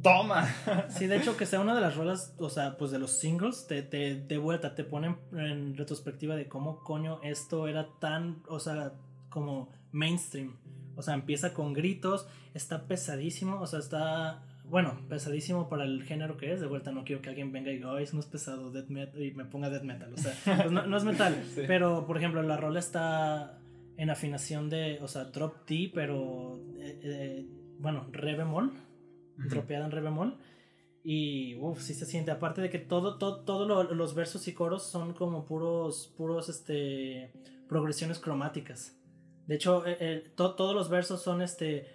toma. 0.00 0.48
Sí, 0.88 1.08
de 1.08 1.16
hecho, 1.16 1.36
que 1.36 1.44
sea 1.44 1.58
una 1.58 1.74
de 1.74 1.80
las 1.80 1.96
rolas, 1.96 2.36
o 2.38 2.48
sea, 2.50 2.76
pues 2.76 2.92
de 2.92 3.00
los 3.00 3.18
singles, 3.18 3.66
te, 3.66 3.82
te, 3.82 4.14
de 4.14 4.38
vuelta, 4.38 4.76
te 4.76 4.84
ponen 4.84 5.16
en 5.32 5.76
retrospectiva 5.76 6.36
de 6.36 6.46
cómo 6.46 6.78
coño 6.84 7.18
esto 7.24 7.66
era 7.66 7.88
tan, 7.98 8.44
o 8.46 8.60
sea, 8.60 8.92
como 9.28 9.68
mainstream. 9.90 10.54
O 10.94 11.02
sea, 11.02 11.14
empieza 11.14 11.52
con 11.52 11.72
gritos, 11.72 12.28
está 12.54 12.86
pesadísimo, 12.86 13.60
o 13.60 13.66
sea, 13.66 13.80
está 13.80 14.44
bueno, 14.68 14.98
pesadísimo 15.08 15.68
para 15.68 15.84
el 15.84 16.02
género 16.02 16.36
que 16.36 16.52
es. 16.52 16.60
De 16.60 16.66
vuelta, 16.66 16.90
no 16.90 17.04
quiero 17.04 17.22
que 17.22 17.28
alguien 17.28 17.52
venga 17.52 17.70
y 17.70 17.76
diga, 17.76 18.00
es 18.00 18.14
no 18.14 18.20
es 18.20 18.26
pesado, 18.26 18.70
death 18.72 18.88
metal, 18.88 19.22
y 19.22 19.32
me 19.32 19.44
ponga 19.44 19.70
death 19.70 19.82
metal. 19.82 20.12
O 20.12 20.16
sea, 20.16 20.34
pues 20.44 20.72
no, 20.72 20.96
es 20.96 21.04
metal. 21.04 21.36
Pero, 21.66 22.06
por 22.06 22.16
ejemplo, 22.16 22.42
la 22.42 22.56
rola 22.56 22.80
está 22.80 23.58
en 23.96 24.10
afinación 24.10 24.68
de, 24.68 24.98
o 25.02 25.08
sea, 25.08 25.24
drop 25.24 25.66
D, 25.66 25.90
pero, 25.94 26.60
eh, 26.78 27.00
eh, 27.02 27.46
bueno, 27.78 28.06
re 28.12 28.36
bemol, 28.36 28.72
dropeada 29.36 29.86
en 29.86 29.90
re 29.90 30.02
bemol. 30.02 30.36
Y, 31.02 31.54
uff, 31.56 31.80
sí 31.80 31.94
se 31.94 32.04
siente. 32.04 32.30
Aparte 32.30 32.60
de 32.60 32.68
que 32.68 32.78
todo, 32.78 33.16
todo, 33.16 33.44
todos 33.44 33.90
los 33.90 34.14
versos 34.14 34.48
y 34.48 34.52
coros 34.52 34.82
son 34.82 35.14
como 35.14 35.46
puros, 35.46 36.12
puros, 36.16 36.48
este, 36.48 37.32
progresiones 37.68 38.18
cromáticas. 38.18 38.98
De 39.46 39.54
hecho, 39.54 39.84
eh, 39.86 40.32
todos 40.34 40.74
los 40.74 40.90
versos 40.90 41.22
son, 41.22 41.40
este, 41.40 41.86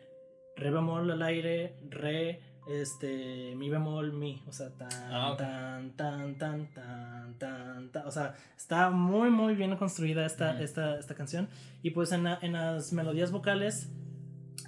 re 0.56 0.72
bemol 0.72 1.12
al 1.12 1.22
aire, 1.22 1.76
re, 1.90 2.51
este 2.68 3.56
mi 3.56 3.70
bemol 3.70 4.14
mi 4.14 4.42
o 4.48 4.52
sea 4.54 4.70
tan 4.70 4.90
ah, 5.12 5.36
tan 5.38 5.92
tan 5.94 6.38
tan 6.38 6.68
tan 6.74 7.34
tan 7.40 7.92
tan 7.92 8.06
o 8.06 8.12
sea 8.12 8.36
está 8.56 8.92
muy 8.92 9.30
muy 9.30 9.56
bien 9.56 9.76
construida 9.78 10.26
esta 10.26 10.62
esta, 10.62 11.00
esta 11.00 11.16
canción. 11.16 11.50
Y 11.84 11.92
pues 11.92 12.12
en, 12.12 12.28
en, 12.28 12.54
las 12.54 12.94
melodías 12.94 13.32
vocales 13.32 13.90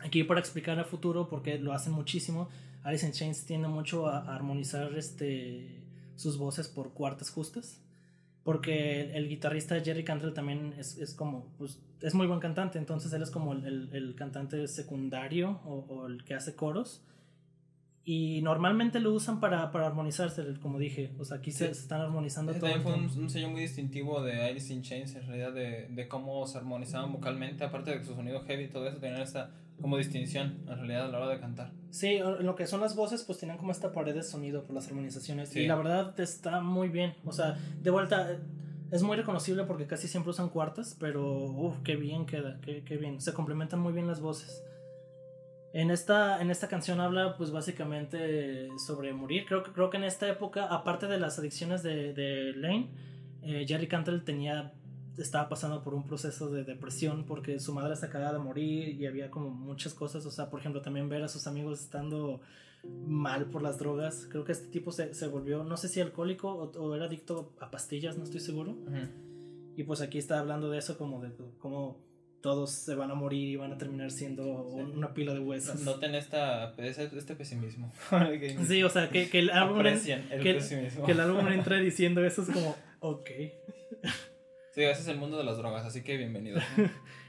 aquí 0.02 0.24
para 0.24 0.40
explicar 0.40 0.80
a 0.80 0.84
futuro 0.84 1.30
porque 1.30 1.60
lo 1.60 1.74
hacen 1.74 1.94
muchísimo 1.94 2.50
Alice 2.84 3.06
in 3.06 3.14
Chains 3.14 3.46
tiende 3.46 3.68
mucho 3.68 4.08
a, 4.08 4.34
armonizar 4.36 4.94
este 4.98 5.84
sus 6.16 6.38
voces 6.38 6.68
por 6.68 6.94
cuartas 6.94 7.30
justas 7.30 7.80
porque 8.44 9.16
el, 9.16 9.30
guitarrista 9.30 9.80
Jerry 9.80 10.04
Cantrell 10.04 10.34
también 10.34 10.74
es, 10.78 10.98
es, 10.98 11.14
como 11.14 11.48
pues 11.58 11.80
es 12.02 12.14
muy 12.14 12.28
buen 12.28 12.40
cantante 12.40 12.78
entonces 12.78 13.14
él 13.14 13.22
es 13.22 13.32
como 13.32 13.54
el, 13.54 13.90
el, 13.94 14.16
cantante 14.16 14.68
secundario 14.68 15.62
o, 15.66 15.86
o 15.88 16.08
el 16.08 16.24
que 16.26 16.34
hace 16.34 16.56
coros 16.56 17.02
y 18.06 18.42
normalmente 18.42 19.00
lo 19.00 19.14
usan 19.14 19.40
para, 19.40 19.72
para 19.72 19.88
armonizarse, 19.88 20.44
como 20.62 20.78
dije. 20.78 21.12
O 21.20 21.26
sea, 21.26 21.38
aquí 21.38 21.52
se, 21.54 21.72
están 21.72 22.02
armonizando 22.02 22.52
todo. 22.52 22.70
También 22.70 22.82
fue 22.82 23.22
un, 23.22 23.30
sello 23.30 23.50
muy 23.50 23.62
distintivo 23.62 24.22
de 24.22 24.44
Alice 24.44 24.74
in 24.74 24.82
Chains, 24.82 25.16
en 25.16 25.26
realidad, 25.26 25.54
de, 25.54 25.88
de, 25.90 26.08
cómo 26.10 26.46
se 26.46 26.58
armonizaban 26.58 27.14
vocalmente. 27.14 27.64
Aparte 27.64 27.92
de 27.92 28.00
que 28.00 28.06
su 28.06 28.14
sonido 28.14 28.42
heavy 28.42 28.66
y 28.66 28.68
todo 28.68 28.88
eso, 28.88 28.98
tenían 28.98 29.22
esta 29.22 29.52
como 29.82 29.98
distinción, 29.98 30.60
en 30.68 30.78
realidad, 30.78 31.06
a 31.06 31.08
la 31.08 31.20
hora 31.20 31.30
de 31.30 31.40
cantar. 31.40 31.72
Sí, 31.92 32.20
lo 32.20 32.56
que 32.56 32.68
son 32.68 32.82
las 32.82 32.96
voces, 32.96 33.24
pues 33.24 33.40
tienen 33.40 33.58
como 33.58 33.72
esta 33.72 33.94
pared 33.94 34.14
de 34.14 34.24
sonido 34.24 34.66
por 34.66 34.76
las 34.76 34.88
armonizaciones. 34.88 35.56
Y 35.56 35.66
la 35.66 35.76
verdad 35.76 36.20
está 36.20 36.60
muy 36.60 36.90
bien. 36.90 37.16
O 37.24 37.32
sea, 37.32 37.58
de 37.82 37.90
vuelta, 37.90 38.38
es 38.92 39.02
muy 39.02 39.16
reconocible 39.16 39.64
porque 39.64 39.88
casi 39.88 40.10
siempre 40.10 40.32
usan 40.32 40.50
cuartas, 40.50 40.98
pero 41.00 41.46
uff, 41.46 41.78
qué 41.84 41.96
bien 41.96 42.26
queda, 42.26 42.60
qué, 42.62 42.84
qué 42.84 42.98
bien. 42.98 43.22
Se 43.22 43.34
complementan 43.34 43.80
muy 43.80 43.94
bien 43.94 44.08
las 44.08 44.20
voces. 44.20 44.62
En 45.74 45.90
esta, 45.90 46.40
en 46.40 46.52
esta 46.52 46.68
canción 46.68 47.02
habla 47.02 47.36
pues 47.36 47.50
básicamente 47.50 48.70
sobre 48.78 49.12
morir. 49.12 49.46
Creo, 49.48 49.64
creo 49.64 49.90
que 49.90 49.98
en 49.98 50.04
esta 50.04 50.30
época, 50.30 50.68
aparte 50.68 51.08
de 51.08 51.18
las 51.18 51.40
adicciones 51.40 51.82
de, 51.82 52.14
de 52.14 52.54
Lane, 52.56 52.90
eh, 53.42 53.66
Jerry 53.68 53.88
Cantrell 53.88 54.24
tenía, 54.24 54.72
estaba 55.18 55.50
pasando 55.50 55.82
por 55.82 55.96
un 55.96 56.06
proceso 56.06 56.52
de 56.52 56.64
depresión 56.64 57.26
porque 57.26 57.60
su 57.60 57.74
madre 57.74 57.96
se 57.96 58.06
acababa 58.06 58.34
de 58.34 58.40
morir 58.40 58.90
y 58.90 59.08
había 59.08 59.32
como 59.32 59.50
muchas 59.50 59.96
cosas. 59.96 60.24
O 60.28 60.32
sea, 60.32 60.52
por 60.52 60.60
ejemplo, 60.60 60.84
también 60.84 61.10
ver 61.10 61.24
a 61.24 61.28
sus 61.28 61.48
amigos 61.48 61.82
estando 61.82 62.42
mal 63.08 63.46
por 63.46 63.64
las 63.64 63.80
drogas. 63.80 64.28
Creo 64.30 64.44
que 64.44 64.52
este 64.52 64.68
tipo 64.68 64.92
se, 64.92 65.16
se 65.16 65.28
volvió, 65.28 65.64
no 65.64 65.78
sé 65.78 65.88
si 65.88 66.00
alcohólico 66.02 66.50
o, 66.52 66.96
era 66.96 67.06
adicto 67.06 67.52
a 67.60 67.72
pastillas, 67.72 68.16
no 68.16 68.26
estoy 68.26 68.42
seguro. 68.42 68.78
Y 69.76 69.84
pues 69.86 70.02
aquí 70.02 70.20
está 70.20 70.38
hablando 70.38 70.70
de 70.70 70.78
eso 70.78 71.00
como 71.00 71.20
de 71.20 71.32
cómo 71.58 71.98
todos 72.44 72.72
se 72.72 72.94
van 72.94 73.10
a 73.10 73.16
morir 73.16 73.48
y 73.48 73.56
van 73.56 73.72
a 73.72 73.78
terminar 73.78 74.12
siendo 74.12 74.44
una 74.44 75.14
pila 75.14 75.34
de 75.34 75.40
huesos. 75.40 75.80
Noten 75.80 76.14
esta, 76.14 76.74
este 76.78 77.36
pesimismo. 77.36 77.92
sí, 78.68 78.84
o 78.84 78.90
sea, 78.90 79.10
que, 79.10 79.30
que 79.30 79.40
el 79.40 79.50
álbum 79.50 79.80
el 79.80 80.02
que, 80.42 80.60
que, 81.06 81.12
el 81.14 81.20
álbum 81.22 81.48
entre 81.48 81.80
diciendo 81.80 82.24
eso 82.24 82.42
es 82.42 82.50
como, 82.50 82.76
ok. 83.00 83.30
Sí, 84.74 84.82
ese 84.82 85.02
es 85.04 85.08
el 85.08 85.18
mundo 85.18 85.38
de 85.38 85.46
las 85.46 85.58
drogas, 85.58 85.86
así 85.86 86.04
que 86.04 86.18
bienvenido. 86.18 86.60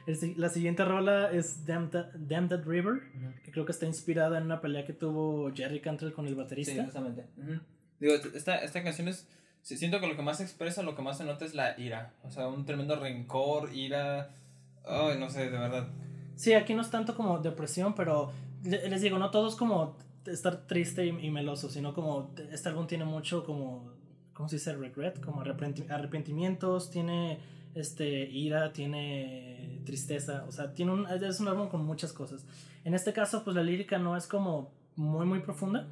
la 0.36 0.48
siguiente 0.48 0.84
rola 0.84 1.30
es 1.30 1.64
Damned, 1.64 2.06
Damned 2.16 2.64
River, 2.66 3.02
que 3.44 3.52
creo 3.52 3.64
que 3.64 3.72
está 3.72 3.86
inspirada 3.86 4.38
en 4.38 4.44
una 4.44 4.60
pelea 4.60 4.84
que 4.84 4.94
tuvo 4.94 5.54
Jerry 5.54 5.78
Cantrell 5.78 6.12
con 6.12 6.26
el 6.26 6.34
baterista. 6.34 6.72
Sí, 6.72 6.80
justamente. 6.80 7.26
Digo, 8.00 8.14
esta, 8.14 8.56
esta 8.56 8.82
canción 8.82 9.06
es... 9.06 9.28
Siento 9.62 10.00
que 10.00 10.08
lo 10.08 10.16
que 10.16 10.22
más 10.22 10.40
expresa, 10.40 10.82
lo 10.82 10.96
que 10.96 11.02
más 11.02 11.18
se 11.18 11.24
nota 11.24 11.44
es 11.44 11.54
la 11.54 11.78
ira. 11.78 12.12
O 12.24 12.32
sea, 12.32 12.48
un 12.48 12.66
tremendo 12.66 12.96
rencor, 12.96 13.72
ira 13.72 14.30
Ay, 14.84 15.18
no 15.18 15.30
sé, 15.30 15.50
de 15.50 15.58
verdad. 15.58 15.88
Sí, 16.36 16.52
aquí 16.52 16.74
no 16.74 16.82
es 16.82 16.90
tanto 16.90 17.14
como 17.14 17.38
depresión, 17.38 17.94
pero 17.94 18.30
les 18.64 19.02
digo, 19.02 19.18
no 19.18 19.30
todo 19.30 19.48
es 19.48 19.54
como 19.54 19.96
estar 20.26 20.66
triste 20.66 21.06
y, 21.06 21.30
meloso, 21.30 21.68
sino 21.68 21.94
como 21.94 22.30
este 22.50 22.68
álbum 22.68 22.86
tiene 22.86 23.04
mucho 23.04 23.44
como, 23.44 23.90
¿cómo 24.32 24.48
se 24.48 24.56
dice? 24.56 24.74
Regret, 24.74 25.20
como 25.20 25.42
arrepentimientos, 25.42 26.90
tiene 26.90 27.38
este, 27.74 28.28
ira, 28.30 28.72
tiene 28.72 29.80
tristeza, 29.84 30.44
o 30.48 30.52
sea, 30.52 30.72
tiene 30.72 30.92
un, 30.92 31.06
es 31.06 31.40
un 31.40 31.48
álbum 31.48 31.68
con 31.68 31.84
muchas 31.84 32.12
cosas. 32.12 32.46
En 32.84 32.94
este 32.94 33.12
caso, 33.12 33.44
pues 33.44 33.56
la 33.56 33.62
lírica 33.62 33.98
no 33.98 34.16
es 34.16 34.26
como 34.26 34.70
muy, 34.96 35.26
muy 35.26 35.40
profunda, 35.40 35.88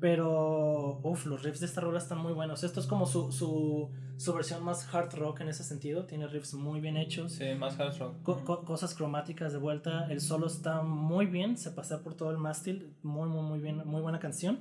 pero, 0.00 1.00
uff, 1.02 1.26
los 1.26 1.42
riffs 1.42 1.60
de 1.60 1.66
esta 1.66 1.80
rola 1.80 1.98
están 1.98 2.18
muy 2.18 2.32
buenos. 2.32 2.64
Esto 2.64 2.80
es 2.80 2.86
como 2.86 3.06
su, 3.06 3.32
su 3.32 3.90
su 4.16 4.32
versión 4.32 4.64
más 4.64 4.92
hard 4.94 5.14
rock 5.14 5.40
en 5.40 5.48
ese 5.48 5.64
sentido. 5.64 6.06
Tiene 6.06 6.26
riffs 6.28 6.54
muy 6.54 6.80
bien 6.80 6.96
hechos. 6.96 7.32
Sí, 7.32 7.54
más 7.58 7.78
hard 7.78 7.98
rock. 7.98 8.64
cosas 8.64 8.94
cromáticas 8.94 9.52
de 9.52 9.58
vuelta. 9.58 10.06
El 10.08 10.20
solo 10.20 10.46
está 10.46 10.82
muy 10.82 11.26
bien. 11.26 11.56
Se 11.56 11.70
pasa 11.70 12.02
por 12.02 12.14
todo 12.14 12.30
el 12.30 12.38
mástil. 12.38 12.94
Muy, 13.02 13.28
muy, 13.28 13.42
muy 13.42 13.58
bien. 13.58 13.82
Muy 13.84 14.00
buena 14.00 14.20
canción. 14.20 14.60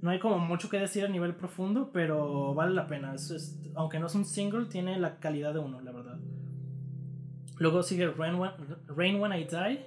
No 0.00 0.10
hay 0.10 0.18
como 0.18 0.38
mucho 0.38 0.68
que 0.68 0.78
decir 0.78 1.04
a 1.04 1.08
nivel 1.08 1.34
profundo, 1.34 1.90
pero 1.92 2.54
vale 2.54 2.74
la 2.74 2.86
pena. 2.86 3.14
es, 3.14 3.58
aunque 3.74 3.98
no 3.98 4.06
es 4.06 4.14
un 4.14 4.24
single, 4.24 4.66
tiene 4.66 4.98
la 4.98 5.18
calidad 5.18 5.54
de 5.54 5.60
uno, 5.60 5.80
la 5.80 5.92
verdad. 5.92 6.18
Luego 7.58 7.82
sigue 7.82 8.08
Rain 8.08 8.36
When, 8.36 8.52
Rain 8.86 9.20
When 9.20 9.32
I 9.32 9.44
Die. 9.44 9.86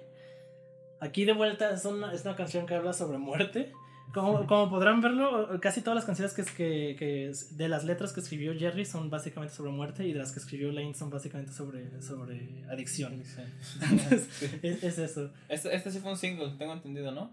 Aquí 0.99 1.25
de 1.25 1.33
vuelta 1.33 1.71
es 1.71 1.85
una, 1.85 2.13
es 2.13 2.23
una 2.25 2.35
canción 2.35 2.65
que 2.65 2.75
habla 2.75 2.93
sobre 2.93 3.17
muerte. 3.17 3.71
Como, 4.13 4.45
como 4.45 4.69
podrán 4.69 4.99
verlo, 5.01 5.47
casi 5.61 5.81
todas 5.81 5.95
las 5.95 6.05
canciones 6.05 6.33
que, 6.33 6.43
que, 6.43 6.95
que, 6.97 7.31
de 7.51 7.69
las 7.69 7.85
letras 7.85 8.11
que 8.13 8.19
escribió 8.19 8.53
Jerry 8.57 8.85
son 8.85 9.09
básicamente 9.09 9.53
sobre 9.55 9.71
muerte 9.71 10.05
y 10.05 10.11
de 10.13 10.19
las 10.19 10.31
que 10.33 10.39
escribió 10.39 10.71
Lane 10.71 10.93
son 10.93 11.09
básicamente 11.09 11.53
sobre, 11.53 12.01
sobre 12.01 12.63
adicción. 12.69 13.23
Sí. 13.23 13.41
Entonces, 13.81 14.27
Sí. 14.33 14.59
es, 14.63 14.83
es 14.83 14.99
eso. 14.99 15.31
Este, 15.47 15.73
este 15.75 15.91
sí 15.91 15.99
fue 15.99 16.11
un 16.11 16.17
single, 16.17 16.51
tengo 16.57 16.73
entendido, 16.73 17.11
¿no? 17.11 17.31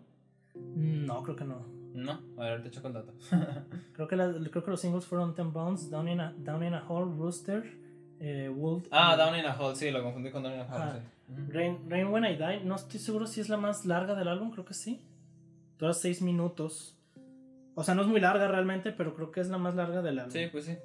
No, 0.55 1.23
creo 1.23 1.37
que 1.37 1.45
no. 1.45 1.67
No, 1.95 2.21
a 2.37 2.45
ver, 2.45 2.63
te 2.63 2.69
echo 2.69 2.81
con 2.83 2.93
dato. 2.93 3.13
Creo 3.95 4.07
que, 4.07 4.15
la- 4.15 4.33
creo 4.51 4.63
que 4.63 4.71
los 4.71 4.81
singles 4.81 5.05
fueron 5.05 5.35
Ten 5.35 5.53
Bones, 5.53 5.91
Down 5.91 6.07
in 6.09 6.21
a, 6.21 6.33
Down 6.39 6.63
in 6.63 6.75
a 6.75 6.85
Hole, 6.89 7.13
Rooster, 7.17 7.65
eh, 8.21 8.49
Wolf. 8.55 8.87
ah, 8.93 9.17
Down 9.17 9.37
in 9.37 9.47
a 9.47 9.57
Hole, 9.59 9.75
sí, 9.75 9.91
lo 9.91 10.03
confundí 10.03 10.31
con 10.31 10.43
Down 10.45 10.55
in 10.55 10.61
a 10.61 10.65
Hole. 10.67 11.01
Sí. 11.01 11.35
Rain, 11.53 11.79
Rain 11.89 12.07
When 12.09 12.25
I 12.25 12.37
Die. 12.37 12.61
No 12.65 12.77
estoy 12.77 13.01
seguro 13.01 13.27
si 13.27 13.41
es 13.41 13.49
la 13.49 13.57
más 13.57 13.85
larga 13.85 14.15
del 14.15 14.29
álbum, 14.29 14.51
creo 14.53 14.65
que 14.65 14.75
sí. 14.75 15.01
Todas 15.79 16.01
seis 16.01 16.21
minutos. 16.23 16.99
O 17.75 17.85
sea, 17.85 17.95
no 17.95 18.03
es 18.03 18.09
muy 18.09 18.21
larga 18.21 18.49
realmente, 18.49 18.91
pero 18.93 19.15
creo 19.15 19.31
que 19.31 19.41
es 19.41 19.49
la 19.49 19.59
más 19.59 19.75
larga 19.77 20.03
del 20.03 20.19
álbum. 20.19 20.33
Sí, 20.33 20.47
pues 20.51 20.65
sí. 20.65 20.77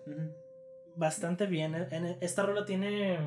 Bastante 0.96 1.48
bien. 1.48 1.74
En- 1.92 2.18
esta 2.22 2.44
rola 2.44 2.66
tiene. 2.66 3.18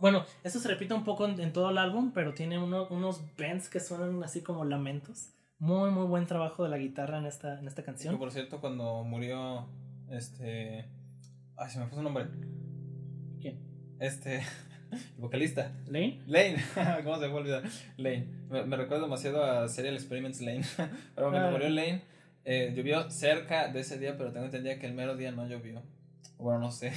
Bueno, 0.00 0.24
esto 0.42 0.58
se 0.58 0.68
repite 0.68 0.94
un 0.94 1.04
poco 1.04 1.26
en, 1.26 1.40
en 1.40 1.52
todo 1.52 1.70
el 1.70 1.78
álbum, 1.78 2.12
pero 2.12 2.34
tiene 2.34 2.58
uno- 2.58 2.86
unos 2.88 3.22
bends 3.36 3.68
que 3.68 3.80
suenan 3.80 4.22
así 4.22 4.42
como 4.42 4.64
lamentos. 4.64 5.30
Muy, 5.58 5.90
muy 5.90 6.06
buen 6.06 6.26
trabajo 6.26 6.62
de 6.64 6.68
la 6.68 6.78
guitarra 6.78 7.18
en 7.18 7.26
esta, 7.26 7.58
en 7.58 7.66
esta 7.66 7.82
Que 7.82 7.86
canción. 7.86 8.18
por 8.18 8.30
cierto, 8.32 8.60
cuando 8.60 9.02
murió 9.04 9.66
este. 10.10 10.88
Ay, 11.56 11.70
se 11.70 11.78
me 11.78 11.86
fue 11.86 11.96
su 11.96 12.02
nombre. 12.02 12.26
¿Quién? 13.40 13.60
Este. 13.98 14.42
El 14.94 15.00
vocalista. 15.20 15.72
¿Lane? 15.86 16.20
Lane. 16.26 16.56
¿Cómo 17.04 17.18
se 17.18 17.28
me 17.28 17.34
olvidar? 17.34 17.62
Lane. 17.96 18.26
Me, 18.50 18.76
recuerdo 18.76 19.04
demasiado 19.04 19.44
a 19.44 19.68
Serial 19.68 19.94
Experiments 19.94 20.40
Lane. 20.40 20.62
pero 21.14 21.30
cuando 21.30 21.48
Ah. 21.48 21.50
murió 21.50 21.68
Lane, 21.68 22.02
eh, 22.44 22.72
llovió 22.76 23.10
cerca 23.10 23.68
de 23.68 23.80
ese 23.80 23.98
día, 23.98 24.16
pero 24.16 24.32
tengo 24.32 24.46
entendido 24.46 24.78
que 24.78 24.86
el 24.86 24.94
mero 24.94 25.16
día 25.16 25.30
no 25.32 25.46
llovió. 25.46 25.82
Bueno, 26.38 26.58
no 26.60 26.70
sé. 26.70 26.92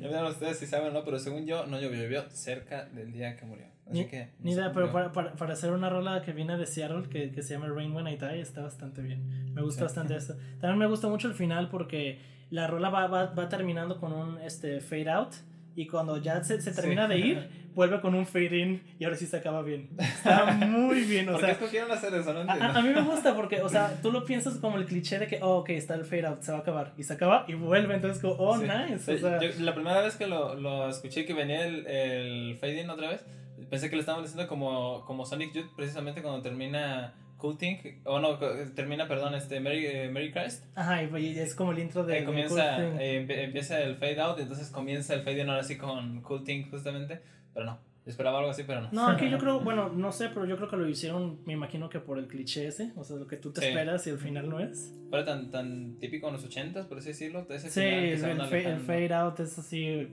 ya 0.00 0.08
me 0.22 0.28
ustedes 0.28 0.58
si 0.58 0.66
saben 0.66 0.88
o 0.88 0.92
no, 0.92 1.04
pero 1.04 1.18
según 1.18 1.46
yo, 1.46 1.66
no 1.66 1.80
llovió. 1.80 2.02
Llovió 2.02 2.28
cerca 2.30 2.84
del 2.86 3.12
día 3.12 3.36
que 3.36 3.46
murió. 3.46 3.66
Así 3.88 3.98
Ni, 4.00 4.06
que. 4.06 4.24
no 4.24 4.30
ni 4.40 4.52
idea, 4.52 4.72
pero 4.72 4.90
para, 4.90 5.12
para, 5.12 5.34
para 5.34 5.52
hacer 5.52 5.70
una 5.70 5.88
rola 5.88 6.20
que 6.22 6.32
viene 6.32 6.56
de 6.58 6.66
Seattle 6.66 7.08
que, 7.08 7.30
que 7.30 7.42
se 7.42 7.54
llama 7.54 7.68
Rain 7.68 7.94
When 7.94 8.08
I 8.08 8.16
Die 8.16 8.40
está 8.40 8.62
bastante 8.62 9.00
bien. 9.02 9.54
Me 9.54 9.62
gusta 9.62 9.78
Sí. 9.80 9.84
bastante 9.84 10.16
esto. 10.16 10.34
También 10.60 10.78
me 10.78 10.86
gusta 10.88 11.06
mucho 11.08 11.28
el 11.28 11.34
final 11.34 11.68
porque 11.70 12.18
la 12.50 12.66
rola 12.66 12.90
va, 12.90 13.06
va, 13.06 13.26
va 13.26 13.48
terminando 13.48 13.98
con 14.00 14.12
un 14.12 14.38
este, 14.40 14.80
fade 14.80 15.08
out 15.10 15.32
y 15.76 15.86
cuando 15.86 16.16
ya 16.16 16.42
se, 16.42 16.60
se 16.60 16.72
termina 16.72 17.06
Sí. 17.06 17.12
de 17.12 17.18
ir, 17.20 17.48
vuelve 17.76 18.00
con 18.00 18.14
un 18.14 18.26
fade 18.26 18.58
in 18.58 18.82
y 18.98 19.04
ahora 19.04 19.16
sí 19.16 19.26
se 19.26 19.36
acaba 19.36 19.60
bien. 19.62 19.90
Está 19.98 20.46
muy 20.46 21.02
bien, 21.04 21.28
o 21.28 21.32
¿Por 21.32 21.40
qué 21.42 21.46
sea. 21.46 21.52
escogieron 21.54 21.92
hacer 21.92 22.14
eso? 22.14 22.32
No 22.32 22.38
A, 22.40 22.42
entiendo. 22.42 22.64
a- 22.64 22.76
a 22.78 22.82
mí 22.82 22.88
me 22.88 23.02
gusta 23.02 23.34
porque, 23.36 23.60
o 23.60 23.68
sea, 23.68 24.00
tú 24.00 24.10
lo 24.10 24.24
piensas 24.24 24.54
como 24.56 24.78
el 24.78 24.86
cliché 24.86 25.18
de 25.18 25.26
que, 25.26 25.38
oh, 25.42 25.58
ok, 25.58 25.68
está 25.70 25.94
el 25.94 26.04
fade 26.06 26.26
out, 26.26 26.40
se 26.42 26.50
va 26.52 26.58
a 26.58 26.60
acabar. 26.62 26.94
Y 26.96 27.02
se 27.02 27.12
acaba 27.12 27.44
y 27.46 27.52
vuelve, 27.54 27.94
entonces 27.94 28.20
como, 28.22 28.34
oh, 28.38 28.56
Sí. 28.58 28.64
nice. 28.64 29.14
O 29.14 29.18
sea, 29.18 29.40
yo- 29.40 29.50
la 29.64 29.74
primera 29.74 30.00
vez 30.00 30.16
que 30.16 30.26
lo, 30.26 30.54
lo 30.54 30.88
escuché 30.88 31.24
que 31.26 31.34
venía 31.34 31.66
el, 31.66 31.86
el 31.86 32.56
fade 32.58 32.80
in 32.80 32.88
otra 32.90 33.10
vez, 33.10 33.24
pensé 33.68 33.90
que 33.90 33.96
le 33.96 34.00
estaban 34.00 34.22
diciendo 34.22 34.48
como, 34.48 35.04
como 35.04 35.26
Sonic 35.26 35.52
Youth, 35.52 35.74
precisamente 35.76 36.22
cuando 36.22 36.40
termina 36.40 37.12
Cool 37.38 37.58
Thing, 37.58 37.76
o 38.04 38.18
no, 38.18 38.38
co- 38.38 38.50
termina, 38.74 39.06
perdón, 39.08 39.34
este 39.34 39.60
Merry, 39.60 39.86
eh, 39.86 40.08
Merry 40.10 40.32
Christ, 40.32 40.64
ajá, 40.74 41.02
y 41.02 41.38
es 41.38 41.54
como 41.54 41.72
el 41.72 41.78
intro 41.80 42.04
de. 42.04 42.18
eh, 42.20 42.24
comienza, 42.24 42.82
eh, 43.00 43.26
empieza 43.44 43.80
el 43.80 43.96
fade 43.96 44.20
out, 44.20 44.38
entonces 44.38 44.70
comienza 44.70 45.14
el 45.14 45.20
fade 45.22 45.42
in 45.42 45.50
ahora 45.50 45.62
sí 45.62 45.76
con 45.76 46.22
Cool 46.22 46.44
Thing 46.44 46.64
justamente, 46.70 47.20
pero 47.52 47.66
no, 47.66 47.78
esperaba 48.06 48.38
algo 48.38 48.50
así, 48.52 48.62
pero 48.66 48.80
no. 48.80 48.88
No, 48.92 49.06
aquí 49.08 49.28
yo 49.30 49.38
creo, 49.38 49.60
bueno, 49.60 49.90
no 49.90 50.12
sé, 50.12 50.28
pero 50.30 50.46
yo 50.46 50.56
creo 50.56 50.70
que 50.70 50.76
lo 50.78 50.88
hicieron, 50.88 51.40
me 51.44 51.52
imagino 51.52 51.90
que 51.90 52.00
por 52.00 52.18
el 52.18 52.26
cliché 52.26 52.66
ese, 52.68 52.92
o 52.96 53.04
sea, 53.04 53.16
lo 53.16 53.26
que 53.26 53.36
tú 53.36 53.52
te 53.52 53.60
Sí. 53.60 53.66
esperas 53.68 54.06
y 54.06 54.10
al 54.10 54.18
final 54.18 54.48
no 54.48 54.58
es. 54.60 54.92
Pero 55.10 55.24
tan, 55.24 55.50
tan 55.50 55.98
típico 55.98 56.28
en 56.28 56.32
los 56.34 56.44
ochentas, 56.44 56.86
por 56.86 56.98
así 56.98 57.08
decirlo, 57.08 57.44
de 57.44 57.56
ese 57.56 57.68
Sí, 57.70 57.80
final 57.80 58.00
que 58.00 58.12
el, 58.12 58.18
se 58.18 58.26
van 58.34 58.48
fa- 58.48 58.56
el 58.58 58.80
fade 58.80 59.14
out 59.14 59.40
es 59.40 59.58
así, 59.58 60.08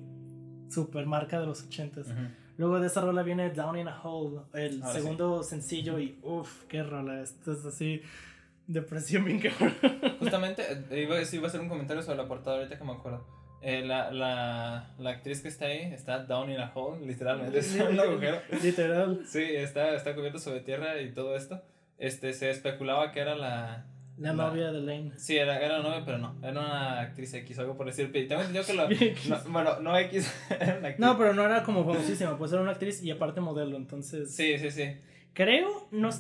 super 0.70 1.06
marca 1.06 1.40
de 1.40 1.46
los 1.46 1.64
ochentas. 1.64 2.08
Ujú. 2.08 2.20
Luego 2.58 2.80
de 2.80 2.88
esa 2.88 3.02
rola 3.02 3.24
viene 3.24 3.50
Down 3.50 3.78
in 3.80 3.88
a 3.88 4.02
Hole, 4.02 4.42
el 4.54 4.82
Ahora 4.82 4.94
sí. 4.94 5.02
segundo 5.02 5.44
sencillo 5.44 6.00
y 6.00 6.20
uff, 6.22 6.64
qué 6.66 6.84
rola, 6.84 7.22
esto 7.22 7.52
es 7.54 7.66
así, 7.66 8.02
depresión 8.68 9.26
bien 9.26 9.40
cabrón. 9.40 9.74
Justamente, 10.20 10.64
eh, 10.92 11.02
iba, 11.02 11.16
iba 11.22 11.44
a 11.44 11.48
hacer 11.48 11.60
un 11.62 11.70
comentario 11.70 12.04
sobre 12.04 12.18
la 12.18 12.28
portada 12.28 12.58
ahorita 12.58 12.78
que 12.78 12.84
me 12.84 12.92
acuerdo. 12.94 13.26
Eh, 13.62 13.82
la, 13.86 14.12
la, 14.12 14.94
la 15.00 15.10
actriz 15.10 15.42
que 15.42 15.48
está 15.48 15.66
ahí 15.66 15.94
está 15.94 16.20
down 16.26 16.50
in 16.52 16.60
a 16.60 16.72
hole, 16.76 17.06
literalmente, 17.08 17.58
es 17.60 17.74
un 17.76 17.98
agujero. 18.00 18.40
Literal. 18.62 19.22
Sí, 19.26 19.42
está, 19.42 19.96
está 19.96 20.14
cubierto 20.14 20.38
sobre 20.38 20.60
tierra 20.60 21.00
y 21.02 21.12
todo 21.14 21.36
esto. 21.36 21.62
Este, 21.98 22.34
se 22.34 22.50
especulaba 22.50 23.12
que 23.14 23.22
era 23.22 23.36
la... 23.36 23.86
La 24.18 24.32
La- 24.34 24.48
novia 24.48 24.72
de 24.72 24.80
Lane. 24.82 25.12
Sí, 25.18 25.36
era, 25.38 25.60
era 25.60 25.80
novia, 25.82 26.04
pero 26.06 26.18
no, 26.20 26.36
era 26.42 26.52
una 26.52 27.00
actriz 27.02 27.34
X, 27.34 27.58
algo 27.60 27.76
por 27.76 27.88
decir. 27.88 28.12
Tengo 28.12 28.42
entendido 28.42 28.64
que 28.66 28.74
lo... 28.74 28.88
No, 29.36 29.44
bueno, 29.52 29.80
no 29.80 29.98
X, 29.98 30.32
era 30.52 30.78
una 30.78 30.88
actriz. 30.90 31.00
No, 31.00 31.18
pero 31.18 31.34
no 31.34 31.44
era 31.44 31.64
como 31.64 31.84
famosísima, 31.84 32.38
pues 32.38 32.52
era 32.54 32.62
una 32.62 32.72
actriz 32.72 33.02
y 33.04 33.10
aparte 33.12 33.42
modelo, 33.42 33.76
entonces... 33.76 34.34
Sí, 34.36 34.58
sí, 34.60 34.70
sí. 34.72 34.96
Creo, 35.36 35.88
no, 35.90 36.12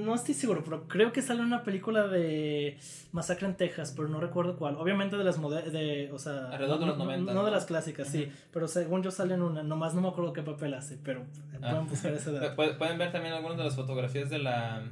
no 0.00 0.14
estoy 0.16 0.34
seguro, 0.34 0.64
pero 0.64 0.88
creo 0.88 1.12
que 1.12 1.22
sale 1.22 1.40
una 1.40 1.62
película 1.62 2.08
de 2.08 2.76
Masacre 3.12 3.46
en 3.46 3.54
Texas, 3.56 3.92
pero 3.96 4.08
no 4.08 4.18
recuerdo 4.20 4.56
cuál. 4.56 4.74
Obviamente 4.74 5.16
de 5.16 5.22
las 5.22 5.40
de, 5.40 6.10
o 6.12 6.18
sea, 6.18 6.48
Alrededor 6.50 6.80
de 6.80 6.86
los 6.86 6.98
no- 6.98 7.04
90, 7.04 7.32
No, 7.32 7.44
de 7.44 7.50
¿no? 7.50 7.54
las 7.54 7.64
clásicas, 7.64 8.08
sí, 8.08 8.28
pero 8.52 8.66
según 8.66 9.04
yo 9.04 9.12
sale 9.12 9.34
en 9.34 9.42
una, 9.42 9.62
nomás 9.62 9.94
no 9.94 10.00
me 10.00 10.08
acuerdo 10.08 10.32
qué 10.32 10.42
papel 10.42 10.74
hace, 10.74 10.98
pero 11.00 11.20
Ah. 11.62 11.70
pueden 11.70 11.86
buscar 11.86 12.12
edad. 12.12 12.56
pu- 12.56 12.76
Pueden 12.76 12.98
ver 12.98 13.12
también 13.12 13.34
algunas 13.34 13.56
de 13.56 13.62
las 13.62 13.76
fotografías 13.76 14.30
de 14.30 14.40
la, 14.40 14.82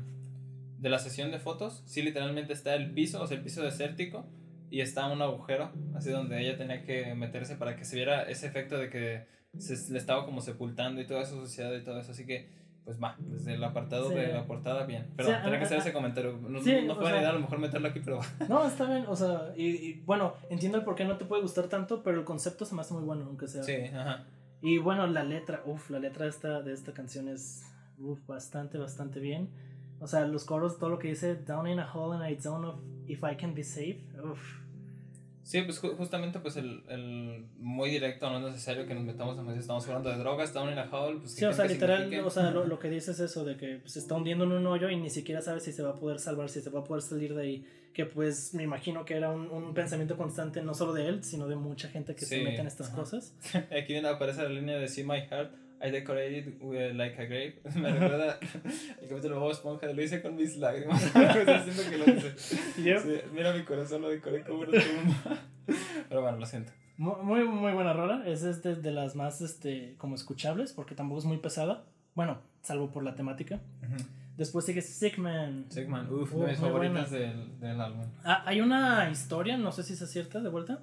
de 0.84 0.90
la 0.90 0.98
sesión 0.98 1.30
de 1.30 1.38
fotos. 1.40 1.82
Sí, 1.86 2.02
literalmente 2.02 2.52
está 2.52 2.74
el 2.74 2.92
piso, 2.92 3.22
o 3.22 3.26
sea, 3.26 3.38
el 3.38 3.42
piso 3.42 3.62
desértico, 3.62 4.26
y 4.70 4.82
está 4.82 5.06
un 5.10 5.22
agujero, 5.22 5.72
así 5.94 6.10
donde 6.10 6.38
ella 6.42 6.58
tenía 6.58 6.84
que 6.84 7.14
meterse 7.14 7.56
para 7.56 7.74
que 7.74 7.86
se 7.86 7.96
viera 7.96 8.24
ese 8.24 8.46
efecto 8.46 8.76
de 8.76 8.90
que 8.90 9.26
se 9.58 9.90
le 9.92 9.98
estaba 9.98 10.26
como 10.26 10.42
sepultando 10.42 11.00
y 11.00 11.06
toda 11.06 11.24
su 11.24 11.36
suciedad 11.40 11.72
y 11.74 11.82
todo 11.82 11.98
eso. 12.00 12.12
Así 12.12 12.26
que, 12.26 12.50
pues 12.84 13.02
va, 13.02 13.16
desde 13.18 13.54
el 13.54 13.64
apartado 13.64 14.10
Sí. 14.10 14.14
de 14.14 14.28
la 14.34 14.46
portada, 14.46 14.84
bien. 14.84 15.06
Pero 15.16 15.30
Sí, 15.30 15.34
tenía 15.42 15.58
que 15.58 15.64
hacer 15.64 15.78
ese 15.78 15.92
comentario. 15.94 16.38
No, 16.46 16.60
sí, 16.62 16.76
no 16.86 16.92
o 16.98 17.08
idea 17.08 17.30
a 17.30 17.32
lo 17.32 17.40
mejor 17.40 17.58
meterlo 17.60 17.88
aquí, 17.88 18.00
pero 18.04 18.18
va. 18.18 18.24
No, 18.50 18.66
está 18.66 18.84
bien, 18.84 19.06
o 19.08 19.16
sea, 19.16 19.54
y, 19.56 19.68
y, 19.68 20.02
bueno, 20.04 20.34
entiendo 20.50 20.76
el 20.76 20.84
por 20.84 20.96
qué 20.96 21.06
no 21.06 21.16
te 21.16 21.24
puede 21.24 21.40
gustar 21.40 21.68
tanto, 21.68 22.02
pero 22.02 22.18
el 22.18 22.24
concepto 22.26 22.66
se 22.66 22.74
me 22.74 22.82
hace 22.82 22.92
muy 22.92 23.04
bueno, 23.04 23.24
aunque 23.24 23.46
sea. 23.48 23.62
Sí, 23.62 23.72
ajá. 23.72 24.24
Y 24.60 24.76
bueno, 24.76 25.06
la 25.06 25.24
letra, 25.24 25.62
uff, 25.64 25.88
la 25.88 25.98
letra 25.98 26.26
esta, 26.26 26.60
de 26.60 26.74
esta 26.74 26.92
canción 26.92 27.28
es 27.28 27.64
uf, 27.98 28.26
bastante, 28.26 28.76
bastante 28.76 29.18
bien. 29.18 29.48
O 30.04 30.06
sea, 30.06 30.26
los 30.26 30.44
coros, 30.44 30.78
todo 30.78 30.90
lo 30.90 30.98
que 30.98 31.08
dice, 31.08 31.34
down 31.34 31.66
in 31.66 31.80
a 31.80 31.90
hole 31.92 32.14
and 32.14 32.30
I 32.30 32.40
zone 32.40 32.66
of 32.68 32.76
if 33.08 33.20
I 33.24 33.36
can 33.36 33.54
be 33.54 33.64
safe, 33.64 34.00
uff. 34.22 34.38
Sí, 35.42 35.60
pues 35.62 35.80
ju- 35.82 35.94
justamente 35.96 36.38
pues 36.38 36.56
el, 36.56 36.82
el 36.88 37.44
muy 37.58 37.90
directo, 37.90 38.30
no 38.30 38.38
es 38.38 38.44
necesario 38.54 38.86
que 38.86 38.94
nos 38.94 39.04
metamos 39.04 39.38
en 39.38 39.48
estamos 39.58 39.86
hablando 39.86 40.08
de 40.10 40.16
drogas, 40.16 40.54
down 40.54 40.70
in 40.72 40.78
a 40.78 40.88
hole, 40.90 41.18
pues 41.20 41.34
¿qué 41.34 41.40
Sí, 41.40 41.44
o 41.44 41.52
sea, 41.52 41.66
literal, 41.66 42.12
o 42.24 42.30
sea, 42.30 42.50
lo, 42.50 42.64
lo 42.66 42.78
que 42.78 42.88
dice 42.88 43.10
es 43.10 43.20
eso, 43.20 43.44
de 43.44 43.56
que 43.58 43.76
pues, 43.76 43.92
se 43.92 43.98
está 43.98 44.14
hundiendo 44.14 44.44
en 44.44 44.52
un 44.52 44.66
hoyo 44.66 44.88
y 44.88 44.96
ni 44.96 45.10
siquiera 45.10 45.42
sabe 45.42 45.60
si 45.60 45.72
se 45.72 45.82
va 45.82 45.90
a 45.90 45.94
poder 45.96 46.18
salvar, 46.18 46.48
si 46.48 46.60
se 46.62 46.70
va 46.70 46.80
a 46.80 46.84
poder 46.84 47.02
salir 47.02 47.34
de 47.34 47.42
ahí. 47.42 47.66
Que 47.92 48.06
pues 48.06 48.54
me 48.54 48.62
imagino 48.64 49.04
que 49.04 49.14
era 49.14 49.30
un, 49.30 49.50
un 49.50 49.72
pensamiento 49.74 50.16
constante, 50.16 50.62
no 50.62 50.74
solo 50.74 50.92
de 50.94 51.08
él, 51.08 51.22
sino 51.24 51.46
de 51.46 51.56
mucha 51.56 51.88
gente 51.88 52.14
que 52.14 52.24
se 52.24 52.38
Sí, 52.38 52.42
mete 52.42 52.60
en 52.60 52.66
estas 52.66 52.88
ajá. 52.88 52.96
cosas. 52.96 53.34
Aquí 53.70 53.92
viene 53.92 54.08
aparece 54.08 54.42
la 54.42 54.48
línea 54.48 54.76
de 54.78 54.88
See 54.88 55.04
My 55.04 55.20
Heart, 55.30 55.52
I 55.82 55.90
decorated 55.90 56.56
with- 56.60 56.94
like 56.94 57.20
a 57.20 57.26
grave. 57.26 57.60
Me 57.76 57.90
recuerda 57.90 58.38
el 59.02 59.08
capítulo 59.08 59.34
de 59.34 59.40
Bob 59.40 59.50
Esponja, 59.50 59.86
lo 59.92 60.02
hice 60.02 60.22
con 60.22 60.34
mis 60.36 60.56
lágrimas. 60.56 61.00
Siento 61.12 61.90
que 61.90 61.98
lo 61.98 62.16
hice. 62.16 62.82
Yep. 62.82 62.98
Sí, 63.02 63.20
mira 63.32 63.52
mi 63.52 63.62
corazón, 63.64 64.02
lo 64.02 64.08
decoré 64.08 64.42
como 64.42 64.60
una 64.60 64.70
tumba. 64.72 65.38
Pero 66.08 66.22
bueno, 66.22 66.38
lo 66.38 66.46
siento. 66.46 66.72
Mu- 66.96 67.22
Muy, 67.22 67.44
muy 67.44 67.72
buena 67.72 67.92
rola. 67.92 68.22
Es 68.26 68.42
este, 68.44 68.76
de 68.76 68.90
las 68.92 69.16
más 69.16 69.40
este, 69.40 69.94
como 69.98 70.14
escuchables, 70.14 70.72
porque 70.72 70.94
tampoco 70.94 71.18
es 71.20 71.24
muy 71.26 71.38
pesada. 71.38 71.84
Bueno, 72.14 72.38
salvo 72.62 72.90
por 72.90 73.02
la 73.02 73.14
temática. 73.14 73.60
Después 74.36 74.64
sigue 74.64 74.80
Sickman. 74.82 75.66
Sigman, 75.68 76.12
uff, 76.12 76.32
Uh, 76.34 76.40
de 76.42 76.46
mis 76.48 76.58
favoritas 76.58 77.10
del, 77.10 77.60
del 77.60 77.80
álbum. 77.80 78.04
Ah, 78.24 78.42
hay 78.46 78.60
una 78.60 79.08
historia, 79.10 79.56
no 79.56 79.70
sé 79.72 79.82
si 79.84 79.92
es 79.92 80.10
cierta, 80.10 80.40
de 80.40 80.48
vuelta, 80.48 80.80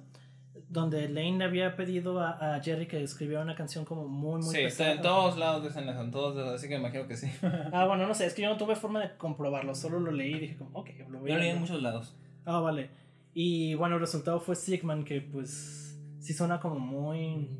donde 0.72 1.06
Lane 1.06 1.36
le 1.36 1.44
había 1.44 1.76
pedido 1.76 2.18
a, 2.18 2.54
a 2.56 2.60
Jerry 2.62 2.86
que 2.86 3.02
escribiera 3.02 3.42
una 3.42 3.54
canción 3.54 3.84
como 3.84 4.08
muy, 4.08 4.40
muy 4.40 4.54
Sí, 4.54 4.60
está 4.62 4.92
en 4.92 5.02
todos 5.02 5.36
lados 5.36 5.62
dicen 5.62 5.86
eso, 5.86 6.00
en 6.00 6.10
todos 6.10 6.34
lados, 6.34 6.54
así 6.54 6.66
que 6.66 6.74
me 6.74 6.80
imagino 6.80 7.06
que 7.06 7.16
sí. 7.16 7.30
Ah, 7.72 7.84
bueno, 7.86 8.06
no 8.06 8.14
sé, 8.14 8.24
es 8.24 8.32
que 8.32 8.42
yo 8.42 8.48
no 8.48 8.56
tuve 8.56 8.74
forma 8.74 9.00
de 9.00 9.14
comprobarlo, 9.18 9.74
solo 9.74 10.00
lo 10.00 10.10
leí 10.10 10.32
y 10.32 10.40
dije 10.40 10.56
como, 10.56 10.70
ok, 10.72 10.88
lo 11.10 11.20
voy 11.20 11.30
Yo 11.30 11.36
a 11.36 11.38
leí 11.38 11.50
en 11.50 11.60
muchos 11.60 11.82
lados. 11.82 12.16
Ah, 12.46 12.60
vale. 12.60 12.90
Y 13.34 13.74
bueno, 13.74 13.96
el 13.96 14.00
resultado 14.00 14.40
fue 14.40 14.56
Sigman, 14.56 15.04
que 15.04 15.20
pues 15.20 15.98
sí 16.20 16.32
suena 16.32 16.58
como 16.58 16.78
muy... 16.78 17.50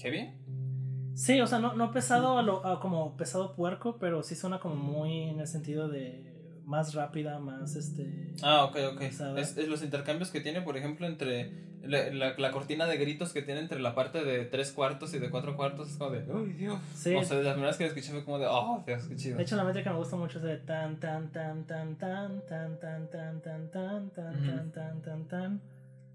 ¿Qué 0.00 0.10
bien? 0.10 0.34
Sí, 1.14 1.40
o 1.40 1.46
sea, 1.46 1.60
no, 1.60 1.74
no 1.74 1.92
pesado 1.92 2.36
a 2.36 2.42
lo, 2.42 2.66
a 2.66 2.80
como 2.80 3.16
pesado 3.16 3.54
puerco, 3.54 3.96
pero 3.98 4.24
sí 4.24 4.34
suena 4.34 4.58
como 4.58 4.74
muy 4.74 5.22
en 5.22 5.38
el 5.38 5.46
sentido 5.46 5.88
de 5.88 6.35
más 6.66 6.94
rápida, 6.94 7.38
más 7.38 7.76
este... 7.76 8.34
Ah, 8.42 8.64
ok, 8.64 8.76
ok. 8.92 9.00
Es, 9.38 9.56
los 9.68 9.82
intercambios 9.82 10.30
que 10.30 10.40
tiene, 10.40 10.60
por 10.60 10.76
ejemplo, 10.76 11.06
entre 11.06 11.52
la, 11.84 12.34
la, 12.36 12.50
cortina 12.50 12.86
de 12.86 12.96
gritos 12.96 13.32
que 13.32 13.40
tiene 13.40 13.60
entre 13.60 13.78
la 13.78 13.94
parte 13.94 14.24
de 14.24 14.44
tres 14.44 14.72
cuartos 14.72 15.14
y 15.14 15.20
de 15.20 15.30
cuatro 15.30 15.56
cuartos, 15.56 15.90
es 15.90 15.96
como 15.96 16.10
de, 16.10 16.24
¡ay, 16.28 16.52
Dios! 16.54 16.78
Sí. 16.94 17.14
O 17.14 17.22
sea, 17.22 17.38
las 17.38 17.52
primeras 17.52 17.76
que 17.76 17.86
escuché 17.86 18.10
fue 18.10 18.24
como 18.24 18.40
de, 18.40 18.46
¡oh, 18.46 18.82
Dios, 18.84 19.04
qué 19.08 19.14
chido! 19.14 19.36
De 19.36 19.44
hecho, 19.44 19.54
la 19.54 19.62
métrica 19.62 19.92
me 19.92 19.98
gusta 19.98 20.16
mucho 20.16 20.38
es 20.38 20.44
de 20.44 20.56
tan, 20.58 20.98
tan, 20.98 21.30
tan, 21.30 21.64
tan, 21.66 21.96
tan, 21.96 22.40
tan, 22.46 22.78
tan, 22.78 23.10
tan, 23.10 23.10
tan, 23.10 23.40
tan, 23.40 23.70
tan, 23.70 24.10
tan, 24.10 24.72
tan, 24.72 25.02
tan, 25.02 25.28
tan. 25.28 25.60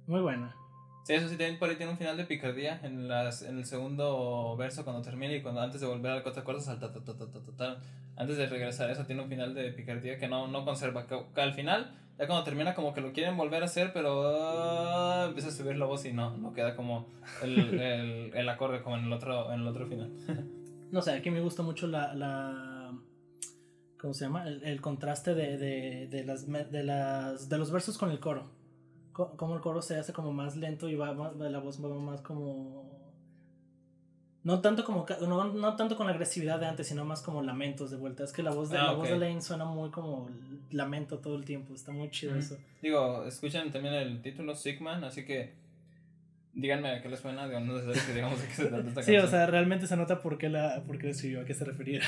Muy 0.05 0.19
buena. 0.19 0.53
Sí, 1.03 1.13
eso 1.13 1.27
sí, 1.27 1.35
también 1.35 1.57
por 1.57 1.69
ahí 1.69 1.77
tiene 1.77 1.91
un 1.91 1.97
final 1.97 2.15
de 2.15 2.25
picardía 2.25 2.79
en, 2.83 3.07
las, 3.07 3.41
en 3.41 3.57
el 3.57 3.65
segundo 3.65 4.55
verso 4.55 4.83
cuando 4.83 5.01
termina 5.01 5.33
y 5.33 5.41
cuando 5.41 5.61
antes 5.61 5.81
de 5.81 5.87
volver 5.87 6.11
al 6.11 6.23
cuatro 6.23 6.43
cuartos 6.43 6.65
ta, 7.57 7.77
antes 8.15 8.37
de 8.37 8.47
regresar 8.47 8.91
eso 8.91 9.05
tiene 9.05 9.23
un 9.23 9.29
final 9.29 9.55
de 9.55 9.71
picardía 9.71 10.19
que 10.19 10.27
no, 10.27 10.47
no 10.47 10.63
conserva, 10.63 11.07
al 11.35 11.53
final, 11.53 11.91
ya 12.19 12.27
cuando 12.27 12.43
termina 12.43 12.75
como 12.75 12.93
que 12.93 13.01
lo 13.01 13.13
quieren 13.13 13.35
volver 13.35 13.63
a 13.63 13.65
hacer, 13.65 13.93
pero 13.93 15.25
empieza 15.25 15.49
a 15.49 15.51
subir 15.51 15.75
la 15.77 15.85
voz 15.85 16.05
y 16.05 16.13
no, 16.13 16.37
no 16.37 16.53
queda 16.53 16.75
como 16.75 17.07
el, 17.41 17.79
el, 17.79 18.31
el 18.35 18.49
acorde 18.49 18.83
como 18.83 18.95
en 18.97 19.05
el 19.05 19.13
otro, 19.13 19.51
en 19.51 19.61
el 19.61 19.67
otro 19.67 19.87
final. 19.87 20.11
no 20.91 21.01
sé, 21.01 21.13
aquí 21.13 21.31
me 21.31 21.41
gusta 21.41 21.63
mucho 21.63 21.87
la, 21.87 22.13
la 22.13 22.93
¿cómo 23.99 24.13
se 24.13 24.25
llama? 24.25 24.47
El, 24.47 24.63
el 24.63 24.81
contraste 24.81 25.33
de, 25.33 25.57
de, 25.57 26.07
de, 26.07 26.23
las, 26.25 26.45
de, 26.47 26.83
las, 26.83 27.49
de 27.49 27.57
los 27.57 27.71
versos 27.71 27.97
con 27.97 28.11
el 28.11 28.19
coro 28.19 28.60
como 29.13 29.55
el 29.55 29.61
coro 29.61 29.81
se 29.81 29.97
hace 29.97 30.13
como 30.13 30.31
más 30.31 30.55
lento 30.55 30.89
y 30.89 30.95
va 30.95 31.13
más, 31.13 31.35
la 31.35 31.59
voz 31.59 31.83
va 31.83 31.89
más 31.99 32.21
como 32.21 33.01
no 34.43 34.59
tanto 34.59 34.83
como 34.83 35.05
no, 35.27 35.53
no, 35.53 35.75
tanto 35.75 35.95
con 35.95 36.07
la 36.07 36.13
agresividad 36.13 36.59
de 36.59 36.65
antes 36.65 36.87
sino 36.87 37.05
más 37.05 37.21
como 37.21 37.43
lamentos 37.43 37.91
de 37.91 37.97
vuelta. 37.97 38.23
Es 38.23 38.33
que 38.33 38.41
la 38.41 38.51
voz 38.51 38.69
de 38.69 38.77
ah, 38.77 38.85
la 38.85 38.91
voz 38.93 39.07
de 39.07 39.17
Lane 39.17 39.41
suena 39.41 39.65
muy 39.65 39.91
como 39.91 40.29
lamento 40.71 41.19
todo 41.19 41.35
el 41.35 41.45
tiempo. 41.45 41.75
Está 41.75 41.91
muy 41.91 42.09
chido 42.09 42.35
eso. 42.35 42.57
Digo 42.81 43.23
escuchan 43.25 43.71
también 43.71 43.93
el 43.93 44.21
título 44.21 44.55
Sigman 44.55 45.03
así 45.03 45.25
que 45.25 45.53
díganme 46.53 46.89
a 46.89 47.01
qué 47.01 47.09
les 47.09 47.19
suena 47.19 47.47
de 47.47 47.59
no 47.61 47.77
sé 47.79 48.07
que 48.07 48.13
digamos 48.13 48.41
de 48.41 48.47
qué 48.47 48.53
se 48.53 48.65
trata 48.65 48.89
esta 48.89 49.03
sí 49.03 49.15
o 49.15 49.27
sea 49.27 49.45
realmente 49.45 49.87
se 49.87 49.95
nota 49.95 50.21
por 50.21 50.37
qué 50.37 50.49
la 50.49 50.83
por 50.85 50.97
qué 50.97 51.11
escribió 51.11 51.41
a 51.41 51.45
qué 51.45 51.53
se 51.53 51.65
refería. 51.65 52.01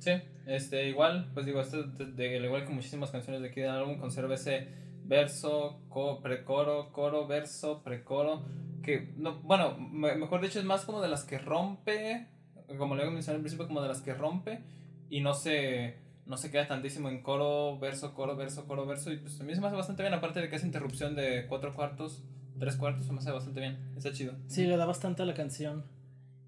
Sí 0.00 0.12
este 0.46 0.88
igual 0.88 1.30
pues 1.32 1.46
digo 1.46 1.60
esto 1.60 1.84
de, 1.84 2.36
igual 2.38 2.64
que 2.66 2.72
muchísimas 2.72 3.10
canciones 3.10 3.40
de 3.42 3.48
aquí 3.48 3.60
del 3.60 3.70
álbum 3.70 3.98
conserva 3.98 4.34
ese 4.34 4.87
verso, 5.08 5.80
co, 5.88 6.20
precoro, 6.20 6.92
coro, 6.92 7.26
verso, 7.26 7.82
precoro. 7.82 8.44
Que, 8.82 9.12
no, 9.16 9.40
bueno, 9.40 9.76
mejor 9.78 10.40
dicho, 10.40 10.58
es 10.60 10.64
más 10.64 10.84
como 10.84 11.00
de 11.00 11.08
las 11.08 11.24
que 11.24 11.38
rompe, 11.38 12.28
como 12.76 12.94
le 12.94 13.10
mencioné 13.10 13.36
al 13.36 13.42
principio, 13.42 13.66
como 13.66 13.82
de 13.82 13.88
las 13.88 14.02
que 14.02 14.14
rompe 14.14 14.62
y 15.08 15.20
no 15.20 15.32
se, 15.34 15.96
no 16.26 16.36
se 16.36 16.50
queda 16.50 16.68
tantísimo 16.68 17.08
en 17.08 17.22
coro, 17.22 17.78
verso, 17.78 18.14
coro, 18.14 18.36
verso, 18.36 18.66
coro, 18.66 18.86
verso. 18.86 19.10
Y 19.10 19.16
pues 19.16 19.40
a 19.40 19.44
mí 19.44 19.54
se 19.54 19.60
me 19.60 19.66
hace 19.66 19.76
bastante 19.76 20.02
bien, 20.02 20.14
aparte 20.14 20.40
de 20.40 20.50
que 20.50 20.56
esa 20.56 20.66
interrupción 20.66 21.16
de 21.16 21.46
cuatro 21.48 21.74
cuartos, 21.74 22.22
tres 22.58 22.76
cuartos, 22.76 23.06
se 23.06 23.12
me 23.12 23.18
hace 23.18 23.32
bastante 23.32 23.60
bien. 23.60 23.92
Está 23.96 24.12
chido. 24.12 24.34
Sí, 24.46 24.66
le 24.66 24.76
da 24.76 24.84
bastante 24.84 25.22
a 25.22 25.26
la 25.26 25.34
canción. 25.34 25.86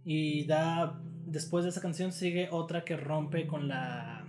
Y 0.04 0.44
da, 0.44 1.00
después 1.26 1.64
de 1.64 1.70
esa 1.70 1.80
canción 1.80 2.12
sigue 2.12 2.48
otra 2.50 2.84
que 2.84 2.96
rompe 2.96 3.46
con 3.46 3.68
la, 3.68 4.26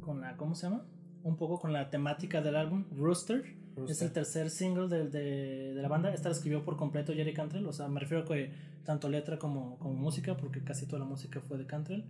con 0.00 0.20
la, 0.20 0.36
¿cómo 0.36 0.56
se 0.56 0.68
llama? 0.68 0.84
Un 1.22 1.36
poco 1.36 1.60
con 1.60 1.72
la 1.72 1.90
temática 1.90 2.40
del 2.40 2.56
álbum, 2.56 2.84
Rooster 2.96 3.57
es 3.86 4.02
el 4.02 4.12
tercer 4.12 4.50
single 4.50 4.88
de, 4.88 5.08
de, 5.08 5.74
de, 5.74 5.82
la 5.82 5.88
banda. 5.88 6.12
Esta 6.12 6.28
la 6.28 6.34
escribió 6.34 6.64
por 6.64 6.76
completo 6.76 7.12
Jerry 7.12 7.34
Cantrell. 7.34 7.66
O 7.66 7.72
sea, 7.72 7.88
me 7.88 8.00
refiero 8.00 8.24
a 8.24 8.26
que 8.26 8.50
tanto 8.84 9.08
letra 9.08 9.38
como, 9.38 9.78
como 9.78 9.94
música, 9.94 10.36
porque 10.36 10.64
casi 10.64 10.86
toda 10.86 11.00
la 11.00 11.04
música 11.04 11.40
fue 11.40 11.58
de 11.58 11.66
Cantrell. 11.66 12.04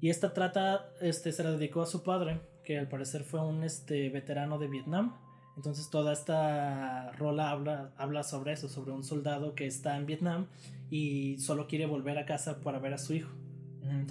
Y 0.00 0.10
esta 0.10 0.32
trata, 0.32 0.88
este, 1.00 1.30
se 1.30 1.44
la 1.44 1.52
dedicó 1.52 1.82
a 1.82 1.86
su 1.86 2.02
padre, 2.02 2.40
que 2.64 2.78
al 2.78 2.88
parecer 2.88 3.22
fue 3.22 3.40
un 3.40 3.62
este, 3.64 4.08
veterano 4.08 4.58
de 4.58 4.66
Vietnam. 4.66 5.14
Entonces 5.56 5.90
toda 5.90 6.12
esta 6.12 7.12
rola 7.12 7.50
habla, 7.50 7.92
habla 7.96 8.22
sobre 8.22 8.52
eso, 8.52 8.68
sobre 8.68 8.92
un 8.92 9.04
soldado 9.04 9.54
que 9.54 9.66
está 9.66 9.96
en 9.96 10.06
Vietnam 10.06 10.46
y 10.90 11.38
solo 11.38 11.66
quiere 11.66 11.86
volver 11.86 12.18
a 12.18 12.24
casa 12.24 12.60
para 12.60 12.78
ver 12.78 12.94
a 12.94 12.98
su 12.98 13.14
hijo. 13.14 13.30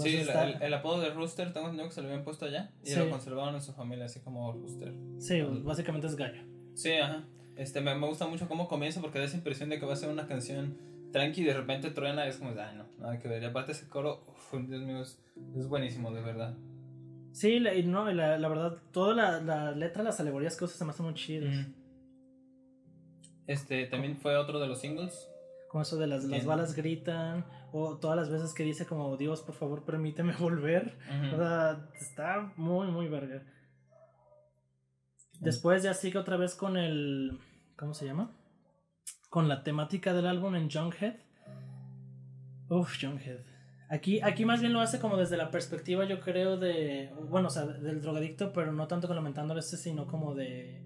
sí, 0.01 0.21
el, 0.61 0.73
apodo 0.73 1.01
de 1.01 1.09
Rooster, 1.09 1.51
tengo 1.53 1.67
entendido 1.67 1.89
que 1.89 1.95
se 1.95 2.01
lo 2.01 2.07
habían 2.07 2.23
puesto 2.23 2.45
allá 2.45 2.71
y 2.83 2.93
lo 2.93 3.09
conservaron 3.09 3.55
en 3.55 3.61
su 3.61 3.73
familia, 3.73 4.05
así 4.05 4.19
como 4.19 4.53
Rooster. 4.53 4.93
Sí, 5.17 5.41
básicamente 5.41 6.07
es 6.07 6.15
gallo. 6.15 6.43
Sí, 6.80 6.93
ajá. 6.93 7.25
Este, 7.57 7.82
me, 7.82 7.93
me, 7.93 8.07
gusta 8.07 8.25
mucho 8.25 8.47
cómo 8.47 8.69
comienza 8.69 9.01
porque 9.01 9.19
da 9.19 9.25
esa 9.25 9.36
impresión 9.36 9.69
de 9.69 9.82
que 9.82 9.86
va 9.86 9.91
a 9.91 9.97
ser 9.97 10.09
una 10.09 10.27
canción 10.27 10.77
tranqui 11.11 11.41
y 11.41 11.43
de 11.43 11.53
repente 11.53 11.91
truena 11.91 12.25
y 12.25 12.30
es 12.30 12.38
como, 12.38 12.51
ay, 12.51 12.77
no, 12.77 12.86
nada 12.99 13.19
que 13.19 13.27
ver. 13.27 13.43
Y 13.43 13.47
aparte 13.47 13.73
ese 13.73 13.89
coro, 13.89 14.23
Dios 14.53 14.82
mío, 14.84 15.01
es, 15.01 15.19
buenísimo, 15.67 16.13
de 16.13 16.21
verdad. 16.21 16.55
Sí, 17.34 17.59
la, 17.59 17.73
no, 17.84 18.09
la, 18.13 18.38
la 18.38 18.47
verdad, 18.47 18.77
toda 18.93 19.13
la, 19.13 19.41
la, 19.41 19.71
letra, 19.71 20.03
las 20.03 20.21
alegorías, 20.21 20.55
cosas 20.55 20.77
se 20.77 20.86
me 20.86 20.91
hacen 20.91 21.05
muy 21.05 21.15
chidas. 21.15 21.67
Este, 23.45 23.86
también 23.88 24.15
fue 24.15 24.38
otro 24.38 24.61
de 24.61 24.67
los 24.67 24.80
singles. 24.80 25.30
Como 25.67 25.82
eso 25.82 25.97
de 25.97 26.07
las, 26.07 26.23
las 26.23 26.45
balas 26.45 26.75
gritan, 26.75 27.45
o 27.73 27.97
todas 27.97 28.15
las 28.15 28.30
veces 28.30 28.53
que 28.53 28.63
dice 28.63 28.86
como, 28.86 29.17
Dios, 29.17 29.41
por 29.41 29.55
favor, 29.55 29.84
permíteme 29.84 30.32
volver. 30.39 30.97
O 31.34 31.36
sea, 31.36 31.89
está 31.99 32.53
muy, 32.55 32.88
muy 32.88 33.09
verga. 33.09 33.43
Después 35.39 35.83
ya 35.83 35.93
sigue 35.93 36.17
otra 36.19 36.37
vez 36.37 36.55
con 36.55 36.77
el. 36.77 37.39
¿Cómo 37.77 37.93
se 37.93 38.05
llama? 38.05 38.31
Con 39.29 39.47
la 39.47 39.63
temática 39.63 40.13
del 40.13 40.27
álbum 40.27 40.55
en 40.55 40.69
Junkhead. 40.69 41.15
Uf, 42.69 42.97
Junkhead. 43.01 43.39
Aquí, 43.89 44.21
aquí 44.21 44.45
más 44.45 44.59
bien 44.59 44.73
lo 44.73 44.81
hace 44.81 44.99
como 44.99 45.17
desde 45.17 45.37
la 45.37 45.49
perspectiva, 45.49 46.05
yo 46.05 46.19
creo, 46.19 46.57
de. 46.57 47.11
Bueno, 47.29 47.47
o 47.47 47.51
sea, 47.51 47.65
del 47.65 48.01
drogadicto, 48.01 48.51
pero 48.53 48.71
no 48.71 48.87
tanto 48.87 49.11
lamentándolo 49.13 49.59
este, 49.59 49.77
sino 49.77 50.07
como 50.07 50.35
de. 50.35 50.83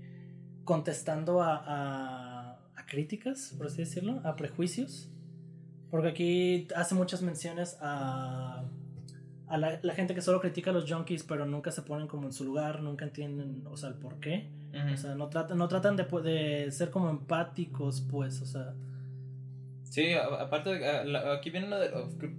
contestando 0.64 1.42
a, 1.42 1.56
a, 1.56 2.52
a 2.76 2.86
críticas, 2.86 3.56
por 3.58 3.68
así 3.68 3.78
decirlo, 3.80 4.22
a 4.24 4.36
prejuicios. 4.36 5.10
Porque 5.90 6.10
aquí 6.10 6.68
hace 6.76 6.96
muchas 6.96 7.22
menciones 7.22 7.78
a 7.82 8.64
a 9.54 9.58
la, 9.58 9.94
gente 9.94 10.16
que 10.16 10.22
solo 10.22 10.42
critica 10.42 10.72
a 10.72 10.74
los 10.74 10.92
junkies, 10.92 11.24
pero 11.24 11.46
nunca 11.46 11.70
se 11.70 11.84
ponen 11.84 12.08
como 12.08 12.26
en 12.26 12.34
su 12.34 12.44
lugar, 12.44 12.82
nunca 12.82 13.06
entienden, 13.06 13.64
o 13.70 13.78
sea, 13.78 13.90
el 13.90 13.96
por 13.96 14.20
qué. 14.20 14.50
O 14.92 14.98
sea, 14.98 15.14
no 15.14 15.30
tratan, 15.30 15.60
no 15.60 15.68
tratan 15.68 15.96
de, 15.96 16.06
de, 16.06 16.72
ser 16.72 16.90
como 16.90 17.12
empáticos, 17.12 18.02
pues, 18.10 18.42
o 18.42 18.48
sea. 18.48 18.74
Sí, 19.84 20.14
aparte, 20.16 20.72
de, 20.72 21.18
aquí 21.38 21.52
viene 21.52 21.68
una 21.68 21.78
de, 21.78 21.90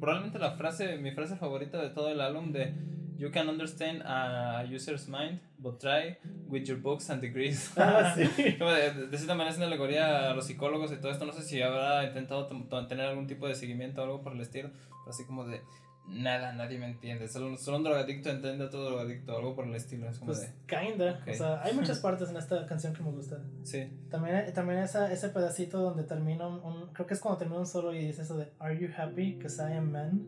probablemente 0.00 0.40
la 0.40 0.56
frase, 0.56 0.98
mi 0.98 1.12
frase 1.12 1.36
favorita 1.36 1.80
de 1.80 1.90
todo 1.90 2.08
el 2.08 2.20
álbum 2.20 2.50
de 2.50 2.74
You 3.16 3.30
can 3.30 3.48
understand 3.48 4.02
a 4.04 4.64
user's 4.68 5.06
mind, 5.06 5.38
but 5.58 5.78
try 5.78 6.16
with 6.48 6.64
your 6.64 6.78
books 6.78 7.10
and 7.10 7.20
degrees. 7.20 7.70
Ah, 7.76 8.12
sí. 8.16 8.24
de, 8.42 9.06
de, 9.06 9.16
cierta 9.16 9.36
manera 9.36 9.50
es 9.50 9.56
una 9.58 9.66
alegoría 9.66 10.32
a 10.32 10.34
los 10.34 10.46
psicólogos 10.46 10.90
y 10.90 10.96
todo 10.96 11.12
esto. 11.12 11.24
No 11.24 11.32
sé 11.32 11.42
si 11.42 11.62
habrá 11.62 12.04
intentado 12.04 12.48
tener 12.88 13.06
algún 13.06 13.28
tipo 13.28 13.46
de 13.46 13.54
seguimiento 13.54 14.00
o 14.00 14.04
algo 14.04 14.20
por 14.20 14.32
el 14.32 14.40
estilo, 14.40 14.70
pero 14.72 15.10
así 15.10 15.24
como 15.24 15.44
de 15.46 15.60
nada, 16.06 16.52
nadie 16.52 16.78
me 16.78 16.86
entiende. 16.86 17.28
Solo, 17.28 17.56
solo 17.56 17.78
un 17.78 17.84
drogadicto 17.84 18.30
entiende 18.30 18.64
a 18.64 18.70
todo 18.70 18.90
drogadicto, 18.90 19.36
algo 19.36 19.54
por 19.54 19.66
el 19.66 19.74
estilo. 19.74 20.08
Es 20.08 20.18
como 20.18 20.32
pues, 20.32 20.52
kinda. 20.66 21.22
O 21.26 21.34
sea, 21.34 21.62
hay 21.62 21.74
muchas 21.74 22.00
partes 22.00 22.30
en 22.30 22.36
esta 22.36 22.66
canción 22.66 22.94
que 22.94 23.02
me 23.02 23.10
gustan. 23.10 23.42
Sí. 23.62 23.88
También, 24.10 24.52
también 24.52 24.80
esa, 24.80 25.12
ese 25.12 25.28
pedacito 25.28 25.78
donde 25.80 26.04
termina 26.04 26.46
un, 26.46 26.92
Creo 26.92 27.06
que 27.06 27.14
es 27.14 27.20
cuando 27.20 27.38
termina 27.38 27.60
un 27.60 27.66
solo 27.66 27.94
y 27.94 28.06
dice 28.06 28.22
eso 28.22 28.36
de 28.36 28.48
Are 28.58 28.78
you 28.78 28.88
happy? 28.96 29.32
Because 29.34 29.62
I 29.62 29.76
am 29.76 29.90
man. 29.90 30.26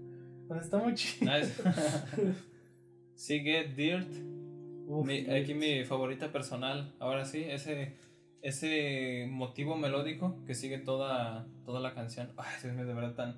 Pues 0.48 0.62
está 0.62 0.78
muy 0.78 0.94
chido. 0.94 1.32
Nice. 1.32 1.62
Sigue 3.14 3.64
Dirt. 3.68 4.08
mi, 5.04 5.30
Aquí 5.30 5.54
mi 5.54 5.84
favorita 5.84 6.30
personal. 6.32 6.94
Ahora 7.00 7.24
sí, 7.24 7.44
ese 7.44 7.94
ese 8.46 9.26
motivo 9.28 9.76
melódico 9.76 10.36
que 10.46 10.54
sigue 10.54 10.78
toda, 10.78 11.48
toda 11.64 11.80
la 11.80 11.94
canción. 11.94 12.30
Ay, 12.36 12.54
Dios 12.62 12.74
mío, 12.74 12.86
de 12.86 12.94
verdad 12.94 13.14
tan 13.14 13.36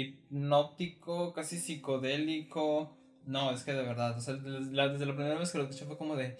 hipnótico, 0.00 1.32
casi 1.32 1.58
psicodélico. 1.58 2.96
No, 3.26 3.50
es 3.50 3.62
que 3.62 3.72
de 3.74 3.82
verdad, 3.82 4.16
o 4.16 4.20
sea, 4.20 4.34
desde 4.34 5.06
la 5.06 5.14
primera 5.14 5.38
vez 5.38 5.52
que 5.52 5.58
lo 5.58 5.64
escuché 5.64 5.84
fue 5.84 5.98
como 5.98 6.16
de, 6.16 6.38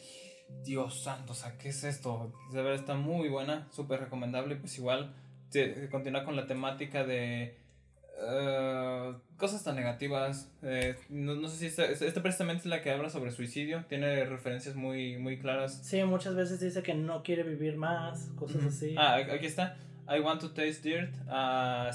Dios 0.64 1.02
santo, 1.02 1.32
o 1.32 1.34
sea, 1.34 1.56
¿qué 1.58 1.68
es 1.68 1.84
esto? 1.84 2.32
De 2.52 2.62
verdad 2.62 2.74
está 2.74 2.94
muy 2.94 3.28
buena, 3.28 3.68
súper 3.70 4.00
recomendable. 4.00 4.56
Pues 4.56 4.76
igual, 4.78 5.14
te, 5.50 5.88
continúa 5.88 6.24
con 6.24 6.36
la 6.36 6.46
temática 6.46 7.04
de 7.04 7.56
eh, 8.20 9.14
cosas 9.36 9.62
tan 9.62 9.76
negativas. 9.76 10.50
Eh, 10.62 10.96
no, 11.08 11.48
sé 11.48 11.56
si 11.56 11.66
esta, 11.66 11.84
esta, 11.84 12.22
precisamente 12.22 12.62
es 12.62 12.66
la 12.66 12.82
que 12.82 12.90
habla 12.90 13.10
sobre 13.10 13.30
suicidio. 13.30 13.84
Tiene 13.88 14.24
referencias 14.24 14.74
muy, 14.74 15.16
muy 15.18 15.38
claras. 15.38 15.80
Sí, 15.82 16.02
muchas 16.04 16.34
veces 16.34 16.60
dice 16.60 16.82
que 16.82 16.94
no 16.94 17.22
quiere 17.22 17.42
vivir 17.42 17.76
más, 17.76 18.30
cosas 18.36 18.64
así. 18.64 18.94
Ah, 18.96 19.16
aquí 19.16 19.46
está. 19.46 19.76
I 20.08 20.20
want 20.20 20.40
to 20.40 20.50
taste 20.50 20.82
dirt. 20.82 21.14
Uh, 21.26 21.90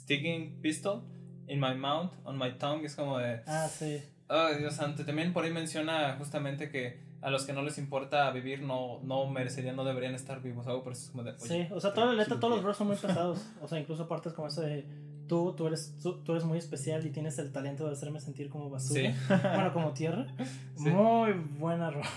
sticking 0.00 0.60
pistol 0.60 1.02
in 1.48 1.60
my 1.60 1.74
mouth, 1.74 2.12
on 2.24 2.38
my 2.38 2.52
tongue, 2.58 2.84
es 2.84 2.94
como 2.94 3.18
de... 3.18 3.42
Ah, 3.46 3.68
sí. 3.68 4.02
Oh, 4.28 4.48
Dios 4.58 4.74
santo. 4.74 5.04
También 5.04 5.32
por 5.32 5.44
ahí 5.44 5.50
menciona 5.50 6.16
justamente 6.16 6.70
que 6.70 7.00
a 7.20 7.30
los 7.30 7.44
que 7.44 7.52
no 7.52 7.62
les 7.62 7.78
importa 7.78 8.30
vivir 8.30 8.62
no, 8.62 9.00
no 9.02 9.26
merecerían, 9.26 9.76
no 9.76 9.84
deberían 9.84 10.14
estar 10.14 10.42
vivos, 10.42 10.66
algo, 10.66 10.82
pero 10.82 10.94
es 10.94 11.10
como 11.10 11.22
de... 11.22 11.38
sí, 11.38 11.68
o 11.70 11.80
sea, 11.80 11.92
toda 11.92 12.08
la 12.08 12.14
letra, 12.14 12.40
todos 12.40 12.54
los 12.54 12.64
bros 12.64 12.76
son 12.76 12.88
muy 12.88 12.96
pesados. 13.02 13.46
O 13.60 13.68
sea, 13.68 13.78
incluso 13.78 14.08
partes 14.08 14.32
como 14.32 14.48
ese 14.48 14.62
de 14.62 14.86
tú, 15.28 15.54
tú 15.56 15.66
eres, 15.66 15.96
tú, 16.02 16.22
tú 16.22 16.32
eres 16.32 16.44
muy 16.44 16.58
especial 16.58 17.06
y 17.06 17.10
tienes 17.10 17.38
el 17.38 17.52
talento 17.52 17.86
de 17.86 17.92
hacerme 17.92 18.20
sentir 18.20 18.48
como 18.48 18.70
basura. 18.70 19.12
Sí. 19.12 19.16
Bueno, 19.54 19.72
como 19.72 19.92
tierra. 19.92 20.26
Sí. 20.76 20.90
Muy 20.90 21.32
buena 21.58 21.90
rola. 21.90 22.08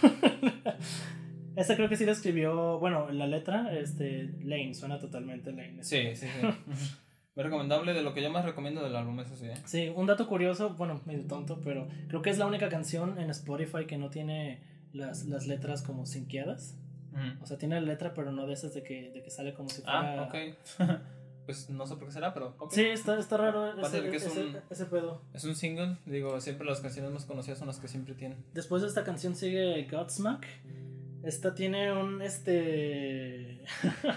Esta 1.56 1.76
creo 1.76 1.88
que 1.88 1.96
sí 1.96 2.06
la 2.06 2.14
escribió, 2.14 2.80
bueno, 2.80 3.12
la 3.12 3.28
letra, 3.28 3.78
este, 3.78 4.30
Lane, 4.44 4.74
suena 4.74 5.00
totalmente 5.00 5.52
Lane. 5.52 5.84
Sí, 5.84 6.16
sí, 6.16 6.26
sí. 6.28 6.48
Muy 7.36 7.44
recomendable 7.44 7.94
de 7.94 8.02
lo 8.02 8.14
que 8.14 8.22
yo 8.22 8.30
más 8.32 8.46
recomiendo 8.46 8.82
del 8.84 8.96
álbum, 8.96 9.20
eso 9.20 9.36
sí. 9.36 9.46
¿eh? 9.48 9.54
Sí, 9.66 9.92
un 9.94 10.06
dato 10.06 10.28
curioso, 10.28 10.70
bueno, 10.76 11.02
medio 11.06 11.26
tonto, 11.28 11.60
pero 11.64 11.88
creo 12.08 12.22
que 12.22 12.30
es 12.30 12.38
la 12.38 12.46
única 12.46 12.70
canción 12.70 13.20
en 13.20 13.30
Spotify 13.30 13.86
que 13.88 13.98
no 13.98 14.10
tiene 14.10 14.62
las, 14.94 15.26
las 15.26 15.46
letras 15.48 15.82
como 15.82 16.06
sinqueadas. 16.06 16.78
Ujú. 17.12 17.44
O 17.44 17.46
sea, 17.46 17.58
tiene 17.58 17.76
la 17.76 17.88
letra, 17.88 18.14
pero 18.14 18.32
no 18.32 18.48
de 18.48 18.54
esas 18.54 18.74
de 18.74 18.84
que, 18.84 19.12
de 19.12 19.22
que 19.22 19.30
sale 19.30 19.54
como 19.54 19.70
si 19.70 19.82
fuera... 19.82 20.24
Ah, 20.24 20.30
ok. 20.30 20.36
pues 21.46 21.70
no 21.70 21.86
sé 21.86 21.96
por 21.98 22.08
qué 22.08 22.12
será, 22.14 22.34
pero. 22.34 22.56
ok. 22.58 22.72
Sí, 22.72 22.82
está, 22.86 23.20
está 23.20 23.38
raro 23.38 23.80
ese, 23.82 24.02
de 24.02 24.10
que 24.10 24.18
es 24.18 24.26
ese- 24.26 24.42
un- 24.46 24.58
ese 24.70 24.86
pedo. 24.86 25.22
Es 25.34 25.44
un 25.44 25.56
single, 25.56 25.98
digo, 26.06 26.40
siempre 26.42 26.66
las 26.66 26.80
canciones 26.80 27.12
más 27.12 27.26
conocidas 27.26 27.60
son 27.60 27.68
las 27.68 27.80
que 27.80 27.88
siempre 27.90 28.16
tienen. 28.16 28.38
Después 28.54 28.82
de 28.82 28.88
esta 28.88 29.04
canción 29.04 29.36
sigue 29.36 29.88
Godsmack. 29.92 30.46
Esta 31.24 31.54
tiene 31.56 31.92
un 31.94 32.22
este 32.22 33.62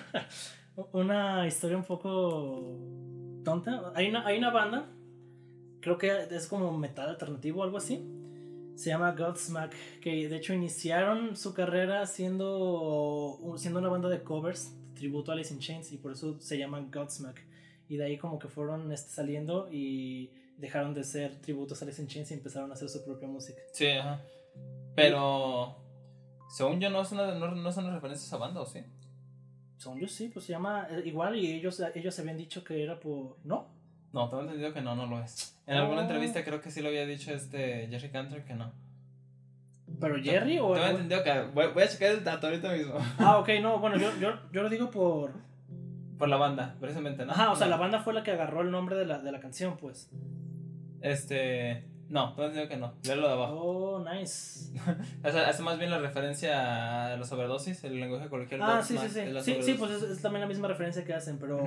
una 0.92 1.46
historia 1.46 1.76
un 1.76 1.84
poco 1.84 2.78
tonta. 3.44 3.92
Hay 3.94 4.08
una, 4.08 4.26
hay 4.26 4.38
una 4.38 4.50
banda, 4.50 4.90
creo 5.80 5.98
que 5.98 6.28
es 6.30 6.46
como 6.46 6.76
metal 6.76 7.08
alternativo 7.08 7.60
o 7.60 7.64
algo 7.64 7.78
así. 7.78 8.04
Se 8.76 8.90
llama 8.90 9.12
Godsmack, 9.12 9.74
que 10.00 10.28
de 10.28 10.36
hecho 10.36 10.54
iniciaron 10.54 11.36
su 11.36 11.52
carrera 11.52 12.06
siendo, 12.06 13.54
siendo 13.56 13.80
una 13.80 13.88
banda 13.88 14.08
de 14.08 14.22
covers, 14.22 14.72
tributo 14.94 15.32
a 15.32 15.34
Alice 15.34 15.52
in 15.52 15.58
Chains, 15.58 15.90
y 15.90 15.96
por 15.96 16.12
eso 16.12 16.38
se 16.40 16.58
llaman 16.58 16.90
Godsmack. 16.92 17.44
Y 17.88 17.96
de 17.96 18.04
ahí 18.04 18.18
como 18.18 18.38
que 18.38 18.46
fueron 18.46 18.92
este, 18.92 19.10
saliendo 19.10 19.68
y 19.72 20.30
dejaron 20.58 20.94
de 20.94 21.02
ser 21.02 21.40
tributos 21.40 21.82
a 21.82 21.84
Alice 21.84 22.00
in 22.00 22.06
Chains 22.06 22.30
y 22.30 22.34
empezaron 22.34 22.70
a 22.70 22.74
hacer 22.74 22.88
su 22.88 23.04
propia 23.04 23.26
música. 23.26 23.60
Sí, 23.72 23.86
ajá. 23.86 24.20
Pero. 24.94 25.76
Según 26.50 26.80
yo, 26.80 26.88
no 26.88 27.02
una, 27.12 27.34
no, 27.34 27.54
no 27.54 27.68
es 27.68 27.76
una 27.76 27.94
referencia 27.94 28.36
a 28.36 28.40
banda, 28.40 28.60
¿o 28.60 28.66
sí? 28.66 28.80
Según 29.78 30.00
yo 30.00 30.08
sí, 30.08 30.28
pues 30.28 30.44
se 30.44 30.52
llama 30.52 30.86
eh, 30.90 31.02
igual 31.06 31.36
y 31.36 31.50
ellos, 31.52 31.80
ellos 31.94 32.18
habían 32.18 32.36
dicho 32.36 32.62
que 32.64 32.82
era 32.84 32.98
por... 33.00 33.36
¿No? 33.44 33.68
No, 34.12 34.28
tengo 34.28 34.42
entendido 34.42 34.72
que 34.74 34.80
no, 34.82 34.94
no 34.96 35.06
lo 35.06 35.20
es. 35.22 35.56
En 35.66 35.76
Oh. 35.78 35.82
alguna 35.82 36.02
entrevista 36.02 36.44
creo 36.44 36.60
que 36.60 36.70
sí 36.70 36.80
lo 36.82 36.88
había 36.88 37.06
dicho 37.06 37.32
este 37.32 37.86
Jerry 37.88 38.10
Cantor 38.10 38.42
que 38.42 38.54
no. 38.54 38.72
¿Pero 40.00 40.16
Jerry 40.22 40.58
o...? 40.58 40.74
Tengo 40.74 40.86
entendido 40.88 41.22
que. 41.24 41.42
Voy, 41.54 41.66
voy 41.72 41.82
a 41.82 41.88
checar 41.88 42.10
el 42.10 42.24
dato 42.24 42.46
ahorita 42.48 42.72
mismo. 42.72 42.94
Ah, 43.18 43.38
ok, 43.38 43.48
no, 43.62 43.78
bueno, 43.80 43.96
yo, 43.96 44.10
yo, 44.20 44.30
yo 44.52 44.62
lo 44.62 44.68
digo 44.68 44.90
por... 44.90 45.32
Por 46.18 46.28
la 46.28 46.36
banda, 46.36 46.74
precisamente, 46.80 47.24
¿no? 47.24 47.32
Ajá, 47.32 47.52
o 47.52 47.56
sea, 47.56 47.66
No. 47.68 47.70
la 47.72 47.76
banda 47.76 48.00
fue 48.00 48.12
la 48.12 48.22
que 48.24 48.32
agarró 48.32 48.62
el 48.62 48.70
nombre 48.72 48.96
de 48.96 49.06
la, 49.06 49.18
de 49.20 49.30
la 49.30 49.38
canción, 49.40 49.76
pues. 49.76 50.10
Este. 51.00 51.84
No, 52.08 52.32
tengo 52.34 52.48
entendido 52.48 52.68
que 52.68 52.76
no. 52.78 52.92
Léelo 53.04 53.26
de 53.28 53.32
abajo. 53.34 53.54
Oh, 53.54 54.04
nice. 54.04 54.72
O 55.24 55.30
sea, 55.30 55.48
hace 55.48 55.62
más 55.62 55.78
bien 55.78 55.90
la 55.90 55.98
referencia 55.98 57.12
a 57.12 57.16
los 57.16 57.30
overdosis, 57.32 57.84
el 57.84 58.00
lenguaje 58.00 58.28
coloquial. 58.28 58.62
Ah, 58.62 58.82
sí, 58.82 58.96
sí, 58.96 59.08
sí. 59.08 59.20
Sí, 59.42 59.62
sí, 59.62 59.74
pues 59.74 59.90
es, 59.92 60.02
es 60.02 60.22
también 60.22 60.40
la 60.40 60.46
misma 60.46 60.68
referencia 60.68 61.04
que 61.04 61.14
hacen, 61.14 61.38
pero... 61.38 61.62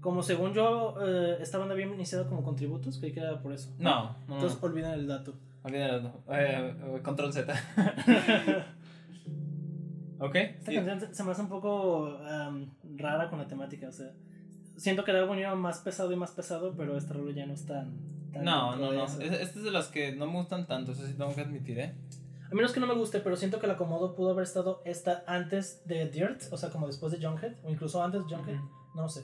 Como 0.00 0.22
según 0.22 0.54
yo, 0.54 0.94
eh, 1.04 1.36
esta 1.42 1.58
banda 1.58 1.74
había 1.74 1.84
iniciado 1.86 2.26
como 2.26 2.42
con 2.42 2.56
tributos, 2.56 2.96
creí 2.98 3.12
que 3.12 3.20
era 3.20 3.38
por 3.42 3.52
eso. 3.52 3.70
No, 3.78 4.16
no, 4.28 4.34
Entonces 4.36 4.58
no. 4.58 4.66
olviden 4.68 4.92
el 4.92 5.06
dato. 5.06 5.34
Eh, 5.70 6.02
eh, 6.30 7.00
control 7.02 7.34
Z. 7.34 7.52
ok. 10.18 10.34
Esta 10.34 10.72
canción 10.72 11.14
se- 11.14 11.24
me 11.24 11.32
hace 11.32 11.42
un 11.42 11.48
poco 11.48 12.16
am, 12.26 12.70
rara 12.96 13.28
con 13.28 13.38
la 13.38 13.46
temática, 13.46 13.88
o 13.88 13.92
sea... 13.92 14.10
Siento 14.76 15.04
que 15.04 15.10
el 15.10 15.18
álbum 15.18 15.36
iba 15.38 15.54
más 15.54 15.80
pesado 15.80 16.10
y 16.12 16.16
más 16.16 16.30
pesado, 16.30 16.72
pero 16.74 16.96
esta 16.96 17.12
rola 17.12 17.32
ya 17.32 17.44
no 17.44 17.52
es 17.52 17.66
tan... 17.66 17.92
tan 18.32 18.44
No, 18.44 18.76
no, 18.76 18.92
no. 18.92 19.04
eso. 19.04 19.20
Es- 19.20 19.32
Esta 19.32 19.58
es 19.58 19.64
de 19.64 19.70
las 19.70 19.88
que 19.88 20.12
no 20.14 20.26
me 20.26 20.34
gustan 20.38 20.66
tanto, 20.66 20.92
eso 20.92 21.06
sí 21.06 21.14
tengo 21.14 21.34
que 21.34 21.40
admitir, 21.42 21.78
¿eh? 21.78 21.94
A 22.50 22.54
menos 22.54 22.72
que 22.72 22.80
no 22.80 22.86
me 22.86 22.94
guste, 22.94 23.20
pero 23.20 23.36
siento 23.36 23.60
que 23.60 23.66
el 23.66 23.72
acomodo 23.72 24.16
pudo 24.16 24.30
haber 24.30 24.42
estado 24.44 24.82
esta 24.84 25.22
antes 25.26 25.82
de 25.86 26.08
Dirt, 26.08 26.42
o 26.50 26.56
sea, 26.56 26.70
como 26.70 26.86
después 26.88 27.12
de 27.12 27.24
Junkhead, 27.24 27.54
o 27.64 27.70
incluso 27.70 28.02
antes 28.02 28.22
de 28.26 28.34
Junkhead, 28.34 28.56
Ujú. 28.56 28.68
no 28.96 29.08
sé. 29.08 29.22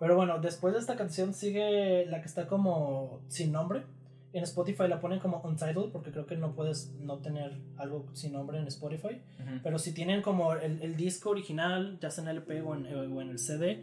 Pero 0.00 0.16
bueno, 0.16 0.38
después 0.40 0.74
de 0.74 0.80
esta 0.80 0.96
canción 0.96 1.32
sigue 1.32 2.04
la 2.06 2.20
que 2.20 2.26
está 2.26 2.46
como 2.48 3.20
sin 3.28 3.52
nombre. 3.52 3.84
En 4.32 4.42
Spotify 4.42 4.88
la 4.88 5.00
ponen 5.00 5.20
como 5.20 5.40
Untitled, 5.40 5.90
porque 5.92 6.10
creo 6.10 6.26
que 6.26 6.36
no 6.36 6.52
puedes 6.54 6.92
no 7.00 7.18
tener 7.18 7.56
algo 7.78 8.06
sin 8.12 8.32
nombre 8.34 8.58
en 8.58 8.66
Spotify. 8.66 9.22
Ujú. 9.40 9.60
Pero 9.62 9.78
si 9.78 9.94
tienen 9.94 10.20
como 10.20 10.52
el, 10.52 10.82
el 10.82 10.96
disco 10.96 11.30
original, 11.30 11.98
ya 12.00 12.10
sea 12.10 12.24
en 12.24 12.30
LP 12.30 12.60
o 12.62 12.74
en, 12.74 12.86
o 12.94 13.22
en 13.22 13.30
el 13.30 13.38
CD, 13.38 13.82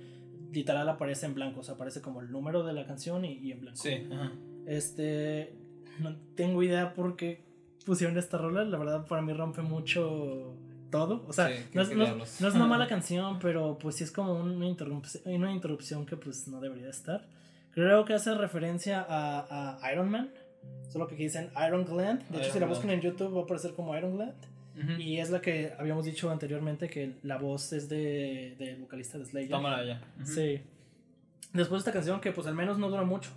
literal 0.52 0.88
aparece 0.90 1.26
en 1.26 1.34
blanco, 1.34 1.62
o 1.62 1.64
sea, 1.64 1.74
aparece 1.76 2.02
como 2.02 2.22
el 2.22 2.32
número 2.32 2.64
de 2.64 2.74
la 2.74 2.86
canción 2.86 3.26
y, 3.26 3.34
y 3.40 3.52
en 3.54 3.62
blanco. 3.62 3.78
Sí, 3.82 4.08
ajá. 4.12 4.32
Este. 4.68 5.54
No 6.00 6.16
tengo 6.36 6.64
idea 6.64 6.94
por 6.94 7.16
qué 7.16 7.44
pusieron 7.86 8.18
esta 8.18 8.38
rola. 8.38 8.64
La 8.64 8.78
verdad, 8.78 9.06
para 9.06 9.22
mí 9.22 9.34
rompe 9.34 9.62
mucho 9.62 10.56
todo. 10.90 11.26
O 11.28 11.34
sea, 11.34 11.50
Sí, 11.50 11.64
no, 11.74 11.82
es, 11.82 11.96
no 11.96 12.06
no 12.16 12.24
es 12.24 12.40
una 12.56 12.68
mala 12.68 12.88
canción, 12.88 13.40
pero 13.40 13.78
pues 13.78 13.96
sí 13.96 14.04
es 14.04 14.12
como 14.12 14.34
una 14.34 14.66
interrupción, 14.68 15.24
una 15.26 15.52
interrupción 15.52 16.06
que 16.06 16.18
pues 16.18 16.48
no 16.48 16.62
debería 16.62 16.90
estar. 16.90 17.28
Creo 17.72 18.06
que 18.06 18.14
hace 18.14 18.34
referencia 18.36 19.04
a, 19.08 19.80
a 19.84 19.92
Iron 19.92 20.10
Man. 20.10 20.30
Solo 20.90 21.08
que 21.08 21.16
aquí 21.16 21.24
dicen 21.24 21.50
Iron 21.68 21.86
Gland. 21.86 22.22
De 22.30 22.38
hecho, 22.38 22.46
Iron 22.46 22.54
si 22.54 22.60
la 22.60 22.68
buscan 22.68 22.92
en 22.92 23.02
YouTube 23.02 23.36
va 23.36 23.42
a 23.42 23.44
aparecer 23.44 23.74
como 23.74 23.98
Iron 23.98 24.16
Gland. 24.16 24.36
Ujú. 24.78 25.02
Y 25.02 25.20
es 25.20 25.30
la 25.30 25.42
que 25.42 25.74
habíamos 25.78 26.06
dicho 26.06 26.30
anteriormente 26.32 26.88
que 26.88 27.16
la 27.24 27.38
voz 27.38 27.74
es 27.74 27.90
de, 27.90 28.56
del 28.60 28.78
vocalista 28.78 29.18
de 29.18 29.26
Slayer. 29.26 29.50
Tómala 29.50 29.84
ya. 29.84 30.02
Ujú. 30.22 30.26
Sí. 30.32 30.62
Después 31.54 31.84
de 31.84 31.90
esta 31.90 31.92
canción 31.92 32.22
que 32.22 32.32
pues 32.32 32.48
al 32.48 32.56
menos 32.56 32.78
no 32.78 32.90
dura 32.90 33.04
mucho. 33.04 33.32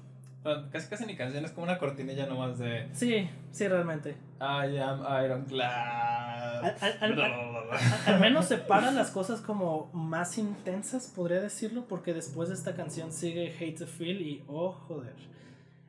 Casi 0.71 0.89
casi 0.89 1.07
ni 1.07 1.17
canción, 1.17 1.45
es 1.45 1.51
como 1.53 1.65
una 1.65 1.79
cortinilla 1.79 2.27
nomás 2.27 2.59
de 2.59 2.89
Sí, 2.93 3.29
sí, 3.51 3.69
realmente. 3.69 4.17
I 4.41 4.77
am 4.79 5.01
Ironclad. 5.25 6.65
Al- 6.65 6.77
al- 6.81 7.21
al- 7.21 7.71
al- 8.07 8.21
menos 8.21 8.47
separa 8.47 8.91
las 8.91 9.11
cosas 9.11 9.41
como 9.41 9.91
más 9.93 10.39
intensas, 10.39 11.13
podría 11.15 11.41
decirlo, 11.41 11.85
porque 11.89 12.15
después 12.15 12.49
de 12.49 12.55
esta 12.55 12.75
canción 12.75 13.13
sigue 13.13 13.55
Hate 13.55 13.79
to 13.79 13.87
Feel 13.87 14.21
y 14.23 14.45
oh, 14.49 14.73
joder. 14.73 15.15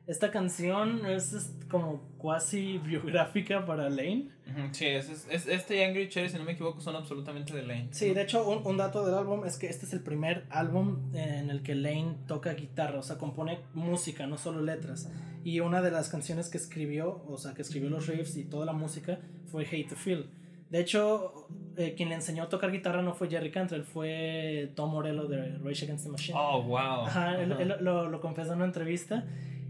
Esta 0.08 0.30
canción 0.30 1.04
es, 1.06 1.32
es 1.34 1.52
como 1.70 2.00
cuasi 2.16 2.78
biográfica 2.78 3.64
para 3.66 3.88
Lane. 3.90 4.30
Sí, 4.72 4.86
es, 4.86 5.08
es- 5.10 5.26
es- 5.30 5.46
este 5.46 5.76
y 5.76 5.82
Angry 5.82 6.08
Cherry, 6.08 6.30
si 6.30 6.38
no 6.38 6.44
me 6.44 6.52
equivoco, 6.52 6.80
son 6.80 6.96
absolutamente 6.96 7.54
de 7.54 7.62
Lane. 7.62 7.88
Sí, 7.90 8.14
de 8.14 8.22
hecho, 8.22 8.48
un, 8.48 8.66
un 8.66 8.76
dato 8.78 9.04
del 9.04 9.14
álbum 9.14 9.44
es 9.44 9.58
que 9.58 9.66
este 9.68 9.84
es 9.84 9.92
el 9.92 10.00
primer 10.00 10.46
álbum 10.50 11.14
en 11.14 11.50
el 11.50 11.62
que 11.62 11.74
Lane 11.74 12.16
toca 12.26 12.54
guitarra, 12.54 12.98
o 12.98 13.02
sea, 13.02 13.18
compone 13.18 13.60
música, 13.74 14.26
no 14.26 14.38
solo 14.38 14.62
letras. 14.62 15.10
Y 15.44 15.60
una 15.60 15.82
de 15.82 15.90
las 15.90 16.08
canciones 16.08 16.48
que 16.48 16.56
escribió, 16.58 17.22
o 17.28 17.36
sea, 17.36 17.52
que 17.52 17.60
escribió 17.62 17.90
los 17.90 18.06
riffs 18.06 18.36
y 18.38 18.44
toda 18.44 18.64
la 18.66 18.72
música, 18.72 19.18
fue 19.52 19.64
Hate 19.66 19.88
to 19.90 19.94
Feel. 19.96 20.30
De 20.70 20.80
hecho, 20.80 21.46
eh, 21.76 21.94
quien 21.96 22.08
le 22.08 22.14
enseñó 22.14 22.44
a 22.44 22.48
tocar 22.48 22.70
guitarra 22.72 23.02
no 23.02 23.14
fue 23.14 23.28
Jerry 23.28 23.50
Cantrell, 23.50 23.84
fue 23.84 24.72
Tom 24.74 24.90
Morello 24.90 25.26
de 25.26 25.58
Rage 25.58 25.84
Against 25.84 26.04
the 26.06 26.10
Machine. 26.10 26.38
Oh, 26.38 26.62
wow. 26.62 27.06
Ajá, 27.06 27.40
él, 27.40 27.52
Ajá. 27.52 27.62
él 27.62 27.74
lo, 27.80 28.08
lo 28.08 28.20
confesó 28.22 28.52
en 28.52 28.56
una 28.58 28.66
entrevista. 28.66 29.26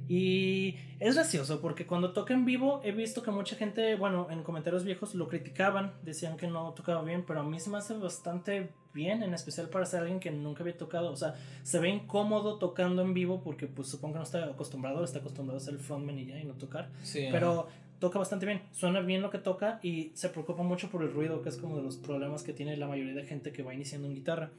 Y 0.09 0.76
es 1.01 1.14
gracioso 1.14 1.60
porque 1.60 1.86
cuando 1.86 2.12
toca 2.12 2.32
en 2.32 2.47
vivo 2.47 2.80
he 2.82 2.93
visto 2.93 3.22
que 3.22 3.30
mucha 3.30 3.56
gente, 3.56 3.94
bueno, 3.94 4.28
en 4.30 4.43
comentarios 4.43 4.85
viejos 4.85 5.14
lo 5.14 5.28
criticaban, 5.28 5.93
decían 6.02 6.39
que 6.39 6.47
no 6.47 6.72
tocaba 6.72 7.02
bien, 7.02 7.24
pero 7.26 7.40
a 7.40 7.43
mí 7.43 7.60
se 7.60 7.68
me 7.68 7.76
hace 7.76 7.94
bastante 7.94 8.70
bien, 8.94 9.22
en 9.22 9.35
especial 9.35 9.68
para 9.68 9.85
ser 9.85 10.01
alguien 10.01 10.18
que 10.18 10.30
nunca 10.30 10.62
había 10.62 10.76
tocado. 10.76 11.12
O 11.12 11.16
sea, 11.16 11.35
se 11.62 11.78
ve 11.78 11.90
incómodo 11.90 12.59
tocando 12.59 13.02
en 13.02 13.12
vivo 13.12 13.43
porque 13.43 13.66
pues 13.66 13.89
supongo 13.89 14.14
que 14.14 14.18
no 14.18 14.24
está 14.24 14.44
acostumbrado, 14.47 15.05
está 15.05 15.18
acostumbrado 15.18 15.59
a 15.59 15.60
ser 15.60 15.74
el 15.74 15.80
frontman 15.80 16.18
y 16.18 16.26
ya 16.26 16.39
y 16.39 16.44
no 16.44 16.55
tocar. 16.55 16.89
Sí, 17.02 17.26
ajá. 17.26 17.32
Pero 17.32 17.68
toca 17.98 18.18
bastante 18.18 18.47
bien, 18.47 18.62
suena 18.72 19.01
bien 19.01 19.20
lo 19.22 19.30
que 19.30 19.39
toca 19.39 19.78
y 19.82 20.12
se 20.14 20.30
preocupa 20.30 20.62
mucho 20.62 20.89
por 20.89 21.02
el 21.02 21.12
ruido, 21.12 21.43
que 21.43 21.51
es 21.51 21.56
como 21.59 21.76
de 21.76 21.82
los 21.82 21.97
problemas 21.97 22.43
que 22.43 22.52
tiene 22.52 22.76
la 22.76 22.86
mayoría 22.86 23.14
de 23.14 23.24
gente 23.24 23.52
que 23.52 23.62
va 23.62 23.74
iniciando 23.74 24.09
en 24.09 24.14
guitarra. 24.14 24.52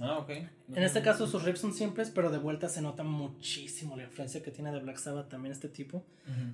Ah, 0.00 0.18
ok. 0.18 0.30
En 0.30 0.82
este 0.82 1.02
caso 1.02 1.26
sus 1.26 1.42
riffs 1.44 1.60
son 1.60 1.72
simples, 1.72 2.10
pero 2.10 2.30
de 2.30 2.38
vuelta 2.38 2.68
se 2.68 2.82
nota 2.82 3.02
muchísimo 3.02 3.96
la 3.96 4.04
influencia 4.04 4.42
que 4.42 4.50
tiene 4.50 4.72
de 4.72 4.80
Black 4.80 4.98
Sabbath 4.98 5.28
también 5.28 5.52
este 5.52 5.68
tipo. 5.68 6.04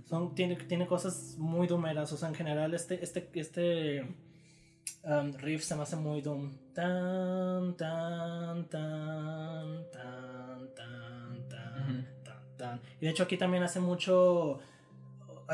Son, 0.08 0.34
tiene, 0.34 0.56
tiene 0.56 0.86
cosas 0.86 1.36
muy 1.38 1.66
doomeras, 1.66 2.12
o 2.12 2.16
sea, 2.16 2.28
en 2.28 2.34
general 2.34 2.74
este, 2.74 3.02
este, 3.02 3.28
este 3.34 4.02
um, 5.04 5.32
riff 5.38 5.62
se 5.62 5.74
me 5.74 5.82
hace 5.82 5.96
muy 5.96 6.20
doom. 6.20 6.52
Tan, 6.74 7.76
tan, 7.76 8.68
tan, 8.68 9.90
tan, 9.90 10.74
tan, 10.74 11.48
tan, 11.48 12.06
tan, 12.24 12.56
tan. 12.56 12.80
Y 13.00 13.06
de 13.06 13.10
hecho 13.10 13.24
aquí 13.24 13.36
también 13.36 13.62
hace 13.62 13.80
mucho 13.80 14.60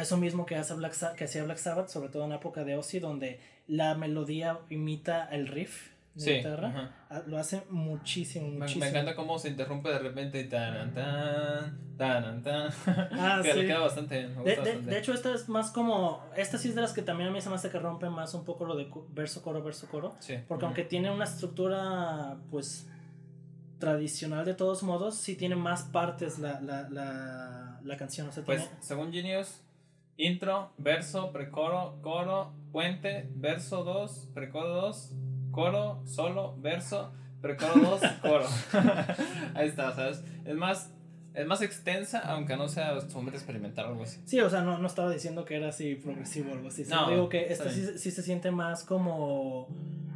eso 0.01 0.17
mismo 0.17 0.47
que, 0.47 0.57
hace 0.57 0.75
Black 0.75 1.17
que 1.17 1.25
hacía 1.25 1.45
Black 1.45 1.59
Sabbath, 1.59 1.89
sobre 1.89 2.09
todo 2.09 2.25
en 2.25 2.31
la 2.31 2.37
época 2.37 2.65
de 2.65 2.77
Ozzy, 2.77 2.99
donde 2.99 3.41
la 3.67 3.95
melodía 3.95 4.61
imita 4.69 5.27
el 5.27 5.47
riff 5.47 5.98
de 6.19 6.25
Sí, 6.25 6.33
guitarra. 6.35 6.69
ajá. 6.69 6.91
Ah, 7.11 7.23
Lo 7.27 7.39
hace 7.39 7.63
muchísimo, 7.71 8.49
Me, 8.49 8.59
muchísimo. 8.59 8.85
me 8.85 8.91
encanta 8.91 9.15
cómo 9.15 9.39
se 9.39 9.49
interrumpe 9.49 9.89
de 9.89 9.99
repente 10.01 10.41
y 10.41 10.49
tan, 10.49 10.93
tan, 10.93 11.79
tan, 11.97 12.43
tan. 12.43 12.71
Ah, 13.13 13.41
que 13.43 13.53
sí. 13.53 13.59
le 13.61 13.67
queda 13.67 13.79
bastante. 13.81 14.27
Me 14.27 14.29
De, 14.29 14.35
gusta 14.35 14.51
de- 14.51 14.57
bastante. 14.59 14.91
de 14.91 14.99
hecho, 14.99 15.13
esta 15.15 15.33
es 15.35 15.49
más 15.49 15.71
como. 15.71 16.23
Esta 16.37 16.59
sí 16.59 16.69
es 16.69 16.75
de 16.75 16.81
las 16.83 16.93
que 16.93 17.03
también 17.03 17.31
a 17.31 17.33
mí 17.33 17.41
se 17.41 17.49
me 17.49 17.55
hace 17.55 17.71
que 17.71 17.79
rompe 17.79 18.11
más 18.11 18.35
un 18.35 18.45
poco 18.45 18.65
lo 18.67 18.77
de 18.77 18.91
verso, 19.11 19.43
coro, 19.43 19.63
verso, 19.63 19.87
coro. 19.89 20.15
sí. 20.19 20.35
Porque 20.49 20.65
aunque 20.67 20.85
tiene 20.85 21.11
una 21.11 21.25
estructura, 21.25 22.37
pues. 22.51 22.89
tradicional 23.79 24.45
de 24.45 24.55
todos 24.55 24.83
modos, 24.83 25.15
sí 25.17 25.37
tiene 25.37 25.55
más 25.55 25.83
partes 25.85 26.39
la, 26.41 26.61
la, 26.61 26.89
la, 26.91 27.81
la 27.85 27.97
canción. 27.97 28.29
O 28.29 28.33
sea, 28.33 28.43
Pues, 28.45 28.63
tiene- 28.63 28.83
según 28.83 29.13
Genius, 29.13 29.61
intro, 30.17 30.73
verso, 30.79 31.31
precoro, 31.33 31.99
coro, 32.03 32.53
puente, 32.73 33.29
verso 33.37 33.85
2, 33.85 34.31
precoro 34.35 34.69
2, 34.69 35.13
coro, 35.59 36.01
solo, 36.05 36.55
verso, 36.59 37.13
precoro 37.41 37.75
2, 37.75 38.01
coro. 38.23 38.45
Ahí 39.55 39.67
está, 39.67 39.93
¿sabes? 39.93 40.23
Es 40.45 40.55
más, 40.55 40.95
es 41.35 41.47
más 41.49 41.63
extensa, 41.63 42.21
aunque 42.21 42.57
no 42.57 42.69
sea 42.69 43.01
sumamente 43.01 43.39
experimental 43.39 43.87
o 43.87 43.89
algo 43.89 44.05
así. 44.05 44.21
Sí, 44.25 44.41
o 44.41 44.49
sea, 44.49 44.63
no, 44.63 44.79
no 44.79 44.87
estaba 44.87 45.11
diciendo 45.11 45.45
que 45.45 45.57
era 45.57 45.71
así 45.71 45.97
progresivo 45.97 46.53
o 46.53 46.55
algo 46.55 46.69
así. 46.69 46.85
No, 46.89 47.11
digo 47.11 47.29
que 47.29 47.53
esta 47.53 47.71
sí. 47.71 47.85
sí, 47.85 47.99
sí 47.99 48.11
se 48.13 48.23
siente 48.23 48.53
más 48.53 48.85
como 48.85 49.67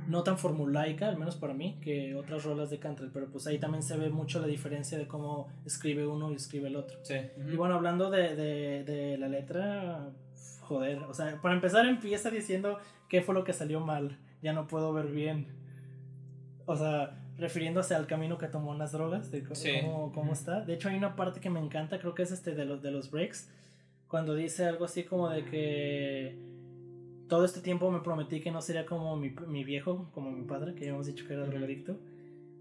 no 0.06 0.22
tan 0.22 0.38
formulaica, 0.38 1.08
al 1.08 1.16
menos 1.16 1.34
para 1.34 1.54
mí, 1.54 1.76
que 1.82 2.14
otras 2.14 2.44
rolas 2.44 2.70
de 2.70 2.78
Cantrell. 2.78 3.10
Pero 3.12 3.26
pues 3.26 3.48
ahí 3.48 3.58
también 3.58 3.82
se 3.82 3.96
ve 3.96 4.10
mucho 4.10 4.38
la 4.38 4.46
diferencia 4.46 4.96
de 4.96 5.08
cómo 5.08 5.48
escribe 5.66 6.06
uno 6.06 6.30
y 6.30 6.36
escribe 6.36 6.68
el 6.68 6.76
otro. 6.76 7.00
Sí. 7.02 7.16
Y 7.52 7.56
bueno, 7.56 7.74
hablando 7.74 8.10
de, 8.10 8.36
de, 8.36 8.84
de 8.84 9.18
la 9.18 9.26
letra, 9.26 10.08
joder, 10.60 10.98
o 10.98 11.14
sea, 11.14 11.40
para 11.42 11.56
empezar 11.56 11.84
empieza 11.86 12.30
diciendo 12.30 12.78
qué 13.08 13.22
fue 13.22 13.34
lo 13.34 13.42
que 13.42 13.52
salió 13.52 13.80
mal, 13.80 14.18
ya 14.42 14.52
no 14.52 14.66
puedo 14.66 14.92
ver 14.92 15.06
bien. 15.06 15.46
O 16.66 16.76
sea, 16.76 17.18
refiriéndose 17.38 17.94
al 17.94 18.06
camino 18.06 18.38
que 18.38 18.46
tomó 18.46 18.72
en 18.72 18.78
las 18.78 18.92
drogas, 18.92 19.30
de 19.30 19.42
co- 19.42 19.54
Sí. 19.54 19.70
cómo, 19.82 20.12
cómo 20.12 20.32
está. 20.32 20.60
De 20.60 20.74
hecho, 20.74 20.88
hay 20.88 20.96
una 20.96 21.16
parte 21.16 21.40
que 21.40 21.50
me 21.50 21.60
encanta, 21.60 21.98
creo 21.98 22.14
que 22.14 22.22
es 22.22 22.30
este 22.30 22.54
de 22.54 22.64
los, 22.64 22.82
de 22.82 22.90
los 22.90 23.10
breaks, 23.10 23.50
cuando 24.08 24.34
dice 24.34 24.66
algo 24.66 24.84
así 24.84 25.04
como 25.04 25.30
de 25.30 25.44
que 25.46 26.36
todo 27.28 27.44
este 27.46 27.60
tiempo 27.60 27.90
me 27.90 28.00
prometí 28.00 28.40
que 28.40 28.50
no 28.50 28.60
sería 28.60 28.84
como 28.84 29.16
mi, 29.16 29.30
mi 29.48 29.64
viejo, 29.64 30.10
como 30.12 30.30
mi 30.30 30.44
padre, 30.44 30.74
que 30.74 30.84
ya 30.84 30.90
hemos 30.90 31.06
dicho 31.06 31.26
que 31.26 31.32
era 31.32 31.46
drogadicto. 31.46 31.96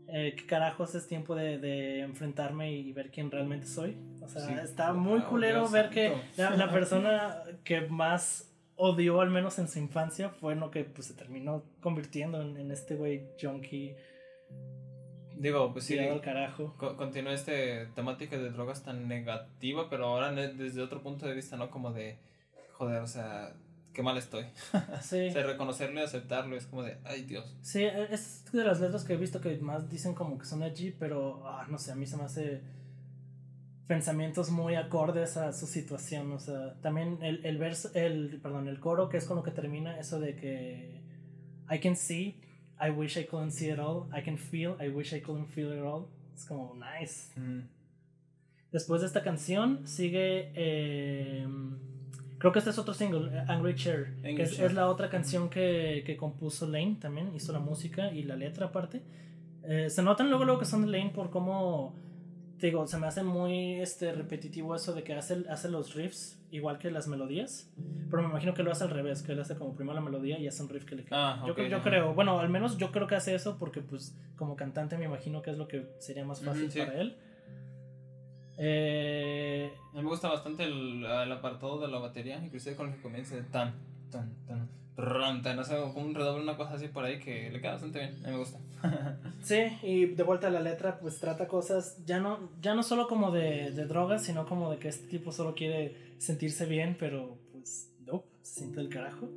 Eh, 0.07 0.33
¿Qué 0.37 0.45
carajos 0.45 0.93
es 0.95 1.07
tiempo 1.07 1.35
de, 1.35 1.57
de 1.57 1.99
enfrentarme 2.01 2.71
y 2.73 2.91
ver 2.93 3.11
quién 3.11 3.29
realmente 3.31 3.65
soy? 3.67 3.95
O 4.21 4.27
sea, 4.27 4.41
Sí. 4.45 4.53
está 4.63 4.93
muy 4.93 5.21
culero 5.21 5.69
ver 5.69 5.89
que 5.89 6.13
la, 6.37 6.51
la 6.55 6.69
persona 6.71 7.35
que 7.63 7.81
más 7.81 8.50
odió, 8.83 9.21
al 9.21 9.29
menos 9.29 9.59
en 9.59 9.67
su 9.67 9.77
infancia, 9.79 10.29
fue 10.29 10.53
en 10.53 10.59
lo 10.59 10.71
que 10.71 10.83
pues, 10.83 11.07
se 11.07 11.13
terminó 11.13 11.63
convirtiendo 11.81 12.41
en, 12.41 12.57
en 12.57 12.71
este 12.71 12.95
güey 12.95 13.27
junkie 13.39 13.95
Digo, 15.37 15.71
pues 15.73 15.85
sí, 15.85 15.97
al 15.97 16.21
carajo. 16.21 16.75
co- 16.77 16.95
continúa 16.97 17.33
este 17.33 17.87
temática 17.95 18.37
de 18.37 18.51
drogas 18.51 18.83
tan 18.83 19.07
negativa, 19.07 19.89
pero 19.89 20.05
ahora 20.07 20.31
desde 20.31 20.81
otro 20.81 21.01
punto 21.01 21.25
de 21.25 21.33
vista, 21.33 21.57
¿no? 21.57 21.71
Como 21.71 21.91
de, 21.93 22.17
joder, 22.73 23.01
o 23.01 23.07
sea, 23.07 23.53
qué 23.93 24.03
mal 24.03 24.17
estoy. 24.17 24.45
Sí. 25.01 25.27
O 25.29 25.31
sea, 25.31 25.43
reconocerlo 25.43 25.99
y 25.99 26.03
aceptarlo 26.03 26.55
es 26.55 26.67
como 26.67 26.83
de, 26.83 26.97
ay 27.05 27.23
Dios. 27.23 27.55
Sí, 27.61 27.83
es 27.83 28.45
de 28.51 28.63
las 28.63 28.79
letras 28.81 29.03
que 29.03 29.13
he 29.13 29.17
visto 29.17 29.41
que 29.41 29.57
más 29.57 29.89
dicen 29.89 30.13
como 30.13 30.37
que 30.37 30.45
son 30.45 30.61
edgy, 30.63 30.91
pero 30.91 31.41
ah, 31.47 31.65
no 31.69 31.77
sé, 31.79 31.91
a 31.91 31.95
mí 31.95 32.05
se 32.05 32.17
me 32.17 32.23
hace 32.23 32.61
pensamientos 33.91 34.49
muy 34.51 34.75
acordes 34.75 35.35
a 35.35 35.51
su 35.51 35.67
situación. 35.67 36.31
O 36.31 36.39
sea, 36.39 36.75
también 36.81 37.17
el, 37.21 37.45
el 37.45 37.57
verso, 37.57 37.91
el, 37.93 38.39
perdón, 38.41 38.69
el 38.69 38.79
coro 38.79 39.09
que 39.09 39.17
es 39.17 39.25
con 39.25 39.35
lo 39.35 39.43
que 39.43 39.51
termina 39.51 39.99
eso 39.99 40.17
de 40.17 40.37
que 40.37 41.01
I 41.69 41.77
can 41.79 41.97
see, 41.97 42.39
I 42.79 42.89
wish 42.89 43.17
I 43.17 43.25
couldn't 43.25 43.51
see 43.51 43.69
it 43.69 43.79
all, 43.79 44.07
I 44.17 44.21
can 44.23 44.37
feel, 44.37 44.75
I 44.79 44.87
wish 44.87 45.11
I 45.13 45.19
couldn't 45.19 45.49
feel 45.49 45.73
it 45.73 45.81
all. 45.83 46.05
Es 46.33 46.45
como 46.45 46.73
nice. 46.75 47.33
Después 48.71 49.01
de 49.01 49.07
esta 49.07 49.23
canción 49.23 49.85
sigue. 49.85 50.53
eh, 50.55 51.45
creo 52.37 52.53
que 52.53 52.59
este 52.59 52.71
es 52.71 52.77
otro 52.79 52.93
single, 52.93 53.41
Angry 53.49 53.75
Chair. 53.75 54.13
Angry 54.19 54.35
que 54.35 54.43
es, 54.43 54.55
Chair. 54.55 54.67
es 54.67 54.73
la 54.73 54.87
otra 54.87 55.09
canción 55.09 55.49
que, 55.49 56.03
que 56.05 56.15
compuso 56.15 56.65
Lane 56.65 56.95
también. 57.01 57.35
Hizo 57.35 57.51
la 57.51 57.59
música 57.59 58.13
y 58.13 58.23
la 58.23 58.37
letra 58.37 58.67
aparte. 58.67 59.01
Eh, 59.63 59.89
se 59.89 60.01
notan 60.01 60.29
luego, 60.29 60.45
luego 60.45 60.59
que 60.61 60.65
son 60.65 60.85
de 60.85 60.87
Lane 60.97 61.11
por 61.13 61.29
cómo. 61.29 61.93
Te 62.61 62.67
Digo, 62.67 62.85
se 62.87 62.97
me 62.99 63.07
hace 63.07 63.23
muy 63.23 63.81
este, 63.81 64.13
repetitivo 64.13 64.75
eso 64.75 64.93
de 64.93 65.03
que 65.03 65.13
hace, 65.15 65.43
hace 65.49 65.67
los 65.67 65.95
riffs 65.95 66.37
igual 66.51 66.77
que 66.77 66.91
las 66.91 67.07
melodías. 67.07 67.69
Pero 68.09 68.21
me 68.23 68.29
imagino 68.29 68.53
que 68.53 68.61
lo 68.63 68.71
hace 68.71 68.83
al 68.83 68.91
revés, 68.91 69.23
que 69.23 69.31
él 69.33 69.39
hace 69.39 69.55
como 69.55 69.73
primero 69.73 69.95
la 69.95 70.01
melodía 70.01 70.37
y 70.39 70.47
hace 70.47 70.61
un 70.63 70.69
riff 70.69 70.85
que 70.85 70.95
le 70.95 71.03
queda. 71.03 71.33
Ah, 71.41 71.43
yo, 71.47 71.55
creo- 71.55 71.67
yo 71.67 71.77
ajá. 71.77 71.89
creo, 71.89 72.13
bueno, 72.13 72.39
al 72.39 72.49
menos 72.49 72.77
yo 72.77 72.91
creo 72.91 73.07
que 73.07 73.15
hace 73.15 73.33
eso 73.35 73.57
porque 73.57 73.81
pues 73.81 74.15
como 74.35 74.55
cantante 74.55 74.97
me 74.97 75.05
imagino 75.05 75.41
que 75.41 75.49
es 75.51 75.57
lo 75.57 75.67
que 75.67 75.87
sería 75.99 76.23
más 76.23 76.41
fácil 76.41 76.71
sí. 76.71 76.79
para 76.79 77.01
él. 77.01 77.17
Eh, 78.57 79.71
A 79.93 79.97
mí 79.97 80.03
me 80.03 80.09
gusta 80.09 80.29
bastante 80.29 80.63
el, 80.63 81.03
el 81.05 81.31
apartado 81.31 81.79
de 81.79 81.87
la 81.87 81.97
batería, 81.97 82.37
inclusive 82.43 82.75
con 82.75 82.89
el 82.89 82.95
que 82.95 83.01
comienza 83.01 83.35
de 83.35 83.43
tan, 83.43 83.73
tan, 84.11 84.35
tan, 84.45 84.69
ran, 85.01 85.41
tan, 85.41 85.59
o 85.59 85.63
sea, 85.63 85.81
con 85.93 86.03
un 86.03 86.15
redoble, 86.15 86.43
una 86.43 86.57
cosa 86.57 86.73
así 86.73 86.87
por 86.87 87.03
ahí 87.03 87.19
que 87.19 87.49
le 87.49 87.59
queda 87.59 87.73
bastante 87.73 87.99
bien, 87.99 88.15
a 88.23 88.27
mí 88.27 88.33
me 88.33 88.37
gusta. 88.37 88.59
sí, 89.41 89.77
y 89.83 90.05
de 90.05 90.23
vuelta 90.23 90.47
a 90.47 90.51
la 90.51 90.61
letra 90.61 90.99
pues 90.99 91.19
trata 91.19 91.47
cosas 91.47 92.03
ya 92.05 92.19
no, 92.19 92.49
ya 92.61 92.73
no 92.73 92.83
solo 92.83 93.07
como 93.07 93.31
de, 93.31 93.71
de 93.71 93.85
drogas, 93.85 94.23
sino 94.23 94.45
como 94.45 94.71
de 94.71 94.77
que 94.77 94.87
este 94.87 95.07
tipo 95.07 95.31
solo 95.31 95.55
quiere 95.55 96.15
sentirse 96.17 96.65
bien, 96.65 96.95
pero 96.99 97.37
pues 97.51 97.91
no, 98.05 98.23
se 98.41 98.59
siente 98.59 98.79
del 98.79 98.89
carajo. 98.89 99.29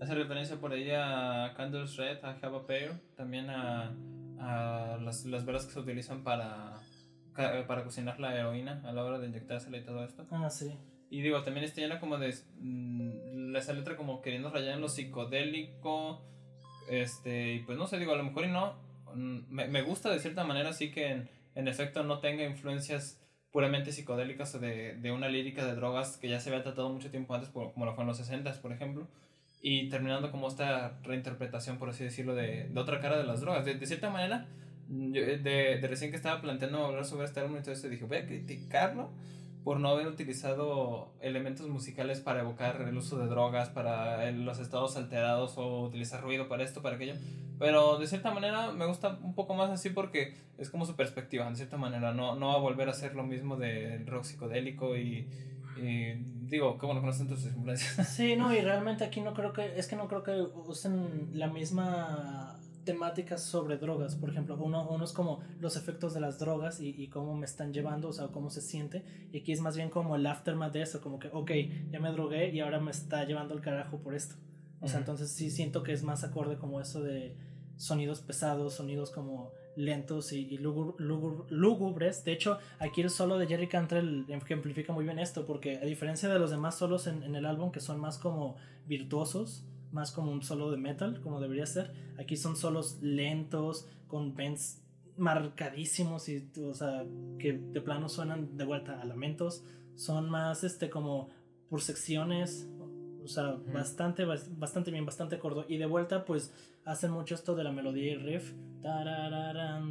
Hace 0.00 0.14
referencia 0.14 0.56
por 0.56 0.72
ahí 0.72 0.90
a 0.90 1.54
Candles 1.56 1.96
Red, 1.96 2.24
a 2.24 2.34
Java 2.34 2.66
Pear, 2.66 3.00
también 3.16 3.48
a, 3.48 3.94
a 4.38 4.98
las, 5.00 5.24
las 5.24 5.44
velas 5.44 5.66
que 5.66 5.72
se 5.72 5.80
utilizan 5.80 6.22
para, 6.22 6.74
para 7.34 7.84
cocinar 7.84 8.20
la 8.20 8.38
heroína 8.38 8.82
a 8.84 8.92
la 8.92 9.04
hora 9.04 9.18
de 9.18 9.28
inyectársela 9.28 9.78
y 9.78 9.84
todo 9.84 10.04
esto. 10.04 10.26
Ah, 10.30 10.50
sí. 10.50 10.76
Y 11.10 11.20
digo, 11.22 11.42
también 11.42 11.64
está 11.64 11.80
llena 11.80 12.00
como 12.00 12.18
de. 12.18 12.34
mm, 12.60 13.56
esa 13.56 13.72
letra 13.72 13.96
como 13.96 14.20
queriendo 14.22 14.50
rayar 14.50 14.74
en 14.74 14.80
lo 14.80 14.88
psicodélico. 14.88 16.22
Este, 16.90 17.54
y 17.54 17.58
pues 17.60 17.78
no 17.78 17.86
sé, 17.86 17.98
digo, 17.98 18.12
a 18.12 18.16
lo 18.16 18.24
mejor 18.24 18.44
y 18.44 18.48
no. 18.50 18.74
mm, 19.14 19.40
Me, 19.48 19.68
me 19.68 19.82
gusta 19.82 20.10
de 20.10 20.18
cierta 20.18 20.44
manera, 20.44 20.72
sí 20.72 20.90
que 20.90 21.08
en, 21.10 21.28
en 21.54 21.68
efecto 21.68 22.02
no 22.04 22.20
tenga 22.20 22.44
influencias 22.44 23.20
puramente 23.52 23.92
psicodélicas 23.92 24.60
de, 24.60 24.96
de 24.96 25.12
una 25.12 25.28
lírica 25.28 25.64
de 25.64 25.74
drogas 25.76 26.16
que 26.16 26.28
ya 26.28 26.40
se 26.40 26.50
había 26.50 26.64
tratado 26.64 26.88
mucho 26.90 27.10
tiempo 27.10 27.34
antes, 27.34 27.50
por- 27.50 27.72
como 27.72 27.86
lo 27.86 27.94
fue 27.94 28.02
en 28.02 28.08
los 28.08 28.16
60 28.18 28.52
por 28.60 28.72
ejemplo. 28.72 29.06
Y 29.62 29.88
terminando 29.88 30.30
como 30.30 30.48
esta 30.48 30.98
reinterpretación, 31.04 31.78
por 31.78 31.88
así 31.88 32.04
decirlo, 32.04 32.34
de, 32.34 32.68
de 32.68 32.80
otra 32.80 33.00
cara 33.00 33.16
de 33.16 33.24
las 33.24 33.40
drogas. 33.40 33.64
De, 33.64 33.74
de 33.74 33.86
cierta 33.86 34.10
manera, 34.10 34.46
yo, 34.88 35.22
de, 35.22 35.38
de 35.38 35.88
recién 35.88 36.10
que 36.10 36.16
estaba 36.16 36.40
planteando 36.42 36.84
hablar 36.84 37.04
sobre 37.06 37.24
este 37.26 37.40
álbum, 37.40 37.56
entonces 37.56 37.90
dije, 37.90 38.04
voy 38.04 38.18
a 38.18 38.26
criticarlo 38.26 39.10
por 39.64 39.80
no 39.80 39.88
haber 39.88 40.06
utilizado 40.06 41.14
elementos 41.20 41.68
musicales 41.68 42.20
para 42.20 42.40
evocar 42.40 42.82
el 42.82 42.96
uso 42.96 43.18
de 43.18 43.26
drogas, 43.26 43.70
para 43.70 44.30
los 44.30 44.58
estados 44.58 44.96
alterados 44.96 45.56
o 45.56 45.80
utilizar 45.80 46.22
ruido 46.22 46.48
para 46.48 46.62
esto, 46.62 46.82
para 46.82 46.96
aquello. 46.96 47.14
Pero 47.58 47.98
de 47.98 48.06
cierta 48.06 48.30
manera 48.30 48.72
me 48.72 48.84
gusta 48.84 49.18
un 49.22 49.34
poco 49.34 49.54
más 49.54 49.70
así 49.70 49.88
porque 49.88 50.34
es 50.58 50.68
como 50.68 50.84
su 50.84 50.96
perspectiva, 50.96 51.48
de 51.48 51.56
cierta 51.56 51.78
manera. 51.78 52.12
No, 52.12 52.36
no 52.36 52.48
va 52.48 52.54
a 52.54 52.58
volver 52.58 52.90
a 52.90 52.92
ser 52.92 53.14
lo 53.14 53.22
mismo 53.22 53.56
del 53.56 54.06
rock 54.06 54.24
psicodélico 54.24 54.98
y, 54.98 55.28
y 55.78 56.12
digo, 56.42 56.76
qué 56.76 56.84
bueno 56.84 57.00
que 57.00 57.06
no 57.06 57.26
tus 57.26 57.46
influencias. 57.46 58.08
Sí, 58.08 58.36
no, 58.36 58.54
y 58.54 58.60
realmente 58.60 59.02
aquí 59.04 59.22
no 59.22 59.32
creo 59.32 59.54
que, 59.54 59.78
es 59.78 59.86
que 59.86 59.96
no 59.96 60.08
creo 60.08 60.22
que 60.22 60.42
usen 60.66 61.30
la 61.32 61.46
misma 61.46 62.58
temática 62.84 63.38
sobre 63.38 63.76
drogas, 63.78 64.14
por 64.16 64.30
ejemplo, 64.30 64.56
uno, 64.60 64.88
uno 64.88 65.04
es 65.04 65.12
como 65.12 65.40
los 65.60 65.76
efectos 65.76 66.14
de 66.14 66.20
las 66.20 66.38
drogas 66.38 66.80
y, 66.80 66.90
y 66.90 67.08
cómo 67.08 67.34
me 67.34 67.46
están 67.46 67.72
llevando, 67.72 68.08
o 68.08 68.12
sea, 68.12 68.28
cómo 68.28 68.50
se 68.50 68.60
siente, 68.60 69.04
y 69.32 69.38
aquí 69.38 69.52
es 69.52 69.60
más 69.60 69.76
bien 69.76 69.90
como 69.90 70.16
el 70.16 70.26
aftermath 70.26 70.72
de 70.72 70.82
eso, 70.82 71.00
como 71.00 71.18
que, 71.18 71.28
ok, 71.32 71.50
ya 71.90 72.00
me 72.00 72.10
drogué 72.12 72.50
y 72.54 72.60
ahora 72.60 72.80
me 72.80 72.90
está 72.90 73.24
llevando 73.24 73.54
el 73.54 73.60
carajo 73.60 73.98
por 73.98 74.14
esto. 74.14 74.36
O 74.80 74.86
sea, 74.86 74.96
Ujú. 74.96 75.02
entonces 75.04 75.30
sí 75.32 75.50
siento 75.50 75.82
que 75.82 75.92
es 75.92 76.02
más 76.02 76.24
acorde 76.24 76.58
como 76.58 76.80
eso 76.80 77.02
de 77.02 77.34
sonidos 77.76 78.20
pesados, 78.20 78.74
sonidos 78.74 79.10
como 79.10 79.50
lentos 79.76 80.32
y, 80.32 80.40
y 80.46 80.58
lugur- 80.58 80.94
lugur- 80.98 81.46
lúgubres. 81.48 82.22
De 82.24 82.32
hecho, 82.32 82.58
aquí 82.78 83.00
el 83.00 83.10
solo 83.10 83.38
de 83.38 83.46
Jerry 83.48 83.66
Cantrell 83.66 84.24
ejemplifica 84.28 84.92
muy 84.92 85.04
bien 85.04 85.18
esto, 85.18 85.44
porque 85.46 85.78
a 85.78 85.84
diferencia 85.84 86.28
de 86.28 86.38
los 86.38 86.50
demás 86.50 86.76
solos 86.76 87.06
en, 87.08 87.22
en 87.24 87.34
el 87.34 87.46
álbum, 87.46 87.72
que 87.72 87.80
son 87.80 87.98
más 87.98 88.18
como 88.18 88.56
virtuosos, 88.86 89.64
más 89.94 90.12
como 90.12 90.30
un 90.30 90.42
solo 90.42 90.70
de 90.70 90.76
metal, 90.76 91.20
como 91.22 91.40
debería 91.40 91.64
ser, 91.64 91.92
aquí 92.18 92.36
son 92.36 92.56
solos 92.56 92.98
lentos, 93.00 93.88
con 94.08 94.34
bends 94.34 94.82
marcadísimos 95.16 96.28
y, 96.28 96.50
o 96.62 96.74
sea, 96.74 97.04
que 97.38 97.52
de 97.54 97.80
plano 97.80 98.08
suenan 98.08 98.56
de 98.56 98.64
vuelta 98.64 99.00
a 99.00 99.04
lamentos. 99.04 99.64
Son 99.94 100.28
más, 100.28 100.64
este, 100.64 100.90
como 100.90 101.30
por 101.70 101.80
secciones, 101.80 102.68
o 103.22 103.28
sea, 103.28 103.56
bastante, 103.72 104.26
bas- 104.26 104.48
bastante 104.58 104.90
bien, 104.90 105.06
bastante 105.06 105.38
corto. 105.38 105.64
Y 105.68 105.76
de 105.78 105.86
vuelta, 105.86 106.24
pues, 106.24 106.52
hacen 106.84 107.10
mucho 107.12 107.34
esto 107.36 107.54
de 107.54 107.64
la 107.64 107.72
melodía 107.72 108.12
y 108.12 108.16
riff. 108.16 108.52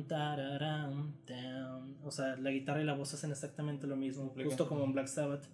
Tararán, 0.08 1.14
tan. 1.26 1.96
O 2.04 2.12
sea, 2.12 2.36
la 2.36 2.52
guitarra 2.52 2.82
y 2.82 2.86
la 2.86 2.94
voz 2.94 3.14
hacen 3.14 3.32
exactamente 3.32 3.88
lo 3.88 3.96
mismo, 3.96 4.34
justo 4.46 4.68
como 4.68 4.84
en 4.84 4.92
Black 4.94 5.08
Sabbath. 5.08 5.46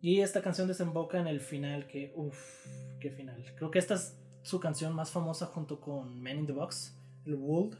Y 0.00 0.20
esta 0.20 0.40
canción 0.42 0.66
desemboca 0.66 1.20
en 1.20 1.26
el 1.26 1.40
final, 1.40 1.86
que, 1.86 2.12
uff, 2.16 2.66
qué 3.00 3.10
final. 3.10 3.44
Creo 3.56 3.70
que 3.70 3.78
esta 3.78 3.94
es 3.94 4.16
su 4.42 4.60
canción 4.60 4.94
más 4.94 5.10
famosa 5.10 5.46
junto 5.46 5.80
con 5.80 6.20
Men 6.20 6.40
in 6.40 6.46
the 6.46 6.52
Box, 6.52 6.96
el 7.26 7.34
Wold. 7.34 7.76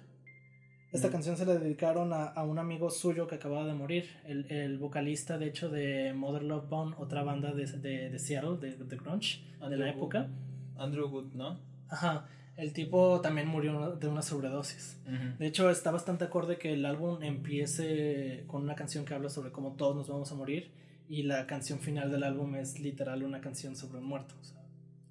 Esta 0.93 1.07
Ujú. 1.07 1.13
canción 1.13 1.37
se 1.37 1.47
la 1.47 1.55
dedicaron 1.55 2.13
a, 2.13 2.25
a 2.25 2.43
un 2.45 2.59
amigo 2.59 2.91
suyo 2.91 3.29
que 3.29 3.37
acababa 3.37 3.65
de 3.67 3.75
morir, 3.75 4.07
el, 4.25 4.51
el 4.51 4.77
vocalista 4.79 5.39
de 5.39 5.47
hecho 5.47 5.69
de 5.69 6.13
Mother 6.15 6.43
Love 6.43 6.69
Bone, 6.69 6.97
otra 6.99 7.23
banda 7.23 7.53
de, 7.53 7.65
de, 7.67 8.11
de 8.11 8.19
Seattle, 8.19 8.57
de, 8.59 8.77
de 8.77 8.97
grunge, 8.97 9.41
de 9.61 9.65
Andrew 9.65 9.79
la 9.81 9.87
Wood. 9.87 9.97
época. 9.97 10.29
Andrew 10.77 11.09
Wood, 11.09 11.33
¿no? 11.35 11.61
Ajá. 11.89 12.27
el 12.57 12.73
tipo 12.73 13.21
también 13.21 13.47
murió 13.49 13.97
de 13.97 14.09
una 14.09 14.23
sobredosis. 14.23 15.01
De 15.39 15.47
hecho, 15.47 15.71
está 15.71 15.91
bastante 15.93 16.25
acorde 16.25 16.59
que 16.59 16.73
el 16.73 16.85
álbum 16.85 17.23
empiece 17.23 18.45
con 18.49 18.63
una 18.63 18.75
canción 18.75 19.05
que 19.05 19.15
habla 19.15 19.29
sobre 19.29 19.51
cómo 19.53 19.77
todos 19.77 19.95
nos 19.97 20.09
vamos 20.09 20.31
a 20.33 20.35
morir 20.35 20.73
y 21.09 21.23
la 21.23 21.47
canción 21.47 21.79
final 21.81 22.11
del 22.11 22.23
álbum 22.23 22.55
es 22.57 22.79
literal 22.81 23.23
una 23.23 23.41
canción 23.41 23.77
sobre 23.77 23.99
un 23.99 24.05
muerto, 24.05 24.35
o 24.41 24.45
sea, 24.45 24.60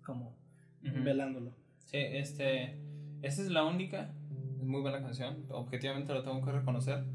como 0.09 0.35
velándolo. 0.81 1.53
Sí, 1.85 1.97
este, 1.97 2.77
esta 3.21 3.41
es 3.41 3.49
la 3.49 3.63
única, 3.63 4.13
es 4.59 4.65
muy 4.65 4.81
buena 4.81 5.01
canción, 5.01 5.45
objetivamente 5.49 6.13
lo 6.13 6.23
tengo 6.23 6.43
que 6.43 6.51
reconocer, 6.51 7.05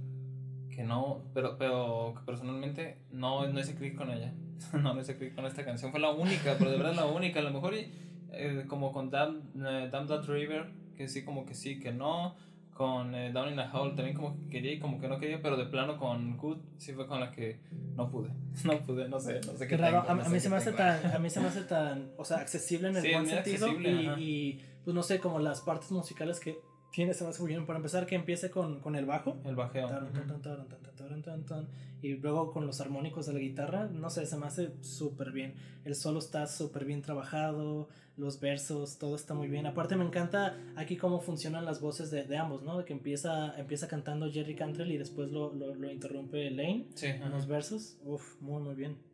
que 0.71 0.83
no, 0.83 1.25
pero, 1.35 1.59
pero 1.59 2.15
personalmente 2.27 2.99
no, 3.11 3.47
no 3.47 3.61
hice 3.61 3.75
clic 3.75 3.95
con 3.95 4.11
ella, 4.11 4.33
no, 4.73 4.95
no 4.95 5.01
hice 5.01 5.17
clic 5.17 5.35
con 5.35 5.45
esta 5.45 5.65
canción, 5.65 5.91
fue 5.91 6.01
la 6.01 6.11
única, 6.11 6.57
pero 6.59 6.71
de 6.71 6.79
verdad 6.79 6.95
la 6.95 7.07
única, 7.07 7.41
a 7.41 7.43
lo 7.43 7.51
mejor... 7.51 7.75
Eh, 8.37 8.65
como 8.67 8.93
con 8.93 9.11
Damn, 9.11 9.43
eh, 9.65 9.89
That 9.91 10.25
River, 10.27 10.67
que 10.97 11.09
sí, 11.09 11.25
como 11.25 11.47
que 11.47 11.55
sí, 11.55 11.79
que 11.79 11.93
no. 11.93 12.37
Con 12.75 13.15
eh, 13.15 13.33
Down 13.33 13.51
in 13.51 13.57
the 13.57 13.65
Hole 13.73 13.95
también 13.95 14.17
como 14.17 14.37
que 14.37 14.51
quería 14.51 14.73
y 14.73 14.81
como 14.81 15.01
que 15.01 15.09
no 15.09 15.19
quería, 15.19 15.41
pero 15.41 15.57
de 15.57 15.67
plano 15.67 15.97
con 15.97 16.37
Good 16.37 16.59
sí 16.77 16.93
fue 16.93 17.07
con 17.07 17.21
la 17.21 17.31
que 17.31 17.61
no 17.97 18.11
pude. 18.11 18.31
No 18.65 18.79
pude, 18.85 19.09
no 19.09 19.19
sé, 19.19 19.41
no 19.47 19.57
sé 19.57 19.67
qué. 19.67 19.77
raro, 19.77 20.05
a, 20.09 20.15
mí 20.15 20.41
se 20.41 20.51
me 20.51 20.57
hace 20.57 20.73
tan, 20.73 21.15
a 21.15 21.19
mí 21.19 21.31
se 21.31 21.41
me 21.41 21.47
hace 21.49 21.63
tan, 21.63 22.11
o 22.19 22.25
sea, 22.25 22.39
accesible 22.39 22.89
en 22.89 22.97
el 22.97 23.13
buen 23.13 23.27
sentido 23.27 23.69
y, 23.69 24.11
y, 24.19 24.65
pues 24.85 24.95
no 24.95 25.03
sé, 25.03 25.21
como 25.21 25.39
las 25.39 25.61
partes 25.61 25.91
musicales 25.93 26.41
que 26.41 26.59
tiene 26.95 27.11
hace 27.11 27.25
muy 27.41 27.49
bien. 27.49 27.67
Para 27.67 27.79
empezar, 27.79 28.07
que 28.07 28.15
empiece 28.15 28.51
con, 28.51 28.81
con 28.81 28.95
el 28.95 29.05
bajo. 29.05 29.37
El 29.45 29.57
bajeo. 29.57 29.89
Y 32.03 32.15
luego 32.17 32.53
con 32.53 32.67
los 32.67 32.81
armónicos 32.81 33.27
de 33.27 33.33
la 33.33 33.39
guitarra, 33.41 33.87
no 33.87 34.11
sé, 34.11 34.27
se 34.27 34.37
me 34.37 34.47
hace 34.47 34.71
súper 34.83 35.33
bien. 35.33 35.55
El 35.85 35.95
solo 35.95 36.19
está 36.19 36.47
súper 36.47 36.85
bien 36.85 37.03
trabajado, 37.03 37.89
los 38.17 38.41
versos, 38.41 38.99
todo 38.99 39.17
está 39.17 39.35
muy 39.35 39.49
bien. 39.49 39.67
Aparte 39.67 39.97
me 39.97 40.05
encanta 40.05 40.57
aquí 40.77 40.97
cómo 40.97 41.21
funcionan 41.21 41.65
las 41.65 41.81
voces 41.81 42.11
de, 42.11 42.25
de 42.25 42.37
ambos, 42.37 42.63
¿no? 42.63 42.79
De 42.79 42.85
que 42.85 42.93
empieza, 42.93 43.59
empieza 43.59 43.89
cantando 43.89 44.31
Jerry 44.31 44.55
Cantrell 44.55 44.93
y 44.93 44.99
después 44.99 45.31
lo, 45.33 45.53
lo, 45.55 45.75
lo 45.75 45.91
interrumpe 45.91 46.51
Lane 46.51 46.89
sí, 46.95 47.07
en 47.07 47.31
los 47.31 47.47
versos. 47.47 47.97
Uf, 48.05 48.41
muy, 48.41 48.63
muy 48.63 48.75
bien. 48.75 49.14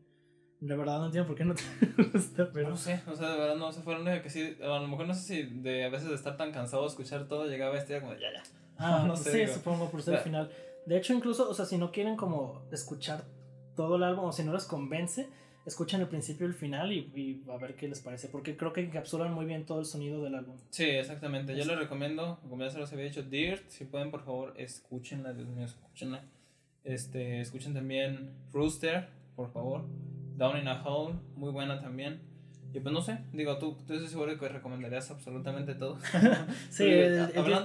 De 0.61 0.77
verdad 0.77 0.99
no 0.99 1.07
entiendo 1.07 1.27
por 1.27 1.37
qué 1.37 1.45
no 1.45 1.55
te 1.55 1.63
gusta, 2.13 2.51
pero... 2.53 2.71
No 2.71 2.77
sé, 2.77 3.01
o 3.07 3.17
sea, 3.17 3.31
de 3.31 3.39
verdad 3.39 3.57
no, 3.57 3.73
se 3.73 3.81
fue 3.81 3.97
que 4.23 4.29
sí, 4.29 4.57
a 4.63 4.67
lo 4.67 4.89
mejor 4.89 5.07
no 5.07 5.15
sé 5.15 5.23
si 5.23 5.43
de 5.43 5.85
a 5.85 5.89
veces 5.89 6.09
de 6.09 6.15
estar 6.15 6.37
tan 6.37 6.53
cansado 6.53 6.83
de 6.83 6.89
escuchar 6.89 7.29
todo, 7.29 7.47
llegaba 7.47 7.79
este 7.79 7.99
como, 8.01 8.13
ya, 8.15 8.33
ya. 8.33 8.43
Ah, 8.77 9.05
no 9.09 9.17
sé. 9.17 9.47
Sí, 9.47 9.53
supongo 9.53 9.91
por 9.91 10.03
ser 10.03 10.15
el 10.15 10.21
final. 10.21 10.51
De 10.85 10.99
hecho, 10.99 11.15
incluso, 11.15 11.49
o 11.49 11.55
sea, 11.55 11.65
si 11.65 11.79
no 11.79 11.91
quieren 11.91 12.17
como 12.17 12.63
escuchar 12.73 13.25
todo 13.75 13.97
el 13.97 14.03
álbum, 14.03 14.27
o 14.27 14.33
si 14.33 14.43
no 14.43 14.53
les 14.53 14.65
convence, 14.65 15.29
escuchen 15.65 16.01
el 16.01 16.09
principio 16.09 16.47
y 16.47 16.51
el 16.51 16.55
final 16.55 16.93
y, 16.93 17.11
y, 17.15 17.51
a 17.51 17.57
ver 17.57 17.77
qué 17.77 17.89
les 17.89 18.01
parece, 18.01 18.29
porque 18.29 18.57
creo 18.57 18.73
que 18.73 18.81
encapsulan 18.81 19.33
muy 19.33 19.47
bien 19.47 19.65
todo 19.65 19.81
el 19.81 19.87
sonido 19.87 20.23
del 20.23 20.35
álbum. 20.35 20.57
Sí, 20.71 20.85
exactamente. 20.85 21.57
Yo 21.57 21.65
les 21.65 21.79
recomiendo, 21.79 22.39
como 22.49 22.63
ya 22.63 22.71
se 22.71 22.79
los 22.79 22.93
había 22.93 23.07
dicho, 23.07 23.23
Dirt, 23.23 23.69
si 23.69 23.85
pueden, 23.87 24.11
por 24.11 24.25
favor, 24.25 24.55
escúchenla, 24.57 25.33
Dios 25.33 25.49
mío, 25.49 25.65
escúchenla. 25.65 26.25
Este, 26.85 27.41
escuchen 27.41 27.75
también 27.75 28.33
Rooster, 28.53 29.09
por 29.37 29.53
favor. 29.53 29.85
Down 30.41 30.57
in 30.57 30.69
a 30.69 30.83
Hole, 30.83 31.17
muy 31.37 31.53
buena 31.53 31.79
también. 31.83 32.23
Y 32.73 32.81
pues 32.81 32.95
no 32.95 33.03
sé, 33.03 33.19
digo, 33.35 33.59
tú, 33.59 33.77
tú 33.87 33.93
eres 33.93 34.11
seguro 34.11 34.39
que 34.39 34.49
recomendarías 34.49 35.11
absolutamente 35.11 35.75
todo. 35.75 35.99
sí, 36.71 36.89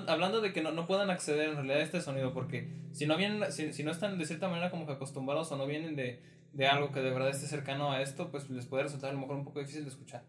hablando 0.07 0.41
de 0.41 0.51
que 0.51 0.61
no, 0.61 0.73
no 0.73 0.85
puedan 0.85 1.09
acceder 1.09 1.49
en 1.49 1.55
realidad 1.55 1.77
a 1.77 1.83
este 1.83 2.01
sonido, 2.01 2.33
porque 2.33 2.67
si 2.91 3.05
no 3.05 3.15
vienen, 3.15 3.49
si, 3.53 3.71
si 3.71 3.83
no 3.85 3.91
están 3.91 4.17
de 4.17 4.25
cierta 4.25 4.49
manera 4.49 4.71
como 4.71 4.85
que 4.85 4.91
acostumbrados 4.91 5.49
o 5.53 5.57
no 5.57 5.65
vienen 5.65 5.95
de, 5.95 6.21
de 6.51 6.67
algo 6.67 6.91
que 6.91 6.99
de 6.99 7.11
verdad 7.11 7.29
esté 7.29 7.47
cercano 7.47 7.93
a 7.93 8.01
esto, 8.01 8.29
pues 8.29 8.49
les 8.49 8.65
puede 8.65 8.83
resultar 8.83 9.11
a 9.11 9.13
lo 9.13 9.19
mejor 9.19 9.37
un 9.37 9.45
poco 9.45 9.59
difícil 9.59 9.83
de 9.83 9.91
escuchar. 9.91 10.23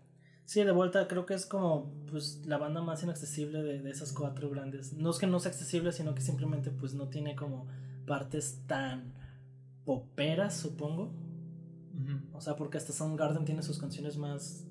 Sí, 0.44 0.62
de 0.62 0.70
vuelta 0.70 1.08
creo 1.08 1.26
que 1.26 1.34
es 1.34 1.46
como 1.46 1.92
pues 2.08 2.42
la 2.46 2.58
banda 2.58 2.80
más 2.80 3.02
inaccesible 3.02 3.64
de, 3.64 3.80
de 3.80 3.90
esas 3.90 4.12
cuatro 4.12 4.50
grandes. 4.50 4.92
No 4.92 5.10
es 5.10 5.18
que 5.18 5.26
no 5.26 5.40
sea 5.40 5.50
accesible, 5.50 5.90
sino 5.90 6.14
que 6.14 6.20
simplemente 6.20 6.70
pues 6.70 6.94
no 6.94 7.08
tiene 7.08 7.34
como 7.34 7.66
partes 8.06 8.60
tan 8.68 9.14
poperas, 9.84 10.56
supongo. 10.56 11.25
O 12.32 12.40
sea, 12.40 12.56
porque 12.56 12.78
hasta 12.78 12.92
Soundgarden 12.92 13.44
tiene 13.44 13.62
sus 13.62 13.78
canciones 13.78 14.16
más, 14.16 14.66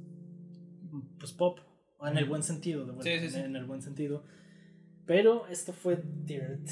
pues 1.19 1.31
pop, 1.31 1.59
en 2.01 2.17
el 2.17 2.25
buen 2.25 2.43
sentido, 2.43 2.85
de 2.85 3.19
sí, 3.19 3.29
sí, 3.29 3.39
en 3.39 3.55
el 3.55 3.65
buen 3.65 3.81
sentido. 3.81 4.23
Pero 5.05 5.47
esto 5.47 5.73
fue 5.73 6.01
Dirt. 6.25 6.67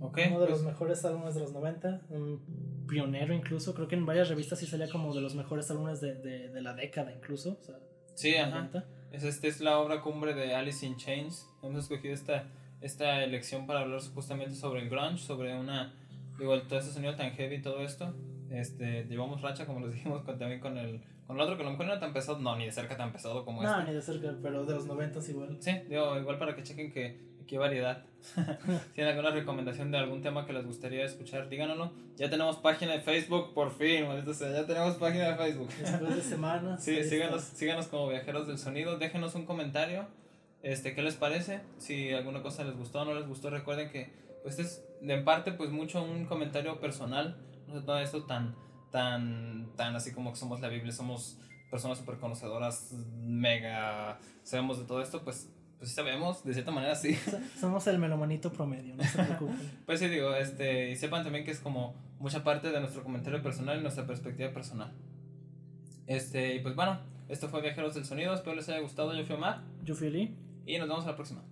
Okay, 0.00 0.28
Uno 0.28 0.40
de 0.40 0.48
los 0.50 0.60
pues 0.60 0.72
mejores 0.72 1.04
álbumes 1.04 1.34
de 1.34 1.40
los 1.40 1.52
90, 1.52 2.02
un 2.10 2.84
pionero 2.86 3.32
incluso, 3.32 3.74
creo 3.74 3.88
que 3.88 3.94
en 3.94 4.04
varias 4.04 4.28
revistas 4.28 4.58
sí 4.58 4.66
salía 4.66 4.88
como 4.88 5.14
de 5.14 5.20
los 5.20 5.34
mejores 5.34 5.70
álbumes 5.70 6.00
de, 6.00 6.14
de, 6.14 6.50
de 6.50 6.62
la 6.62 6.74
década 6.74 7.12
incluso. 7.12 7.58
O 7.60 7.64
sea, 7.64 7.78
sí, 8.14 8.36
ajá. 8.36 8.70
Es, 9.12 9.22
esta 9.22 9.46
es 9.46 9.60
la 9.60 9.78
obra 9.78 10.02
cumbre 10.02 10.34
de 10.34 10.54
Alice 10.54 10.84
in 10.84 10.96
Chains. 10.96 11.48
Hemos 11.62 11.84
escogido 11.84 12.12
esta, 12.12 12.50
esta 12.80 13.24
elección 13.24 13.66
para 13.66 13.80
hablar 13.80 14.00
justamente 14.12 14.54
sobre 14.54 14.82
el 14.82 14.90
grunge, 14.90 15.22
sobre 15.22 15.56
una, 15.56 15.94
digo, 16.38 16.60
todo 16.62 16.78
este 16.78 16.92
sonido 16.92 17.14
tan 17.14 17.30
heavy 17.32 17.56
y 17.56 17.62
todo 17.62 17.80
esto. 17.82 18.14
Este, 18.54 19.04
llevamos 19.04 19.42
racha, 19.42 19.66
como 19.66 19.80
les 19.80 19.94
dijimos, 19.94 20.22
con, 20.22 20.38
también 20.38 20.60
con 20.60 20.76
el, 20.78 21.02
con 21.26 21.36
el 21.36 21.42
otro, 21.42 21.56
que 21.56 21.62
a 21.62 21.66
lo 21.66 21.72
mejor 21.72 21.86
no 21.86 21.92
era 21.92 22.00
tan 22.00 22.12
pesado, 22.12 22.38
no, 22.38 22.56
ni 22.56 22.66
de 22.66 22.72
cerca 22.72 22.96
tan 22.96 23.12
pesado 23.12 23.44
como 23.44 23.62
este. 23.62 23.74
No, 23.74 23.84
ni 23.84 23.92
de 23.92 24.02
cerca, 24.02 24.34
pero 24.42 24.64
de 24.64 24.74
los 24.74 24.86
90 24.86 25.20
igual. 25.28 25.56
Sí, 25.60 25.72
digo, 25.88 26.18
igual 26.18 26.38
para 26.38 26.54
que 26.54 26.62
chequen 26.62 26.92
que 26.92 27.34
qué 27.46 27.58
variedad. 27.58 28.04
si 28.22 28.92
tienen 28.94 29.16
alguna 29.16 29.30
recomendación 29.30 29.90
de 29.90 29.98
algún 29.98 30.22
tema 30.22 30.46
que 30.46 30.52
les 30.52 30.66
gustaría 30.66 31.04
escuchar, 31.04 31.48
díganoslo. 31.48 31.92
Ya 32.16 32.30
tenemos 32.30 32.56
página 32.56 32.92
de 32.92 33.00
Facebook, 33.00 33.54
por 33.54 33.70
fin, 33.70 34.06
sea, 34.34 34.52
ya 34.52 34.66
tenemos 34.66 34.96
página 34.96 35.30
de 35.30 35.36
Facebook. 35.36 35.68
Después 35.78 36.16
de 36.16 36.22
semanas. 36.22 36.82
sí, 36.82 37.02
síganos, 37.04 37.42
síganos 37.42 37.88
como 37.88 38.08
viajeros 38.08 38.46
del 38.46 38.58
sonido, 38.58 38.98
déjenos 38.98 39.34
un 39.34 39.46
comentario. 39.46 40.06
Este, 40.62 40.94
¿qué 40.94 41.02
les 41.02 41.16
parece? 41.16 41.60
Si 41.76 42.12
alguna 42.12 42.42
cosa 42.42 42.64
les 42.64 42.76
gustó 42.76 43.02
o 43.02 43.04
no 43.04 43.14
les 43.14 43.28
gustó, 43.28 43.50
recuerden 43.50 43.90
que 43.90 44.10
pues 44.42 44.58
es 44.58 44.82
en 45.02 45.24
parte 45.24 45.52
pues 45.52 45.70
mucho 45.70 46.02
un 46.02 46.24
comentario 46.24 46.80
personal 46.80 47.36
no 47.68 47.82
todo 47.84 47.98
esto 47.98 48.24
tan, 48.24 48.54
tan, 48.90 49.70
tan 49.76 49.96
así 49.96 50.12
como 50.12 50.30
que 50.30 50.36
somos 50.36 50.60
la 50.60 50.68
Biblia, 50.68 50.92
somos 50.92 51.38
personas 51.70 51.98
súper 51.98 52.18
conocedoras, 52.18 52.92
mega, 53.20 54.18
sabemos 54.42 54.78
de 54.78 54.84
todo 54.84 55.02
esto, 55.02 55.22
pues, 55.24 55.50
pues 55.78 55.90
sí 55.90 55.96
sabemos, 55.96 56.44
de 56.44 56.54
cierta 56.54 56.70
manera 56.70 56.94
sí. 56.94 57.18
Somos 57.58 57.86
el 57.88 57.98
melomanito 57.98 58.52
promedio, 58.52 58.94
no 58.94 59.02
se 59.02 59.22
preocupen. 59.22 59.82
pues 59.86 59.98
sí, 59.98 60.08
digo, 60.08 60.34
este, 60.34 60.90
y 60.90 60.96
sepan 60.96 61.24
también 61.24 61.44
que 61.44 61.50
es 61.50 61.60
como 61.60 61.94
mucha 62.18 62.44
parte 62.44 62.70
de 62.70 62.80
nuestro 62.80 63.02
comentario 63.02 63.42
personal 63.42 63.78
y 63.78 63.82
nuestra 63.82 64.06
perspectiva 64.06 64.52
personal. 64.52 64.92
Este, 66.06 66.54
y 66.54 66.60
pues 66.60 66.76
bueno, 66.76 67.00
esto 67.28 67.48
fue 67.48 67.62
Viajeros 67.62 67.94
del 67.94 68.04
Sonido, 68.04 68.34
espero 68.34 68.54
les 68.54 68.68
haya 68.68 68.80
gustado, 68.80 69.14
yo 69.14 69.24
fui 69.24 69.34
Omar. 69.34 69.62
Yo 69.82 69.94
fui 69.94 70.10
Lee. 70.10 70.36
Y 70.66 70.78
nos 70.78 70.88
vemos 70.88 71.04
a 71.04 71.08
la 71.08 71.16
próxima. 71.16 71.42